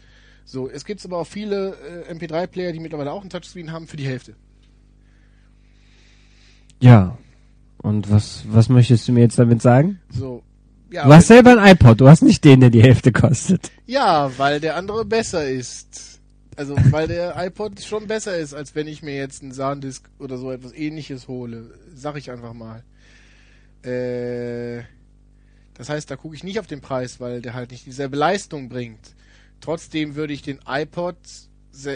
So, 0.48 0.70
es 0.70 0.86
gibt 0.86 1.04
aber 1.04 1.18
auch 1.18 1.28
viele 1.28 1.76
äh, 2.08 2.14
MP3-Player, 2.14 2.72
die 2.72 2.80
mittlerweile 2.80 3.12
auch 3.12 3.20
einen 3.20 3.30
Touchscreen 3.30 3.74
haben, 3.74 3.86
für 3.86 3.98
die 3.98 4.06
Hälfte. 4.06 4.34
Ja. 6.80 7.18
Und 7.80 8.10
was, 8.10 8.46
was 8.48 8.70
möchtest 8.70 9.10
du 9.10 9.12
mir 9.12 9.20
jetzt 9.20 9.38
damit 9.38 9.62
sagen? 9.62 10.00
So, 10.10 10.44
ja. 10.90 11.06
Du 11.06 11.14
hast 11.14 11.28
selber 11.28 11.52
ein 11.52 11.76
iPod, 11.76 12.00
du 12.00 12.08
hast 12.08 12.22
nicht 12.22 12.46
den, 12.46 12.62
der 12.62 12.70
die 12.70 12.82
Hälfte 12.82 13.12
kostet. 13.12 13.72
Ja, 13.88 14.32
weil 14.38 14.62
der 14.62 14.78
andere 14.78 15.04
besser 15.04 15.46
ist. 15.50 16.22
Also, 16.56 16.78
weil 16.92 17.10
der 17.10 17.36
iPod 17.46 17.82
schon 17.82 18.08
besser 18.08 18.38
ist, 18.38 18.54
als 18.54 18.74
wenn 18.74 18.88
ich 18.88 19.04
mir 19.04 19.18
jetzt 19.18 19.44
einen 19.44 19.52
Sandisk 19.52 20.10
oder 20.18 20.38
so 20.38 20.50
etwas 20.50 20.74
ähnliches 20.74 21.28
hole. 21.28 21.72
Sag 21.94 22.16
ich 22.16 22.32
einfach 22.32 22.54
mal. 22.54 22.86
Äh, 23.84 24.84
das 25.74 25.90
heißt, 25.90 26.10
da 26.10 26.16
gucke 26.16 26.36
ich 26.36 26.46
nicht 26.46 26.58
auf 26.62 26.68
den 26.68 26.80
Preis, 26.80 27.20
weil 27.20 27.42
der 27.42 27.54
halt 27.54 27.72
nicht 27.72 27.86
dieselbe 27.86 28.16
Leistung 28.16 28.70
bringt. 28.70 29.17
Trotzdem 29.62 30.16
würde 30.16 30.34
ich 30.34 30.42
den 30.42 30.60
iPod 30.68 31.16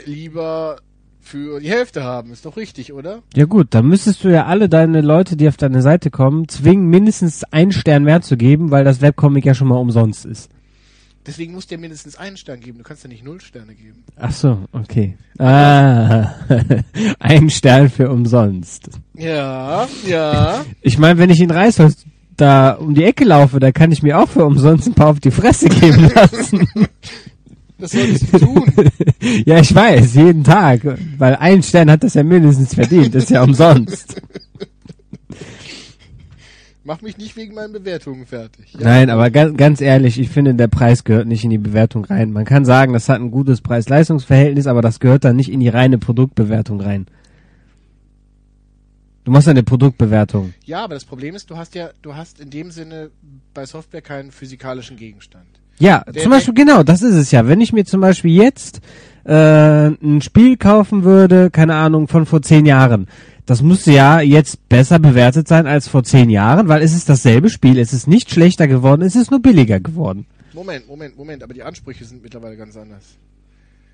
lieber 0.05 0.77
für 1.21 1.59
die 1.59 1.69
Hälfte 1.69 2.03
haben. 2.03 2.31
Ist 2.31 2.45
doch 2.45 2.57
richtig, 2.57 2.93
oder? 2.93 3.21
Ja 3.35 3.45
gut, 3.45 3.67
dann 3.71 3.87
müsstest 3.87 4.23
du 4.23 4.29
ja 4.29 4.45
alle 4.45 4.67
deine 4.67 5.01
Leute, 5.01 5.37
die 5.37 5.47
auf 5.47 5.57
deine 5.57 5.81
Seite 5.81 6.09
kommen, 6.09 6.47
zwingen, 6.49 6.87
mindestens 6.87 7.43
einen 7.45 7.71
Stern 7.71 8.03
mehr 8.03 8.21
zu 8.21 8.37
geben, 8.37 8.71
weil 8.71 8.83
das 8.83 9.01
Webcomic 9.01 9.45
ja 9.45 9.53
schon 9.53 9.67
mal 9.67 9.77
umsonst 9.77 10.25
ist. 10.25 10.49
Deswegen 11.25 11.53
musst 11.53 11.69
du 11.69 11.75
dir 11.75 11.81
mindestens 11.81 12.17
einen 12.17 12.35
Stern 12.35 12.59
geben. 12.59 12.79
Du 12.79 12.83
kannst 12.83 13.03
ja 13.03 13.09
nicht 13.09 13.23
null 13.23 13.39
Sterne 13.41 13.75
geben. 13.75 14.03
Ach 14.15 14.31
so, 14.31 14.57
okay. 14.71 15.17
Ah, 15.37 16.33
ein 17.19 17.49
Stern 17.51 17.91
für 17.91 18.09
umsonst. 18.09 18.89
Ja, 19.13 19.87
ja. 20.07 20.65
Ich 20.81 20.97
meine, 20.97 21.19
wenn 21.19 21.29
ich 21.29 21.39
in 21.39 21.51
Reisholz 21.51 22.05
da 22.37 22.71
um 22.71 22.95
die 22.95 23.03
Ecke 23.03 23.23
laufe, 23.23 23.59
da 23.59 23.71
kann 23.71 23.91
ich 23.91 24.01
mir 24.01 24.19
auch 24.19 24.29
für 24.29 24.43
umsonst 24.45 24.87
ein 24.87 24.95
paar 24.95 25.09
auf 25.09 25.19
die 25.19 25.29
Fresse 25.29 25.69
geben 25.69 26.09
lassen. 26.15 26.67
Das 27.81 27.91
solltest 27.91 28.31
du 28.31 28.37
tun. 28.39 28.71
ja, 29.45 29.59
ich 29.59 29.73
weiß, 29.73 30.13
jeden 30.13 30.43
Tag. 30.43 30.81
Weil 31.17 31.35
ein 31.35 31.63
Stern 31.63 31.89
hat 31.89 32.03
das 32.03 32.13
ja 32.13 32.23
mindestens 32.23 32.75
verdient. 32.75 33.15
Das 33.15 33.23
ist 33.23 33.31
ja 33.31 33.41
umsonst. 33.43 34.21
Mach 36.83 37.01
mich 37.01 37.17
nicht 37.17 37.35
wegen 37.35 37.55
meinen 37.55 37.73
Bewertungen 37.73 38.25
fertig. 38.25 38.73
Ja. 38.73 38.81
Nein, 38.81 39.09
aber 39.09 39.31
ganz, 39.31 39.57
ganz 39.57 39.81
ehrlich, 39.81 40.19
ich 40.19 40.29
finde, 40.29 40.53
der 40.55 40.67
Preis 40.67 41.03
gehört 41.03 41.27
nicht 41.27 41.43
in 41.43 41.49
die 41.49 41.57
Bewertung 41.57 42.05
rein. 42.05 42.31
Man 42.31 42.45
kann 42.45 42.65
sagen, 42.65 42.93
das 42.93 43.09
hat 43.09 43.19
ein 43.19 43.31
gutes 43.31 43.61
Preis-Leistungs-Verhältnis, 43.61 44.67
aber 44.67 44.81
das 44.81 44.99
gehört 44.99 45.23
dann 45.23 45.35
nicht 45.35 45.51
in 45.51 45.59
die 45.59 45.69
reine 45.69 45.97
Produktbewertung 45.97 46.81
rein. 46.81 47.07
Du 49.23 49.31
machst 49.31 49.47
eine 49.47 49.63
Produktbewertung. 49.63 50.53
Ja, 50.65 50.83
aber 50.83 50.95
das 50.95 51.05
Problem 51.05 51.35
ist, 51.35 51.49
du 51.49 51.57
hast 51.57 51.75
ja, 51.75 51.91
du 52.01 52.15
hast 52.15 52.39
in 52.39 52.49
dem 52.49 52.71
Sinne 52.71 53.11
bei 53.53 53.65
Software 53.65 54.01
keinen 54.01 54.31
physikalischen 54.31 54.97
Gegenstand. 54.97 55.60
Ja, 55.81 56.03
der 56.07 56.21
zum 56.21 56.31
Beispiel 56.31 56.53
genau, 56.53 56.83
das 56.83 57.01
ist 57.01 57.15
es 57.15 57.31
ja. 57.31 57.47
Wenn 57.47 57.59
ich 57.59 57.73
mir 57.73 57.85
zum 57.85 58.01
Beispiel 58.01 58.35
jetzt 58.35 58.81
äh, 59.25 59.87
ein 59.87 60.21
Spiel 60.21 60.57
kaufen 60.57 61.03
würde, 61.03 61.49
keine 61.49 61.75
Ahnung, 61.75 62.07
von 62.07 62.25
vor 62.25 62.41
zehn 62.41 62.65
Jahren, 62.65 63.07
das 63.47 63.61
müsste 63.61 63.91
ja 63.91 64.21
jetzt 64.21 64.69
besser 64.69 64.99
bewertet 64.99 65.47
sein 65.47 65.65
als 65.65 65.87
vor 65.87 66.03
zehn 66.03 66.29
Jahren, 66.29 66.67
weil 66.67 66.83
es 66.83 66.93
ist 66.93 67.09
dasselbe 67.09 67.49
Spiel, 67.49 67.79
es 67.79 67.93
ist 67.93 68.07
nicht 68.07 68.29
schlechter 68.29 68.67
geworden, 68.67 69.01
es 69.01 69.15
ist 69.15 69.31
nur 69.31 69.41
billiger 69.41 69.79
geworden. 69.79 70.27
Moment, 70.53 70.87
Moment, 70.87 71.17
Moment, 71.17 71.43
aber 71.43 71.53
die 71.53 71.63
Ansprüche 71.63 72.05
sind 72.05 72.21
mittlerweile 72.21 72.57
ganz 72.57 72.77
anders. 72.77 73.03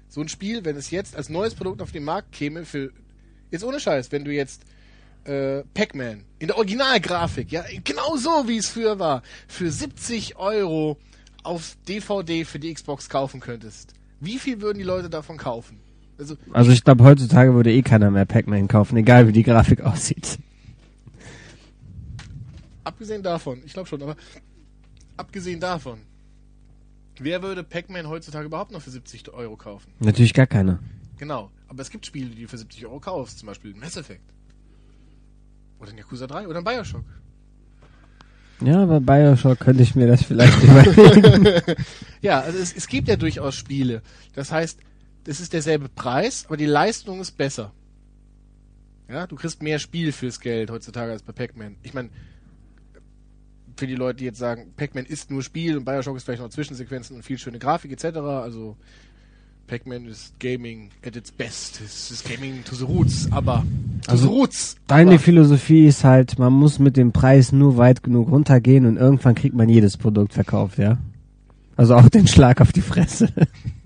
So 0.10 0.22
ein 0.22 0.28
Spiel, 0.28 0.66
wenn 0.66 0.76
es 0.76 0.92
jetzt 0.92 1.16
als 1.16 1.30
neues 1.30 1.56
Produkt 1.56 1.82
auf 1.82 1.92
den 1.92 2.04
Markt 2.04 2.32
käme, 2.34 2.66
für 2.66 2.92
jetzt 3.52 3.64
ohne 3.64 3.80
Scheiß, 3.80 4.12
wenn 4.12 4.26
du 4.26 4.32
jetzt 4.32 4.64
äh, 5.24 5.64
Pac-Man 5.74 6.24
in 6.40 6.48
der 6.48 6.58
Originalgrafik, 6.58 7.52
ja, 7.52 7.64
genau 7.84 8.18
so 8.18 8.48
wie 8.48 8.58
es 8.58 8.68
früher 8.68 9.00
war, 9.00 9.22
für 9.48 9.72
70 9.72 10.38
Euro 10.38 10.98
auf 11.48 11.78
DVD 11.88 12.46
für 12.46 12.60
die 12.60 12.74
Xbox 12.74 13.10
kaufen 13.10 13.40
könntest, 13.40 13.94
wie 14.20 14.38
viel 14.38 14.62
würden 14.62 14.78
die 14.78 14.84
Leute 14.84 15.10
davon 15.10 15.38
kaufen? 15.38 15.80
Also, 16.20 16.36
also 16.52 16.72
ich 16.72 16.84
glaube, 16.84 17.04
heutzutage 17.04 17.54
würde 17.54 17.72
eh 17.72 17.82
keiner 17.82 18.10
mehr 18.12 18.26
Pac-Man 18.26 18.68
kaufen, 18.68 18.98
egal 18.98 19.28
wie 19.28 19.32
die 19.32 19.44
Grafik 19.44 19.82
aussieht. 19.82 20.40
Abgesehen 22.84 23.22
davon, 23.22 23.62
ich 23.66 23.74
glaube 23.74 23.88
schon, 23.88 24.02
aber 24.02 24.16
abgesehen 25.16 25.60
davon, 25.60 26.00
wer 27.20 27.42
würde 27.44 27.64
Pac-Man 27.64 28.08
heutzutage 28.08 28.46
überhaupt 28.46 28.72
noch 28.72 28.82
für 28.82 28.90
70 28.90 29.30
Euro 29.34 29.56
kaufen? 29.58 29.92
Natürlich 30.00 30.34
gar 30.34 30.48
keiner. 30.48 30.80
Genau, 31.18 31.52
aber 31.68 31.82
es 31.82 31.90
gibt 31.90 32.06
Spiele, 32.06 32.30
die 32.30 32.44
du 32.44 32.48
für 32.48 32.58
70 32.58 32.86
Euro 32.86 33.00
kaufst, 33.00 33.40
zum 33.40 33.48
Beispiel 33.48 33.74
Mass 33.76 33.98
Effect. 33.98 34.34
Oder 35.80 35.92
ein 35.92 35.98
Yakuza 35.98 36.28
3 36.28 36.48
oder 36.48 36.60
ein 36.60 36.64
Bioshock. 36.64 37.06
Ja, 38.62 38.86
bei 38.86 39.00
Bioshock 39.00 39.60
könnte 39.60 39.84
ich 39.84 39.96
mir 39.96 40.08
das 40.08 40.24
vielleicht 40.24 40.64
überlegen. 40.64 41.62
ja, 42.22 42.42
also 42.42 42.58
es, 42.58 42.74
es 42.74 42.88
gibt 42.88 43.08
ja 43.08 43.16
durchaus 43.16 43.56
Spiele. 43.56 44.02
Das 44.34 44.52
heißt, 44.52 44.80
es 45.26 45.40
ist 45.40 45.54
derselbe 45.54 45.90
Preis, 45.90 46.46
aber 46.48 46.58
die 46.58 46.66
Leistung 46.66 47.20
ist 47.20 47.38
besser. 47.38 47.72
Ja, 49.10 49.28
du 49.28 49.36
kriegst 49.36 49.62
mehr 49.62 49.80
Spiel 49.80 50.12
fürs 50.12 50.40
Geld 50.40 50.70
heutzutage 50.70 51.12
als 51.12 51.24
bei 51.24 51.34
Pac-Man. 51.34 51.78
Ich 51.84 51.94
meine, 51.94 52.10
für 53.78 53.88
die 53.88 53.96
Leute, 53.96 54.18
die 54.18 54.26
jetzt 54.26 54.40
sagen, 54.40 54.74
Pac-Man 54.76 55.06
ist 55.06 55.30
nur 55.30 55.44
Spiel 55.44 55.78
und 55.78 55.86
Bioshock 55.86 56.18
ist 56.18 56.24
vielleicht 56.24 56.42
noch 56.42 56.50
Zwischensequenzen 56.50 57.16
und 57.16 57.24
viel 57.24 57.38
schöne 57.38 57.60
Grafik 57.60 57.92
etc. 57.92 58.18
Also 58.18 58.76
Pac-Man 59.68 60.06
ist 60.06 60.40
Gaming 60.40 60.92
at 61.06 61.16
its 61.18 61.30
best. 61.30 61.82
Es 61.82 62.10
ist 62.10 62.28
Gaming 62.28 62.64
to 62.64 62.74
the 62.74 62.86
roots, 62.86 63.28
aber 63.32 63.66
to 64.06 64.12
also 64.12 64.28
the 64.28 64.34
roots. 64.34 64.78
Deine 64.88 65.12
aber. 65.12 65.20
Philosophie 65.20 65.86
ist 65.86 66.06
halt, 66.06 66.40
man 66.40 66.54
muss 66.54 66.80
mit 66.80 66.96
dem 66.96 67.12
Preis 67.12 67.52
nur 67.52 67.76
weit 67.76 68.02
genug 68.02 68.32
runtergehen 68.32 68.86
und 68.86 68.96
irgendwann 68.96 69.36
kriegt 69.36 69.56
man 69.56 69.68
jedes 69.68 69.98
Produkt 69.98 70.34
verkauft, 70.34 70.78
ja? 70.78 70.98
Also 71.76 71.96
auch 71.96 72.08
den 72.10 72.28
Schlag 72.28 72.62
auf 72.62 72.72
die 72.72 72.82
Fresse. 72.82 73.28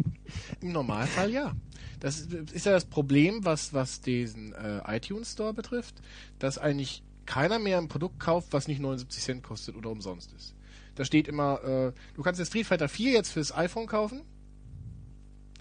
Im 0.62 0.72
Normalfall 0.72 1.32
ja. 1.32 1.52
Das 2.00 2.20
ist 2.20 2.66
ja 2.66 2.72
das 2.72 2.86
Problem, 2.86 3.44
was, 3.44 3.74
was 3.74 4.02
diesen 4.02 4.54
äh, 4.54 4.82
iTunes 4.96 5.34
Store 5.34 5.54
betrifft, 5.54 5.96
dass 6.40 6.58
eigentlich 6.58 7.04
keiner 7.26 7.60
mehr 7.60 7.78
ein 7.78 7.88
Produkt 7.88 8.20
kauft, 8.20 8.54
was 8.54 8.68
nicht 8.68 8.82
79 8.82 9.24
Cent 9.24 9.44
kostet 9.44 9.76
oder 9.76 9.90
umsonst 9.90 10.32
ist. 10.34 10.56
Da 10.96 11.06
steht 11.06 11.28
immer, 11.28 11.64
äh, 11.64 11.92
du 12.16 12.22
kannst 12.22 12.40
den 12.40 12.46
Street 12.46 12.66
Fighter 12.66 12.90
4 12.90 13.12
jetzt 13.12 13.32
fürs 13.32 13.56
iPhone 13.56 13.88
kaufen 13.88 14.22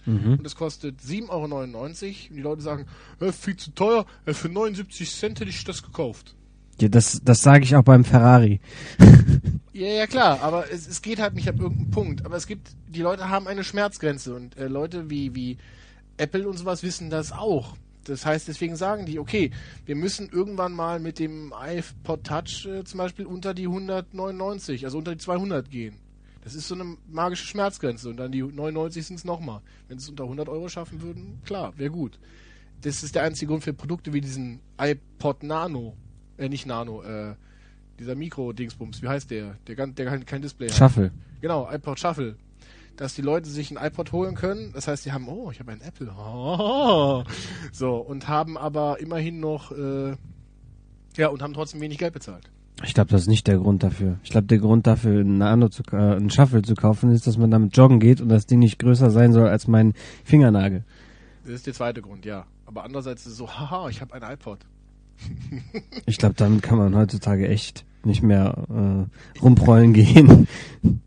Mhm. 0.05 0.33
Und 0.39 0.45
es 0.45 0.55
kostet 0.55 0.99
7,99 1.01 1.29
Euro. 1.29 1.83
Und 1.83 2.01
die 2.01 2.41
Leute 2.41 2.61
sagen, 2.61 2.85
viel 3.31 3.55
zu 3.55 3.71
teuer, 3.71 4.05
äh, 4.25 4.33
für 4.33 4.49
79 4.49 5.11
Cent 5.11 5.39
hätte 5.39 5.49
ich 5.49 5.63
das 5.63 5.83
gekauft. 5.83 6.35
Ja, 6.79 6.89
das, 6.89 7.21
das 7.23 7.41
sage 7.41 7.63
ich 7.63 7.75
auch 7.75 7.83
beim 7.83 8.03
Ferrari. 8.03 8.59
ja, 9.73 9.87
ja, 9.87 10.07
klar, 10.07 10.41
aber 10.41 10.71
es, 10.71 10.87
es 10.87 11.01
geht 11.01 11.19
halt 11.19 11.35
nicht 11.35 11.47
ab 11.47 11.59
irgendeinem 11.59 11.91
Punkt. 11.91 12.25
Aber 12.25 12.35
es 12.35 12.47
gibt, 12.47 12.71
die 12.87 13.01
Leute 13.01 13.29
haben 13.29 13.47
eine 13.47 13.63
Schmerzgrenze 13.63 14.33
und 14.33 14.57
äh, 14.57 14.67
Leute 14.67 15.09
wie, 15.09 15.35
wie 15.35 15.57
Apple 16.17 16.47
und 16.47 16.57
sowas 16.57 16.81
wissen 16.81 17.09
das 17.09 17.31
auch. 17.31 17.75
Das 18.05 18.25
heißt, 18.25 18.47
deswegen 18.47 18.75
sagen 18.75 19.05
die, 19.05 19.19
okay, 19.19 19.51
wir 19.85 19.95
müssen 19.95 20.29
irgendwann 20.29 20.73
mal 20.73 20.99
mit 20.99 21.19
dem 21.19 21.53
iPod 21.59 22.23
Touch 22.23 22.65
äh, 22.65 22.83
zum 22.83 22.97
Beispiel 22.97 23.25
unter 23.25 23.53
die 23.53 23.67
199, 23.67 24.85
also 24.85 24.97
unter 24.97 25.11
die 25.11 25.19
200 25.19 25.69
gehen. 25.69 25.99
Das 26.41 26.55
ist 26.55 26.67
so 26.67 26.75
eine 26.75 26.97
magische 27.07 27.45
Schmerzgrenze 27.45 28.09
und 28.09 28.17
dann 28.17 28.31
die 28.31 28.41
99 28.41 29.05
sind 29.05 29.15
es 29.17 29.25
nochmal. 29.25 29.61
Wenn 29.87 29.99
sie 29.99 30.05
es 30.05 30.09
unter 30.09 30.23
100 30.23 30.49
Euro 30.49 30.69
schaffen 30.69 31.01
würden, 31.01 31.39
klar, 31.45 31.77
wäre 31.77 31.91
gut. 31.91 32.19
Das 32.81 33.03
ist 33.03 33.13
der 33.13 33.23
einzige 33.23 33.49
Grund 33.49 33.63
für 33.63 33.73
Produkte 33.73 34.11
wie 34.11 34.21
diesen 34.21 34.59
iPod 34.79 35.43
Nano, 35.43 35.95
äh, 36.37 36.49
nicht 36.49 36.65
Nano, 36.65 37.03
äh, 37.03 37.35
dieser 37.99 38.15
Mikro-Dingsbums, 38.15 39.03
wie 39.03 39.07
heißt 39.07 39.29
der? 39.29 39.57
Der, 39.67 39.75
der 39.87 40.05
kein, 40.05 40.25
kein 40.25 40.41
Display 40.41 40.69
hat. 40.69 40.75
Shuffle. 40.75 41.11
Genau, 41.41 41.71
iPod 41.71 41.99
Shuffle. 41.99 42.35
Dass 42.97 43.13
die 43.13 43.21
Leute 43.21 43.49
sich 43.49 43.69
ein 43.69 43.77
iPod 43.77 44.11
holen 44.11 44.33
können, 44.33 44.73
das 44.73 44.87
heißt, 44.87 45.03
sie 45.03 45.11
haben, 45.11 45.27
oh, 45.27 45.51
ich 45.51 45.59
habe 45.59 45.71
einen 45.71 45.81
Apple. 45.81 46.11
Oh. 46.17 47.23
So, 47.71 47.97
und 47.97 48.27
haben 48.27 48.57
aber 48.57 48.99
immerhin 48.99 49.39
noch, 49.39 49.71
äh, 49.71 50.15
ja, 51.15 51.27
und 51.27 51.43
haben 51.43 51.53
trotzdem 51.53 51.81
wenig 51.81 51.99
Geld 51.99 52.13
bezahlt. 52.13 52.49
Ich 52.83 52.93
glaube, 52.93 53.09
das 53.11 53.21
ist 53.21 53.27
nicht 53.27 53.47
der 53.47 53.57
Grund 53.57 53.83
dafür. 53.83 54.17
Ich 54.23 54.31
glaube, 54.31 54.47
der 54.47 54.57
Grund 54.57 54.87
dafür, 54.87 55.21
ein 55.21 55.37
Nano 55.37 55.69
zu, 55.69 55.83
äh, 55.91 55.95
einen 55.95 56.29
Shuffle 56.29 56.61
zu 56.61 56.75
kaufen, 56.75 57.11
ist, 57.11 57.27
dass 57.27 57.37
man 57.37 57.51
damit 57.51 57.75
joggen 57.77 57.99
geht 57.99 58.21
und 58.21 58.29
das 58.29 58.45
Ding 58.45 58.59
nicht 58.59 58.79
größer 58.79 59.11
sein 59.11 59.33
soll 59.33 59.47
als 59.47 59.67
mein 59.67 59.93
Fingernagel. 60.23 60.83
Das 61.43 61.53
ist 61.53 61.67
der 61.67 61.73
zweite 61.73 62.01
Grund, 62.01 62.25
ja. 62.25 62.45
Aber 62.65 62.83
andererseits 62.83 63.25
ist 63.25 63.33
es 63.33 63.37
so, 63.37 63.49
haha, 63.49 63.89
ich 63.89 64.01
habe 64.01 64.13
ein 64.13 64.33
iPod. 64.33 64.59
ich 66.05 66.17
glaube, 66.17 66.35
damit 66.35 66.61
kann 66.61 66.77
man 66.77 66.95
heutzutage 66.95 67.47
echt 67.47 67.85
nicht 68.03 68.23
mehr 68.23 68.55
äh, 68.69 69.39
rumprollen 69.39 69.93
gehen. 69.93 70.47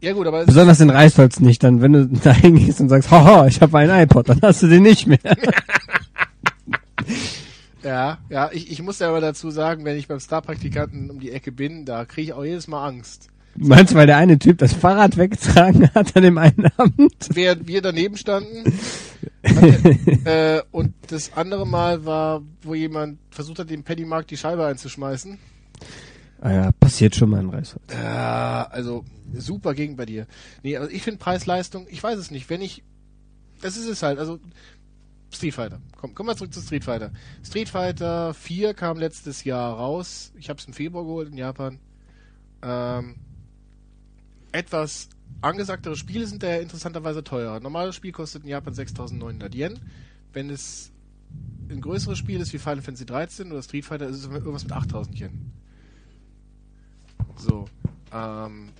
Ja 0.01 0.13
gut, 0.13 0.27
aber 0.27 0.45
besonders 0.45 0.81
in 0.81 0.91
Reisholz 0.91 1.41
nicht. 1.41 1.63
Dann, 1.65 1.81
wenn 1.81 1.93
du 1.93 2.07
da 2.07 2.33
hingehst 2.33 2.81
und 2.81 2.89
sagst, 2.89 3.11
haha, 3.11 3.47
ich 3.47 3.61
habe 3.61 3.79
ein 3.79 3.91
iPod, 3.91 4.29
dann 4.29 4.41
hast 4.43 4.63
du 4.63 4.69
den 4.69 4.85
nicht 4.85 5.07
mehr. 5.07 5.19
Ja, 7.85 8.19
ja, 8.31 8.51
ich, 8.53 8.71
ich 8.71 8.83
muss 8.83 8.99
ja 8.99 9.09
aber 9.09 9.21
dazu 9.21 9.51
sagen, 9.51 9.85
wenn 9.85 9.97
ich 9.97 10.09
beim 10.09 10.19
Star-Praktikanten 10.19 11.11
um 11.11 11.21
die 11.21 11.31
Ecke 11.31 11.53
bin, 11.53 11.85
da 11.85 12.05
kriege 12.05 12.23
ich 12.23 12.33
auch 12.33 12.45
jedes 12.45 12.67
Mal 12.67 12.87
Angst. 12.87 13.29
Meinst 13.57 13.93
du, 13.93 13.97
weil 13.97 14.07
der 14.07 14.17
eine 14.17 14.39
Typ 14.39 14.59
das 14.59 14.73
Fahrrad 14.73 15.17
weggetragen 15.17 15.89
hat 15.95 16.17
an 16.17 16.23
dem 16.23 16.39
einen 16.39 16.67
Abend? 16.77 17.29
Während 17.31 17.69
wir 17.69 17.83
daneben 17.83 18.17
standen. 18.17 18.65
äh, 20.25 20.63
und 20.73 20.95
das 21.09 21.33
andere 21.35 21.67
Mal 21.67 22.05
war, 22.05 22.43
wo 22.63 22.75
jemand 22.75 23.19
versucht 23.31 23.61
hat, 23.61 23.71
dem 23.71 23.85
Pennymark 23.85 24.27
die 24.27 24.37
Scheibe 24.37 24.67
einzuschmeißen. 24.67 25.39
Ah 26.41 26.53
ja, 26.53 26.73
passiert 26.73 27.15
schon 27.15 27.31
mal 27.31 27.41
in 27.41 27.51
Reisholz. 27.51 27.85
Ja, 27.93 28.67
also 28.71 29.05
super 29.35 29.75
gegen 29.75 29.97
bei 29.97 30.07
dir. 30.07 30.27
Nee, 30.63 30.77
also 30.77 30.91
ich 30.91 31.03
finde 31.03 31.19
Preis-Leistung, 31.19 31.87
ich 31.89 32.03
weiß 32.03 32.19
es 32.19 32.31
nicht. 32.31 32.51
Wenn 32.51 32.61
ich, 32.61 32.83
das 33.63 33.77
ist 33.77 33.89
es 33.89 34.03
halt, 34.03 34.19
also 34.19 34.41
Street 35.35 35.55
Fighter. 35.55 35.81
Komm, 35.97 36.15
kommen 36.15 36.29
wir 36.29 36.37
zurück 36.37 36.53
zu 36.53 36.61
Street 36.61 36.85
Fighter. 36.85 37.13
Street 37.45 37.69
Fighter 37.69 38.35
4 38.35 38.75
kam 38.75 38.99
letztes 38.99 39.45
Jahr 39.45 39.75
raus. 39.75 40.33
Ich 40.39 40.49
habe 40.49 40.59
es 40.59 40.67
im 40.67 40.73
Februar 40.73 41.05
geholt 41.05 41.29
in 41.29 41.37
Japan. 41.37 41.79
Ähm, 42.63 43.17
etwas 44.53 45.09
angesagtere 45.41 45.97
Spiele 45.97 46.27
sind 46.27 46.43
daher 46.43 46.63
interessanterweise 46.63 47.23
teurer. 47.25 47.57
Ein 47.57 47.63
normales 47.63 47.95
Spiel 47.95 48.13
kostet 48.13 48.45
in 48.45 48.51
Japan 48.51 48.75
6.900 48.75 49.55
Yen. 49.55 49.81
Wenn 50.33 50.51
es 50.51 50.93
ein 51.69 51.81
größeres 51.81 52.19
Spiel 52.19 52.41
ist 52.41 52.53
wie 52.53 52.59
Final 52.59 52.83
Fantasy 52.83 53.07
13 53.07 53.51
oder 53.51 53.63
Street 53.63 53.85
Fighter, 53.85 54.07
ist 54.07 54.19
es 54.19 54.27
irgendwas 54.27 54.65
mit 54.65 54.73
8.000 54.73 55.17
Yen. 55.19 55.53
So. 57.37 57.67
Ähm, 58.13 58.71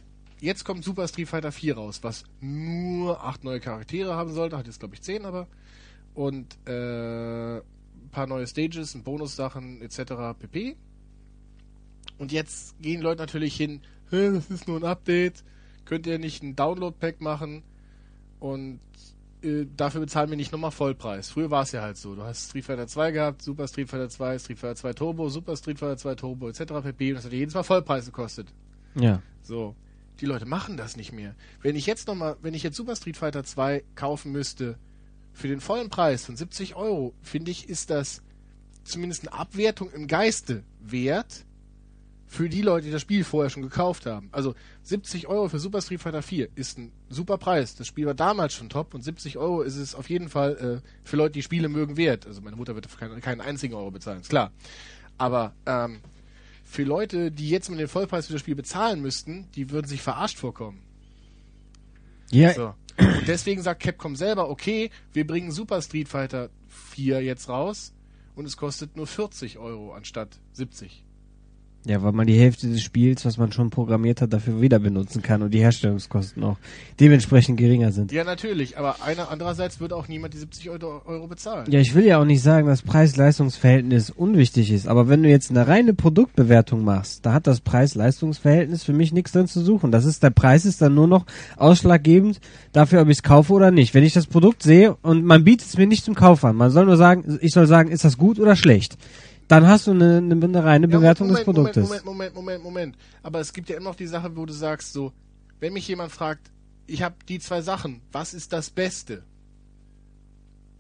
jetzt 0.41 0.65
kommt 0.65 0.85
Super 0.85 1.09
Street 1.09 1.29
Fighter 1.29 1.53
4 1.53 1.75
raus, 1.77 1.99
was 2.03 2.25
nur 2.41 3.23
acht 3.23 3.45
neue 3.45 3.61
Charaktere 3.61 4.15
haben 4.15 4.33
sollte. 4.33 4.57
Hat 4.57 4.67
jetzt, 4.67 4.81
glaube 4.81 4.95
ich, 4.95 5.03
zehn, 5.03 5.25
aber. 5.25 5.47
Und 6.15 6.57
äh, 6.67 7.57
ein 7.57 8.11
paar 8.11 8.27
neue 8.27 8.47
Stages, 8.47 8.95
und 8.95 9.05
Bonussachen 9.05 9.83
etc. 9.83 10.39
pp. 10.39 10.77
Und 12.19 12.33
jetzt 12.33 12.81
gehen 12.81 13.01
Leute 13.01 13.21
natürlich 13.21 13.57
hin, 13.57 13.81
das 14.11 14.51
ist 14.51 14.69
nur 14.69 14.79
ein 14.79 14.85
Update. 14.85 15.43
Könnt 15.85 16.07
ihr 16.07 16.19
nicht 16.19 16.43
ein 16.43 16.57
Download-Pack 16.57 17.21
machen? 17.21 17.63
Und 18.41 18.81
äh, 19.43 19.67
dafür 19.77 20.01
bezahlen 20.01 20.31
wir 20.31 20.37
nicht 20.37 20.53
nochmal 20.53 20.71
Vollpreis. 20.71 21.31
Früher 21.31 21.51
war 21.51 21.63
es 21.63 21.73
ja 21.73 21.83
halt 21.83 21.97
so. 21.97 22.15
Du 22.15 22.23
hast 22.23 22.49
Street 22.49 22.65
Fighter 22.65 22.87
2 22.87 23.11
gehabt, 23.11 23.43
Super 23.43 23.69
Street 23.69 23.89
Fighter 23.89 24.09
2, 24.09 24.39
Street 24.39 24.59
Fighter 24.59 24.77
2 24.77 24.93
Turbo, 24.95 25.29
Super 25.29 25.57
Street 25.57 25.79
Fighter 25.79 25.97
2 25.97 26.15
Turbo 26.15 26.49
etc. 26.49 26.61
pp. 26.83 27.11
Und 27.11 27.17
das 27.17 27.25
hat 27.27 27.33
jedes 27.33 27.55
Mal 27.55 27.63
Vollpreis 27.63 28.07
gekostet. 28.07 28.49
Ja. 28.95 29.21
So. 29.43 29.75
Die 30.21 30.27
Leute 30.27 30.47
machen 30.47 30.77
das 30.77 30.97
nicht 30.97 31.13
mehr. 31.13 31.35
Wenn 31.61 31.75
ich 31.75 31.87
jetzt 31.87 32.07
nochmal, 32.07 32.37
wenn 32.41 32.55
ich 32.55 32.63
jetzt 32.63 32.77
Super 32.77 32.97
Street 32.97 33.17
Fighter 33.17 33.45
2 33.45 33.83
kaufen 33.97 34.31
müsste, 34.31 34.79
für 35.35 35.49
den 35.49 35.61
vollen 35.61 35.91
Preis 35.91 36.25
von 36.25 36.37
70 36.37 36.77
Euro, 36.77 37.13
finde 37.21 37.51
ich, 37.51 37.69
ist 37.69 37.91
das 37.91 38.23
zumindest 38.85 39.29
eine 39.29 39.39
Abwertung 39.39 39.91
im 39.91 40.07
Geiste 40.07 40.63
wert, 40.81 41.45
für 42.27 42.49
die 42.49 42.63
Leute, 42.63 42.87
die 42.87 42.93
das 42.93 43.03
Spiel 43.03 43.23
vorher 43.23 43.49
schon 43.49 43.63
gekauft 43.63 44.07
haben. 44.07 44.29
Also 44.33 44.55
70 44.83 45.29
Euro 45.29 45.49
für 45.49 45.61
Super 45.61 45.81
Street 45.81 46.01
Fighter 46.01 46.23
4 46.23 46.49
ist 46.57 46.79
ein 46.79 46.91
super 47.09 47.39
Preis. 47.39 47.77
Das 47.77 47.87
Spiel 47.87 48.07
war 48.07 48.15
damals 48.15 48.55
schon 48.55 48.69
top 48.69 48.93
und 48.93 49.03
70 49.03 49.39
Euro 49.39 49.63
ist 49.63 49.77
es 49.77 49.95
auf 49.95 50.11
jeden 50.11 50.29
Fall 50.29 50.83
äh, 50.85 50.89
für 51.05 51.17
Leute, 51.17 51.35
die 51.35 51.43
Spiele 51.43 51.69
mögen, 51.69 51.97
wert. 51.97 52.27
Also 52.27 52.41
meine 52.41 52.57
Mutter 52.57 52.75
wird 52.75 52.89
keinen, 52.99 53.21
keinen 53.21 53.41
einzigen 53.41 53.75
Euro 53.75 53.93
bezahlen, 53.93 54.21
ist 54.21 54.31
klar. 54.31 54.51
Aber 55.17 55.55
ähm, 55.67 56.01
für 56.65 56.83
Leute, 56.83 57.31
die 57.31 57.51
jetzt 57.51 57.71
mit 57.71 57.79
dem 57.79 57.89
Vollpreis 57.89 58.27
für 58.27 58.33
das 58.33 58.41
Spiel 58.41 58.57
bezahlen 58.57 59.01
müssten, 59.01 59.49
die 59.53 59.71
würden 59.71 59.87
sich 59.87 60.03
verarscht 60.03 60.39
vorkommen. 60.39 60.83
Ja. 62.31 62.53
So. 62.53 62.75
Deswegen 63.27 63.63
sagt 63.63 63.83
Capcom 63.83 64.17
selber, 64.17 64.49
okay, 64.49 64.91
wir 65.13 65.27
bringen 65.27 65.51
Super 65.51 65.83
Street 65.83 66.09
Fighter 66.09 66.51
4 66.69 67.23
jetzt 67.23 67.49
raus 67.49 67.93
und 68.35 68.47
es 68.47 68.57
kostet 68.57 68.97
nur 68.97 69.07
40 69.07 69.59
Euro 69.59 69.93
anstatt 69.93 70.41
70. 70.53 71.04
Ja, 71.87 72.03
weil 72.03 72.13
man 72.13 72.27
die 72.27 72.39
Hälfte 72.39 72.67
des 72.67 72.81
Spiels, 72.81 73.27
was 73.27 73.37
man 73.37 73.53
schon 73.53 73.69
programmiert 73.69 74.23
hat, 74.23 74.33
dafür 74.33 74.59
wieder 74.63 74.79
benutzen 74.79 75.21
kann 75.21 75.43
und 75.43 75.53
die 75.53 75.59
Herstellungskosten 75.61 76.43
auch 76.43 76.57
dementsprechend 76.99 77.59
geringer 77.59 77.93
sind. 77.93 78.11
Ja, 78.11 78.25
natürlich, 78.25 78.79
aber 78.79 79.03
einer 79.03 79.31
andererseits 79.31 79.81
würde 79.81 79.95
auch 79.95 80.09
niemand 80.09 80.33
die 80.33 80.39
70 80.39 80.71
Euro, 80.71 81.03
Euro 81.05 81.27
bezahlen. 81.27 81.71
Ja, 81.71 81.81
ich 81.81 81.95
will 81.95 82.07
ja 82.07 82.19
auch 82.19 82.25
nicht 82.25 82.41
sagen, 82.41 82.69
dass 82.69 82.81
Preis-Leistungs-Verhältnis 82.81 84.09
unwichtig 84.09 84.71
ist, 84.71 84.89
aber 84.89 85.09
wenn 85.11 85.23
du 85.23 85.29
jetzt 85.29 85.51
eine 85.51 85.69
reine 85.69 85.93
Produktbewertung 85.93 86.85
machst, 86.85 87.27
da 87.27 87.35
hat 87.35 87.47
das 87.47 87.61
Preis-Leistungs-Verhältnis 87.61 88.83
für 88.83 88.95
mich 88.95 89.13
nichts 89.13 89.33
drin 89.33 89.47
zu 89.47 89.61
suchen. 89.61 89.93
Das 89.93 90.07
ist, 90.07 90.23
der 90.23 90.31
Preis 90.31 90.65
ist 90.65 90.81
dann 90.81 90.95
nur 90.95 91.07
noch 91.07 91.27
ausschlaggebend 91.59 92.41
dafür, 92.73 93.03
ob 93.03 93.09
ich 93.09 93.19
es 93.19 93.23
kaufe 93.23 93.53
oder 93.53 93.71
nicht. 93.71 93.93
Wenn 93.93 94.05
ich 94.05 94.15
das 94.15 94.27
Produkt 94.27 94.63
sehe 94.63 94.97
und 95.03 95.23
man 95.27 95.45
bietet 95.45 95.69
es 95.69 95.77
mir 95.77 95.87
nicht 95.87 96.07
zum 96.07 96.15
Kauf 96.15 96.47
an, 96.47 96.57
man 96.57 96.71
soll 96.71 96.87
nur 96.87 96.97
sagen, 96.97 97.39
ich 97.43 97.53
soll 97.53 97.67
sagen, 97.67 97.91
ist 97.91 98.07
das 98.07 98.17
gut 98.17 98.41
oder 98.41 98.57
schlecht? 98.57 98.97
Dann 99.49 99.67
hast 99.67 99.87
du 99.87 99.91
eine, 99.91 100.19
eine, 100.19 100.35
eine 100.43 100.65
reine 100.65 100.89
Bewertung 100.89 101.29
Moment, 101.29 101.47
des 101.47 101.55
Produktes. 101.55 101.85
Moment, 101.85 102.05
Moment, 102.05 102.35
Moment, 102.35 102.63
Moment, 102.63 102.65
Moment. 102.65 102.97
Aber 103.23 103.41
es 103.41 103.53
gibt 103.53 103.69
ja 103.69 103.77
immer 103.77 103.91
noch 103.91 103.97
die 103.97 104.07
Sache, 104.07 104.35
wo 104.37 104.47
du 104.47 104.53
sagst, 104.53 104.93
so, 104.93 105.13
wenn 105.61 105.73
mich 105.73 105.87
jemand 105.89 106.13
fragt, 106.13 106.51
ich 106.87 107.03
habe 107.03 107.17
die 107.29 107.39
zwei 107.39 107.63
Sachen, 107.63 108.01
was 108.13 108.35
ist 108.35 108.53
das 108.53 108.71
Beste? 108.71 109.23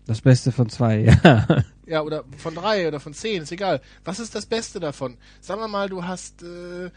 Das 0.06 0.20
Beste 0.20 0.52
von 0.52 0.68
zwei, 0.68 1.00
ja. 1.24 1.64
Ja, 1.86 2.02
oder 2.02 2.24
von 2.38 2.54
drei 2.54 2.88
oder 2.88 3.00
von 3.00 3.12
zehn, 3.12 3.42
ist 3.42 3.52
egal. 3.52 3.80
Was 4.04 4.18
ist 4.18 4.34
das 4.34 4.46
Beste 4.46 4.80
davon? 4.80 5.18
Sagen 5.40 5.60
wir 5.60 5.68
mal, 5.68 5.88
du 5.88 6.04
hast, 6.04 6.42
äh, 6.42 6.90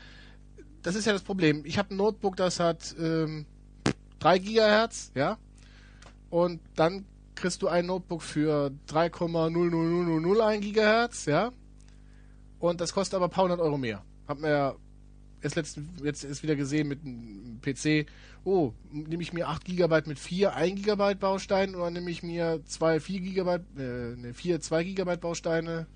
das 0.81 0.95
ist 0.95 1.05
ja 1.05 1.13
das 1.13 1.23
Problem. 1.23 1.63
Ich 1.65 1.77
habe 1.77 1.93
ein 1.93 1.97
Notebook, 1.97 2.37
das 2.37 2.59
hat 2.59 2.95
ähm, 2.99 3.45
3 4.19 4.39
Gigahertz, 4.39 5.11
ja, 5.13 5.37
und 6.29 6.61
dann 6.75 7.05
kriegst 7.37 7.61
du 7.61 7.67
ein 7.67 7.85
Notebook 7.85 8.21
für 8.21 8.71
3,00001 8.89 10.59
Gigahertz, 10.59 11.25
ja, 11.25 11.51
und 12.59 12.81
das 12.81 12.93
kostet 12.93 13.15
aber 13.15 13.25
ein 13.25 13.31
paar 13.31 13.43
hundert 13.45 13.59
Euro 13.59 13.77
mehr. 13.77 14.03
Hab 14.27 14.39
mir 14.39 14.49
ja 14.49 14.75
erst 15.41 15.55
letzten, 15.55 15.89
jetzt 16.03 16.23
ist 16.23 16.43
wieder 16.43 16.55
gesehen 16.55 16.87
mit 16.87 16.99
einem 17.05 17.59
PC, 17.61 18.07
oh, 18.43 18.73
nehme 18.91 19.21
ich 19.21 19.33
mir 19.33 19.47
8 19.47 19.65
GB 19.65 20.01
mit 20.07 20.19
4 20.19 20.53
1 20.55 20.81
GB 20.81 21.15
Bausteinen 21.15 21.75
oder 21.75 21.91
nehme 21.91 22.09
ich 22.09 22.23
mir 22.23 22.61
2 22.65 22.99
4 22.99 23.19
GB, 23.21 23.51
äh, 23.77 24.15
ne, 24.17 24.33
4 24.33 24.59
2 24.59 24.83
GB 24.83 25.17
Bausteine 25.17 25.87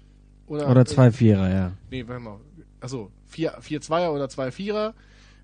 oder, 0.51 0.69
Oder 0.69 0.85
zwei 0.85 1.11
Vierer, 1.11 1.49
ja. 1.49 1.71
Nee, 1.89 2.05
warte 2.07 2.21
mal. 2.21 2.39
Achso, 2.81 3.09
4, 3.27 3.57
4 3.61 3.79
Zweier 3.79 4.11
oder 4.11 4.27
2 4.27 4.51
Vierer. 4.51 4.93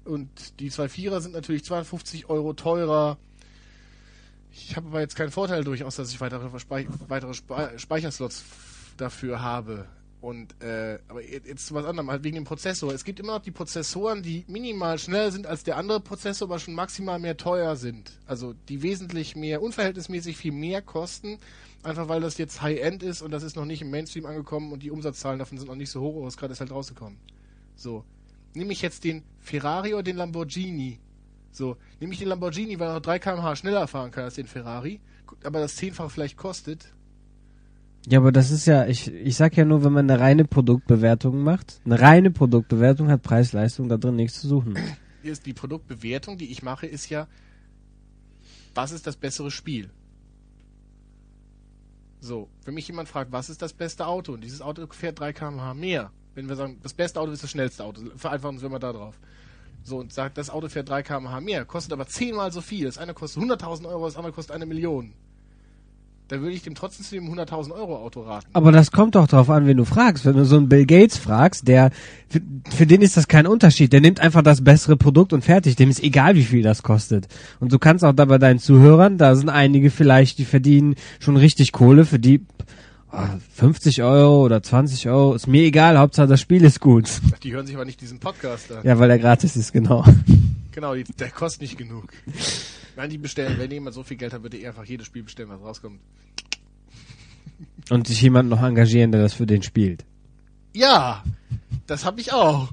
Und 0.03 0.59
die 0.59 0.69
2 0.69 0.89
Vierer 0.89 1.21
sind 1.21 1.33
natürlich 1.33 1.63
250 1.63 2.29
Euro 2.29 2.51
teurer. 2.51 3.17
Ich 4.51 4.75
habe 4.75 4.87
aber 4.87 5.01
jetzt 5.01 5.15
keinen 5.15 5.31
Vorteil 5.31 5.63
durchaus, 5.63 5.95
dass 5.95 6.11
ich 6.11 6.19
weitere, 6.19 6.49
Verspeich 6.49 6.87
weitere 7.07 7.33
Spe 7.33 7.73
Speicherslots 7.77 8.43
dafür 8.97 9.41
habe. 9.41 9.85
Und 10.19 10.61
äh, 10.63 10.97
aber 11.09 11.21
je- 11.23 11.41
jetzt 11.45 11.67
zu 11.67 11.75
was 11.75 11.85
anderem, 11.85 12.09
halt 12.09 12.23
wegen 12.23 12.35
dem 12.35 12.43
Prozessor. 12.43 12.91
Es 12.91 13.03
gibt 13.03 13.19
immer 13.19 13.33
noch 13.33 13.41
die 13.41 13.51
Prozessoren, 13.51 14.23
die 14.23 14.45
minimal 14.47 14.97
schneller 14.97 15.31
sind 15.31 15.45
als 15.45 15.63
der 15.63 15.77
andere 15.77 15.99
Prozessor, 15.99 16.47
aber 16.47 16.57
schon 16.57 16.73
maximal 16.73 17.19
mehr 17.19 17.37
teuer 17.37 17.75
sind. 17.75 18.11
Also 18.25 18.53
die 18.67 18.81
wesentlich 18.81 19.35
mehr, 19.35 19.61
unverhältnismäßig 19.61 20.35
viel 20.35 20.53
mehr 20.53 20.81
kosten, 20.81 21.37
einfach 21.83 22.07
weil 22.09 22.19
das 22.21 22.39
jetzt 22.39 22.63
High-End 22.63 23.03
ist 23.03 23.21
und 23.21 23.29
das 23.29 23.43
ist 23.43 23.55
noch 23.55 23.65
nicht 23.65 23.83
im 23.83 23.91
Mainstream 23.91 24.25
angekommen 24.25 24.71
und 24.71 24.81
die 24.81 24.89
Umsatzzahlen 24.89 25.37
davon 25.37 25.59
sind 25.59 25.67
noch 25.67 25.75
nicht 25.75 25.91
so 25.91 26.01
hoch, 26.01 26.17
aber 26.17 26.27
es 26.27 26.35
gerade 26.35 26.53
ist 26.53 26.59
halt 26.61 26.71
rausgekommen. 26.71 27.19
So. 27.75 28.03
Nehme 28.55 28.73
ich 28.73 28.81
jetzt 28.81 29.03
den 29.03 29.21
Ferrari 29.39 29.93
oder 29.93 30.01
den 30.03 30.15
Lamborghini? 30.17 30.97
So, 31.51 31.77
nehme 31.99 32.13
ich 32.13 32.19
den 32.19 32.27
Lamborghini, 32.27 32.79
weil 32.79 32.89
er 32.89 32.93
noch 32.95 33.01
3 33.01 33.19
km/h 33.19 33.55
schneller 33.55 33.87
fahren 33.87 34.11
kann 34.11 34.25
als 34.25 34.35
den 34.35 34.47
Ferrari, 34.47 34.99
aber 35.43 35.59
das 35.59 35.75
zehnfach 35.75 36.11
vielleicht 36.11 36.37
kostet. 36.37 36.93
Ja, 38.09 38.19
aber 38.19 38.31
das 38.31 38.51
ist 38.51 38.65
ja, 38.65 38.85
ich, 38.85 39.11
ich 39.11 39.35
sag 39.35 39.57
ja 39.57 39.65
nur, 39.65 39.83
wenn 39.83 39.91
man 39.91 40.09
eine 40.09 40.19
reine 40.19 40.45
Produktbewertung 40.45 41.43
macht, 41.43 41.81
eine 41.83 41.99
reine 41.99 42.31
Produktbewertung 42.31 43.09
hat 43.09 43.21
Preis-Leistung 43.21 43.89
da 43.89 43.97
drin 43.97 44.15
nichts 44.15 44.39
zu 44.39 44.47
suchen. 44.47 44.77
Hier 45.23 45.33
ist 45.33 45.45
die 45.45 45.53
Produktbewertung, 45.53 46.37
die 46.37 46.51
ich 46.51 46.63
mache, 46.63 46.87
ist 46.87 47.09
ja, 47.09 47.27
was 48.75 48.91
ist 48.91 49.07
das 49.07 49.17
bessere 49.17 49.51
Spiel? 49.51 49.89
So, 52.21 52.49
wenn 52.63 52.75
mich 52.75 52.87
jemand 52.87 53.09
fragt, 53.09 53.31
was 53.31 53.49
ist 53.49 53.61
das 53.61 53.73
beste 53.73 54.07
Auto? 54.07 54.33
Und 54.33 54.41
dieses 54.41 54.61
Auto 54.61 54.87
fährt 54.89 55.19
3 55.19 55.33
km/h 55.33 55.73
mehr. 55.73 56.11
Wenn 56.33 56.47
wir 56.47 56.55
sagen, 56.55 56.79
das 56.83 56.93
beste 56.93 57.19
Auto 57.19 57.31
ist 57.31 57.43
das 57.43 57.49
schnellste 57.49 57.83
Auto, 57.83 58.01
vereinfachen 58.15 58.55
uns 58.55 58.61
wir 58.61 58.69
mal 58.69 58.79
da 58.79 58.93
drauf. 58.93 59.19
So, 59.87 59.99
und 59.99 60.11
sagt, 60.11 60.37
das 60.37 60.49
Auto 60.49 60.67
fährt 60.67 60.89
3 60.89 61.01
km/h 61.01 61.39
mehr, 61.39 61.63
kostet 61.63 61.93
aber 61.93 62.05
zehnmal 62.07 62.51
so 62.51 62.59
viel. 62.59 62.87
Das 62.87 62.97
eine 62.97 63.13
kostet 63.13 63.41
100.000 63.41 63.87
Euro, 63.87 64.05
das 64.05 64.17
andere 64.17 64.33
kostet 64.33 64.53
eine 64.53 64.65
Million. 64.65 65.13
Da 66.27 66.41
würde 66.41 66.51
ich 66.51 66.61
dem 66.61 66.75
trotzdem 66.75 67.05
zu 67.05 67.15
dem 67.15 67.33
100.000 67.33 67.71
Euro 67.71 67.95
Auto 67.95 68.23
raten. 68.23 68.47
Aber 68.51 68.73
das 68.73 68.91
kommt 68.91 69.15
doch 69.15 69.27
drauf 69.27 69.49
an, 69.49 69.65
wen 69.65 69.77
du 69.77 69.85
fragst. 69.85 70.25
Wenn 70.25 70.35
du 70.35 70.43
so 70.43 70.57
einen 70.57 70.67
Bill 70.67 70.85
Gates 70.85 71.17
fragst, 71.17 71.69
der, 71.69 71.91
für, 72.27 72.41
für 72.69 72.85
den 72.85 73.01
ist 73.01 73.15
das 73.15 73.29
kein 73.29 73.47
Unterschied. 73.47 73.93
Der 73.93 74.01
nimmt 74.01 74.19
einfach 74.19 74.41
das 74.41 74.61
bessere 74.61 74.97
Produkt 74.97 75.31
und 75.31 75.45
fertig. 75.45 75.77
Dem 75.77 75.89
ist 75.89 76.03
egal, 76.03 76.35
wie 76.35 76.43
viel 76.43 76.63
das 76.63 76.83
kostet. 76.83 77.29
Und 77.61 77.71
du 77.71 77.79
kannst 77.79 78.03
auch 78.03 78.11
da 78.11 78.25
bei 78.25 78.39
deinen 78.39 78.59
Zuhörern, 78.59 79.17
da 79.17 79.37
sind 79.37 79.47
einige 79.47 79.89
vielleicht, 79.89 80.37
die 80.37 80.43
verdienen 80.43 80.95
schon 81.21 81.37
richtig 81.37 81.71
Kohle, 81.71 82.03
für 82.03 82.19
die 82.19 82.45
50 83.09 84.03
Euro 84.03 84.43
oder 84.43 84.61
20 84.61 85.09
Euro, 85.09 85.33
ist 85.33 85.47
mir 85.47 85.63
egal, 85.63 85.97
Hauptsache 85.97 86.27
das 86.27 86.41
Spiel 86.41 86.63
ist 86.63 86.79
gut. 86.79 87.09
Die 87.43 87.53
hören 87.53 87.65
sich 87.65 87.75
aber 87.75 87.85
nicht 87.85 88.01
diesen 88.01 88.19
Podcast 88.19 88.71
an. 88.71 88.83
Ja, 88.83 88.99
weil 88.99 89.09
er 89.09 89.19
gratis 89.19 89.55
ist, 89.55 89.73
genau. 89.73 90.03
Genau, 90.71 90.93
die, 90.93 91.05
der 91.05 91.31
kostet 91.31 91.63
nicht 91.63 91.75
genug. 91.75 92.13
Nein, 92.95 93.09
die 93.09 93.17
bestellen, 93.17 93.57
wenn 93.57 93.71
jemand 93.71 93.95
so 93.95 94.03
viel 94.03 94.15
Geld 94.15 94.31
hat, 94.31 94.43
würde 94.43 94.57
er 94.57 94.69
einfach 94.69 94.85
jedes 94.85 95.07
Spiel 95.07 95.23
bestellen, 95.23 95.49
was 95.49 95.59
rauskommt. 95.59 95.99
Und 97.89 98.05
sich 98.05 98.21
jemand 98.21 98.47
noch 98.47 98.61
engagieren, 98.61 99.11
der 99.11 99.23
das 99.23 99.33
für 99.33 99.47
den 99.47 99.63
spielt. 99.63 100.05
Ja, 100.75 101.23
das 101.87 102.05
habe 102.05 102.21
ich 102.21 102.31
auch. 102.31 102.71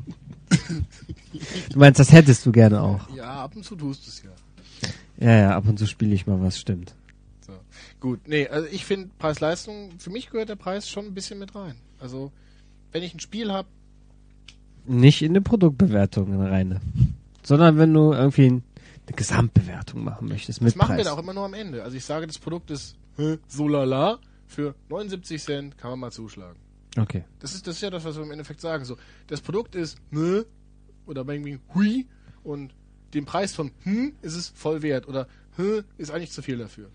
Du 1.71 1.79
meinst, 1.79 1.99
das 1.99 2.13
hättest 2.13 2.45
du 2.45 2.53
gerne 2.53 2.83
auch. 2.83 3.09
Ja, 3.17 3.45
ab 3.45 3.57
und 3.57 3.65
zu 3.65 3.75
tust 3.75 4.07
du 4.07 4.11
es 4.11 4.23
ja. 4.23 5.27
Ja, 5.27 5.39
ja, 5.41 5.57
ab 5.57 5.67
und 5.67 5.79
zu 5.79 5.87
spiele 5.87 6.15
ich 6.15 6.27
mal 6.27 6.43
was, 6.43 6.59
stimmt. 6.59 6.95
Gut, 8.05 8.29
nee, 8.29 8.47
also 8.49 8.69
ich 8.71 8.85
finde 8.85 9.09
Preis-Leistung, 9.19 9.93
für 9.99 10.11
mich 10.11 10.29
gehört 10.29 10.51
der 10.51 10.57
Preis 10.57 10.91
schon 10.91 11.07
ein 11.07 11.15
bisschen 11.15 11.39
mit 11.39 11.55
rein. 11.55 11.75
Also, 11.99 12.33
wenn 12.93 13.03
ich 13.03 13.15
ein 13.15 13.21
Spiel 13.21 13.51
habe, 13.51 13.67
Nicht 14.85 15.23
in 15.23 15.33
eine 15.33 15.41
Produktbewertung 15.41 16.39
rein. 16.39 16.83
Sondern 17.43 17.79
wenn 17.79 17.95
du 17.95 18.13
irgendwie 18.13 18.49
eine 18.49 19.17
Gesamtbewertung 19.17 20.05
machen 20.05 20.29
möchtest 20.29 20.61
mit 20.61 20.73
Das 20.73 20.77
machen 20.77 20.91
wir 20.91 20.97
Preis. 20.97 21.07
da 21.07 21.13
auch 21.15 21.19
immer 21.19 21.33
nur 21.33 21.47
am 21.47 21.55
Ende. 21.55 21.83
Also 21.83 21.97
ich 21.97 22.05
sage, 22.05 22.27
das 22.27 22.39
Produkt 22.39 22.71
ist 22.71 22.95
so 23.49 23.69
lala. 23.69 24.19
Für 24.47 24.75
79 24.91 25.43
Cent 25.43 25.79
kann 25.79 25.89
man 25.93 26.01
mal 26.01 26.13
zuschlagen. 26.13 26.61
Okay. 26.99 27.25
Das 27.39 27.55
ist, 27.55 27.67
das 27.67 27.77
ist 27.77 27.81
ja 27.81 27.89
das, 27.89 28.05
was 28.05 28.17
wir 28.17 28.23
im 28.23 28.33
Endeffekt 28.33 28.61
sagen. 28.61 28.85
So, 28.85 28.99
das 29.29 29.41
Produkt 29.41 29.77
ist 29.77 29.97
ne 30.11 30.45
oder 31.07 31.27
irgendwie 31.27 31.59
hui 31.75 32.07
und 32.43 32.75
den 33.15 33.25
Preis 33.25 33.55
von 33.55 33.71
hm 33.85 34.13
ist 34.21 34.35
es 34.35 34.51
voll 34.55 34.83
wert 34.83 35.09
oder 35.09 35.27
hm 35.57 35.85
ist 35.97 36.11
eigentlich 36.11 36.33
zu 36.33 36.43
viel 36.43 36.59
dafür. 36.59 36.91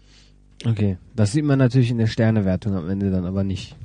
Okay. 0.65 0.97
Das 1.15 1.31
sieht 1.31 1.45
man 1.45 1.59
natürlich 1.59 1.91
in 1.91 1.97
der 1.97 2.07
Sternewertung 2.07 2.75
am 2.75 2.89
Ende 2.89 3.11
dann 3.11 3.25
aber 3.25 3.43
nicht. 3.43 3.75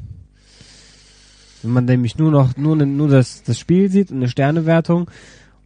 Wenn 1.63 1.73
man 1.73 1.85
nämlich 1.85 2.19
nur 2.19 2.31
noch, 2.31 2.57
nur, 2.57 2.77
ne- 2.77 2.87
nur 2.87 3.09
das, 3.09 3.43
das 3.43 3.59
Spiel 3.59 3.91
sieht 3.91 4.11
und 4.11 4.19
eine 4.19 4.29
Sternewertung 4.29 5.11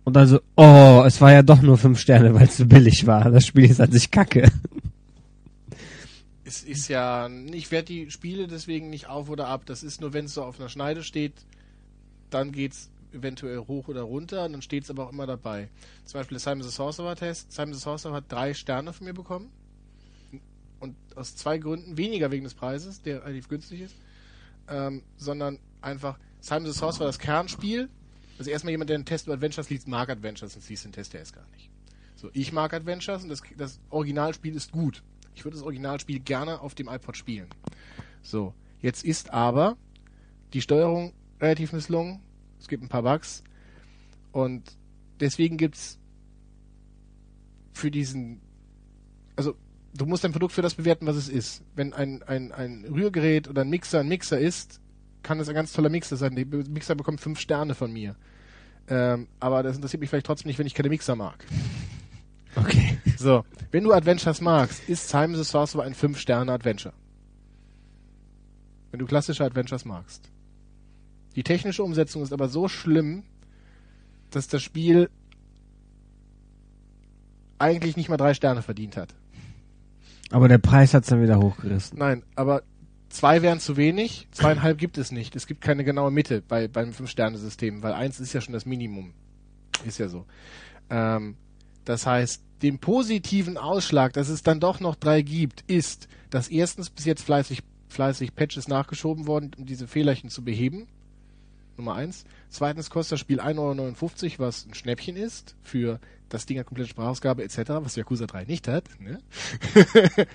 und 0.05 0.15
dann 0.15 0.29
so, 0.29 0.41
oh, 0.57 1.03
es 1.07 1.21
war 1.21 1.33
ja 1.33 1.43
doch 1.43 1.61
nur 1.61 1.77
fünf 1.77 1.99
Sterne, 1.99 2.35
weil 2.37 2.47
es 2.47 2.59
so 2.59 2.67
billig 2.67 3.07
war. 3.07 3.31
Das 3.31 3.47
Spiel 3.47 3.71
ist 3.71 3.81
an 3.81 3.91
sich 3.91 4.11
kacke. 4.11 4.51
Es 6.45 6.63
ist 6.63 6.89
ja, 6.89 7.29
ich 7.53 7.71
werde 7.71 7.87
die 7.87 8.11
Spiele 8.11 8.47
deswegen 8.47 8.89
nicht 8.89 9.09
auf 9.09 9.29
oder 9.29 9.49
ab. 9.49 9.63
Das 9.67 9.83
ist 9.83 10.01
nur, 10.01 10.13
wenn 10.13 10.27
es 10.27 10.35
so 10.35 10.43
auf 10.45 10.59
einer 10.59 10.69
Schneide 10.69 11.03
steht, 11.03 11.35
dann 12.31 12.53
geht's 12.53 12.91
eventuell 13.13 13.59
hoch 13.59 13.89
oder 13.89 14.03
runter 14.03 14.45
und 14.45 14.53
dann 14.53 14.63
steht 14.63 14.85
es 14.85 14.91
aber 14.91 15.07
auch 15.07 15.13
immer 15.13 15.27
dabei. 15.27 15.69
Zum 16.05 16.21
Beispiel 16.21 16.37
der 16.37 16.41
Simon 16.41 16.63
the 16.63 16.71
Sorcerer 16.71 17.17
Test. 17.17 17.53
Simon 17.53 17.75
the 17.75 17.81
Sorcerer 17.81 18.15
hat 18.15 18.25
drei 18.29 18.55
Sterne 18.55 18.93
von 18.93 19.07
mir 19.07 19.15
bekommen. 19.15 19.51
Und 20.81 20.95
aus 21.17 21.37
zwei 21.37 21.59
Gründen, 21.59 21.97
weniger 21.97 22.31
wegen 22.31 22.45
des 22.45 22.55
Preises, 22.55 23.03
der 23.03 23.25
relativ 23.25 23.49
günstig 23.49 23.81
ist, 23.81 23.97
ähm, 24.69 25.03
sondern 25.17 25.59
einfach 25.81 26.19
Simon 26.41 26.67
the 26.67 26.79
Sorcerer, 26.79 27.07
das 27.07 27.19
Kernspiel. 27.19 27.89
Also 28.39 28.51
erstmal 28.51 28.71
jemand, 28.71 28.91
der 28.91 28.95
einen 28.95 29.05
Test 29.05 29.27
über 29.27 29.35
Adventures 29.35 29.71
liest, 29.71 29.89
mag 29.89 30.09
Adventures, 30.09 30.53
sonst 30.53 30.69
liest 30.69 30.85
den 30.85 30.93
Test 30.93 31.13
ja 31.13 31.21
erst 31.21 31.35
gar 31.35 31.47
nicht. 31.55 31.71
So, 32.15 32.31
ich 32.33 32.53
mag 32.53 32.73
Adventures 32.73 33.23
und 33.23 33.29
das, 33.29 33.43
das 33.57 33.81
Originalspiel 33.91 34.55
ist 34.55 34.73
gut. 34.73 35.03
Ich 35.35 35.45
würde 35.45 35.57
das 35.57 35.65
Originalspiel 35.65 36.21
gerne 36.21 36.61
auf 36.61 36.75
dem 36.75 36.89
iPod 36.89 37.17
spielen. 37.17 37.49
So, 38.23 38.55
jetzt 38.81 39.05
ist 39.05 39.33
aber 39.33 39.77
die 40.53 40.61
Steuerung 40.61 41.13
relativ 41.41 41.73
misslungen. 41.73 42.21
Es 42.61 42.69
gibt 42.69 42.83
ein 42.83 42.89
paar 42.89 43.03
Bugs. 43.03 43.45
Und 44.33 44.77
deswegen 45.21 45.57
gibt's 45.57 45.99
für 47.73 47.91
diesen, 47.91 48.41
also 49.37 49.55
du 49.95 50.07
musst 50.07 50.25
dein 50.25 50.33
Produkt 50.33 50.53
für 50.53 50.63
das 50.63 50.75
bewerten, 50.75 51.07
was 51.07 51.17
es 51.17 51.29
ist. 51.29 51.63
Wenn 51.75 51.93
ein, 51.93 52.23
ein, 52.23 52.53
ein 52.53 52.85
Rührgerät 52.85 53.49
oder 53.49 53.63
ein 53.63 53.71
Mixer 53.71 54.01
ein 54.01 54.09
Mixer 54.09 54.39
ist, 54.39 54.81
kann 55.23 55.41
es 55.41 55.49
ein 55.49 55.55
ganz 55.55 55.73
toller 55.73 55.89
Mixer 55.89 56.17
sein. 56.17 56.35
Der 56.35 56.47
Mixer 56.47 56.95
bekommt 56.95 57.21
fünf 57.21 57.41
Sterne 57.41 57.75
von 57.75 57.93
mir. 57.93 58.17
Ähm, 58.89 59.29
aber 59.41 59.63
das 59.63 59.77
interessiert 59.77 60.01
mich 60.01 60.11
vielleicht 60.11 60.27
trotzdem 60.27 60.49
nicht, 60.49 60.59
wenn 60.59 60.67
ich 60.67 60.75
keine 60.75 60.89
Mixer 60.89 61.17
mag. 61.17 61.45
Okay. 62.57 62.99
So, 63.17 63.45
wenn 63.71 63.85
du 63.85 63.93
Adventures 63.93 64.41
magst, 64.41 64.89
ist 64.89 65.09
Simon 65.09 65.37
the 65.37 65.45
Sorcerer 65.45 65.85
ein 65.85 65.95
5-Sterne-Adventure. 65.95 66.95
Wenn 68.91 68.99
du 68.99 69.07
klassische 69.07 69.45
Adventures 69.45 69.85
magst. 69.85 70.31
Die 71.37 71.45
technische 71.45 71.85
Umsetzung 71.85 72.23
ist 72.23 72.33
aber 72.33 72.49
so 72.49 72.67
schlimm, 72.67 73.23
dass 74.31 74.49
das 74.49 74.63
Spiel 74.63 75.09
eigentlich 77.59 77.97
nicht 77.97 78.09
mal 78.09 78.17
drei 78.17 78.35
Sterne 78.35 78.63
verdient 78.63 78.97
hat. 78.97 79.15
Aber 80.31 80.49
der 80.49 80.59
Preis 80.59 80.95
hat's 80.95 81.09
dann 81.09 81.23
wieder 81.23 81.39
hochgerissen. 81.39 81.99
Nein, 81.99 82.23
aber 82.35 82.63
zwei 83.09 83.43
wären 83.43 83.61
zu 83.61 83.77
wenig, 83.77 84.29
zweieinhalb 84.31 84.79
gibt 84.79 84.99
es 84.99 85.11
nicht. 85.11 85.37
Es 85.37 85.47
gibt 85.47 85.61
keine 85.61 85.85
genaue 85.85 86.11
Mitte 86.11 86.43
bei, 86.47 86.69
beim 86.69 86.93
Fünf-Sterne-System, 86.93 87.83
weil 87.83 87.93
eins 87.93 88.21
ist 88.21 88.33
ja 88.33 88.41
schon 88.41 88.53
das 88.53 88.67
Minimum. 88.67 89.13
Ist 89.87 89.99
ja 89.99 90.09
so. 90.09 90.27
Ähm, 90.91 91.37
das 91.85 92.07
heißt, 92.07 92.43
den 92.63 92.79
positiven 92.79 93.57
Ausschlag, 93.57 94.13
dass 94.13 94.29
es 94.29 94.43
dann 94.43 94.61
doch 94.61 94.81
noch 94.81 94.97
drei 94.97 95.23
gibt, 95.23 95.63
ist, 95.67 96.09
dass 96.31 96.49
erstens 96.49 96.91
bis 96.91 97.05
jetzt 97.05 97.23
fleißig, 97.23 97.63
fleißig 97.89 98.35
Patches 98.35 98.69
nachgeschoben 98.69 99.27
worden, 99.27 99.53
um 99.57 99.65
diese 99.65 99.87
Fehlerchen 99.87 100.29
zu 100.29 100.45
beheben. 100.45 100.89
Nummer 101.77 101.95
eins. 101.95 102.25
Zweitens 102.51 102.91
kostet 102.91 103.13
das 103.13 103.21
Spiel 103.21 103.41
1,59 103.41 103.59
Euro, 103.59 104.39
was 104.39 104.67
ein 104.67 104.75
Schnäppchen 104.75 105.17
ist, 105.17 105.55
für 105.63 106.01
das 106.29 106.47
Ding 106.47 106.59
hat 106.59 106.67
komplette 106.67 106.91
Sprachausgabe 106.91 107.43
etc., 107.43 107.59
was 107.81 107.97
Yakuza 107.97 108.27
3 108.27 108.45
nicht 108.45 108.69
hat. 108.69 108.85
Ne? 109.01 109.19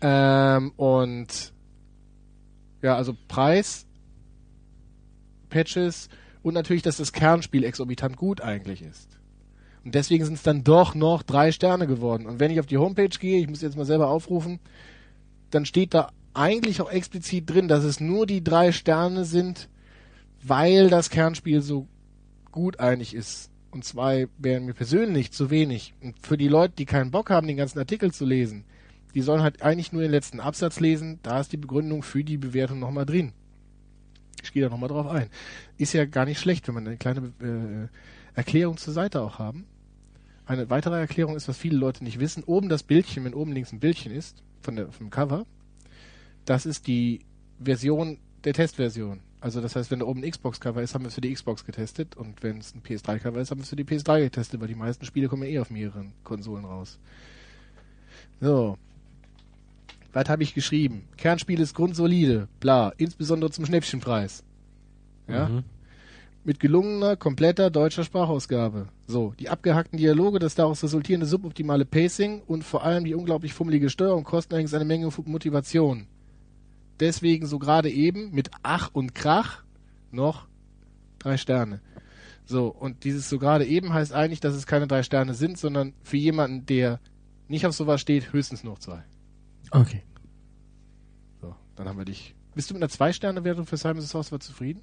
ähm, 0.00 0.72
und 0.76 1.52
ja, 2.82 2.96
also 2.96 3.16
Preis, 3.28 3.86
Patches 5.48 6.08
und 6.42 6.54
natürlich, 6.54 6.82
dass 6.82 6.98
das 6.98 7.12
Kernspiel 7.12 7.64
exorbitant 7.64 8.16
gut 8.16 8.40
eigentlich 8.40 8.82
ist. 8.82 9.18
Und 9.84 9.94
deswegen 9.94 10.24
sind 10.24 10.34
es 10.34 10.42
dann 10.42 10.64
doch 10.64 10.94
noch 10.94 11.22
drei 11.22 11.52
Sterne 11.52 11.86
geworden. 11.86 12.26
Und 12.26 12.40
wenn 12.40 12.50
ich 12.50 12.60
auf 12.60 12.66
die 12.66 12.78
Homepage 12.78 13.08
gehe, 13.08 13.40
ich 13.40 13.48
muss 13.48 13.62
jetzt 13.62 13.76
mal 13.76 13.84
selber 13.84 14.08
aufrufen, 14.08 14.60
dann 15.50 15.66
steht 15.66 15.94
da 15.94 16.10
eigentlich 16.32 16.80
auch 16.80 16.90
explizit 16.90 17.48
drin, 17.48 17.68
dass 17.68 17.84
es 17.84 18.00
nur 18.00 18.26
die 18.26 18.42
drei 18.42 18.72
Sterne 18.72 19.24
sind, 19.24 19.68
weil 20.42 20.90
das 20.90 21.10
Kernspiel 21.10 21.60
so 21.62 21.86
gut 22.50 22.80
eigentlich 22.80 23.14
ist. 23.14 23.50
Und 23.74 23.84
zwei 23.84 24.28
wären 24.38 24.66
mir 24.66 24.72
persönlich 24.72 25.32
zu 25.32 25.50
wenig. 25.50 25.94
Und 26.00 26.14
für 26.24 26.36
die 26.36 26.46
Leute, 26.46 26.74
die 26.78 26.86
keinen 26.86 27.10
Bock 27.10 27.28
haben, 27.30 27.48
den 27.48 27.56
ganzen 27.56 27.80
Artikel 27.80 28.12
zu 28.12 28.24
lesen, 28.24 28.64
die 29.14 29.20
sollen 29.20 29.42
halt 29.42 29.62
eigentlich 29.62 29.92
nur 29.92 30.02
den 30.02 30.12
letzten 30.12 30.38
Absatz 30.38 30.78
lesen. 30.78 31.18
Da 31.24 31.40
ist 31.40 31.52
die 31.52 31.56
Begründung 31.56 32.04
für 32.04 32.22
die 32.22 32.36
Bewertung 32.36 32.78
nochmal 32.78 33.04
drin. 33.04 33.32
Ich 34.44 34.52
gehe 34.52 34.62
da 34.62 34.68
nochmal 34.68 34.88
drauf 34.88 35.08
ein. 35.08 35.28
Ist 35.76 35.92
ja 35.92 36.04
gar 36.04 36.24
nicht 36.24 36.38
schlecht, 36.38 36.68
wenn 36.68 36.74
man 36.74 36.86
eine 36.86 36.98
kleine 36.98 37.32
äh, 37.40 38.38
Erklärung 38.38 38.76
zur 38.76 38.94
Seite 38.94 39.20
auch 39.20 39.40
haben. 39.40 39.66
Eine 40.46 40.70
weitere 40.70 41.00
Erklärung 41.00 41.34
ist, 41.34 41.48
was 41.48 41.58
viele 41.58 41.76
Leute 41.76 42.04
nicht 42.04 42.20
wissen. 42.20 42.44
Oben 42.44 42.68
das 42.68 42.84
Bildchen, 42.84 43.24
wenn 43.24 43.34
oben 43.34 43.50
links 43.50 43.72
ein 43.72 43.80
Bildchen 43.80 44.12
ist, 44.12 44.44
von 44.62 44.76
der, 44.76 44.92
vom 44.92 45.10
Cover, 45.10 45.46
das 46.44 46.64
ist 46.64 46.86
die 46.86 47.22
Version 47.58 48.18
der 48.44 48.52
Testversion. 48.52 49.20
Also 49.44 49.60
das 49.60 49.76
heißt, 49.76 49.90
wenn 49.90 49.98
da 49.98 50.06
oben 50.06 50.24
ein 50.24 50.30
Xbox-Cover 50.30 50.80
ist, 50.80 50.94
haben 50.94 51.02
wir 51.04 51.08
es 51.08 51.16
für 51.16 51.20
die 51.20 51.34
Xbox 51.34 51.66
getestet 51.66 52.16
und 52.16 52.42
wenn 52.42 52.56
es 52.56 52.74
ein 52.74 52.80
PS3-Cover 52.82 53.38
ist, 53.42 53.50
haben 53.50 53.58
wir 53.58 53.64
es 53.64 53.68
für 53.68 53.76
die 53.76 53.84
PS3 53.84 54.22
getestet, 54.22 54.58
weil 54.58 54.68
die 54.68 54.74
meisten 54.74 55.04
Spiele 55.04 55.28
kommen 55.28 55.42
ja 55.42 55.50
eh 55.50 55.58
auf 55.58 55.68
mehreren 55.68 56.14
Konsolen 56.24 56.64
raus. 56.64 56.98
So. 58.40 58.78
Was 60.14 60.30
habe 60.30 60.44
ich 60.44 60.54
geschrieben? 60.54 61.04
Kernspiel 61.18 61.60
ist 61.60 61.74
grundsolide, 61.74 62.48
bla, 62.58 62.94
insbesondere 62.96 63.50
zum 63.50 63.66
Schnäppchenpreis. 63.66 64.44
Ja? 65.28 65.50
Mhm. 65.50 65.64
Mit 66.44 66.58
gelungener, 66.58 67.16
kompletter 67.16 67.68
deutscher 67.68 68.04
Sprachausgabe. 68.04 68.88
So, 69.06 69.34
die 69.38 69.50
abgehackten 69.50 69.98
Dialoge, 69.98 70.38
das 70.38 70.54
daraus 70.54 70.82
resultierende 70.82 71.26
suboptimale 71.26 71.84
Pacing 71.84 72.40
und 72.46 72.64
vor 72.64 72.82
allem 72.82 73.04
die 73.04 73.14
unglaublich 73.14 73.52
fummelige 73.52 73.90
Steuerung 73.90 74.24
kosten 74.24 74.54
allerdings 74.54 74.72
eine 74.72 74.86
Menge 74.86 75.10
Motivation. 75.26 76.06
Deswegen 77.04 77.44
so 77.44 77.58
gerade 77.58 77.90
eben 77.90 78.30
mit 78.30 78.50
Ach 78.62 78.88
und 78.94 79.14
Krach 79.14 79.62
noch 80.10 80.48
drei 81.18 81.36
Sterne. 81.36 81.82
So, 82.46 82.68
und 82.68 83.04
dieses 83.04 83.28
so 83.28 83.38
gerade 83.38 83.66
eben 83.66 83.92
heißt 83.92 84.14
eigentlich, 84.14 84.40
dass 84.40 84.54
es 84.54 84.66
keine 84.66 84.86
drei 84.86 85.02
Sterne 85.02 85.34
sind, 85.34 85.58
sondern 85.58 85.92
für 86.02 86.16
jemanden, 86.16 86.64
der 86.64 87.00
nicht 87.46 87.66
auf 87.66 87.74
sowas 87.74 88.00
steht, 88.00 88.32
höchstens 88.32 88.64
noch 88.64 88.78
zwei. 88.78 89.04
Okay. 89.70 90.02
So, 91.42 91.54
dann 91.76 91.88
haben 91.88 91.98
wir 91.98 92.06
dich. 92.06 92.34
Bist 92.54 92.70
du 92.70 92.74
mit 92.74 92.82
einer 92.82 92.88
Zwei-Sterne-Wertung 92.88 93.66
für 93.66 93.76
Simon 93.76 94.00
Sorcerer 94.00 94.40
zufrieden? 94.40 94.80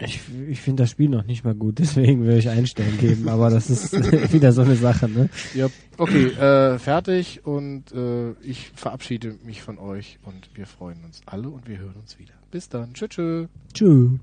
Ich, 0.00 0.20
ich 0.48 0.60
finde 0.60 0.82
das 0.82 0.90
Spiel 0.90 1.08
noch 1.08 1.24
nicht 1.24 1.44
mal 1.44 1.54
gut, 1.54 1.78
deswegen 1.78 2.24
würde 2.24 2.38
ich 2.38 2.48
einen 2.48 2.66
Stern 2.66 2.98
geben, 2.98 3.28
aber 3.28 3.50
das 3.50 3.70
ist 3.70 3.92
wieder 4.32 4.52
so 4.52 4.62
eine 4.62 4.76
Sache, 4.76 5.08
ne? 5.08 5.28
Ja. 5.54 5.68
Okay, 5.96 6.26
äh, 6.26 6.78
fertig 6.78 7.46
und 7.46 7.92
äh, 7.92 8.32
ich 8.42 8.70
verabschiede 8.74 9.36
mich 9.44 9.62
von 9.62 9.78
euch 9.78 10.18
und 10.24 10.50
wir 10.54 10.66
freuen 10.66 11.04
uns 11.04 11.22
alle 11.26 11.48
und 11.48 11.68
wir 11.68 11.78
hören 11.78 11.94
uns 12.00 12.18
wieder. 12.18 12.34
Bis 12.50 12.68
dann. 12.68 12.94
Tschüss. 12.94 13.08
tschüss. 13.10 13.48
Tschüss. 13.72 14.20